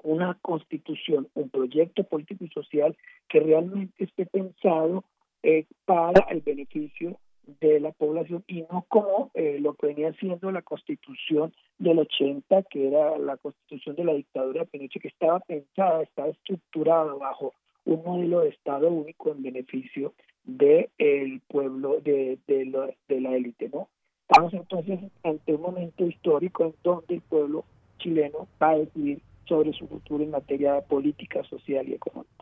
una 0.03 0.37
constitución, 0.41 1.27
un 1.33 1.49
proyecto 1.49 2.03
político 2.03 2.45
y 2.45 2.49
social 2.49 2.97
que 3.27 3.39
realmente 3.39 4.03
esté 4.03 4.25
pensado 4.25 5.03
eh, 5.43 5.65
para 5.85 6.25
el 6.29 6.41
beneficio 6.41 7.17
de 7.59 7.79
la 7.79 7.91
población 7.91 8.43
y 8.47 8.61
no 8.71 8.85
como 8.87 9.31
eh, 9.33 9.57
lo 9.59 9.73
que 9.73 9.87
venía 9.87 10.13
siendo 10.13 10.51
la 10.51 10.61
constitución 10.61 11.53
del 11.77 11.99
80, 11.99 12.63
que 12.63 12.87
era 12.87 13.17
la 13.17 13.37
constitución 13.37 13.95
de 13.95 14.03
la 14.03 14.13
dictadura 14.13 14.61
de 14.61 14.67
Pinochet, 14.67 15.01
que 15.01 15.07
estaba 15.07 15.39
pensada, 15.41 16.03
estaba 16.03 16.29
estructurada 16.29 17.13
bajo 17.15 17.53
un 17.85 18.03
modelo 18.03 18.41
de 18.41 18.49
Estado 18.49 18.89
único 18.89 19.31
en 19.31 19.43
beneficio 19.43 20.13
del 20.43 20.89
el 20.97 21.41
pueblo, 21.41 21.99
de, 22.01 22.39
de, 22.47 22.95
de 23.07 23.21
la 23.21 23.35
élite, 23.35 23.69
¿no? 23.69 23.89
Estamos 24.29 24.53
entonces 24.53 24.99
ante 25.23 25.55
un 25.55 25.61
momento 25.61 26.05
histórico 26.05 26.65
en 26.65 26.75
donde 26.83 27.15
el 27.15 27.21
pueblo 27.21 27.65
chileno 27.97 28.47
va 28.61 28.71
a 28.71 28.77
decidir 28.77 29.21
sobre 29.47 29.73
su 29.73 29.87
futuro 29.87 30.23
en 30.23 30.31
materia 30.31 30.81
política, 30.81 31.43
social 31.45 31.89
y 31.89 31.95
económica. 31.95 32.38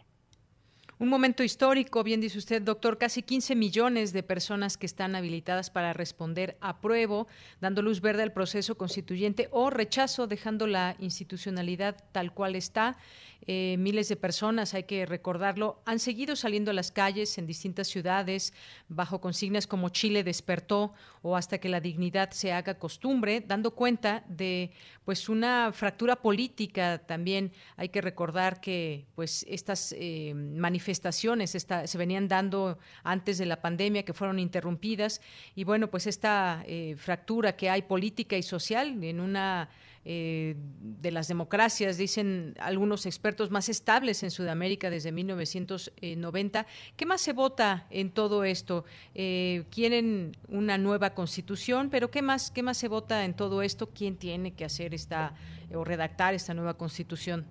Un 1.00 1.10
momento 1.10 1.44
histórico, 1.44 2.04
bien 2.04 2.22
dice 2.22 2.40
usted, 2.40 2.60
doctor, 2.60 2.98
casi 2.98 3.22
15 3.22 3.54
millones 3.54 4.14
de 4.14 4.24
personas 4.24 4.78
que 4.78 4.88
están 4.88 5.16
habilitadas 5.16 5.70
para 5.70 5.94
responder 5.94 6.58
apruebo, 6.60 7.28
dando 7.62 7.84
luz 7.84 8.02
verde 8.02 8.24
al 8.24 8.34
proceso 8.34 8.80
constituyente 8.80 9.48
o 9.52 9.70
rechazo, 9.70 10.26
dejando 10.26 10.66
la 10.66 10.96
institucionalidad 10.98 12.04
tal 12.12 12.34
cual 12.34 12.56
está. 12.56 12.98
Eh, 13.46 13.76
miles 13.78 14.10
de 14.10 14.16
personas, 14.16 14.74
hay 14.74 14.84
que 14.84 15.06
recordarlo, 15.06 15.82
han 15.86 16.00
seguido 16.00 16.36
saliendo 16.36 16.72
a 16.72 16.74
las 16.74 16.92
calles 16.92 17.38
en 17.38 17.46
distintas 17.46 17.88
ciudades 17.88 18.52
bajo 18.90 19.22
consignas 19.22 19.68
como 19.68 19.90
Chile 19.90 20.24
despertó 20.24 20.94
o 21.22 21.38
hasta 21.38 21.60
que 21.60 21.70
la 21.70 21.80
dignidad 21.80 22.32
se 22.32 22.52
haga 22.52 22.80
costumbre, 22.80 23.42
dando 23.46 23.72
cuenta 23.72 24.24
de 24.28 24.72
pues 25.06 25.30
una 25.30 25.72
fractura 25.72 26.18
política 26.18 26.98
también. 27.06 27.54
Hay 27.78 27.90
que 27.90 28.02
recordar 28.02 28.60
que 28.60 29.06
pues 29.16 29.46
estas 29.48 29.96
eh, 29.98 30.34
manifestaciones 30.34 30.87
se 30.96 31.98
venían 31.98 32.28
dando 32.28 32.78
antes 33.04 33.38
de 33.38 33.46
la 33.46 33.62
pandemia 33.62 34.04
que 34.04 34.14
fueron 34.14 34.40
interrumpidas 34.40 35.22
y 35.56 35.64
bueno 35.64 35.90
pues 35.90 36.08
esta 36.08 36.64
eh, 36.66 36.96
fractura 36.98 37.56
que 37.56 37.70
hay 37.70 37.82
política 37.84 38.38
y 38.38 38.44
social 38.44 39.04
en 39.04 39.20
una 39.20 39.70
eh, 40.10 40.56
de 40.80 41.12
las 41.12 41.28
democracias, 41.28 41.98
dicen 41.98 42.56
algunos 42.62 43.06
expertos, 43.06 43.52
más 43.52 43.68
estables 43.68 44.24
en 44.24 44.32
Sudamérica 44.32 44.90
desde 44.90 45.12
1990. 45.12 46.66
¿Qué 46.96 47.06
más 47.06 47.20
se 47.20 47.34
vota 47.34 47.88
en 47.90 48.12
todo 48.12 48.46
esto? 48.46 48.86
Eh, 49.16 49.66
quieren 49.70 50.32
una 50.48 50.78
nueva 50.78 51.14
constitución, 51.14 51.90
pero 51.90 52.10
¿qué 52.10 52.22
más, 52.22 52.52
¿qué 52.52 52.64
más 52.64 52.78
se 52.78 52.88
vota 52.88 53.26
en 53.26 53.34
todo 53.34 53.62
esto? 53.62 53.90
¿Quién 53.90 54.16
tiene 54.16 54.54
que 54.54 54.64
hacer 54.64 54.94
esta 54.94 55.34
o 55.74 55.84
redactar 55.84 56.34
esta 56.34 56.54
nueva 56.54 56.76
constitución? 56.76 57.46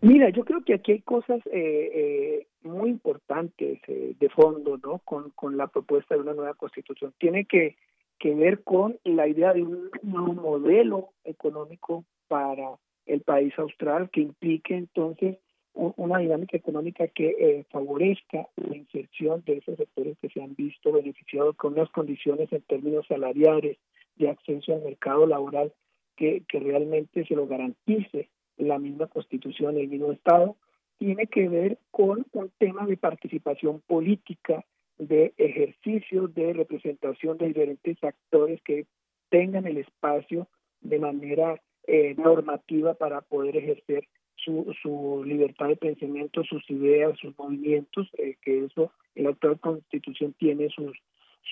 Mira, 0.00 0.30
yo 0.30 0.44
creo 0.44 0.64
que 0.64 0.74
aquí 0.74 0.92
hay 0.92 1.00
cosas 1.02 1.40
eh, 1.52 2.46
muy 2.62 2.90
importantes 2.90 3.80
de 3.86 4.28
fondo, 4.28 4.78
¿no? 4.78 4.98
Con, 5.00 5.30
con 5.30 5.56
la 5.56 5.66
propuesta 5.66 6.14
de 6.14 6.20
una 6.20 6.34
nueva 6.34 6.54
constitución. 6.54 7.12
Tiene 7.18 7.46
que 7.46 7.76
que 8.18 8.34
ver 8.34 8.62
con 8.62 8.98
la 9.04 9.28
idea 9.28 9.52
de 9.52 9.62
un 9.62 9.90
nuevo 10.02 10.34
modelo 10.34 11.10
económico 11.24 12.04
para 12.26 12.76
el 13.06 13.22
país 13.22 13.56
austral 13.58 14.10
que 14.10 14.20
implique 14.20 14.74
entonces 14.74 15.38
una 15.74 16.18
dinámica 16.18 16.56
económica 16.56 17.06
que 17.06 17.36
eh, 17.38 17.64
favorezca 17.70 18.48
la 18.56 18.76
inserción 18.76 19.44
de 19.46 19.58
esos 19.58 19.76
sectores 19.76 20.18
que 20.20 20.28
se 20.28 20.42
han 20.42 20.56
visto 20.56 20.90
beneficiados 20.90 21.54
con 21.56 21.74
unas 21.74 21.88
condiciones 21.90 22.52
en 22.52 22.62
términos 22.62 23.06
salariales 23.06 23.78
de 24.16 24.28
acceso 24.28 24.74
al 24.74 24.82
mercado 24.82 25.26
laboral 25.26 25.72
que, 26.16 26.42
que 26.48 26.58
realmente 26.58 27.24
se 27.26 27.34
lo 27.34 27.46
garantice 27.46 28.28
la 28.58 28.78
misma 28.78 29.06
constitución, 29.06 29.76
el 29.76 29.88
mismo 29.88 30.12
Estado, 30.12 30.56
tiene 30.98 31.26
que 31.26 31.48
ver 31.48 31.78
con 31.90 32.26
un 32.32 32.50
tema 32.58 32.86
de 32.86 32.96
participación 32.96 33.80
política 33.86 34.64
de 34.98 35.32
ejercicio 35.36 36.26
de 36.28 36.52
representación 36.52 37.38
de 37.38 37.48
diferentes 37.48 38.02
actores 38.02 38.60
que 38.62 38.86
tengan 39.30 39.66
el 39.66 39.78
espacio 39.78 40.48
de 40.80 40.98
manera 40.98 41.60
eh, 41.86 42.14
normativa 42.16 42.94
para 42.94 43.20
poder 43.20 43.56
ejercer 43.56 44.08
su, 44.34 44.74
su 44.82 45.22
libertad 45.24 45.68
de 45.68 45.76
pensamiento, 45.76 46.42
sus 46.44 46.68
ideas, 46.70 47.18
sus 47.18 47.36
movimientos, 47.38 48.08
eh, 48.18 48.36
que 48.42 48.64
eso 48.64 48.92
la 49.14 49.30
actual 49.30 49.58
constitución 49.60 50.34
tiene 50.38 50.68
sus, 50.70 50.96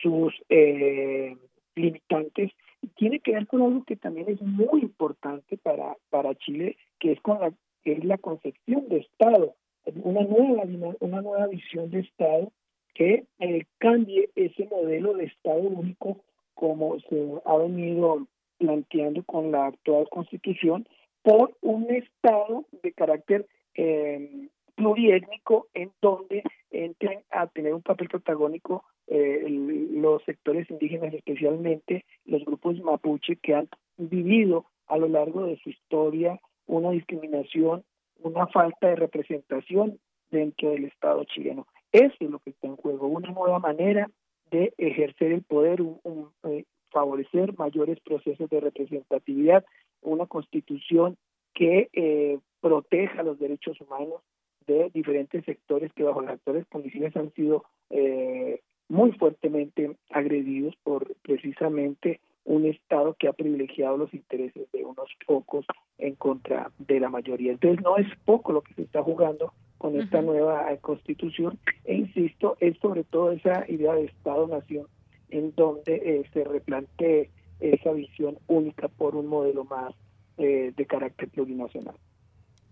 sus 0.03 0.35
eh, 0.49 1.37
limitantes, 1.75 2.53
tiene 2.97 3.21
que 3.21 3.33
ver 3.33 3.47
con 3.47 3.63
algo 3.63 3.85
que 3.85 3.97
también 3.97 4.29
es 4.29 4.41
muy 4.41 4.83
importante 4.83 5.57
para, 5.59 5.97
para 6.11 6.35
Chile, 6.35 6.77
que 6.99 7.13
es 7.13 7.21
con 7.21 7.41
la, 7.41 7.53
es 7.85 8.05
la 8.05 8.19
concepción 8.19 8.89
de 8.89 8.99
Estado, 8.99 9.55
una 10.03 10.23
nueva, 10.23 10.65
una 11.01 11.23
nueva 11.23 11.47
visión 11.47 11.91
de 11.91 12.01
Estado 12.01 12.53
que 12.95 13.27
eh, 13.39 13.65
cambie 13.79 14.31
ese 14.35 14.67
modelo 14.67 15.15
de 15.15 15.25
Estado 15.25 15.61
único 15.61 16.25
como 16.55 16.99
se 17.01 17.31
ha 17.45 17.57
venido 17.59 18.27
planteando 18.59 19.23
con 19.25 19.53
la 19.53 19.67
actual 19.67 20.09
constitución 20.09 20.89
por 21.23 21.57
un 21.61 21.91
Estado 21.91 22.65
de 22.83 22.93
carácter 22.93 23.47
eh, 23.75 24.49
pluriétnico 24.75 25.69
en 25.75 25.93
donde 26.01 26.43
entren 26.71 27.21
a 27.31 27.47
tener 27.49 27.75
un 27.75 27.83
papel 27.83 28.09
protagónico 28.09 28.85
eh, 29.09 29.47
los 29.49 30.23
sectores 30.25 30.69
indígenas, 30.71 31.15
especialmente 31.15 32.05
los 32.25 32.45
grupos 32.45 32.81
mapuche 32.81 33.37
que 33.37 33.55
han 33.55 33.69
vivido 33.97 34.67
a 34.87 34.97
lo 34.97 35.09
largo 35.09 35.47
de 35.47 35.57
su 35.59 35.71
historia 35.71 36.41
una 36.67 36.91
discriminación, 36.91 37.85
una 38.21 38.47
falta 38.49 38.89
de 38.89 38.97
representación 38.97 39.99
dentro 40.31 40.71
del 40.71 40.87
Estado 40.87 41.25
chileno. 41.25 41.67
Eso 41.93 42.15
es 42.21 42.31
lo 42.31 42.41
que 42.41 42.51
está 42.51 42.67
en 42.67 42.77
juego, 42.77 43.07
una 43.07 43.31
nueva 43.31 43.59
manera 43.59 44.11
de 44.51 44.75
ejercer 44.79 45.33
el 45.33 45.43
poder, 45.43 45.81
un, 45.83 46.31
eh, 46.45 46.65
favorecer 46.91 47.57
mayores 47.59 48.01
procesos 48.01 48.49
de 48.49 48.61
representatividad, 48.61 49.65
una 50.03 50.27
constitución 50.27 51.17
que 51.55 51.89
eh, 51.93 52.39
proteja 52.61 53.23
los 53.23 53.39
derechos 53.39 53.81
humanos 53.81 54.23
de 54.67 54.91
diferentes 54.93 55.45
sectores 55.45 55.93
que 55.93 56.03
bajo 56.03 56.21
las 56.23 56.35
actuales 56.35 56.67
condiciones 56.67 57.17
han 57.17 57.33
sido 57.35 57.65
eh, 57.91 58.61
muy 58.89 59.13
fuertemente 59.13 59.97
agredidos 60.11 60.75
por 60.83 61.15
precisamente 61.23 62.21
un 62.45 62.65
Estado 62.65 63.15
que 63.19 63.29
ha 63.29 63.33
privilegiado 63.33 63.97
los 63.97 64.15
intereses 64.15 64.71
de 64.73 64.85
unos 64.85 65.09
pocos 65.27 65.67
en 65.99 66.15
contra 66.15 66.71
de 66.79 67.01
la 67.01 67.09
mayoría. 67.09 67.53
Entonces 67.53 67.83
no 67.83 67.97
es 67.97 68.07
poco 68.25 68.53
lo 68.53 68.63
que 68.63 68.75
se 68.75 68.83
está 68.83 69.03
jugando 69.03 69.53
con 69.79 70.01
esta 70.01 70.23
nueva 70.23 70.73
eh, 70.73 70.79
constitución 70.79 71.59
e 71.85 71.97
insisto 71.97 72.57
es 72.61 72.79
sobre 72.79 73.05
todo 73.05 73.33
esa 73.33 73.65
idea 73.69 73.95
de 73.95 74.05
Estado-nación 74.05 74.87
en 75.29 75.53
donde 75.55 75.95
eh, 75.97 76.25
se 76.33 76.45
replantee 76.45 77.31
esa 77.61 77.93
visión 77.93 78.39
única 78.47 78.89
por 78.89 79.17
un 79.17 79.27
modelo 79.27 79.65
más 79.65 79.95
eh, 80.39 80.73
de 80.77 80.87
carácter 80.87 81.29
plurinacional. 81.29 81.97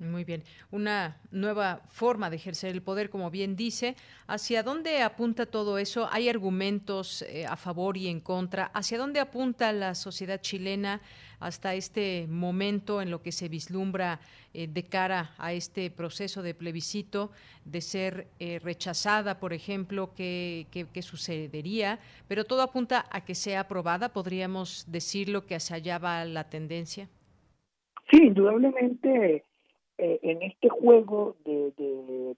Muy 0.05 0.25
bien. 0.25 0.43
Una 0.71 1.17
nueva 1.31 1.81
forma 1.89 2.29
de 2.29 2.37
ejercer 2.37 2.71
el 2.71 2.83
poder, 2.83 3.11
como 3.11 3.31
bien 3.31 3.57
dice. 3.57 3.97
¿Hacia 4.27 4.63
dónde 4.63 5.03
apunta 5.03 5.47
todo 5.47 5.79
eso? 5.79 6.09
¿Hay 6.11 6.29
argumentos 6.29 7.23
eh, 7.23 7.47
a 7.47 7.57
favor 7.57 7.97
y 7.97 8.09
en 8.09 8.21
contra? 8.21 8.67
¿Hacia 8.67 8.99
dónde 8.99 9.21
apunta 9.21 9.73
la 9.73 9.95
sociedad 9.95 10.41
chilena 10.41 11.01
hasta 11.41 11.75
este 11.75 12.27
momento 12.29 13.03
en 13.03 13.11
lo 13.11 13.23
que 13.23 13.33
se 13.33 13.49
vislumbra 13.49 14.21
eh, 14.53 14.67
de 14.67 14.85
cara 14.85 15.35
a 15.39 15.53
este 15.53 15.91
proceso 15.91 16.43
de 16.43 16.55
plebiscito, 16.55 17.31
de 17.65 17.81
ser 17.81 18.29
eh, 18.39 18.61
rechazada, 18.63 19.41
por 19.41 19.53
ejemplo? 19.53 20.13
¿qué, 20.15 20.67
¿qué, 20.71 21.03
sucedería? 21.03 21.99
Pero 22.29 22.45
todo 22.45 22.63
apunta 22.63 23.07
a 23.11 23.25
que 23.25 23.35
sea 23.35 23.61
aprobada. 23.61 24.11
¿Podríamos 24.11 24.85
decirlo 24.89 25.47
que 25.47 25.55
hacia 25.55 25.77
allá 25.77 25.99
va 25.99 26.25
la 26.25 26.45
tendencia? 26.49 27.09
Sí, 28.11 28.19
indudablemente 28.19 29.45
eh, 29.99 30.19
en 30.23 30.43
este 30.43 30.69
juego 30.69 31.37
de, 31.45 31.73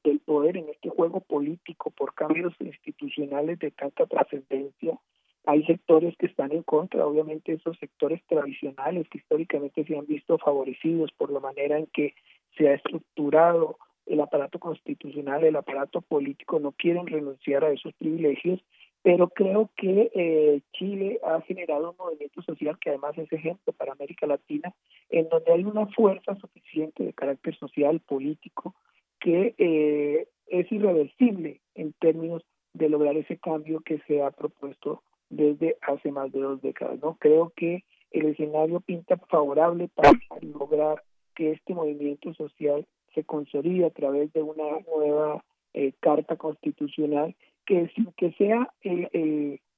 del 0.04 0.20
poder, 0.20 0.56
en 0.56 0.68
este 0.68 0.90
juego 0.90 1.20
político 1.20 1.90
por 1.90 2.14
cambios 2.14 2.54
institucionales 2.60 3.58
de 3.58 3.70
tanta 3.70 4.06
trascendencia, 4.06 4.98
hay 5.46 5.64
sectores 5.64 6.14
que 6.18 6.26
están 6.26 6.52
en 6.52 6.64
contra, 6.64 7.06
obviamente 7.06 7.52
esos 7.52 7.78
sectores 7.78 8.20
tradicionales 8.26 9.08
que 9.08 9.18
históricamente 9.18 9.84
se 9.84 9.96
han 9.96 10.06
visto 10.06 10.36
favorecidos 10.38 11.12
por 11.12 11.30
la 11.30 11.40
manera 11.40 11.78
en 11.78 11.86
que 11.86 12.14
se 12.58 12.68
ha 12.68 12.74
estructurado 12.74 13.78
el 14.06 14.20
aparato 14.20 14.58
constitucional, 14.58 15.44
el 15.44 15.56
aparato 15.56 16.00
político 16.00 16.60
no 16.60 16.72
quieren 16.72 17.06
renunciar 17.06 17.64
a 17.64 17.70
esos 17.70 17.94
privilegios, 17.94 18.60
pero 19.06 19.28
creo 19.28 19.70
que 19.76 20.10
eh, 20.16 20.62
Chile 20.72 21.20
ha 21.22 21.40
generado 21.42 21.92
un 21.92 21.96
movimiento 21.96 22.42
social 22.42 22.76
que 22.80 22.90
además 22.90 23.16
es 23.16 23.32
ejemplo 23.32 23.72
para 23.72 23.92
América 23.92 24.26
Latina, 24.26 24.74
en 25.10 25.28
donde 25.28 25.52
hay 25.52 25.62
una 25.62 25.86
fuerza 25.86 26.34
suficiente 26.34 27.04
de 27.04 27.12
carácter 27.12 27.56
social, 27.56 28.00
político, 28.00 28.74
que 29.20 29.54
eh, 29.58 30.26
es 30.48 30.72
irreversible 30.72 31.60
en 31.76 31.92
términos 32.00 32.42
de 32.74 32.88
lograr 32.88 33.16
ese 33.16 33.38
cambio 33.38 33.78
que 33.78 34.00
se 34.08 34.24
ha 34.24 34.32
propuesto 34.32 35.04
desde 35.30 35.76
hace 35.82 36.10
más 36.10 36.32
de 36.32 36.40
dos 36.40 36.60
décadas. 36.60 36.98
No 37.00 37.14
creo 37.14 37.52
que 37.54 37.84
el 38.10 38.26
escenario 38.26 38.80
pinta 38.80 39.18
favorable 39.28 39.86
para 39.86 40.18
lograr 40.40 41.00
que 41.36 41.52
este 41.52 41.74
movimiento 41.74 42.34
social 42.34 42.84
se 43.14 43.22
consolide 43.22 43.86
a 43.86 43.90
través 43.90 44.32
de 44.32 44.42
una 44.42 44.80
nueva 44.84 45.44
eh, 45.74 45.92
carta 46.00 46.34
constitucional 46.34 47.36
que 47.66 47.88
sin 47.94 48.12
que 48.16 48.32
sea 48.32 48.72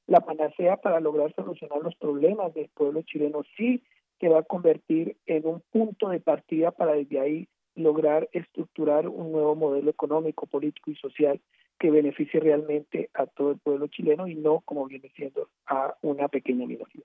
la 0.06 0.20
panacea 0.20 0.76
para 0.76 1.00
lograr 1.00 1.34
solucionar 1.34 1.80
los 1.82 1.94
problemas 1.96 2.54
del 2.54 2.68
pueblo 2.68 3.02
chileno, 3.02 3.42
sí 3.56 3.82
se 4.20 4.28
va 4.28 4.40
a 4.40 4.42
convertir 4.42 5.16
en 5.26 5.46
un 5.46 5.62
punto 5.70 6.08
de 6.08 6.20
partida 6.20 6.70
para 6.70 6.92
desde 6.92 7.20
ahí 7.20 7.48
lograr 7.74 8.28
estructurar 8.32 9.08
un 9.08 9.32
nuevo 9.32 9.54
modelo 9.54 9.90
económico, 9.90 10.46
político 10.46 10.90
y 10.90 10.96
social 10.96 11.40
que 11.78 11.90
beneficie 11.90 12.40
realmente 12.40 13.08
a 13.14 13.26
todo 13.26 13.52
el 13.52 13.58
pueblo 13.58 13.86
chileno 13.86 14.26
y 14.26 14.34
no, 14.34 14.60
como 14.60 14.86
viene 14.86 15.10
siendo, 15.14 15.48
a 15.66 15.96
una 16.02 16.28
pequeña 16.28 16.66
minoría. 16.66 17.04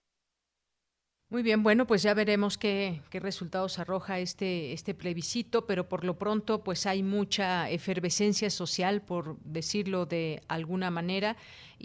Muy 1.33 1.41
bien, 1.41 1.63
bueno, 1.63 1.87
pues 1.87 2.03
ya 2.03 2.13
veremos 2.13 2.59
qué, 2.59 3.01
resultados 3.11 3.79
arroja 3.79 4.19
este, 4.19 4.71
este 4.71 4.93
plebiscito, 4.93 5.65
pero 5.65 5.89
por 5.89 6.03
lo 6.03 6.15
pronto 6.19 6.63
pues 6.63 6.85
hay 6.85 7.01
mucha 7.01 7.71
efervescencia 7.71 8.51
social, 8.51 9.01
por 9.01 9.39
decirlo 9.39 10.05
de 10.05 10.43
alguna 10.47 10.91
manera, 10.91 11.35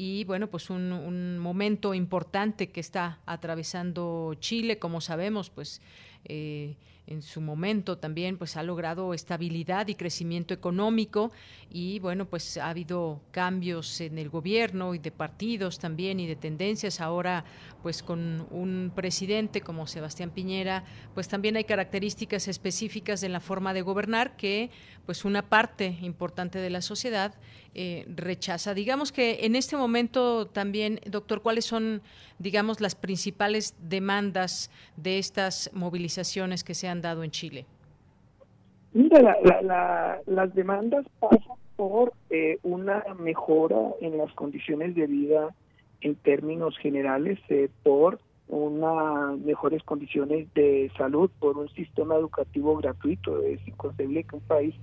y 0.00 0.22
bueno, 0.26 0.46
pues 0.46 0.70
un, 0.70 0.92
un 0.92 1.40
momento 1.40 1.92
importante 1.92 2.70
que 2.70 2.78
está 2.78 3.18
atravesando 3.26 4.32
Chile, 4.38 4.78
como 4.78 5.00
sabemos, 5.00 5.50
pues 5.50 5.82
eh, 6.24 6.76
en 7.08 7.22
su 7.22 7.40
momento 7.40 7.96
también 7.96 8.36
pues 8.36 8.58
ha 8.58 8.62
logrado 8.62 9.14
estabilidad 9.14 9.88
y 9.88 9.94
crecimiento 9.94 10.52
económico 10.52 11.32
y 11.70 12.00
bueno 12.00 12.26
pues 12.26 12.58
ha 12.58 12.68
habido 12.68 13.22
cambios 13.30 14.02
en 14.02 14.18
el 14.18 14.28
gobierno 14.28 14.94
y 14.94 14.98
de 14.98 15.10
partidos 15.10 15.78
también 15.78 16.20
y 16.20 16.26
de 16.26 16.36
tendencias. 16.36 17.00
Ahora 17.00 17.46
pues 17.82 18.02
con 18.02 18.46
un 18.50 18.92
presidente 18.94 19.62
como 19.62 19.86
Sebastián 19.86 20.30
Piñera 20.30 20.84
pues 21.14 21.28
también 21.28 21.56
hay 21.56 21.64
características 21.64 22.46
específicas 22.46 23.22
en 23.22 23.32
la 23.32 23.40
forma 23.40 23.72
de 23.72 23.80
gobernar 23.80 24.36
que 24.36 24.70
pues 25.06 25.24
una 25.24 25.48
parte 25.48 25.96
importante 26.02 26.58
de 26.58 26.68
la 26.68 26.82
sociedad 26.82 27.34
eh, 27.74 28.04
rechaza. 28.14 28.74
Digamos 28.74 29.12
que 29.12 29.46
en 29.46 29.56
este 29.56 29.78
momento 29.78 29.87
también 30.46 31.00
doctor 31.06 31.42
cuáles 31.42 31.64
son 31.64 32.02
digamos 32.38 32.80
las 32.80 32.94
principales 32.94 33.76
demandas 33.80 34.70
de 34.96 35.18
estas 35.18 35.70
movilizaciones 35.74 36.64
que 36.64 36.74
se 36.74 36.88
han 36.88 37.00
dado 37.00 37.24
en 37.24 37.30
Chile? 37.30 37.66
Mira, 38.92 39.36
las 40.26 40.54
demandas 40.54 41.04
pasan 41.20 41.56
por 41.76 42.12
eh, 42.30 42.58
una 42.62 43.04
mejora 43.18 43.94
en 44.00 44.18
las 44.18 44.32
condiciones 44.32 44.94
de 44.94 45.06
vida 45.06 45.54
en 46.00 46.16
términos 46.16 46.76
generales, 46.78 47.38
eh, 47.48 47.68
por 47.82 48.18
unas 48.48 49.38
mejores 49.40 49.82
condiciones 49.82 50.52
de 50.54 50.90
salud, 50.96 51.30
por 51.38 51.58
un 51.58 51.68
sistema 51.70 52.16
educativo 52.16 52.76
gratuito. 52.76 53.42
Es 53.42 53.60
inconcebible 53.68 54.24
que 54.24 54.36
un 54.36 54.42
país 54.42 54.74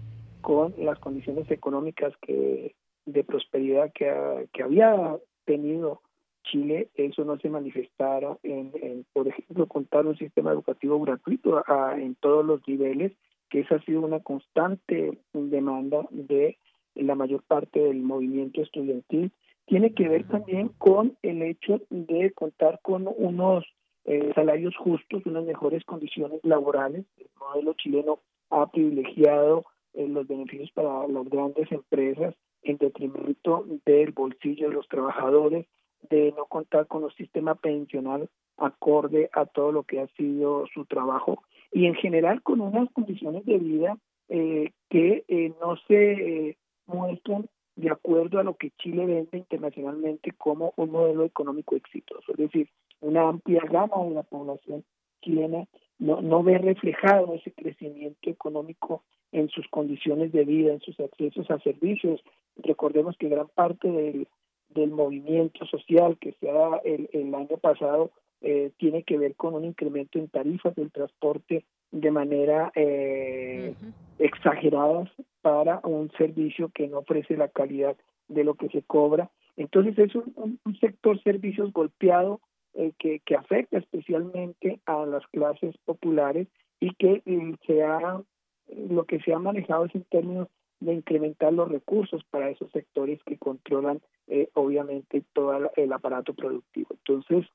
con 0.42 0.74
las 0.78 1.00
condiciones 1.00 1.50
económicas 1.50 2.14
que 2.22 2.76
de 3.06 3.24
prosperidad 3.24 3.92
que, 3.94 4.48
que 4.54 4.64
había 4.64 5.18
tenido 5.46 6.02
Chile 6.46 6.90
eso 6.96 7.26
no 7.26 7.38
se 7.38 7.50
manifestara 7.50 8.38
en, 8.44 9.06
por 9.14 9.28
ejemplo, 9.28 9.68
contar 9.68 10.06
un 10.06 10.18
sistema 10.18 10.52
educativo 10.52 11.00
gratuito 11.00 11.64
en 11.98 12.16
todos 12.16 12.46
los 12.46 12.66
niveles, 12.68 13.12
que 13.50 13.62
esa 13.62 13.76
ha 13.76 13.82
sido 13.82 14.02
una 14.02 14.20
constante 14.22 15.18
demanda 15.34 16.06
de 16.12 16.58
la 16.96 17.16
mayor 17.16 17.44
parte 17.44 17.80
del 17.80 18.02
movimiento 18.02 18.62
estudiantil. 18.62 19.32
Tiene 19.66 19.94
que 19.94 20.08
ver 20.08 20.28
también 20.28 20.70
con 20.78 21.18
el 21.24 21.42
hecho 21.42 21.82
de 21.90 22.32
contar 22.32 22.80
con 22.84 23.10
unos 23.18 23.66
eh, 24.06 24.32
salarios 24.36 24.76
justos, 24.78 25.26
unas 25.26 25.46
mejores 25.46 25.84
condiciones 25.84 26.40
laborales. 26.44 27.06
El 27.18 27.28
modelo 27.40 27.74
chileno 27.74 28.20
ha 28.52 28.70
privilegiado 28.70 29.66
eh, 29.94 30.08
los 30.08 30.28
beneficios 30.28 30.70
para 30.72 31.08
las 31.08 31.28
grandes 31.28 31.72
empresas 31.72 32.36
en 32.66 32.78
detrimento 32.78 33.66
del 33.86 34.12
bolsillo 34.12 34.68
de 34.68 34.76
los 34.76 34.88
trabajadores 34.88 35.66
de 36.10 36.34
no 36.36 36.46
contar 36.46 36.88
con 36.88 37.04
un 37.04 37.12
sistema 37.12 37.56
pensional 37.56 38.30
acorde 38.58 39.30
a 39.34 39.46
todo 39.46 39.72
lo 39.72 39.84
que 39.84 40.02
ha 40.02 40.08
sido 40.16 40.66
su 40.74 40.86
trabajo 40.86 41.44
y 41.72 41.86
en 41.86 41.96
general 41.96 42.42
con 42.42 42.62
unas 42.62 42.92
condiciones 42.92 43.46
de 43.46 43.58
vida 43.58 43.98
eh, 44.30 44.72
que 44.90 45.24
eh, 45.28 45.54
no 45.62 45.78
se 45.88 46.12
eh, 46.50 46.58
muestran 46.88 47.48
de 47.76 47.90
acuerdo 47.90 48.40
a 48.40 48.44
lo 48.44 48.56
que 48.56 48.72
Chile 48.78 49.06
vende 49.06 49.38
internacionalmente 49.38 50.32
como 50.32 50.74
un 50.78 50.92
modelo 50.92 51.26
económico 51.26 51.76
exitoso. 51.76 52.32
Es 52.32 52.38
decir, 52.38 52.70
una 53.02 53.28
amplia 53.28 53.62
gama 53.70 54.04
de 54.06 54.12
la 54.12 54.24
población 54.24 54.84
chilena 55.22 55.66
no, 56.00 56.22
no 56.22 56.44
ve 56.44 56.58
reflejado 56.58 57.34
ese 57.34 57.52
crecimiento 57.52 58.30
económico 58.30 59.04
en 59.32 59.50
sus 59.50 59.68
condiciones 59.70 60.32
de 60.32 60.46
vida, 60.46 60.74
en 60.74 60.82
sus 60.82 61.00
accesos 61.00 61.50
a 61.50 61.60
servicios. 61.60 62.22
Recordemos 62.58 63.18
que 63.18 63.30
gran 63.30 63.48
parte 63.50 63.90
del 63.92 64.28
del 64.76 64.92
movimiento 64.92 65.66
social 65.66 66.18
que 66.20 66.34
se 66.34 66.50
ha 66.52 66.78
el, 66.84 67.10
el 67.14 67.34
año 67.34 67.58
pasado 67.62 68.12
eh, 68.42 68.72
tiene 68.78 69.04
que 69.04 69.18
ver 69.18 69.36
con 69.36 69.56
un 69.56 69.66
incremento 69.66 70.20
en 70.20 70.28
tarifas 70.28 70.76
del 70.76 70.92
transporte 70.92 71.66
de 71.92 72.12
manera 72.12 72.72
eh, 72.76 73.74
exageradas 74.20 75.10
para 75.42 75.80
un 75.84 76.12
servicio 76.18 76.70
que 76.74 76.88
no 76.88 77.00
ofrece 77.00 77.38
la 77.38 77.48
calidad 77.48 77.96
de 78.28 78.44
lo 78.44 78.56
que 78.56 78.68
se 78.70 78.84
cobra. 78.84 79.32
Entonces 79.56 79.98
es 79.98 80.14
un, 80.16 80.60
sector 80.82 81.22
servicios 81.24 81.72
golpeado 81.72 82.42
eh, 82.76 82.94
que, 83.00 83.20
que 83.20 83.36
afecta 83.36 83.78
especialmente 83.78 84.80
a 84.86 85.06
las 85.06 85.26
clases 85.28 85.76
populares 85.86 86.48
y 86.80 86.94
que 86.96 87.24
eh, 87.26 87.56
se 87.66 87.84
ha, 87.84 88.22
lo 88.68 89.06
que 89.06 89.20
se 89.22 89.34
ha 89.34 89.40
manejado 89.40 89.86
es 89.86 89.96
en 89.96 90.04
términos 90.06 90.48
de 90.80 90.94
incrementar 90.94 91.54
los 91.54 91.70
recursos 91.70 92.24
para 92.26 92.50
esos 92.50 92.72
sectores 92.72 93.22
que 93.24 93.38
controlan 93.38 94.02
eh, 94.28 94.50
obviamente 94.54 95.24
todo 95.34 95.72
el 95.76 95.94
aparato 95.94 96.34
productivo. 96.34 96.90
Entonces, 96.92 97.46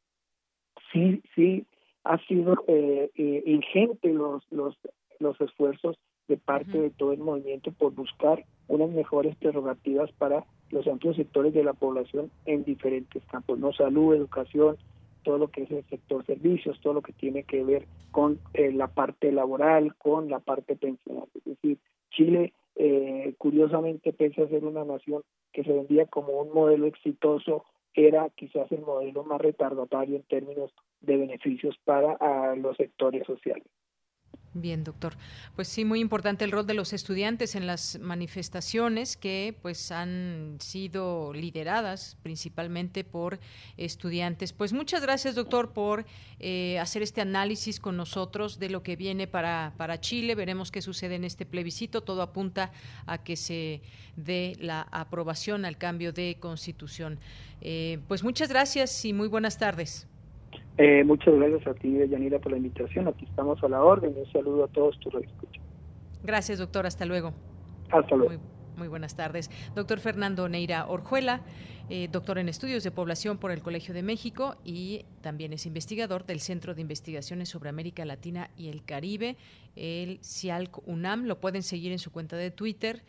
sí, 0.93 1.23
sí, 1.35 1.67
ha 2.05 2.19
sido 2.27 2.65
eh, 2.67 3.11
eh, 3.15 3.43
ingente 3.47 4.13
los, 4.13 4.43
los, 4.51 4.77
los 5.19 5.41
esfuerzos 5.41 5.99
de 6.29 6.37
parte 6.37 6.81
de 6.81 6.91
todo 6.91 7.13
el 7.13 7.19
movimiento 7.19 7.73
por 7.73 7.93
buscar 7.93 8.45
unas 8.69 8.91
mejores 8.91 9.35
prerrogativas 9.37 10.13
para 10.13 10.45
los 10.71 10.87
amplios 10.87 11.17
sectores 11.17 11.53
de 11.53 11.65
la 11.65 11.73
población 11.73 12.31
en 12.47 12.63
diferentes 12.63 13.25
campos, 13.27 13.59
no 13.59 13.73
salud, 13.73 14.15
educación, 14.15 14.77
todo 15.23 15.39
lo 15.39 15.49
que 15.49 15.63
es 15.63 15.71
el 15.71 15.85
sector 15.85 16.25
servicios, 16.27 16.81
todo 16.81 16.95
lo 16.95 17.03
que 17.03 17.13
tiene 17.13 17.45
que 17.45 17.65
ver 17.65 17.87
con 18.11 18.41
la 18.55 18.89
parte 18.89 19.33
laboral, 19.33 19.95
con 19.97 20.29
la 20.29 20.41
parte 20.41 20.77
pensional. 20.77 21.29
Es 21.35 21.45
decir, 21.45 21.79
Chile 22.11 22.53
eh, 22.83 23.35
curiosamente, 23.37 24.13
pese 24.13 24.43
a 24.43 24.49
ser 24.49 24.65
una 24.65 24.85
nación 24.85 25.23
que 25.53 25.65
se 25.65 25.73
vendía 25.73 26.07
como 26.07 26.41
un 26.41 26.53
modelo 26.55 26.87
exitoso, 26.87 27.65
era 27.93 28.31
quizás 28.31 28.73
el 28.73 28.81
modelo 28.81 29.23
más 29.25 29.41
retardatario 29.41 30.17
en 30.17 30.23
términos 30.23 30.73
de 31.01 31.19
beneficios 31.19 31.77
para 31.85 32.55
los 32.57 32.77
sectores 32.79 33.27
sociales. 33.27 33.67
Bien, 34.53 34.83
doctor. 34.83 35.17
Pues 35.55 35.69
sí, 35.69 35.85
muy 35.85 36.01
importante 36.01 36.45
el 36.45 36.51
rol 36.51 36.67
de 36.67 36.75
los 36.75 36.93
estudiantes 36.93 37.55
en 37.55 37.69
las 37.69 38.01
manifestaciones 38.01 39.17
que 39.17 39.55
pues 39.63 39.93
han 39.93 40.57
sido 40.59 41.33
lideradas 41.33 42.17
principalmente 42.25 43.05
por 43.05 43.39
estudiantes. 43.77 44.53
Pues 44.53 44.73
muchas 44.73 45.03
gracias, 45.03 45.37
doctor, 45.37 45.73
por 45.73 46.05
eh, 46.41 46.81
hacer 46.81 47.03
este 47.03 47.21
análisis 47.21 47.79
con 47.79 47.97
nosotros 47.97 48.59
de 48.59 48.71
lo 48.71 48.83
que 48.83 48.97
viene 48.97 49.29
para, 49.29 49.73
para 49.77 50.01
Chile. 50.01 50.35
Veremos 50.35 50.73
qué 50.73 50.83
sucede 50.83 51.15
en 51.15 51.23
este 51.23 51.47
plebiscito. 51.47 52.01
Todo 52.01 52.21
apunta 52.21 52.73
a 53.07 53.19
que 53.19 53.37
se 53.37 53.83
dé 54.17 54.57
la 54.59 54.83
aprobación 54.91 55.65
al 55.65 55.79
cambio 55.79 56.13
de 56.13 56.39
constitución. 56.41 57.21
Eh, 57.61 58.01
pues 58.09 58.25
muchas 58.25 58.49
gracias 58.49 59.05
y 59.05 59.13
muy 59.13 59.29
buenas 59.29 59.59
tardes. 59.59 60.10
Eh, 60.79 61.05
muchas 61.05 61.35
gracias 61.35 61.67
a 61.67 61.75
ti, 61.75 61.99
Yanira, 62.09 62.39
por 62.39 62.53
la 62.53 62.59
invitación. 62.59 63.09
Aquí 63.09 63.25
estamos 63.25 63.63
a 63.63 63.69
la 63.69 63.83
orden. 63.83 64.15
Un 64.17 64.33
saludo 64.33 64.65
a 64.65 64.69
todos 64.69 64.99
tus 65.01 65.15
escuchas. 65.15 65.63
Gracias, 66.23 66.59
doctor. 66.59 66.87
Hasta 66.87 67.05
luego. 67.05 67.33
Hasta 67.91 68.17
luego. 68.17 68.41
Muy 68.77 68.89
buenas 68.89 69.15
tardes. 69.15 69.51
Doctor 69.75 70.01
Fernando 70.01 70.49
Neira 70.49 70.87
Orjuela, 70.87 71.43
eh, 71.91 72.09
doctor 72.11 72.39
en 72.39 72.49
estudios 72.49 72.83
de 72.83 72.91
población 72.91 73.37
por 73.37 73.51
el 73.51 73.61
Colegio 73.61 73.93
de 73.93 74.03
México 74.03 74.57
y 74.65 75.05
también 75.21 75.53
es 75.53 75.67
investigador 75.67 76.25
del 76.25 76.41
Centro 76.41 76.75
de 76.75 76.81
Investigaciones 76.81 77.51
sobre 77.51 77.69
América 77.69 78.07
Latina 78.07 78.49
y 78.57 78.69
el 78.69 78.83
Caribe, 78.83 79.37
el 79.77 80.19
CIALC 80.25 80.89
UNAM. 80.89 81.25
Lo 81.25 81.41
pueden 81.41 81.63
seguir 81.63 81.93
en 81.93 81.99
su 81.99 82.11
cuenta 82.11 82.37
de 82.37 82.51
Twitter, 82.51 83.03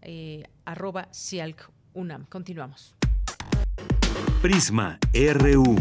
eh, 0.00 0.44
arroba 0.64 1.08
CIALC 1.12 1.68
UNAM. 1.92 2.24
Continuamos. 2.26 2.97
Prisma 4.42 5.00
RU. 5.12 5.76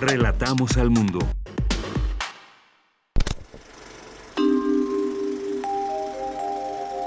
Relatamos 0.00 0.76
al 0.76 0.90
mundo. 0.90 1.18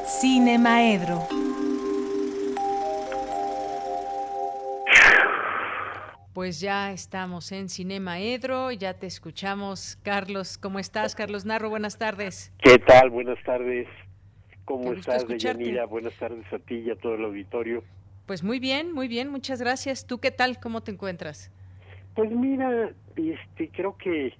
Cine 0.05 0.59
Maedro. 0.59 1.25
Pues 6.33 6.59
ya 6.59 6.91
estamos 6.91 7.53
en 7.53 7.69
Cinema 7.69 8.19
Edro, 8.19 8.73
ya 8.73 8.93
te 8.95 9.07
escuchamos. 9.07 9.97
Carlos, 10.03 10.57
¿cómo 10.57 10.79
estás? 10.79 11.15
Carlos 11.15 11.45
Narro, 11.45 11.69
buenas 11.69 11.97
tardes. 11.97 12.51
¿Qué 12.61 12.77
tal? 12.77 13.09
Buenas 13.09 13.41
tardes. 13.45 13.87
¿Cómo 14.65 14.91
estás, 14.91 15.25
Deyanira? 15.25 15.85
Buenas 15.85 16.13
tardes 16.15 16.45
a 16.51 16.59
ti 16.59 16.75
y 16.85 16.89
a 16.89 16.97
todo 16.97 17.15
el 17.15 17.23
auditorio. 17.23 17.85
Pues 18.29 18.43
muy 18.43 18.59
bien, 18.59 18.93
muy 18.93 19.07
bien, 19.07 19.29
muchas 19.29 19.59
gracias. 19.59 20.05
¿Tú 20.05 20.19
qué 20.19 20.29
tal? 20.29 20.59
¿Cómo 20.59 20.81
te 20.81 20.91
encuentras? 20.91 21.51
Pues 22.13 22.29
mira, 22.29 22.91
este, 23.15 23.69
creo 23.69 23.97
que 23.97 24.35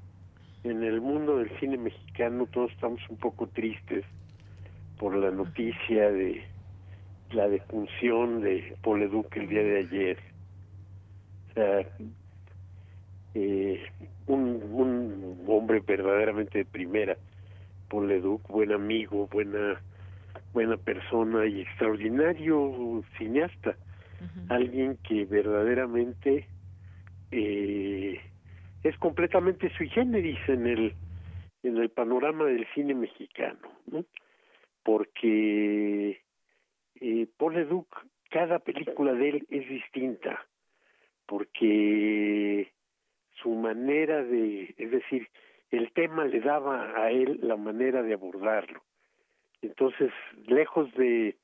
en 0.63 0.83
el 0.83 1.01
mundo 1.01 1.37
del 1.37 1.49
cine 1.59 1.75
mexicano 1.75 2.45
todos 2.45 2.71
estamos 2.71 3.01
un 3.09 3.17
poco 3.17 3.47
tristes 3.47 4.05
por 4.99 5.15
la 5.15 5.31
noticia 5.31 6.11
de 6.11 6.43
la 7.31 7.47
defunción 7.47 8.41
de 8.41 8.77
Paul 8.83 9.01
Educ 9.01 9.35
el 9.37 9.49
día 9.49 9.63
de 9.63 9.79
ayer. 9.79 10.19
O 11.49 11.53
sea, 11.55 11.79
eh, 13.33 13.81
un, 14.27 14.61
un 14.71 15.45
hombre 15.47 15.79
verdaderamente 15.79 16.59
de 16.59 16.65
primera, 16.65 17.17
Paul 17.89 18.07
Leduc, 18.07 18.47
buen 18.49 18.71
amigo, 18.71 19.27
buena 19.31 19.81
buena 20.53 20.77
persona 20.77 21.45
y 21.45 21.61
extraordinario 21.61 23.03
cineasta, 23.17 23.75
alguien 24.49 24.97
que 25.07 25.25
verdaderamente 25.25 26.47
eh, 27.31 28.19
es 28.83 28.97
completamente 28.97 29.69
sui 29.77 29.89
generis 29.89 30.39
en 30.47 30.67
el 30.67 30.95
en 31.63 31.77
el 31.77 31.89
panorama 31.89 32.45
del 32.45 32.65
cine 32.73 32.95
mexicano, 32.95 33.59
¿no? 33.87 34.05
porque 34.83 36.21
eh, 37.01 37.27
Paul 37.37 37.55
Leduc, 37.55 37.87
cada 38.29 38.59
película 38.59 39.13
de 39.13 39.29
él 39.29 39.47
es 39.49 39.67
distinta, 39.67 40.45
porque 41.25 42.71
su 43.41 43.51
manera 43.51 44.23
de, 44.23 44.73
es 44.77 44.91
decir, 44.91 45.27
el 45.71 45.91
tema 45.93 46.25
le 46.25 46.39
daba 46.39 46.93
a 46.95 47.11
él 47.11 47.39
la 47.43 47.55
manera 47.55 48.01
de 48.01 48.13
abordarlo. 48.13 48.81
Entonces, 49.61 50.11
lejos 50.47 50.91
de 50.93 51.37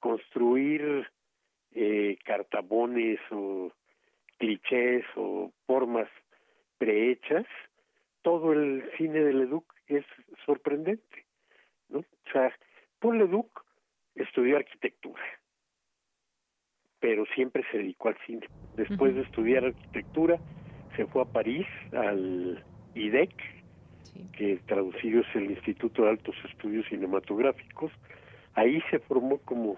construir 0.00 1.08
eh, 1.72 2.18
cartabones 2.24 3.20
o 3.30 3.72
clichés 4.38 5.04
o 5.16 5.52
formas 5.66 6.08
prehechas, 6.78 7.46
todo 8.22 8.52
el 8.52 8.90
cine 8.96 9.20
de 9.20 9.32
Leduc 9.32 9.72
es 9.86 10.04
sorprendente, 10.44 11.26
¿no? 11.88 12.00
O 12.00 12.30
sea, 12.32 12.52
Paul 12.98 13.18
Leduc 13.18 13.64
estudió 14.14 14.56
arquitectura, 14.56 15.22
pero 16.98 17.24
siempre 17.34 17.64
se 17.70 17.78
dedicó 17.78 18.08
al 18.08 18.18
cine. 18.26 18.48
Después 18.72 19.14
de 19.14 19.22
estudiar 19.22 19.64
arquitectura, 19.64 20.40
se 20.96 21.06
fue 21.06 21.22
a 21.22 21.26
París 21.26 21.66
al 21.92 22.64
IDEC, 22.94 23.34
que 24.36 24.58
traducido 24.66 25.20
es 25.20 25.36
el 25.36 25.50
Instituto 25.50 26.02
de 26.04 26.10
Altos 26.10 26.34
Estudios 26.50 26.86
Cinematográficos. 26.88 27.92
Ahí 28.54 28.82
se 28.90 28.98
formó 28.98 29.38
como, 29.38 29.76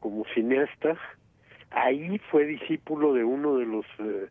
como 0.00 0.24
cineasta. 0.34 0.96
Ahí 1.70 2.18
fue 2.30 2.46
discípulo 2.46 3.14
de 3.14 3.24
uno 3.24 3.56
de 3.56 3.66
los 3.66 3.86
eh, 3.98 4.28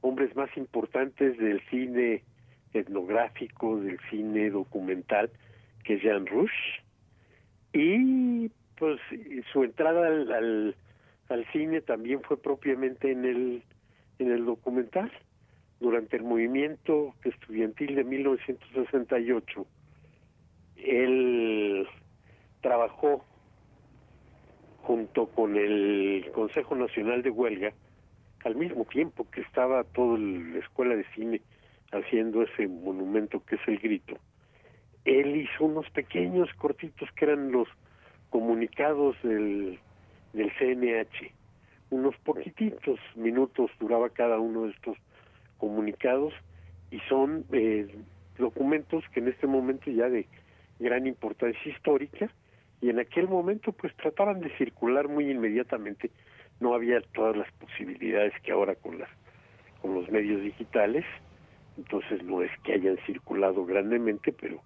hombres 0.00 0.34
más 0.36 0.54
importantes 0.56 1.36
del 1.38 1.60
cine 1.70 2.22
etnográfico, 2.72 3.80
del 3.80 3.98
cine 4.10 4.50
documental, 4.50 5.30
que 5.84 5.94
es 5.94 6.02
Jean 6.02 6.26
Rouge 6.26 6.52
y 7.72 8.50
pues 8.78 9.00
su 9.52 9.64
entrada 9.64 10.06
al, 10.06 10.32
al, 10.32 10.76
al, 11.28 11.46
cine 11.52 11.80
también 11.80 12.22
fue 12.22 12.40
propiamente 12.40 13.10
en 13.10 13.24
el 13.24 13.62
en 14.18 14.32
el 14.32 14.44
documental 14.46 15.12
durante 15.80 16.16
el 16.16 16.24
movimiento 16.24 17.14
estudiantil 17.24 17.94
de 17.94 18.04
1968 18.04 19.66
él 20.76 21.86
trabajó 22.60 23.24
junto 24.82 25.26
con 25.28 25.56
el 25.56 26.30
Consejo 26.32 26.74
Nacional 26.74 27.22
de 27.22 27.30
Huelga 27.30 27.72
al 28.44 28.56
mismo 28.56 28.84
tiempo 28.84 29.26
que 29.30 29.40
estaba 29.42 29.84
toda 29.84 30.18
la 30.18 30.58
escuela 30.58 30.96
de 30.96 31.04
cine 31.14 31.40
haciendo 31.92 32.42
ese 32.42 32.68
monumento 32.68 33.44
que 33.44 33.56
es 33.56 33.68
el 33.68 33.78
grito 33.78 34.18
él 35.04 35.36
hizo 35.36 35.64
unos 35.64 35.88
pequeños 35.90 36.52
cortitos 36.54 37.08
que 37.12 37.24
eran 37.24 37.50
los 37.50 37.68
comunicados 38.30 39.16
del, 39.22 39.78
del 40.32 40.52
CNH. 40.58 41.32
Unos 41.90 42.14
poquititos 42.18 43.00
minutos 43.14 43.70
duraba 43.80 44.10
cada 44.10 44.38
uno 44.38 44.64
de 44.64 44.72
estos 44.72 44.98
comunicados 45.58 46.32
y 46.90 47.00
son 47.08 47.44
eh, 47.52 47.94
documentos 48.38 49.04
que 49.12 49.20
en 49.20 49.28
este 49.28 49.46
momento 49.46 49.90
ya 49.90 50.08
de 50.08 50.26
gran 50.78 51.06
importancia 51.06 51.70
histórica 51.70 52.30
y 52.80 52.90
en 52.90 52.98
aquel 53.00 53.28
momento 53.28 53.72
pues 53.72 53.94
trataban 53.96 54.40
de 54.40 54.56
circular 54.56 55.08
muy 55.08 55.30
inmediatamente 55.30 56.10
no 56.60 56.74
había 56.74 57.00
todas 57.12 57.36
las 57.36 57.50
posibilidades 57.52 58.32
que 58.42 58.52
ahora 58.52 58.74
con 58.76 58.98
las 58.98 59.08
con 59.82 59.94
los 59.94 60.08
medios 60.10 60.42
digitales 60.42 61.04
entonces 61.76 62.22
no 62.24 62.42
es 62.42 62.50
que 62.64 62.74
hayan 62.74 62.96
circulado 63.06 63.64
grandemente 63.64 64.32
pero 64.32 64.62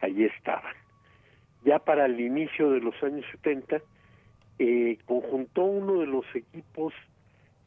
allí 0.00 0.24
estaban. 0.24 0.74
Ya 1.64 1.78
para 1.78 2.06
el 2.06 2.20
inicio 2.20 2.70
de 2.70 2.80
los 2.80 2.94
años 3.02 3.24
70, 3.32 3.80
eh, 4.58 4.98
conjuntó 5.06 5.64
uno 5.64 6.00
de 6.00 6.06
los 6.06 6.24
equipos 6.34 6.92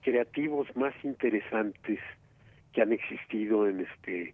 creativos 0.02 0.68
más 0.76 0.94
interesantes 1.04 2.00
que 2.74 2.82
han 2.82 2.92
existido 2.92 3.68
en 3.68 3.82
este 3.82 4.34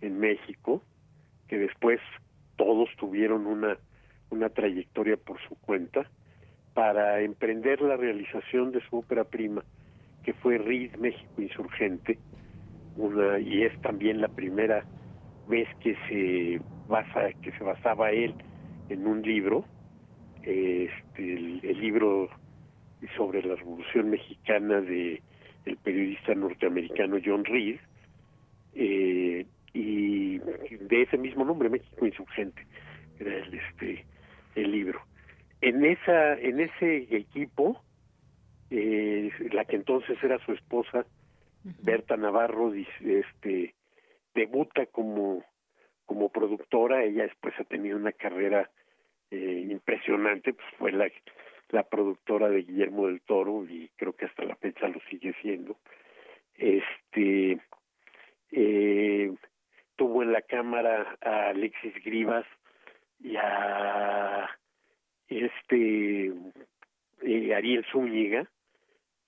en 0.00 0.18
México, 0.18 0.82
que 1.48 1.58
después 1.58 2.00
todos 2.56 2.88
tuvieron 2.98 3.46
una 3.46 3.78
una 4.30 4.50
trayectoria 4.50 5.16
por 5.16 5.40
su 5.48 5.56
cuenta 5.56 6.08
para 6.74 7.20
emprender 7.22 7.80
la 7.80 7.96
realización 7.96 8.72
de 8.72 8.80
su 8.88 8.98
ópera 8.98 9.24
prima, 9.24 9.64
que 10.22 10.34
fue 10.34 10.58
RID 10.58 10.96
México 10.96 11.40
Insurgente, 11.42 12.18
una 12.96 13.38
y 13.38 13.62
es 13.62 13.80
también 13.80 14.20
la 14.20 14.28
primera 14.28 14.84
vez 15.48 15.68
que 15.80 15.96
se 16.08 16.60
basa 16.88 17.32
que 17.42 17.52
se 17.52 17.64
basaba 17.64 18.10
él 18.10 18.34
en 18.90 19.06
un 19.06 19.22
libro 19.22 19.64
este 20.42 21.34
el, 21.34 21.80
libro 21.80 22.28
sobre 23.16 23.42
la 23.42 23.54
Revolución 23.54 24.10
Mexicana 24.10 24.80
de 24.80 25.22
el 25.64 25.76
periodista 25.78 26.34
norteamericano 26.34 27.18
John 27.24 27.44
Reed 27.44 27.78
eh, 28.74 29.46
y 29.72 30.38
de 30.38 31.02
ese 31.02 31.18
mismo 31.18 31.44
nombre 31.44 31.68
México 31.68 32.06
insurgente 32.06 32.66
era 33.18 33.36
el 33.36 33.54
este 33.54 34.04
el 34.54 34.72
libro. 34.72 35.00
En 35.60 35.84
esa 35.84 36.34
en 36.34 36.60
ese 36.60 37.06
equipo 37.14 37.82
eh, 38.70 39.30
la 39.52 39.64
que 39.64 39.76
entonces 39.76 40.16
era 40.22 40.38
su 40.44 40.52
esposa 40.52 41.06
Berta 41.82 42.16
Navarro 42.16 42.72
este 42.74 43.74
debuta 44.34 44.86
como 44.86 45.44
como 46.06 46.30
productora, 46.30 47.04
ella 47.04 47.24
después 47.24 47.52
ha 47.60 47.64
tenido 47.64 47.98
una 47.98 48.12
carrera 48.12 48.70
eh, 49.30 49.66
impresionante, 49.68 50.54
pues 50.54 50.66
fue 50.78 50.90
la, 50.90 51.06
la 51.70 51.82
productora 51.82 52.48
de 52.48 52.62
Guillermo 52.62 53.06
del 53.06 53.20
Toro 53.20 53.64
y 53.68 53.90
creo 53.96 54.14
que 54.14 54.26
hasta 54.26 54.44
la 54.44 54.56
fecha 54.56 54.88
lo 54.88 55.00
sigue 55.10 55.34
siendo. 55.42 55.76
Este 56.54 57.58
eh, 58.50 59.34
tuvo 59.96 60.22
en 60.22 60.32
la 60.32 60.42
cámara 60.42 61.16
a 61.20 61.48
Alexis 61.48 61.94
Grivas 62.04 62.46
y 63.20 63.36
a 63.36 64.48
este 65.28 66.32
eh, 67.22 67.54
Ariel 67.54 67.84
Zúñiga 67.92 68.48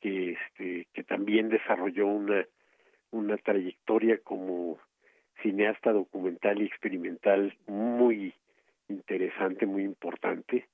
que 0.01 0.33
este 0.33 0.87
que 0.95 1.05
también 1.05 1.51
desarrolló 1.51 2.07
una 2.07 2.47
una 3.11 3.37
trayectoria 3.37 4.19
como 4.19 4.79
cineasta 5.43 5.93
documental 5.93 6.63
y 6.63 6.67
experimental 6.67 7.57
muy 7.67 8.35
interesante, 8.89 9.67
muy 9.67 9.85
importante. 9.85 10.69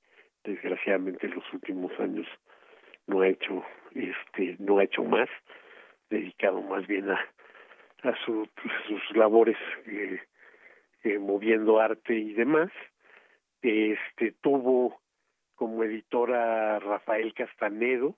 Desgraciadamente 0.47 1.27
en 1.27 1.35
los 1.35 1.53
últimos 1.53 1.91
años 1.99 2.25
no 3.05 3.21
ha 3.21 3.27
hecho 3.27 3.63
este 3.93 4.55
no 4.59 4.79
ha 4.79 4.83
hecho 4.83 5.03
más 5.03 5.29
dedicado 6.09 6.61
más 6.61 6.87
bien 6.87 7.09
a 7.09 7.19
a 8.03 8.15
sus 8.25 8.47
labores 9.15 9.57
eh, 9.85 10.19
eh, 11.03 11.19
moviendo 11.19 11.79
arte 11.79 12.13
y 12.13 12.33
demás. 12.33 12.69
Este 13.61 14.33
tuvo 14.41 14.99
como 15.55 15.83
editora 15.83 16.79
Rafael 16.79 17.33
Castanedo. 17.33 18.15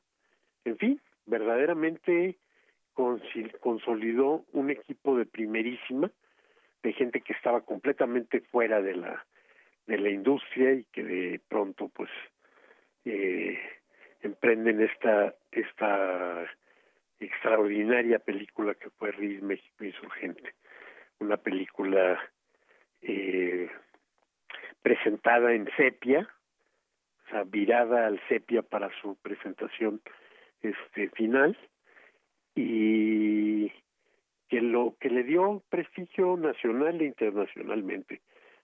En 0.65 0.77
fin 0.77 1.01
verdaderamente 1.25 2.37
consolidó 3.61 4.43
un 4.51 4.71
equipo 4.71 5.17
de 5.17 5.25
primerísima 5.25 6.11
de 6.83 6.93
gente 6.93 7.21
que 7.21 7.33
estaba 7.33 7.61
completamente 7.61 8.41
fuera 8.41 8.81
de 8.81 8.95
la 8.95 9.25
de 9.89 9.97
la 9.97 10.09
industria 10.09 10.73
y 10.73 10.83
que 10.93 11.03
de 11.03 11.41
pronto 11.47 11.89
pues 11.89 12.11
eh, 13.05 13.59
emprenden 14.21 14.81
esta 14.81 15.33
esta 15.51 16.45
extraordinaria 17.19 18.19
película 18.19 18.75
que 18.75 18.91
fue 18.91 19.11
Riz 19.11 19.41
México 19.41 19.83
Insurgente. 19.83 20.53
Una 21.19 21.37
película 21.37 22.19
eh, 23.01 23.67
presentada 24.83 25.53
en 25.53 25.67
sepia 25.75 26.29
o 27.25 27.29
sea 27.31 27.43
virada 27.43 28.05
al 28.05 28.21
sepia 28.27 28.61
para 28.61 28.91
su 29.01 29.15
presentación 29.15 30.01
este 30.61 31.09
final 31.09 31.57
y 32.53 33.71
que 34.49 34.61
lo 34.61 34.95
que 34.99 35.09
le 35.09 35.23
dio 35.23 35.63
prestigio 35.69 36.37
nacional 36.37 37.01
e 37.01 37.05
internacionalmente 37.05 38.21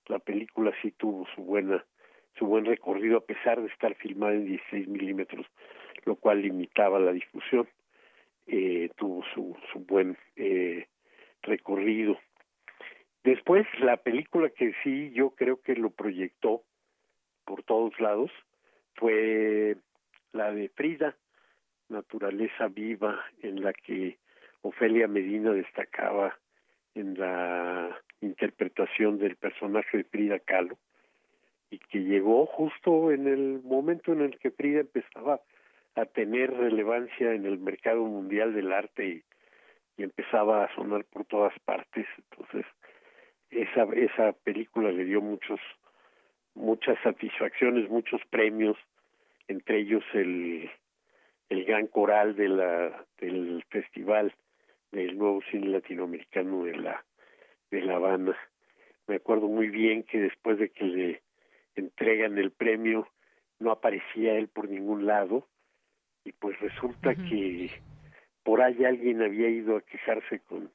la 0.07 0.19
película 0.19 0.71
sí 0.81 0.91
tuvo 0.91 1.27
su 1.35 1.43
buena 1.43 1.85
su 2.37 2.45
buen 2.45 2.65
recorrido 2.65 3.17
a 3.17 3.25
pesar 3.25 3.61
de 3.61 3.67
estar 3.67 3.95
filmada 3.95 4.33
en 4.33 4.45
16 4.45 4.87
milímetros 4.87 5.45
lo 6.05 6.15
cual 6.15 6.41
limitaba 6.41 6.99
la 6.99 7.11
difusión 7.11 7.67
eh, 8.47 8.89
tuvo 8.97 9.23
su 9.33 9.57
su 9.71 9.79
buen 9.79 10.17
eh, 10.35 10.87
recorrido. 11.41 12.19
Después 13.23 13.65
la 13.79 13.97
película 13.97 14.49
que 14.49 14.73
sí 14.83 15.11
yo 15.13 15.31
creo 15.31 15.61
que 15.61 15.75
lo 15.75 15.89
proyectó 15.89 16.63
por 17.45 17.63
todos 17.63 17.99
lados 17.99 18.31
fue 18.95 19.77
la 20.31 20.51
de 20.51 20.69
Frida 20.69 21.15
naturaleza 21.89 22.67
viva 22.67 23.23
en 23.41 23.61
la 23.61 23.73
que 23.73 24.17
Ofelia 24.61 25.07
Medina 25.07 25.51
destacaba 25.53 26.37
en 26.95 27.17
la 27.19 27.95
interpretación 28.21 29.17
del 29.17 29.35
personaje 29.35 29.97
de 29.97 30.03
Frida 30.05 30.39
Kahlo 30.39 30.77
y 31.69 31.79
que 31.79 31.99
llegó 31.99 32.45
justo 32.45 33.11
en 33.11 33.27
el 33.27 33.61
momento 33.63 34.13
en 34.13 34.21
el 34.21 34.37
que 34.39 34.51
Frida 34.51 34.81
empezaba 34.81 35.41
a 35.95 36.05
tener 36.05 36.51
relevancia 36.53 37.33
en 37.33 37.45
el 37.45 37.57
mercado 37.57 38.03
mundial 38.03 38.53
del 38.53 38.71
arte 38.71 39.07
y, 39.07 39.23
empezaba 39.97 40.65
a 40.65 40.75
sonar 40.75 41.05
por 41.05 41.23
todas 41.23 41.57
partes. 41.59 42.05
Entonces 42.17 42.65
esa 43.49 43.83
esa 43.93 44.33
película 44.33 44.91
le 44.91 45.05
dio 45.05 45.21
muchos 45.21 45.61
muchas 46.53 46.97
satisfacciones 47.01 47.89
muchos 47.89 48.21
premios 48.29 48.75
entre 49.47 49.79
ellos 49.79 50.03
el 50.13 50.69
el 51.47 51.63
gran 51.63 51.87
coral 51.87 52.35
de 52.35 52.49
la 52.49 53.05
del 53.19 53.63
festival 53.69 54.33
del 54.91 55.17
nuevo 55.17 55.41
cine 55.49 55.67
latinoamericano 55.67 56.65
de 56.65 56.75
la 56.75 57.05
de 57.71 57.81
La 57.81 57.95
Habana. 57.95 58.35
Me 59.07 59.15
acuerdo 59.15 59.47
muy 59.47 59.69
bien 59.69 60.03
que 60.03 60.19
después 60.19 60.57
de 60.57 60.69
que 60.69 60.83
le 60.85 61.21
entregan 61.75 62.37
el 62.37 62.51
premio 62.51 63.07
no 63.59 63.71
aparecía 63.71 64.33
él 64.37 64.47
por 64.47 64.69
ningún 64.69 65.05
lado 65.05 65.47
y 66.23 66.31
pues 66.31 66.59
resulta 66.59 67.15
que 67.15 67.69
por 68.43 68.61
ahí 68.61 68.83
alguien 68.83 69.21
había 69.21 69.49
ido 69.49 69.77
a 69.77 69.81
quejarse 69.81 70.39
con 70.39 70.71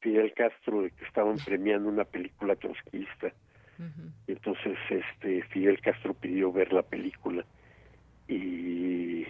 Fidel 0.00 0.32
Castro 0.34 0.82
de 0.82 0.90
que 0.90 1.04
estaban 1.04 1.36
premiando 1.38 1.88
una 1.88 2.04
película 2.04 2.56
trotskista. 2.56 3.32
Entonces 4.26 4.78
este 4.88 5.42
Fidel 5.44 5.80
Castro 5.80 6.14
pidió 6.14 6.52
ver 6.52 6.72
la 6.72 6.82
película 6.82 7.44
y 8.28 9.24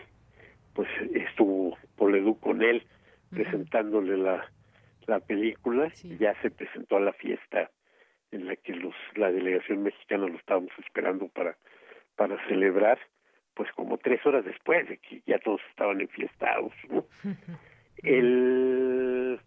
pues 0.75 0.89
estuvo 1.15 1.79
Poledú 1.97 2.39
con 2.39 2.63
él 2.63 2.85
presentándole 3.31 4.17
la 4.19 4.51
la 5.07 5.21
película 5.21 5.93
y 6.03 6.17
ya 6.17 6.35
se 6.43 6.51
presentó 6.51 6.97
a 6.97 7.01
la 7.01 7.13
fiesta 7.13 7.71
en 8.31 8.47
la 8.47 8.57
que 8.57 8.75
los 8.75 8.95
la 9.15 9.31
delegación 9.31 9.83
mexicana 9.83 10.27
lo 10.27 10.37
estábamos 10.37 10.73
esperando 10.79 11.29
para 11.29 11.57
para 12.17 12.37
celebrar 12.49 12.99
pues 13.55 13.71
como 13.73 13.99
tres 13.99 14.25
horas 14.25 14.45
después 14.45 14.89
de 14.89 14.99
que 14.99 15.23
ya 15.27 15.39
todos 15.39 15.61
estaban 15.71 16.01
enfiestados 16.01 16.73
¿no? 16.89 17.05
él 18.03 19.41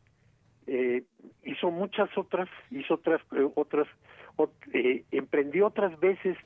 eh, 0.68 1.04
hizo 1.44 1.72
muchas 1.72 2.10
otras 2.18 2.50
hizo 2.72 2.96
otras 2.96 3.22
eh, 3.34 3.50
otras 3.56 3.88
eh, 4.74 5.04
emprendió 5.12 5.68
otras 5.68 6.00
veces 6.00 6.38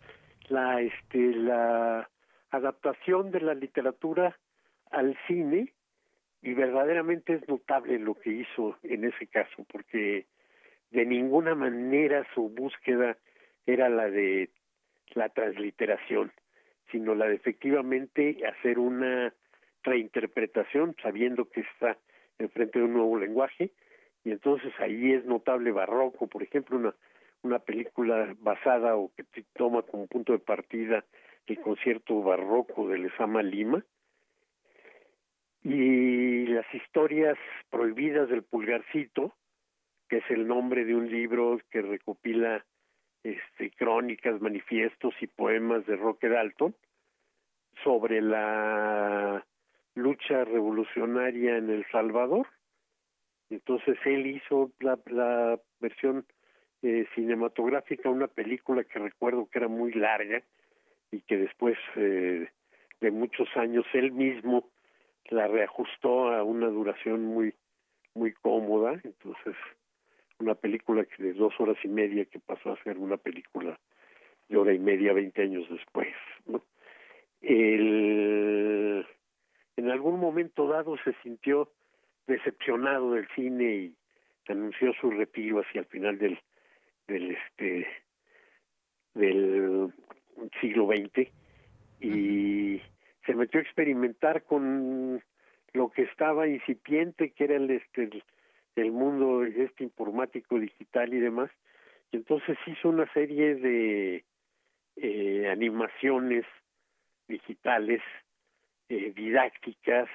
la 0.48 0.82
este 0.82 1.34
la 1.34 2.10
adaptación 2.52 3.32
de 3.32 3.42
la 3.42 3.54
literatura 3.54 4.38
al 4.92 5.18
cine 5.28 5.74
y 6.42 6.54
verdaderamente 6.54 7.34
es 7.36 7.48
notable 7.48 8.00
lo 8.00 8.16
que 8.16 8.32
hizo 8.32 8.78
en 8.84 9.06
ese 9.06 9.28
caso 9.28 9.66
porque 9.72 10.26
de 10.92 11.06
ninguna 11.06 11.56
manera 11.56 12.26
su 12.34 12.50
búsqueda 12.50 13.18
era 13.66 13.90
la 13.90 14.10
de 14.10 14.50
la 15.14 15.30
transliteración 15.30 16.32
sino 16.92 17.16
la 17.16 17.28
de 17.28 17.36
efectivamente 17.36 18.38
hacer 18.48 18.80
una 18.80 19.34
reinterpretación 19.84 20.96
sabiendo 21.02 21.46
que 21.46 21.62
está 21.62 21.98
enfrente 22.40 22.80
de 22.80 22.86
un 22.86 22.94
nuevo 22.94 23.18
lenguaje. 23.18 23.72
Y 24.24 24.32
entonces 24.32 24.74
ahí 24.80 25.14
es 25.14 25.26
notable 25.26 25.72
barroco 25.72 26.28
por 26.28 26.44
ejemplo 26.44 26.78
una 26.78 26.96
una 27.42 27.60
película 27.60 28.36
basada 28.40 28.96
o 28.96 29.12
que 29.16 29.24
toma 29.54 29.82
como 29.84 30.08
punto 30.08 30.34
de 30.34 30.40
partida 30.40 31.06
el 31.48 31.60
concierto 31.62 32.22
barroco 32.22 32.88
de 32.88 32.98
Lesama 32.98 33.42
Lima 33.42 33.84
y 35.64 36.46
las 36.48 36.66
historias 36.74 37.38
prohibidas 37.70 38.30
del 38.30 38.44
pulgarcito, 38.44 39.36
que 40.08 40.18
es 40.18 40.24
el 40.30 40.48
nombre 40.48 40.86
de 40.86 40.96
un 40.96 41.10
libro 41.10 41.60
que 41.70 41.82
recopila 41.82 42.66
este 43.24 43.72
crónicas, 43.72 44.42
manifiestos 44.42 45.14
y 45.22 45.28
poemas 45.28 45.86
de 45.86 45.98
Roque 45.98 46.30
Dalton 46.30 46.76
sobre 47.84 48.22
la 48.22 49.46
lucha 49.96 50.46
revolucionaria 50.46 51.58
en 51.58 51.70
El 51.70 51.86
Salvador. 51.92 52.48
Entonces 53.50 53.98
él 54.06 54.28
hizo 54.28 54.72
la, 54.80 54.98
la 55.08 55.60
versión 55.80 56.26
eh, 56.82 57.06
cinematográfica, 57.14 58.10
una 58.10 58.28
película 58.28 58.84
que 58.84 59.00
recuerdo 59.00 59.50
que 59.50 59.60
era 59.60 59.68
muy 59.68 59.92
larga 59.92 60.42
y 61.12 61.22
que 61.22 61.38
después 61.38 61.78
eh, 61.96 62.48
de 63.02 63.12
muchos 63.12 63.50
años 63.58 63.86
él 63.94 64.12
mismo 64.12 64.70
la 65.30 65.48
reajustó 65.48 66.30
a 66.32 66.44
una 66.44 66.68
duración 66.68 67.24
muy 67.26 67.54
muy 68.14 68.34
cómoda 68.34 69.00
entonces 69.04 69.56
una 70.40 70.56
película 70.56 71.06
que 71.06 71.24
de 71.24 71.34
dos 71.34 71.54
horas 71.60 71.78
y 71.84 71.88
media 71.88 72.26
que 72.26 72.40
pasó 72.40 72.72
a 72.72 72.84
ser 72.84 72.98
una 72.98 73.18
película 73.18 73.80
de 74.48 74.58
hora 74.58 74.74
y 74.74 74.80
media 74.80 75.14
veinte 75.14 75.44
años 75.44 75.68
después 75.70 76.08
¿no? 76.46 76.64
el 77.42 79.06
en 79.78 79.90
algún 79.90 80.20
momento 80.20 80.68
dado 80.68 80.98
se 81.04 81.14
sintió 81.24 81.72
decepcionado 82.28 83.14
del 83.14 83.28
cine 83.36 83.76
y 83.76 83.96
anunció 84.52 84.94
su 84.94 85.12
retiro 85.12 85.60
hacia 85.60 85.82
el 85.82 85.86
final 85.88 86.18
del 86.18 86.40
del 87.08 87.32
este 87.32 87.88
del 89.14 89.94
siglo 90.62 90.88
XX 90.88 91.30
y 92.02 92.82
se 93.26 93.34
metió 93.34 93.60
a 93.60 93.64
experimentar 93.64 94.44
con 94.44 95.22
lo 95.74 95.90
que 95.90 96.04
estaba 96.04 96.48
incipiente 96.48 97.32
que 97.32 97.44
era 97.44 97.56
el 97.56 97.70
este 97.70 98.24
el, 98.76 98.92
mundo 98.92 99.44
este 99.44 99.84
informático 99.84 100.58
digital 100.60 101.14
y 101.14 101.20
demás. 101.20 101.52
Y 102.12 102.18
entonces 102.18 102.58
hizo 102.66 102.90
una 102.90 103.12
serie 103.14 103.56
de 103.56 104.24
eh, 104.96 105.50
animaciones 105.50 106.46
digitales 107.28 108.02
eh, 108.90 109.14
didácticas 109.16 110.10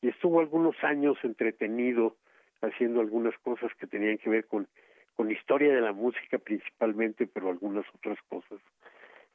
y 0.00 0.08
estuvo 0.08 0.40
algunos 0.40 0.76
años 0.84 1.16
entretenido 1.22 2.16
haciendo 2.60 3.00
algunas 3.00 3.36
cosas 3.38 3.74
que 3.74 3.86
tenían 3.86 4.18
que 4.18 4.30
ver 4.30 4.46
con 4.46 4.68
con 5.16 5.30
historia 5.30 5.72
de 5.72 5.80
la 5.80 5.92
música 5.92 6.38
principalmente 6.38 7.26
pero 7.26 7.50
algunas 7.50 7.84
otras 7.94 8.18
cosas 8.28 8.60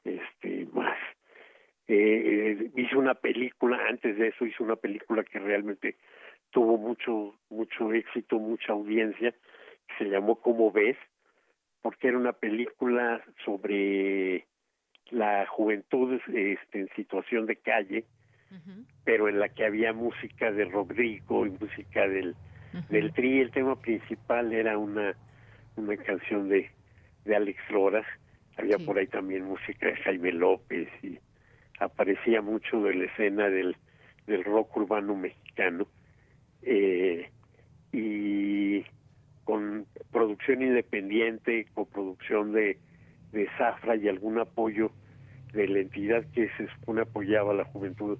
este 0.03 0.68
más 0.73 0.98
eh, 1.91 2.70
hizo 2.76 2.99
una 2.99 3.16
película, 3.16 3.80
antes 3.90 4.16
de 4.16 4.28
eso 4.28 4.45
hizo 4.45 4.64
una 4.64 4.76
película 4.76 5.24
que 5.24 5.40
realmente 5.40 5.95
tuvo 6.52 6.78
mucho, 6.78 7.36
mucho 7.49 7.91
éxito, 7.91 8.38
mucha 8.38 8.74
audiencia, 8.74 9.34
se 9.98 10.06
llamó 10.06 10.36
Como 10.40 10.72
ves, 10.72 10.98
porque 11.82 12.10
era 12.10 12.18
una 12.20 12.34
película 12.34 13.24
sobre 13.44 14.45
la 15.10 15.48
juventud 15.48 16.22
este, 16.28 16.80
en 16.80 16.90
situación 16.95 17.48
de 17.48 17.56
calle, 17.56 18.06
pero 19.03 19.28
en 19.28 19.40
la 19.40 19.49
que 19.49 19.66
había 19.66 19.91
música 19.91 20.52
de 20.52 20.66
Rodrigo 20.66 21.48
y 21.48 21.49
música 21.49 22.07
del, 22.07 22.36
del 22.90 23.14
Tri. 23.14 23.40
El 23.40 23.52
tema 23.52 23.80
principal 23.80 24.53
era 24.53 24.78
una, 24.78 25.16
una 25.76 25.98
canción 25.98 26.49
de, 26.49 26.70
de 27.26 27.36
Alex 27.36 27.60
Loras. 27.72 28.06
Había 28.57 28.78
por 28.78 28.99
ahí 28.99 29.07
también 29.07 29.45
música 29.45 29.88
de 29.88 29.95
Jaime 29.98 30.32
López 30.34 30.88
y 31.02 31.18
aparecía 31.80 32.41
mucho 32.41 32.81
de 32.81 32.93
la 32.95 33.06
escena 33.06 33.49
del, 33.49 33.76
del 34.27 34.43
rock 34.43 34.77
urbano 34.77 35.15
mexicano. 35.15 35.88
Eh, 36.61 37.30
y 37.91 38.84
con 39.43 39.85
producción 40.11 40.61
independiente, 40.61 41.68
con 41.73 41.85
producción 41.88 42.51
de, 42.53 42.77
de 43.31 43.47
Zafra 43.57 43.95
y 43.95 44.07
algún 44.07 44.38
apoyo 44.39 44.91
de 45.53 45.68
la 45.68 45.80
entidad 45.80 46.23
que 46.34 46.49
se 46.57 46.68
supone 46.68 47.01
apoyaba 47.01 47.51
a 47.51 47.56
la 47.56 47.65
juventud 47.65 48.19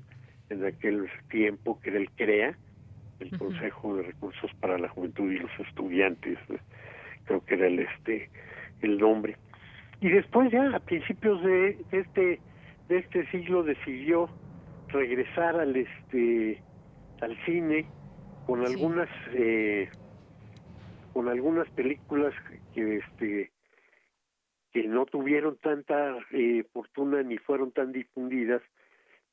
en 0.50 0.66
aquel 0.66 1.08
tiempo, 1.30 1.80
que 1.80 1.92
era 1.92 2.00
el 2.00 2.10
CREA, 2.12 2.58
el 3.20 3.38
Consejo 3.38 3.98
de 3.98 4.04
Recursos 4.04 4.52
para 4.60 4.78
la 4.78 4.90
Juventud 4.90 5.32
y 5.32 5.38
los 5.38 5.52
Estudiantes, 5.60 6.38
creo 7.26 7.46
que 7.46 7.56
era 7.56 7.68
el 7.68 7.80
este 7.80 8.30
el 8.82 8.98
nombre. 8.98 9.36
Y 10.02 10.10
después 10.10 10.52
ya 10.52 10.76
a 10.76 10.80
principios 10.80 11.44
de, 11.44 11.78
este 11.92 12.40
de 12.90 12.98
este 12.98 13.26
siglo 13.28 13.64
decidió 13.64 14.28
regresar 14.88 15.60
al 15.60 15.76
este 15.76 16.62
al 17.22 17.38
cine 17.46 17.86
con 18.48 18.66
algunas 18.66 19.08
eh, 19.34 19.90
con 21.14 21.30
algunas 21.30 21.70
películas 21.70 22.34
que 22.74 22.98
este 22.98 23.52
que 24.72 24.88
no 24.88 25.06
tuvieron 25.06 25.58
tanta 25.58 26.18
eh, 26.32 26.64
fortuna 26.74 27.24
ni 27.24 27.38
fueron 27.38 27.72
tan 27.72 27.92
difundidas, 27.92 28.62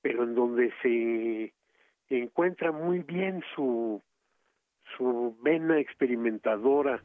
pero 0.01 0.25
en 0.25 0.35
donde 0.35 0.73
se 0.83 1.53
encuentra 2.11 2.73
muy 2.73 3.01
bien 3.01 3.43
su 3.55 4.03
su 4.97 5.37
vena 5.43 5.79
experimentadora, 5.79 7.03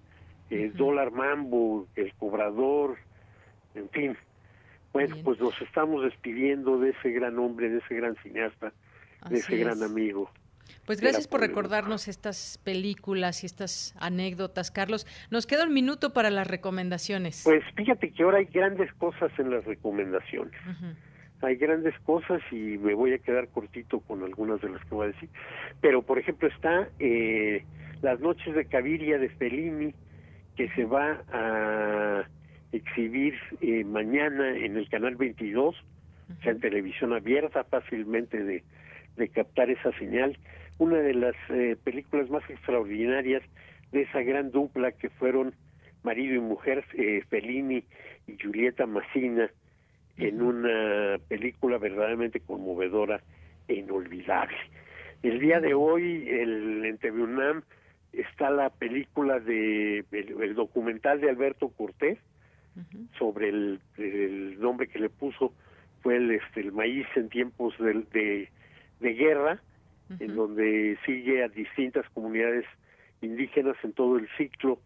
el 0.49 0.73
dólar 0.73 1.11
mambo, 1.11 1.87
el 1.95 2.13
cobrador, 2.15 2.97
en 3.73 3.89
fin. 3.89 4.17
Bueno, 4.93 5.15
pues 5.23 5.39
nos 5.39 5.59
estamos 5.61 6.03
despidiendo 6.03 6.79
de 6.79 6.89
ese 6.89 7.11
gran 7.11 7.39
hombre, 7.39 7.69
de 7.69 7.77
ese 7.79 7.95
gran 7.95 8.15
cineasta, 8.17 8.73
de 9.29 9.37
ese 9.37 9.57
gran 9.57 9.81
amigo. 9.83 10.29
Pues 10.85 10.99
gracias 10.99 11.27
por 11.27 11.41
recordarnos 11.41 12.07
estas 12.07 12.59
películas 12.63 13.43
y 13.43 13.45
estas 13.45 13.95
anécdotas, 13.99 14.71
Carlos. 14.71 15.05
Nos 15.29 15.45
queda 15.45 15.63
un 15.65 15.73
minuto 15.73 16.11
para 16.13 16.29
las 16.29 16.47
recomendaciones. 16.47 17.41
Pues 17.43 17.63
fíjate 17.75 18.11
que 18.11 18.23
ahora 18.23 18.39
hay 18.39 18.45
grandes 18.45 18.91
cosas 18.93 19.31
en 19.37 19.51
las 19.51 19.63
recomendaciones. 19.65 20.59
Hay 21.41 21.55
grandes 21.55 21.97
cosas 22.01 22.41
y 22.51 22.77
me 22.77 22.93
voy 22.93 23.13
a 23.13 23.19
quedar 23.19 23.47
cortito 23.49 23.99
con 24.01 24.23
algunas 24.23 24.61
de 24.61 24.69
las 24.69 24.83
que 24.85 24.95
voy 24.95 25.05
a 25.07 25.11
decir. 25.11 25.29
Pero, 25.81 26.01
por 26.03 26.19
ejemplo, 26.19 26.47
está 26.47 26.89
eh, 26.99 27.63
Las 28.01 28.19
noches 28.19 28.53
de 28.53 28.65
Caviria 28.65 29.17
de 29.17 29.29
Fellini, 29.29 29.93
que 30.55 30.69
se 30.75 30.85
va 30.85 31.23
a 31.31 32.27
exhibir 32.71 33.35
eh, 33.61 33.83
mañana 33.83 34.55
en 34.55 34.77
el 34.77 34.89
canal 34.89 35.15
22, 35.15 35.75
o 35.75 36.43
sea, 36.43 36.51
en 36.51 36.59
televisión 36.59 37.13
abierta, 37.13 37.63
fácilmente 37.65 38.43
de, 38.43 38.63
de 39.17 39.29
captar 39.29 39.69
esa 39.69 39.91
señal. 39.97 40.37
Una 40.77 40.97
de 40.97 41.13
las 41.13 41.35
eh, 41.49 41.75
películas 41.83 42.29
más 42.29 42.49
extraordinarias 42.49 43.43
de 43.91 44.03
esa 44.03 44.21
gran 44.21 44.51
dupla 44.51 44.91
que 44.93 45.09
fueron 45.09 45.53
marido 46.03 46.35
y 46.35 46.39
mujer, 46.39 46.83
eh, 46.93 47.23
Fellini 47.29 47.83
y 48.27 48.37
Julieta 48.41 48.85
Massina, 48.85 49.49
en 50.17 50.41
una 50.41 51.17
película 51.27 51.77
verdaderamente 51.77 52.39
conmovedora 52.39 53.21
e 53.67 53.75
inolvidable. 53.75 54.57
El 55.23 55.39
día 55.39 55.59
de 55.59 55.73
hoy, 55.73 56.27
el, 56.29 56.85
en 56.85 56.97
TV 56.97 57.21
UNAM, 57.21 57.63
está 58.13 58.49
la 58.49 58.69
película 58.69 59.39
de 59.39 60.03
el, 60.11 60.55
documental 60.55 61.21
de 61.21 61.29
Alberto 61.29 61.69
Cortés 61.69 62.17
sobre 63.17 63.49
el, 63.49 63.79
el, 63.97 64.59
nombre 64.59 64.87
que 64.87 64.99
le 64.99 65.09
puso 65.09 65.53
fue 66.01 66.15
el 66.17 66.31
este 66.31 66.61
el 66.61 66.71
maíz 66.71 67.05
en 67.15 67.29
tiempos 67.29 67.77
de, 67.77 67.93
de, 68.13 68.49
de 68.99 69.13
guerra 69.13 69.61
en 70.19 70.35
donde 70.35 70.97
sigue 71.05 71.43
a 71.43 71.47
distintas 71.47 72.07
comunidades 72.09 72.65
indígenas 73.21 73.77
en 73.83 73.93
todo 73.93 74.17
el 74.17 74.27
ciclo, 74.37 74.79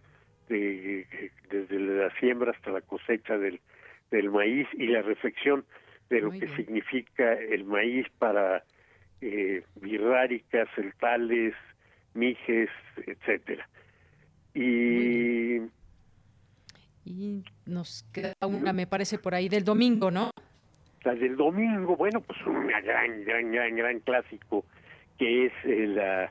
de, 0.49 1.07
desde 1.49 1.79
la 1.79 2.11
siembra 2.19 2.51
hasta 2.51 2.71
la 2.71 2.81
cosecha 2.81 3.37
del, 3.37 3.59
del 4.11 4.29
maíz 4.29 4.67
y 4.73 4.87
la 4.87 5.01
reflexión 5.01 5.65
de 6.09 6.21
lo 6.21 6.31
que 6.31 6.47
significa 6.55 7.33
el 7.33 7.65
maíz 7.65 8.05
para 8.19 8.63
eh, 9.21 9.63
birráricas, 9.81 10.69
celtales, 10.75 11.55
mijes, 12.13 12.69
etcétera. 13.07 13.67
Y 14.53 15.61
y 17.05 17.43
nos 17.65 18.03
queda 18.11 18.33
una, 18.45 18.73
me 18.73 18.87
parece, 18.87 19.19
por 19.19 19.35
ahí 19.35 19.47
del 19.47 19.63
domingo, 19.63 20.11
¿no? 20.11 20.31
La 21.03 21.13
del 21.13 21.37
domingo, 21.37 21.95
bueno, 21.95 22.19
pues 22.21 22.39
un 22.47 22.67
gran, 22.67 22.83
gran, 23.23 23.51
gran, 23.51 23.75
gran 23.75 23.99
clásico 23.99 24.65
que 25.19 25.45
es 25.45 25.53
el 25.63 25.97
eh, 25.99 26.29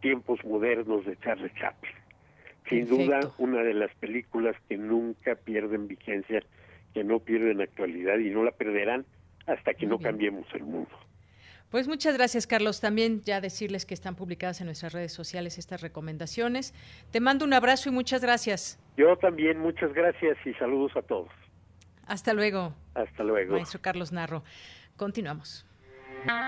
Tiempos 0.00 0.44
Modernos 0.44 1.06
de 1.06 1.16
Charles 1.18 1.54
Chaplin. 1.54 1.94
Sin 2.68 2.88
duda, 2.88 3.20
una 3.38 3.62
de 3.62 3.74
las 3.74 3.94
películas 3.94 4.56
que 4.68 4.76
nunca 4.76 5.36
pierden 5.36 5.86
vigencia, 5.86 6.42
que 6.92 7.04
no 7.04 7.20
pierden 7.20 7.60
actualidad 7.60 8.18
y 8.18 8.30
no 8.30 8.42
la 8.42 8.50
perderán 8.50 9.06
hasta 9.46 9.74
que 9.74 9.86
no 9.86 9.98
cambiemos 10.00 10.46
el 10.52 10.64
mundo. 10.64 10.90
Pues 11.76 11.88
muchas 11.88 12.16
gracias, 12.16 12.46
Carlos. 12.46 12.80
También 12.80 13.20
ya 13.20 13.42
decirles 13.42 13.84
que 13.84 13.92
están 13.92 14.14
publicadas 14.14 14.62
en 14.62 14.66
nuestras 14.66 14.94
redes 14.94 15.12
sociales 15.12 15.58
estas 15.58 15.82
recomendaciones. 15.82 16.72
Te 17.10 17.20
mando 17.20 17.44
un 17.44 17.52
abrazo 17.52 17.90
y 17.90 17.92
muchas 17.92 18.22
gracias. 18.22 18.82
Yo 18.96 19.14
también, 19.18 19.58
muchas 19.58 19.92
gracias 19.92 20.38
y 20.46 20.54
saludos 20.54 20.92
a 20.96 21.02
todos. 21.02 21.28
Hasta 22.06 22.32
luego. 22.32 22.72
Hasta 22.94 23.22
luego. 23.22 23.52
Maestro 23.52 23.82
Carlos 23.82 24.10
Narro. 24.10 24.42
Continuamos. 24.96 25.66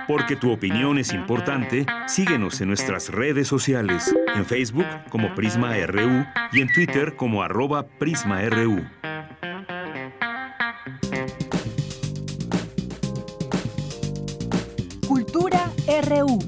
Porque 0.06 0.34
tu 0.34 0.50
opinión 0.50 0.96
es 0.96 1.12
importante, 1.12 1.84
síguenos 2.06 2.62
en 2.62 2.68
nuestras 2.68 3.10
redes 3.10 3.46
sociales, 3.46 4.16
en 4.34 4.46
Facebook 4.46 4.86
como 5.10 5.34
Prisma 5.34 5.74
RU 5.88 6.24
y 6.52 6.62
en 6.62 6.72
Twitter 6.72 7.16
como 7.16 7.42
arroba 7.42 7.86
PrismaRU. 7.98 8.82
RU. 16.08 16.38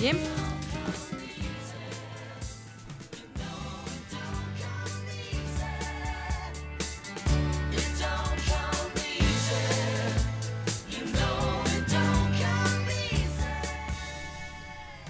Bien, 0.00 0.18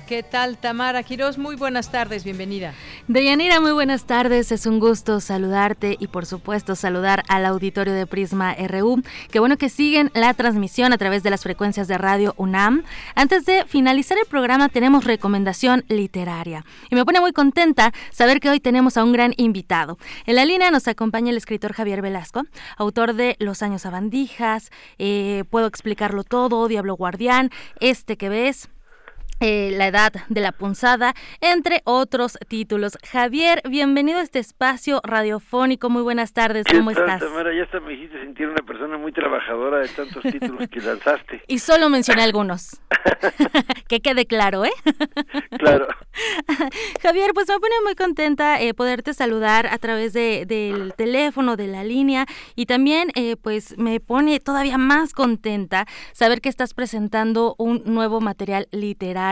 ¿Qué 0.06 0.22
tal, 0.22 0.58
Tamara 0.58 1.02
Quiroz? 1.02 1.38
Muy 1.38 1.56
buenas 1.56 1.90
tardes, 1.90 2.22
bienvenida. 2.22 2.74
Deyanira, 3.12 3.60
muy 3.60 3.72
buenas 3.72 4.06
tardes. 4.06 4.52
Es 4.52 4.64
un 4.64 4.80
gusto 4.80 5.20
saludarte 5.20 5.98
y, 6.00 6.06
por 6.06 6.24
supuesto, 6.24 6.74
saludar 6.74 7.24
al 7.28 7.44
auditorio 7.44 7.92
de 7.92 8.06
Prisma 8.06 8.54
RU. 8.54 9.02
Qué 9.30 9.38
bueno 9.38 9.58
que 9.58 9.68
siguen 9.68 10.10
la 10.14 10.32
transmisión 10.32 10.94
a 10.94 10.96
través 10.96 11.22
de 11.22 11.28
las 11.28 11.42
frecuencias 11.42 11.88
de 11.88 11.98
radio 11.98 12.32
UNAM. 12.38 12.84
Antes 13.14 13.44
de 13.44 13.66
finalizar 13.66 14.16
el 14.16 14.24
programa, 14.24 14.70
tenemos 14.70 15.04
recomendación 15.04 15.84
literaria. 15.88 16.64
Y 16.88 16.94
me 16.94 17.04
pone 17.04 17.20
muy 17.20 17.32
contenta 17.32 17.92
saber 18.12 18.40
que 18.40 18.48
hoy 18.48 18.60
tenemos 18.60 18.96
a 18.96 19.04
un 19.04 19.12
gran 19.12 19.34
invitado. 19.36 19.98
En 20.24 20.36
la 20.36 20.46
línea 20.46 20.70
nos 20.70 20.88
acompaña 20.88 21.32
el 21.32 21.36
escritor 21.36 21.74
Javier 21.74 22.00
Velasco, 22.00 22.44
autor 22.78 23.12
de 23.12 23.36
Los 23.38 23.62
años 23.62 23.84
abandijas, 23.84 24.70
eh, 24.96 25.44
Puedo 25.50 25.66
explicarlo 25.66 26.24
todo, 26.24 26.66
Diablo 26.66 26.94
Guardián, 26.94 27.50
Este 27.78 28.16
que 28.16 28.30
ves. 28.30 28.70
Eh, 29.44 29.72
la 29.76 29.88
edad 29.88 30.12
de 30.28 30.40
la 30.40 30.52
punzada, 30.52 31.14
entre 31.40 31.80
otros 31.82 32.38
títulos. 32.46 32.96
Javier, 33.10 33.60
bienvenido 33.68 34.20
a 34.20 34.22
este 34.22 34.38
espacio 34.38 35.00
radiofónico. 35.02 35.90
Muy 35.90 36.02
buenas 36.02 36.32
tardes, 36.32 36.64
¿cómo 36.70 36.92
estás? 36.92 37.18
Tamara, 37.18 37.52
ya 37.52 37.64
hasta 37.64 37.80
me 37.80 37.94
hiciste 37.94 38.20
sentir 38.20 38.46
una 38.46 38.64
persona 38.64 38.96
muy 38.98 39.10
trabajadora 39.10 39.78
de 39.78 39.88
tantos 39.88 40.22
títulos 40.22 40.68
que 40.68 40.80
lanzaste. 40.80 41.42
Y 41.48 41.58
solo 41.58 41.90
mencioné 41.90 42.22
algunos. 42.22 42.80
que 43.88 43.98
quede 43.98 44.26
claro, 44.26 44.64
¿eh? 44.64 44.70
claro. 45.58 45.88
Javier, 47.02 47.32
pues 47.34 47.48
me 47.48 47.58
pone 47.58 47.74
muy 47.82 47.96
contenta 47.96 48.60
eh, 48.60 48.74
poderte 48.74 49.12
saludar 49.12 49.66
a 49.66 49.78
través 49.78 50.12
de, 50.12 50.46
del 50.46 50.94
teléfono, 50.94 51.56
de 51.56 51.66
la 51.66 51.82
línea 51.82 52.26
y 52.54 52.66
también 52.66 53.08
eh, 53.16 53.34
pues 53.36 53.76
me 53.76 53.98
pone 53.98 54.38
todavía 54.38 54.78
más 54.78 55.12
contenta 55.12 55.86
saber 56.12 56.40
que 56.40 56.48
estás 56.48 56.74
presentando 56.74 57.56
un 57.58 57.82
nuevo 57.86 58.20
material 58.20 58.68
literario. 58.70 59.31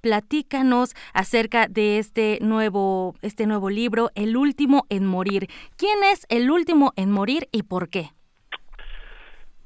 Platícanos 0.00 0.94
acerca 1.12 1.66
de 1.68 1.98
este 1.98 2.38
nuevo, 2.40 3.14
este 3.22 3.46
nuevo 3.46 3.68
libro, 3.68 4.10
El 4.14 4.36
último 4.36 4.84
en 4.88 5.04
morir. 5.04 5.48
¿Quién 5.76 6.02
es 6.10 6.26
el 6.30 6.50
último 6.50 6.92
en 6.96 7.10
morir 7.10 7.48
y 7.52 7.62
por 7.62 7.90
qué? 7.90 8.10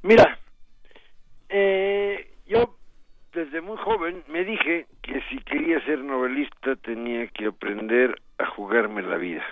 Mira, 0.02 0.38
eh, 1.48 2.32
yo 2.48 2.76
desde 3.32 3.60
muy 3.60 3.76
joven 3.76 4.24
me 4.28 4.44
dije 4.44 4.86
que 5.02 5.22
si 5.30 5.38
quería 5.38 5.84
ser 5.84 6.00
novelista 6.00 6.74
tenía 6.76 7.28
que 7.28 7.46
aprender 7.46 8.20
a 8.38 8.46
jugarme 8.46 9.02
la 9.02 9.16
vida. 9.16 9.44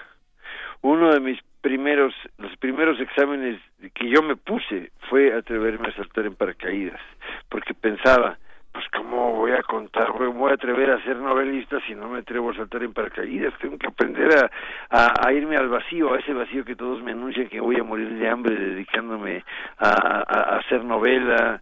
Uno 0.81 1.13
de 1.13 1.21
mis 1.21 1.39
primeros, 1.61 2.15
los 2.39 2.57
primeros 2.57 3.01
exámenes 3.01 3.61
que 3.95 4.09
yo 4.09 4.23
me 4.23 4.37
puse 4.37 4.91
fue 5.09 5.33
atreverme 5.33 5.89
a 5.89 5.97
saltar 5.97 6.27
en 6.27 6.35
paracaídas, 6.35 7.01
porque 7.49 7.75
pensaba, 7.75 8.39
pues 8.79 8.91
cómo 8.91 9.33
voy 9.33 9.51
a 9.51 9.63
contar, 9.65 10.17
me 10.21 10.29
voy 10.29 10.53
a 10.53 10.55
atrever 10.55 10.89
a 10.93 11.03
ser 11.03 11.17
novelista 11.17 11.81
si 11.85 11.97
no 11.97 12.09
me 12.09 12.21
atrevo 12.21 12.51
a 12.51 12.55
saltar 12.55 12.85
en 12.85 12.93
paracaídas, 12.93 13.53
tengo 13.59 13.77
que 13.77 13.89
aprender 13.89 14.49
a, 14.91 15.33
irme 15.33 15.57
al 15.57 15.69
vacío, 15.69 16.15
a 16.15 16.19
ese 16.21 16.33
vacío 16.33 16.65
que 16.65 16.77
todos 16.77 17.03
me 17.03 17.11
anuncian 17.11 17.49
que 17.49 17.59
voy 17.59 17.75
a 17.75 17.83
morir 17.83 18.09
de 18.09 18.29
hambre 18.29 18.55
dedicándome 18.55 19.43
a, 19.79 19.89
a 19.89 20.59
hacer 20.59 20.85
novela. 20.85 21.61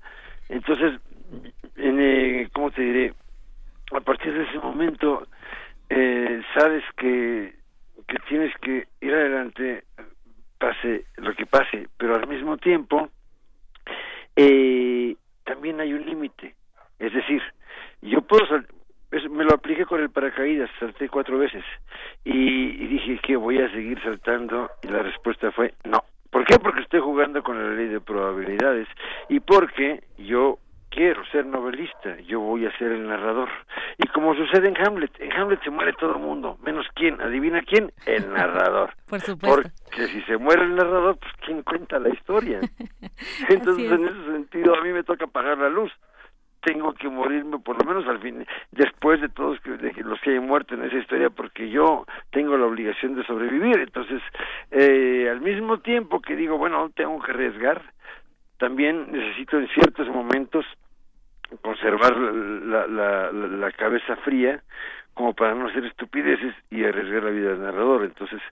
Entonces 0.51 1.01
en, 1.76 2.01
eh, 2.01 2.51
¿cómo 2.52 2.70
te 2.70 2.82
diré? 2.82 3.14
A 3.93 4.01
partir 4.01 4.34
de 4.34 4.43
ese 4.43 4.59
momento, 4.59 5.26
eh, 5.88 6.43
sabes 6.55 6.84
que, 6.98 7.55
que 8.06 8.18
tienes 8.28 8.55
que 8.59 8.88
ir 9.01 9.14
adelante, 9.14 9.84
pase 10.59 11.06
lo 11.16 11.34
que 11.34 11.47
pase, 11.47 11.88
pero 11.97 12.14
al 12.14 12.26
mismo 12.26 12.59
tiempo, 12.59 13.09
eh, 14.36 15.16
también 15.44 15.80
hay 15.80 15.94
un 15.94 16.05
límite. 16.05 16.55
Es 16.98 17.12
decir, 17.12 17.43
yo 18.02 18.23
puedo 18.23 18.44
me 19.31 19.44
lo 19.44 19.55
apliqué 19.55 19.86
con 19.86 20.01
el 20.01 20.10
paracaídas, 20.10 20.68
salté 20.78 21.09
cuatro 21.09 21.39
veces 21.39 21.64
y, 22.24 22.32
y, 22.32 22.86
dije 22.89 23.18
que 23.23 23.36
voy 23.36 23.59
a 23.59 23.70
seguir 23.70 24.02
saltando 24.02 24.68
y 24.82 24.89
la 24.89 25.02
respuesta 25.02 25.52
fue 25.52 25.74
no. 25.85 26.05
¿Por 26.31 26.44
qué? 26.44 26.59
Porque 26.59 26.82
estoy 26.82 27.01
jugando 27.01 27.43
con 27.43 27.56
la 27.56 27.74
ley 27.74 27.86
de 27.86 28.01
probabilidades 28.01 28.89
y 29.28 29.40
porque 29.40 30.02
yo 30.18 30.59
quiero 30.97 31.24
ser 31.27 31.44
novelista, 31.44 32.18
yo 32.20 32.40
voy 32.40 32.64
a 32.64 32.77
ser 32.78 32.90
el 32.90 33.06
narrador. 33.06 33.51
Y 33.98 34.09
como 34.09 34.35
sucede 34.35 34.68
en 34.68 34.77
Hamlet, 34.78 35.12
en 35.20 35.31
Hamlet 35.32 35.62
se 35.62 35.70
muere 35.70 35.93
todo 35.93 36.12
el 36.12 36.23
mundo, 36.23 36.59
menos 36.62 36.86
quién, 36.94 37.20
adivina 37.20 37.62
quién, 37.62 37.93
el 38.06 38.32
narrador. 38.32 38.94
Por 39.09 39.20
supuesto. 39.20 39.70
Porque 39.85 40.06
si 40.06 40.23
se 40.23 40.39
muere 40.39 40.62
el 40.62 40.74
narrador, 40.74 41.18
pues 41.18 41.32
quién 41.44 41.62
cuenta 41.62 41.98
la 41.98 42.09
historia. 42.09 42.60
Entonces, 43.48 43.93
en 43.93 44.05
ese 44.05 44.32
sentido, 44.32 44.74
a 44.74 44.82
mí 44.82 44.90
me 44.90 45.05
toca 45.05 45.27
apagar 45.27 45.59
la 45.59 45.68
luz. 45.68 45.93
Tengo 46.66 46.93
que 46.94 47.09
morirme 47.09 47.60
por 47.60 47.78
lo 47.78 47.88
menos 47.88 48.09
al 48.09 48.18
fin, 48.18 48.44
después 48.72 49.20
de 49.20 49.28
todos 49.28 49.56
los 49.64 50.20
que 50.20 50.30
hayan 50.30 50.48
muerto 50.48 50.74
en 50.74 50.82
esa 50.82 50.97
historia, 50.97 51.30
porque 51.30 51.70
yo 51.70 52.05
tengo 52.32 52.56
la 52.56 52.66
obligación 52.66 53.14
de 53.14 53.24
sobrevivir. 53.24 53.78
Entonces, 53.78 54.20
eh, 54.72 55.28
al 55.30 55.40
mismo 55.40 55.78
tiempo 55.78 56.20
que 56.20 56.34
digo, 56.34 56.59
bueno, 56.59 56.90
tengo 56.97 57.22
que 57.22 57.30
arriesgar, 57.30 57.80
también 58.59 59.12
necesito 59.12 59.60
en 59.60 59.68
ciertos 59.68 60.09
momentos 60.09 60.66
conservar 61.62 62.16
la, 62.16 62.88
la, 62.88 63.30
la, 63.30 63.70
cabeza 63.70 64.16
fría 64.16 64.60
como 65.14 65.34
para 65.34 65.55
no 65.55 65.68
hacer 65.68 65.84
estupideces 65.84 66.52
y 66.68 66.84
arriesgar 66.84 67.22
la 67.22 67.30
vida 67.30 67.51
del 67.51 67.62
narrador. 67.62 68.02
Entonces, 68.02 68.43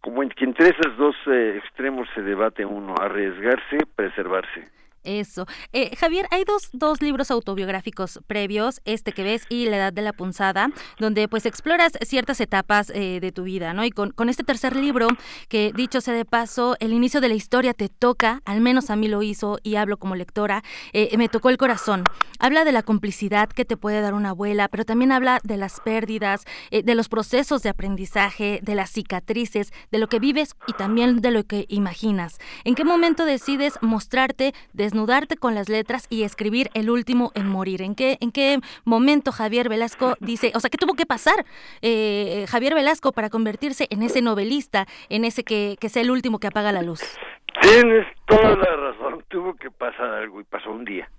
como 0.00 0.22
en, 0.22 0.28
que 0.28 0.44
entre 0.44 0.68
esos 0.68 0.96
dos 0.96 1.16
eh, 1.26 1.60
extremos 1.60 2.06
se 2.14 2.22
debate 2.22 2.64
uno, 2.64 2.94
arriesgarse, 3.00 3.78
preservarse. 3.96 4.83
Eso. 5.04 5.46
Eh, 5.74 5.94
Javier, 5.96 6.26
hay 6.30 6.44
dos, 6.44 6.70
dos 6.72 7.02
libros 7.02 7.30
autobiográficos 7.30 8.20
previos, 8.26 8.80
este 8.86 9.12
que 9.12 9.22
ves 9.22 9.44
y 9.50 9.66
La 9.66 9.76
Edad 9.76 9.92
de 9.92 10.00
la 10.00 10.14
Punzada, 10.14 10.70
donde 10.98 11.28
pues 11.28 11.44
exploras 11.44 11.92
ciertas 12.06 12.40
etapas 12.40 12.90
eh, 12.94 13.20
de 13.20 13.30
tu 13.30 13.42
vida, 13.42 13.74
¿no? 13.74 13.84
Y 13.84 13.90
con, 13.90 14.12
con, 14.12 14.30
este 14.30 14.44
tercer 14.44 14.74
libro, 14.74 15.08
que 15.48 15.72
dicho 15.74 16.00
sea 16.00 16.14
de 16.14 16.24
paso, 16.24 16.76
el 16.80 16.94
inicio 16.94 17.20
de 17.20 17.28
la 17.28 17.34
historia 17.34 17.74
te 17.74 17.90
toca, 17.90 18.40
al 18.46 18.62
menos 18.62 18.88
a 18.88 18.96
mí 18.96 19.08
lo 19.08 19.22
hizo 19.22 19.58
y 19.62 19.76
hablo 19.76 19.98
como 19.98 20.16
lectora, 20.16 20.64
eh, 20.94 21.14
me 21.18 21.28
tocó 21.28 21.50
el 21.50 21.58
corazón. 21.58 22.04
Habla 22.38 22.64
de 22.64 22.72
la 22.72 22.82
complicidad 22.82 23.50
que 23.50 23.66
te 23.66 23.76
puede 23.76 24.00
dar 24.00 24.14
una 24.14 24.30
abuela, 24.30 24.68
pero 24.68 24.86
también 24.86 25.12
habla 25.12 25.38
de 25.44 25.58
las 25.58 25.80
pérdidas, 25.80 26.44
de 26.70 26.94
los 26.94 27.08
procesos 27.08 27.62
de 27.62 27.68
aprendizaje, 27.68 28.60
de 28.62 28.74
las 28.74 28.90
cicatrices, 28.90 29.72
de 29.92 29.98
lo 29.98 30.08
que 30.08 30.18
vives 30.18 30.54
y 30.66 30.72
también 30.72 31.20
de 31.20 31.30
lo 31.30 31.44
que 31.44 31.66
imaginas. 31.68 32.38
¿En 32.64 32.74
qué 32.74 32.84
momento 32.84 33.26
decides 33.26 33.74
mostrarte 33.82 34.54
desde 34.72 34.93
desnudarte 34.94 35.36
con 35.36 35.56
las 35.56 35.68
letras 35.68 36.06
y 36.08 36.22
escribir 36.22 36.70
el 36.72 36.88
último 36.88 37.32
en 37.34 37.48
morir. 37.48 37.82
¿En 37.82 37.96
qué, 37.96 38.16
en 38.20 38.30
qué 38.30 38.60
momento 38.84 39.32
Javier 39.32 39.68
Velasco 39.68 40.14
dice, 40.20 40.52
o 40.54 40.60
sea, 40.60 40.70
qué 40.70 40.78
tuvo 40.78 40.94
que 40.94 41.04
pasar 41.04 41.44
eh, 41.82 42.46
Javier 42.48 42.74
Velasco 42.74 43.10
para 43.10 43.28
convertirse 43.28 43.88
en 43.90 44.02
ese 44.04 44.22
novelista, 44.22 44.86
en 45.08 45.24
ese 45.24 45.42
que, 45.42 45.76
que 45.80 45.88
sea 45.88 46.02
el 46.02 46.12
último 46.12 46.38
que 46.38 46.46
apaga 46.46 46.70
la 46.70 46.82
luz? 46.82 47.00
Tienes 47.60 48.06
toda 48.26 48.56
la 48.56 48.76
razón, 48.76 49.24
tuvo 49.26 49.54
que 49.54 49.68
pasar 49.72 50.10
algo 50.10 50.40
y 50.40 50.44
pasó 50.44 50.70
un 50.70 50.84
día. 50.84 51.10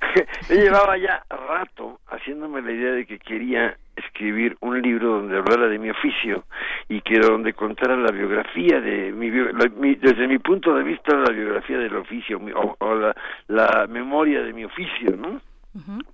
Yo 0.48 0.54
llevaba 0.54 0.96
ya 0.96 1.22
rato 1.30 2.00
haciéndome 2.08 2.62
la 2.62 2.72
idea 2.72 2.92
de 2.92 3.06
que 3.06 3.18
quería 3.18 3.76
escribir 3.96 4.56
un 4.60 4.80
libro 4.80 5.20
donde 5.20 5.36
hablara 5.36 5.68
de 5.68 5.78
mi 5.78 5.90
oficio 5.90 6.44
y 6.88 7.00
que 7.00 7.18
donde 7.18 7.52
contara 7.52 7.96
la 7.96 8.10
biografía 8.10 8.80
de 8.80 9.12
mi, 9.12 9.30
desde 9.30 10.26
mi 10.26 10.38
punto 10.38 10.74
de 10.74 10.82
vista 10.82 11.16
la 11.16 11.32
biografía 11.32 11.78
del 11.78 11.96
oficio 11.96 12.40
o, 12.80 12.94
la, 12.94 13.14
la, 13.48 13.86
memoria 13.86 14.42
de 14.42 14.52
mi 14.52 14.64
oficio, 14.64 15.16
¿no? 15.16 15.40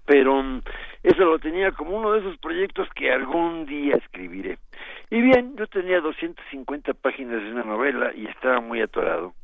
Pero 0.06 0.42
mm, 0.42 0.62
eso 1.02 1.24
lo 1.24 1.38
tenía 1.38 1.72
como 1.72 1.98
uno 1.98 2.12
de 2.12 2.20
esos 2.20 2.38
proyectos 2.38 2.88
que 2.94 3.12
algún 3.12 3.66
día 3.66 3.96
escribiré. 3.96 4.58
Y 5.10 5.20
bien, 5.20 5.54
yo 5.56 5.66
tenía 5.66 6.00
250 6.00 6.94
páginas 6.94 7.42
de 7.42 7.52
una 7.52 7.64
novela 7.64 8.12
y 8.14 8.26
estaba 8.26 8.60
muy 8.60 8.80
atorado 8.80 9.34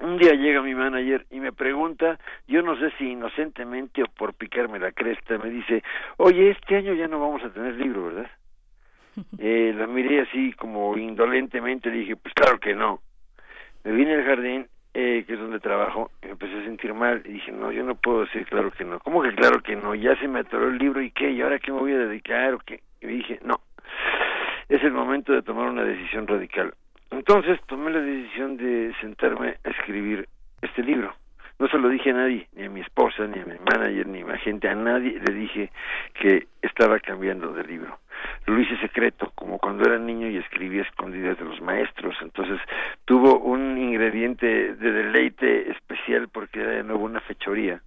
un 0.00 0.16
día 0.16 0.32
llega 0.34 0.62
mi 0.62 0.74
manager 0.74 1.26
y 1.30 1.40
me 1.40 1.52
pregunta, 1.52 2.18
yo 2.46 2.62
no 2.62 2.76
sé 2.76 2.90
si 2.98 3.10
inocentemente 3.10 4.02
o 4.02 4.06
por 4.06 4.34
picarme 4.34 4.78
la 4.78 4.92
cresta, 4.92 5.38
me 5.38 5.50
dice, 5.50 5.82
oye, 6.18 6.50
este 6.50 6.76
año 6.76 6.94
ya 6.94 7.08
no 7.08 7.20
vamos 7.20 7.42
a 7.42 7.50
tener 7.50 7.74
libro, 7.74 8.06
¿verdad? 8.06 8.30
eh, 9.38 9.74
la 9.76 9.86
miré 9.86 10.20
así 10.20 10.52
como 10.52 10.96
indolentemente, 10.96 11.90
dije, 11.90 12.16
pues 12.16 12.32
claro 12.34 12.58
que 12.58 12.74
no. 12.74 13.00
Me 13.84 13.92
vine 13.92 14.14
al 14.14 14.24
jardín, 14.24 14.66
eh, 14.94 15.24
que 15.26 15.34
es 15.34 15.38
donde 15.38 15.60
trabajo, 15.60 16.10
y 16.22 16.26
me 16.26 16.32
empecé 16.32 16.58
a 16.58 16.64
sentir 16.64 16.94
mal 16.94 17.22
y 17.24 17.32
dije, 17.32 17.52
no, 17.52 17.72
yo 17.72 17.82
no 17.84 17.96
puedo 17.96 18.20
decir 18.20 18.46
claro 18.46 18.70
que 18.70 18.84
no. 18.84 19.00
¿Cómo 19.00 19.22
que 19.22 19.34
claro 19.34 19.60
que 19.62 19.74
no? 19.74 19.94
Ya 19.94 20.16
se 20.20 20.28
me 20.28 20.40
atoró 20.40 20.68
el 20.68 20.78
libro 20.78 21.00
y 21.00 21.10
qué, 21.10 21.30
y 21.30 21.40
ahora 21.40 21.58
qué 21.58 21.72
me 21.72 21.78
voy 21.78 21.92
a 21.92 21.98
dedicar 21.98 22.54
o 22.54 22.58
qué. 22.58 22.82
Y 23.00 23.06
dije, 23.06 23.40
no, 23.42 23.60
es 24.68 24.82
el 24.82 24.92
momento 24.92 25.32
de 25.32 25.42
tomar 25.42 25.68
una 25.68 25.82
decisión 25.82 26.26
radical 26.26 26.72
entonces 27.10 27.60
tomé 27.66 27.90
la 27.90 28.00
decisión 28.00 28.56
de 28.56 28.94
sentarme 29.00 29.56
a 29.64 29.70
escribir 29.70 30.28
este 30.62 30.82
libro. 30.82 31.14
No 31.58 31.66
se 31.66 31.78
lo 31.78 31.88
dije 31.88 32.10
a 32.10 32.14
nadie, 32.14 32.46
ni 32.54 32.64
a 32.64 32.70
mi 32.70 32.80
esposa, 32.80 33.26
ni 33.26 33.40
a 33.40 33.44
mi 33.44 33.58
manager, 33.58 34.06
ni 34.06 34.20
a 34.20 34.26
mi 34.26 34.32
agente, 34.32 34.68
a 34.68 34.76
nadie 34.76 35.18
le 35.18 35.34
dije 35.34 35.72
que 36.14 36.46
estaba 36.62 37.00
cambiando 37.00 37.52
de 37.52 37.64
libro. 37.64 37.98
Lo 38.46 38.60
hice 38.60 38.76
secreto, 38.78 39.32
como 39.34 39.58
cuando 39.58 39.84
era 39.84 39.98
niño 39.98 40.28
y 40.28 40.36
escribía 40.36 40.82
escondidas 40.82 41.36
de 41.36 41.44
los 41.44 41.60
maestros. 41.60 42.14
Entonces 42.22 42.60
tuvo 43.04 43.40
un 43.40 43.76
ingrediente 43.76 44.74
de 44.74 44.92
deleite 44.92 45.72
especial 45.72 46.28
porque 46.28 46.60
era 46.60 46.70
de 46.70 46.84
nuevo 46.84 47.04
una 47.04 47.20
fechoría. 47.20 47.82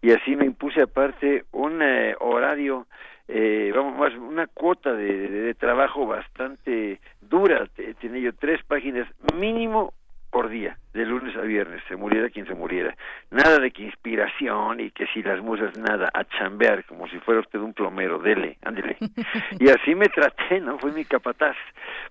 Y 0.00 0.12
así 0.12 0.34
me 0.34 0.46
impuse 0.46 0.80
aparte 0.80 1.44
un 1.52 1.82
eh, 1.82 2.14
horario 2.20 2.86
eh, 3.32 3.70
vamos 3.72 3.96
más 3.96 4.12
una 4.14 4.48
cuota 4.48 4.92
de, 4.92 5.28
de, 5.28 5.54
trabajo 5.54 6.04
bastante 6.04 7.00
dura 7.30 7.66
tenía 8.00 8.20
yo 8.20 8.34
tres 8.34 8.62
páginas 8.64 9.08
mínimo 9.34 9.94
por 10.30 10.48
día, 10.48 10.76
de 10.92 11.04
lunes 11.04 11.36
a 11.36 11.40
viernes, 11.40 11.82
se 11.88 11.96
muriera 11.96 12.30
quien 12.30 12.46
se 12.46 12.54
muriera. 12.54 12.96
Nada 13.30 13.58
de 13.58 13.70
que 13.70 13.82
inspiración 13.82 14.80
y 14.80 14.90
que 14.90 15.06
si 15.08 15.22
las 15.22 15.40
musas, 15.40 15.76
nada, 15.78 16.10
a 16.12 16.24
chambear, 16.24 16.84
como 16.84 17.08
si 17.08 17.18
fuera 17.18 17.40
usted 17.40 17.58
un 17.58 17.74
plomero, 17.74 18.18
dele, 18.18 18.56
ándele. 18.62 18.96
Y 19.58 19.68
así 19.68 19.94
me 19.94 20.06
traté, 20.06 20.60
¿no? 20.60 20.78
Fue 20.78 20.92
mi 20.92 21.04
capataz, 21.04 21.56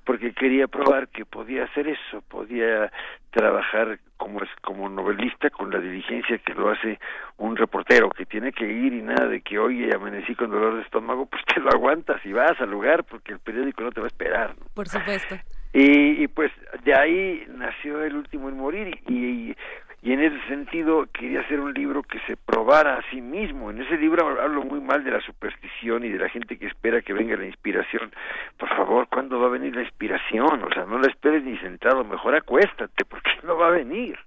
porque 0.03 0.33
quería 0.33 0.67
probar 0.67 1.07
que 1.07 1.25
podía 1.25 1.63
hacer 1.63 1.87
eso, 1.87 2.21
podía 2.27 2.91
trabajar 3.31 3.99
como 4.17 4.41
es 4.43 4.49
como 4.61 4.89
novelista 4.89 5.49
con 5.49 5.71
la 5.71 5.79
diligencia 5.79 6.37
que 6.39 6.53
lo 6.53 6.69
hace 6.69 6.99
un 7.37 7.55
reportero 7.55 8.09
que 8.09 8.25
tiene 8.25 8.51
que 8.51 8.65
ir 8.65 8.93
y 8.93 9.01
nada 9.01 9.27
de 9.27 9.41
que 9.41 9.57
oye 9.57 9.93
amanecí 9.93 10.35
con 10.35 10.49
dolor 10.49 10.75
de 10.75 10.81
estómago 10.81 11.25
pues 11.31 11.43
te 11.45 11.59
lo 11.59 11.69
aguantas 11.69 12.23
y 12.25 12.33
vas 12.33 12.59
al 12.59 12.71
lugar 12.71 13.03
porque 13.03 13.33
el 13.33 13.39
periódico 13.39 13.83
no 13.83 13.91
te 13.91 14.01
va 14.01 14.07
a 14.07 14.09
esperar 14.09 14.55
por 14.73 14.87
supuesto 14.87 15.35
y, 15.73 16.23
y, 16.23 16.27
pues 16.27 16.51
de 16.83 16.93
ahí 16.93 17.45
nació 17.49 18.03
el 18.03 18.15
último 18.15 18.49
en 18.49 18.57
morir 18.57 18.99
y, 19.07 19.55
y 20.01 20.13
en 20.13 20.21
ese 20.21 20.39
sentido 20.47 21.07
quería 21.11 21.41
hacer 21.41 21.59
un 21.59 21.73
libro 21.73 22.03
que 22.03 22.19
se 22.21 22.37
probara 22.37 22.95
a 22.95 23.09
sí 23.11 23.21
mismo. 23.21 23.69
En 23.69 23.81
ese 23.81 23.97
libro 23.97 24.41
hablo 24.41 24.63
muy 24.63 24.79
mal 24.79 25.03
de 25.03 25.11
la 25.11 25.19
superstición 25.21 26.05
y 26.05 26.09
de 26.09 26.19
la 26.19 26.29
gente 26.29 26.57
que 26.57 26.67
espera 26.67 27.01
que 27.01 27.13
venga 27.13 27.35
la 27.35 27.45
inspiración. 27.45 28.11
Por 28.57 28.69
favor, 28.69 29.07
¿cuándo 29.09 29.39
va 29.39 29.47
a 29.47 29.51
venir 29.51 29.75
la 29.75 29.81
inspiración? 29.81 30.63
O 30.63 30.73
sea, 30.73 30.85
no 30.85 30.99
la 30.99 31.07
esperes 31.07 31.43
ni 31.43 31.57
sentado, 31.57 32.05
mejor 32.05 32.35
acuéstate 32.35 33.03
porque 33.03 33.31
no 33.43 33.57
va 33.57 33.67
a 33.67 33.71
venir. 33.71 34.17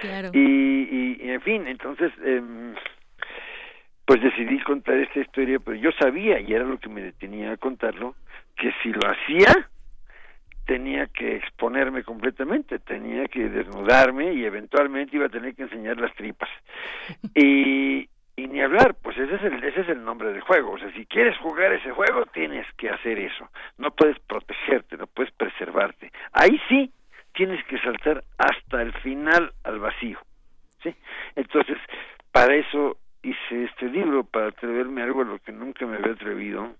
Claro. 0.00 0.30
Y, 0.32 1.18
y, 1.20 1.30
en 1.30 1.40
fin, 1.40 1.66
entonces... 1.66 2.12
Eh, 2.24 2.42
pues 4.06 4.22
decidí 4.22 4.60
contar 4.60 4.98
esta 4.98 5.18
historia, 5.18 5.58
pero 5.58 5.76
yo 5.76 5.90
sabía, 5.98 6.38
y 6.38 6.52
era 6.52 6.64
lo 6.64 6.78
que 6.78 6.88
me 6.88 7.02
detenía 7.02 7.50
a 7.50 7.56
contarlo, 7.56 8.14
que 8.56 8.72
si 8.80 8.92
lo 8.92 9.00
hacía, 9.00 9.68
tenía 10.66 11.06
que 11.06 11.36
exponerme 11.36 12.02
completamente, 12.02 12.78
tenía 12.80 13.26
que 13.28 13.48
desnudarme 13.48 14.34
y 14.34 14.44
eventualmente 14.44 15.16
iba 15.16 15.26
a 15.26 15.30
tener 15.30 15.54
que 15.54 15.62
enseñar 15.62 15.98
las 15.98 16.14
tripas. 16.14 16.50
Y, 17.34 18.08
y 18.36 18.48
ni 18.48 18.60
hablar, 18.60 18.96
pues 19.02 19.16
ese 19.16 19.36
es 19.36 19.42
el 19.42 19.62
ese 19.62 19.80
es 19.82 19.88
el 19.88 20.04
nombre 20.04 20.32
del 20.32 20.40
juego, 20.40 20.72
o 20.72 20.78
sea, 20.78 20.90
si 20.92 21.06
quieres 21.06 21.36
jugar 21.38 21.72
ese 21.72 21.90
juego 21.90 22.26
tienes 22.26 22.66
que 22.76 22.90
hacer 22.90 23.18
eso. 23.18 23.48
No 23.78 23.90
puedes 23.90 24.18
protegerte, 24.20 24.96
no 24.96 25.06
puedes 25.06 25.32
preservarte. 25.32 26.10
Ahí 26.32 26.60
sí 26.68 26.92
tienes 27.34 27.64
que 27.66 27.78
saltar 27.78 28.24
hasta 28.38 28.82
el 28.82 28.92
final 28.94 29.52
al 29.64 29.78
vacío. 29.78 30.18
¿Sí? 30.82 30.94
Entonces, 31.34 31.78
para 32.32 32.54
eso 32.56 32.98
hice 33.26 33.64
este 33.64 33.88
libro 33.88 34.22
para 34.22 34.48
atreverme 34.48 35.02
a 35.02 35.04
algo 35.04 35.22
a 35.22 35.24
lo 35.24 35.38
que 35.40 35.50
nunca 35.50 35.84
me 35.84 35.96
había 35.96 36.12
atrevido, 36.12 36.74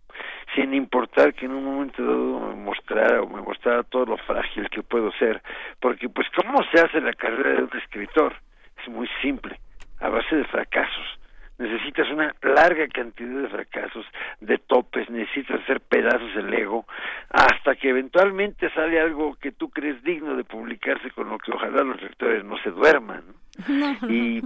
sin 0.55 0.73
importar 0.75 1.35
que 1.35 1.47
en 1.47 1.53
un 1.53 1.65
momento 1.65 2.05
dado 2.05 2.41
me 2.49 2.63
mostrara 2.63 3.23
o 3.23 3.29
me 3.29 3.43
mostrara 3.43 3.83
todo 3.83 4.07
lo 4.07 4.17
frágil 4.19 4.69
que 4.71 4.83
puedo 4.83 5.11
ser, 5.13 5.43
porque 5.81 6.09
pues 6.09 6.29
cómo 6.37 6.63
se 6.71 6.81
hace 6.81 7.01
la 7.01 7.13
carrera 7.13 7.55
de 7.55 7.65
un 7.65 7.77
escritor 7.77 8.35
es 8.81 8.89
muy 8.89 9.09
simple, 9.23 9.59
a 10.01 10.09
base 10.09 10.37
de 10.37 10.45
fracasos. 10.45 11.19
Necesitas 11.59 12.11
una 12.11 12.35
larga 12.43 12.87
cantidad 12.89 13.43
de 13.43 13.49
fracasos, 13.49 14.05
de 14.41 14.59
topes, 14.59 15.09
necesitas 15.09 15.61
hacer 15.63 15.81
pedazos 15.81 16.37
el 16.37 16.53
ego, 16.53 16.87
hasta 17.31 17.77
que 17.77 17.89
eventualmente 17.89 18.69
sale 18.71 19.01
algo 19.01 19.37
que 19.37 19.53
tú 19.53 19.71
crees 19.71 20.03
digno 20.03 20.37
de 20.37 20.45
publicarse, 20.45 21.11
con 21.13 21.31
lo 21.31 21.39
que 21.39 21.53
ojalá 21.53 21.83
los 21.83 22.01
lectores 22.03 22.45
no 22.45 22.59
se 22.59 22.71
duerman. 22.71 23.25
Y 24.09 24.43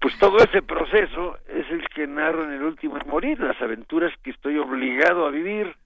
pues 0.00 0.18
todo 0.18 0.38
ese 0.38 0.62
proceso 0.62 1.38
es 1.48 1.70
el 1.70 1.86
que 1.88 2.08
narro 2.08 2.44
en 2.44 2.52
el 2.52 2.62
último 2.62 2.98
en 2.98 3.08
morir, 3.08 3.38
las 3.38 3.60
aventuras 3.62 4.12
que 4.22 4.30
estoy 4.30 4.58
obligado 4.58 5.26
a 5.26 5.30
vivir 5.30 5.76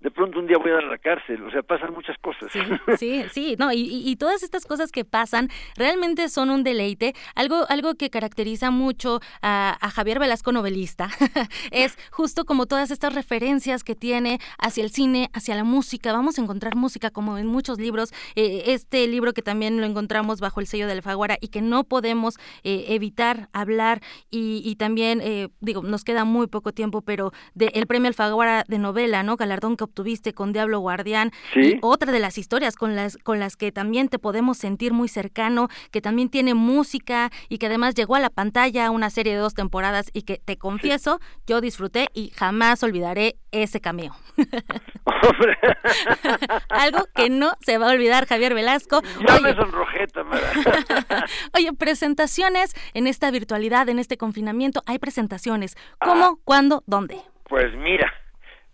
de 0.00 0.10
pronto 0.10 0.38
un 0.38 0.46
día 0.46 0.58
voy 0.58 0.70
a 0.70 0.74
dar 0.74 0.84
a 0.84 0.88
la 0.88 0.98
cárcel, 0.98 1.42
o 1.44 1.50
sea, 1.50 1.62
pasan 1.62 1.92
muchas 1.92 2.16
cosas. 2.18 2.50
Sí, 2.50 2.60
sí, 2.98 3.24
sí, 3.30 3.56
no, 3.58 3.72
y, 3.72 4.02
y, 4.04 4.16
todas 4.16 4.42
estas 4.42 4.64
cosas 4.66 4.92
que 4.92 5.04
pasan 5.04 5.48
realmente 5.76 6.28
son 6.28 6.50
un 6.50 6.64
deleite. 6.64 7.14
Algo, 7.34 7.64
algo 7.68 7.94
que 7.94 8.10
caracteriza 8.10 8.70
mucho 8.70 9.20
a, 9.42 9.76
a 9.80 9.90
Javier 9.90 10.18
Velasco 10.18 10.52
novelista 10.52 11.08
es 11.70 11.98
justo 12.10 12.44
como 12.44 12.66
todas 12.66 12.90
estas 12.90 13.14
referencias 13.14 13.84
que 13.84 13.94
tiene 13.94 14.38
hacia 14.58 14.84
el 14.84 14.90
cine, 14.90 15.30
hacia 15.32 15.54
la 15.54 15.64
música. 15.64 16.12
Vamos 16.12 16.38
a 16.38 16.42
encontrar 16.42 16.76
música 16.76 17.10
como 17.10 17.38
en 17.38 17.46
muchos 17.46 17.78
libros. 17.78 18.12
Eh, 18.34 18.64
este 18.66 19.06
libro 19.06 19.32
que 19.32 19.42
también 19.42 19.80
lo 19.80 19.86
encontramos 19.86 20.40
bajo 20.40 20.60
el 20.60 20.66
sello 20.66 20.86
de 20.86 20.92
Alfaguara 20.92 21.38
y 21.40 21.48
que 21.48 21.60
no 21.60 21.84
podemos 21.84 22.36
eh, 22.62 22.86
evitar 22.88 23.48
hablar 23.52 24.00
y, 24.30 24.62
y 24.64 24.76
también, 24.76 25.20
eh, 25.22 25.48
digo, 25.60 25.82
nos 25.82 26.04
queda 26.04 26.24
muy 26.24 26.46
poco 26.46 26.72
tiempo, 26.72 27.02
pero 27.02 27.32
del 27.54 27.70
el 27.74 27.86
premio 27.86 28.08
Alfaguara 28.08 28.64
de 28.68 28.78
novela, 28.78 29.22
¿no? 29.22 29.36
Galardón 29.36 29.73
que 29.76 29.86
tuviste 29.86 30.32
con 30.32 30.52
Diablo 30.52 30.80
Guardián 30.80 31.30
y 31.54 31.78
otra 31.82 32.12
de 32.12 32.20
las 32.20 32.38
historias 32.38 32.76
con 32.76 32.96
las 32.96 33.16
con 33.18 33.40
las 33.40 33.56
que 33.56 33.72
también 33.72 34.08
te 34.08 34.18
podemos 34.18 34.58
sentir 34.58 34.92
muy 34.92 35.08
cercano, 35.08 35.68
que 35.90 36.00
también 36.00 36.28
tiene 36.28 36.54
música 36.54 37.30
y 37.48 37.58
que 37.58 37.66
además 37.66 37.94
llegó 37.94 38.16
a 38.16 38.20
la 38.20 38.30
pantalla 38.30 38.90
una 38.90 39.10
serie 39.10 39.34
de 39.34 39.38
dos 39.38 39.54
temporadas 39.54 40.10
y 40.12 40.22
que 40.22 40.40
te 40.44 40.56
confieso, 40.56 41.20
yo 41.46 41.60
disfruté 41.60 42.08
y 42.14 42.30
jamás 42.30 42.82
olvidaré 42.82 43.36
ese 43.50 43.80
cameo. 43.80 44.14
Algo 46.68 47.04
que 47.14 47.30
no 47.30 47.52
se 47.60 47.78
va 47.78 47.88
a 47.88 47.92
olvidar 47.92 48.26
Javier 48.26 48.54
Velasco. 48.54 49.00
Ya 49.26 49.40
me 49.40 49.54
sonrojé, 49.54 50.06
Oye, 51.56 51.72
presentaciones 51.72 52.74
en 52.94 53.06
esta 53.06 53.30
virtualidad, 53.30 53.88
en 53.88 53.98
este 53.98 54.16
confinamiento, 54.16 54.82
hay 54.86 54.98
presentaciones. 54.98 55.76
¿Cómo, 56.00 56.24
ah. 56.24 56.34
cuándo, 56.44 56.82
dónde? 56.86 57.20
Pues 57.44 57.74
mira, 57.76 58.12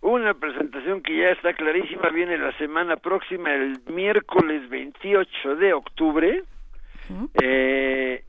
una 0.01 0.33
presentación 0.33 1.01
que 1.01 1.15
ya 1.17 1.29
está 1.29 1.53
clarísima, 1.53 2.09
viene 2.09 2.37
la 2.37 2.51
semana 2.57 2.97
próxima, 2.97 3.53
el 3.53 3.79
miércoles 3.87 4.67
28 4.69 5.55
de 5.55 5.73
octubre. 5.73 6.43
Eh, 7.41 8.23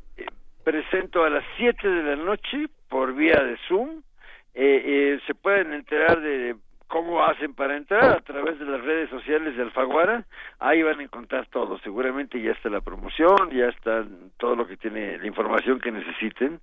presento 0.64 1.24
a 1.24 1.30
las 1.30 1.44
7 1.56 1.88
de 1.88 2.16
la 2.16 2.22
noche 2.22 2.66
por 2.88 3.14
vía 3.14 3.42
de 3.42 3.56
Zoom. 3.68 4.02
Eh, 4.54 4.82
eh, 4.84 5.20
se 5.26 5.34
pueden 5.34 5.72
enterar 5.72 6.20
de 6.20 6.56
cómo 6.88 7.24
hacen 7.24 7.54
para 7.54 7.74
entrar 7.76 8.04
a 8.04 8.20
través 8.20 8.58
de 8.58 8.66
las 8.66 8.82
redes 8.82 9.08
sociales 9.08 9.56
de 9.56 9.62
Alfaguara. 9.62 10.26
Ahí 10.58 10.82
van 10.82 11.00
a 11.00 11.04
encontrar 11.04 11.46
todo. 11.46 11.78
Seguramente 11.78 12.40
ya 12.40 12.52
está 12.52 12.68
la 12.68 12.82
promoción, 12.82 13.50
ya 13.50 13.68
está 13.68 14.04
todo 14.36 14.56
lo 14.56 14.66
que 14.66 14.76
tiene, 14.76 15.16
la 15.16 15.26
información 15.26 15.80
que 15.80 15.90
necesiten. 15.90 16.60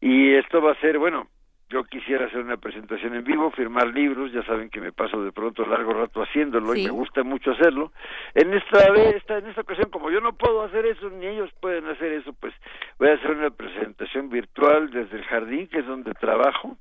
Y 0.00 0.34
esto 0.34 0.60
va 0.60 0.72
a 0.72 0.80
ser, 0.80 0.98
bueno, 0.98 1.28
yo 1.70 1.84
quisiera 1.84 2.26
hacer 2.26 2.40
una 2.40 2.56
presentación 2.56 3.14
en 3.14 3.24
vivo, 3.24 3.50
firmar 3.50 3.88
libros, 3.88 4.32
ya 4.32 4.42
saben 4.44 4.70
que 4.70 4.80
me 4.80 4.92
paso 4.92 5.22
de 5.22 5.32
pronto 5.32 5.66
largo 5.66 5.92
rato 5.92 6.22
haciéndolo 6.22 6.74
y 6.74 6.84
me 6.84 6.90
gusta 6.90 7.22
mucho 7.22 7.50
hacerlo. 7.50 7.92
En 8.34 8.54
esta 8.54 8.90
vez, 8.90 9.22
en 9.28 9.46
esta 9.46 9.60
ocasión, 9.60 9.90
como 9.90 10.10
yo 10.10 10.20
no 10.20 10.32
puedo 10.32 10.62
hacer 10.62 10.86
eso, 10.86 11.10
ni 11.10 11.26
ellos 11.26 11.50
pueden 11.60 11.86
hacer 11.86 12.12
eso, 12.12 12.32
pues 12.32 12.54
voy 12.98 13.08
a 13.08 13.14
hacer 13.14 13.32
una 13.32 13.50
presentación 13.50 14.30
virtual 14.30 14.90
desde 14.90 15.18
el 15.18 15.24
jardín, 15.24 15.68
que 15.68 15.80
es 15.80 15.86
donde 15.86 16.14
trabajo, 16.14 16.76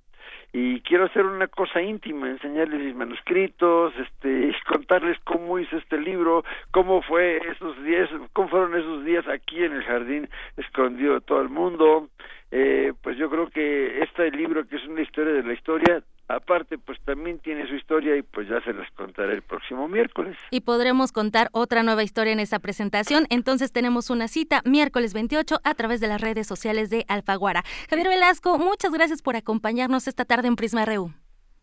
y 0.60 0.82
quiero 0.82 1.06
hacer 1.06 1.24
una 1.24 1.48
cosa 1.48 1.84
íntima, 1.84 2.32
enseñarles 2.32 2.82
mis 2.82 2.96
manuscritos, 2.96 3.94
este, 4.00 4.56
contarles 4.68 5.16
cómo 5.24 5.60
hice 5.60 5.78
este 5.78 6.00
libro, 6.00 6.44
cómo 6.72 7.04
fue 7.04 7.38
esos 7.52 7.80
días, 7.84 8.10
cómo 8.34 8.50
fueron 8.50 8.74
esos 8.74 9.06
días 9.06 9.28
aquí 9.28 9.64
en 9.64 9.74
el 9.74 9.84
jardín 9.84 10.28
escondido 10.58 11.14
de 11.14 11.22
todo 11.22 11.42
el 11.42 11.50
mundo, 11.50 12.10
eh, 12.50 12.92
pues 13.04 13.18
yo 13.18 13.30
creo 13.30 13.52
que 13.52 14.00
este 14.00 14.32
libro 14.32 14.68
que 14.68 14.78
es 14.78 14.86
una 14.88 15.02
historia 15.02 15.34
de 15.34 15.44
la 15.44 15.54
historia 15.54 16.02
aparte 16.28 16.78
pues 16.78 17.00
también 17.06 17.40
tiene 17.40 17.68
su 17.68 17.76
historia 17.76 18.16
y 18.18 18.22
pues 18.22 18.48
ya 18.48 18.62
se 18.62 18.74
las 18.74 18.90
contaré 18.92 19.34
el 19.34 19.42
próximo 19.42 19.88
miércoles. 19.88 20.38
Y 20.52 20.62
podremos 20.62 21.12
contar 21.12 21.50
otra 21.52 21.84
nueva 21.84 22.04
historia 22.04 22.34
en 22.34 22.40
esa 22.40 22.60
presentación, 22.60 23.26
entonces 23.30 23.72
tenemos 23.72 24.10
una 24.10 24.28
cita 24.28 24.62
miércoles 24.66 25.14
28 25.14 25.60
a 25.64 25.74
través 25.76 26.00
de 26.00 26.08
las 26.08 26.22
redes 26.22 26.48
sociales 26.48 26.90
de 26.90 27.06
Alfaguara. 27.08 27.64
Javier 27.90 28.08
Velasco, 28.08 28.58
muchas 28.58 28.92
gracias 28.92 29.22
por 29.22 29.36
acompañarnos 29.36 30.08
esta 30.08 30.26
tarde 30.26 30.48
en 30.48 30.56
Prisma 30.56 30.86
RU. 30.86 31.14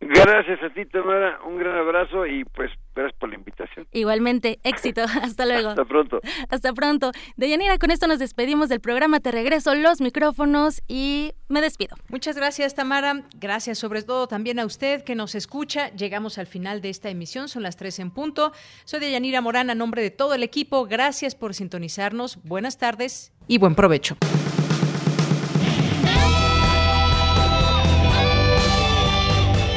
Gracias 0.09 0.63
a 0.63 0.71
ti, 0.71 0.85
Tamara. 0.87 1.41
Un 1.47 1.59
gran 1.59 1.77
abrazo 1.77 2.27
y 2.27 2.45
pues 2.45 2.71
gracias 2.95 3.19
por 3.19 3.29
la 3.31 3.37
invitación. 3.37 3.87
Igualmente, 3.93 4.59
éxito. 4.63 5.03
Hasta 5.23 5.47
luego. 5.47 5.71
Hasta 5.71 5.85
pronto. 5.85 6.21
Hasta 6.51 6.73
pronto. 6.73 7.11
Deyanira, 7.37 7.79
con 7.79 7.91
esto 7.91 8.07
nos 8.07 8.19
despedimos 8.19 8.69
del 8.69 8.81
programa. 8.81 9.21
Te 9.21 9.31
regreso 9.31 9.75
los 9.75 10.01
micrófonos 10.01 10.83
y 10.89 11.33
me 11.49 11.61
despido. 11.61 11.97
Muchas 12.09 12.37
gracias, 12.37 12.75
Tamara. 12.75 13.23
Gracias 13.37 13.79
sobre 13.79 14.03
todo 14.03 14.27
también 14.27 14.59
a 14.59 14.67
usted 14.67 15.03
que 15.03 15.15
nos 15.15 15.35
escucha. 15.35 15.91
Llegamos 15.91 16.39
al 16.39 16.47
final 16.47 16.81
de 16.81 16.91
esta 16.91 17.09
emisión. 17.09 17.49
Son 17.49 17.63
las 17.63 17.77
tres 17.77 17.99
en 17.99 18.11
punto. 18.11 18.53
Soy 18.85 19.01
Deyanira 19.01 19.41
Morán 19.41 19.71
a 19.71 19.75
nombre 19.75 20.03
de 20.03 20.11
todo 20.11 20.35
el 20.35 20.43
equipo. 20.43 20.87
Gracias 20.87 21.35
por 21.35 21.55
sintonizarnos. 21.55 22.43
Buenas 22.45 22.79
tardes 22.79 23.33
y 23.49 23.59
buen 23.59 23.75
provecho. 23.75 24.17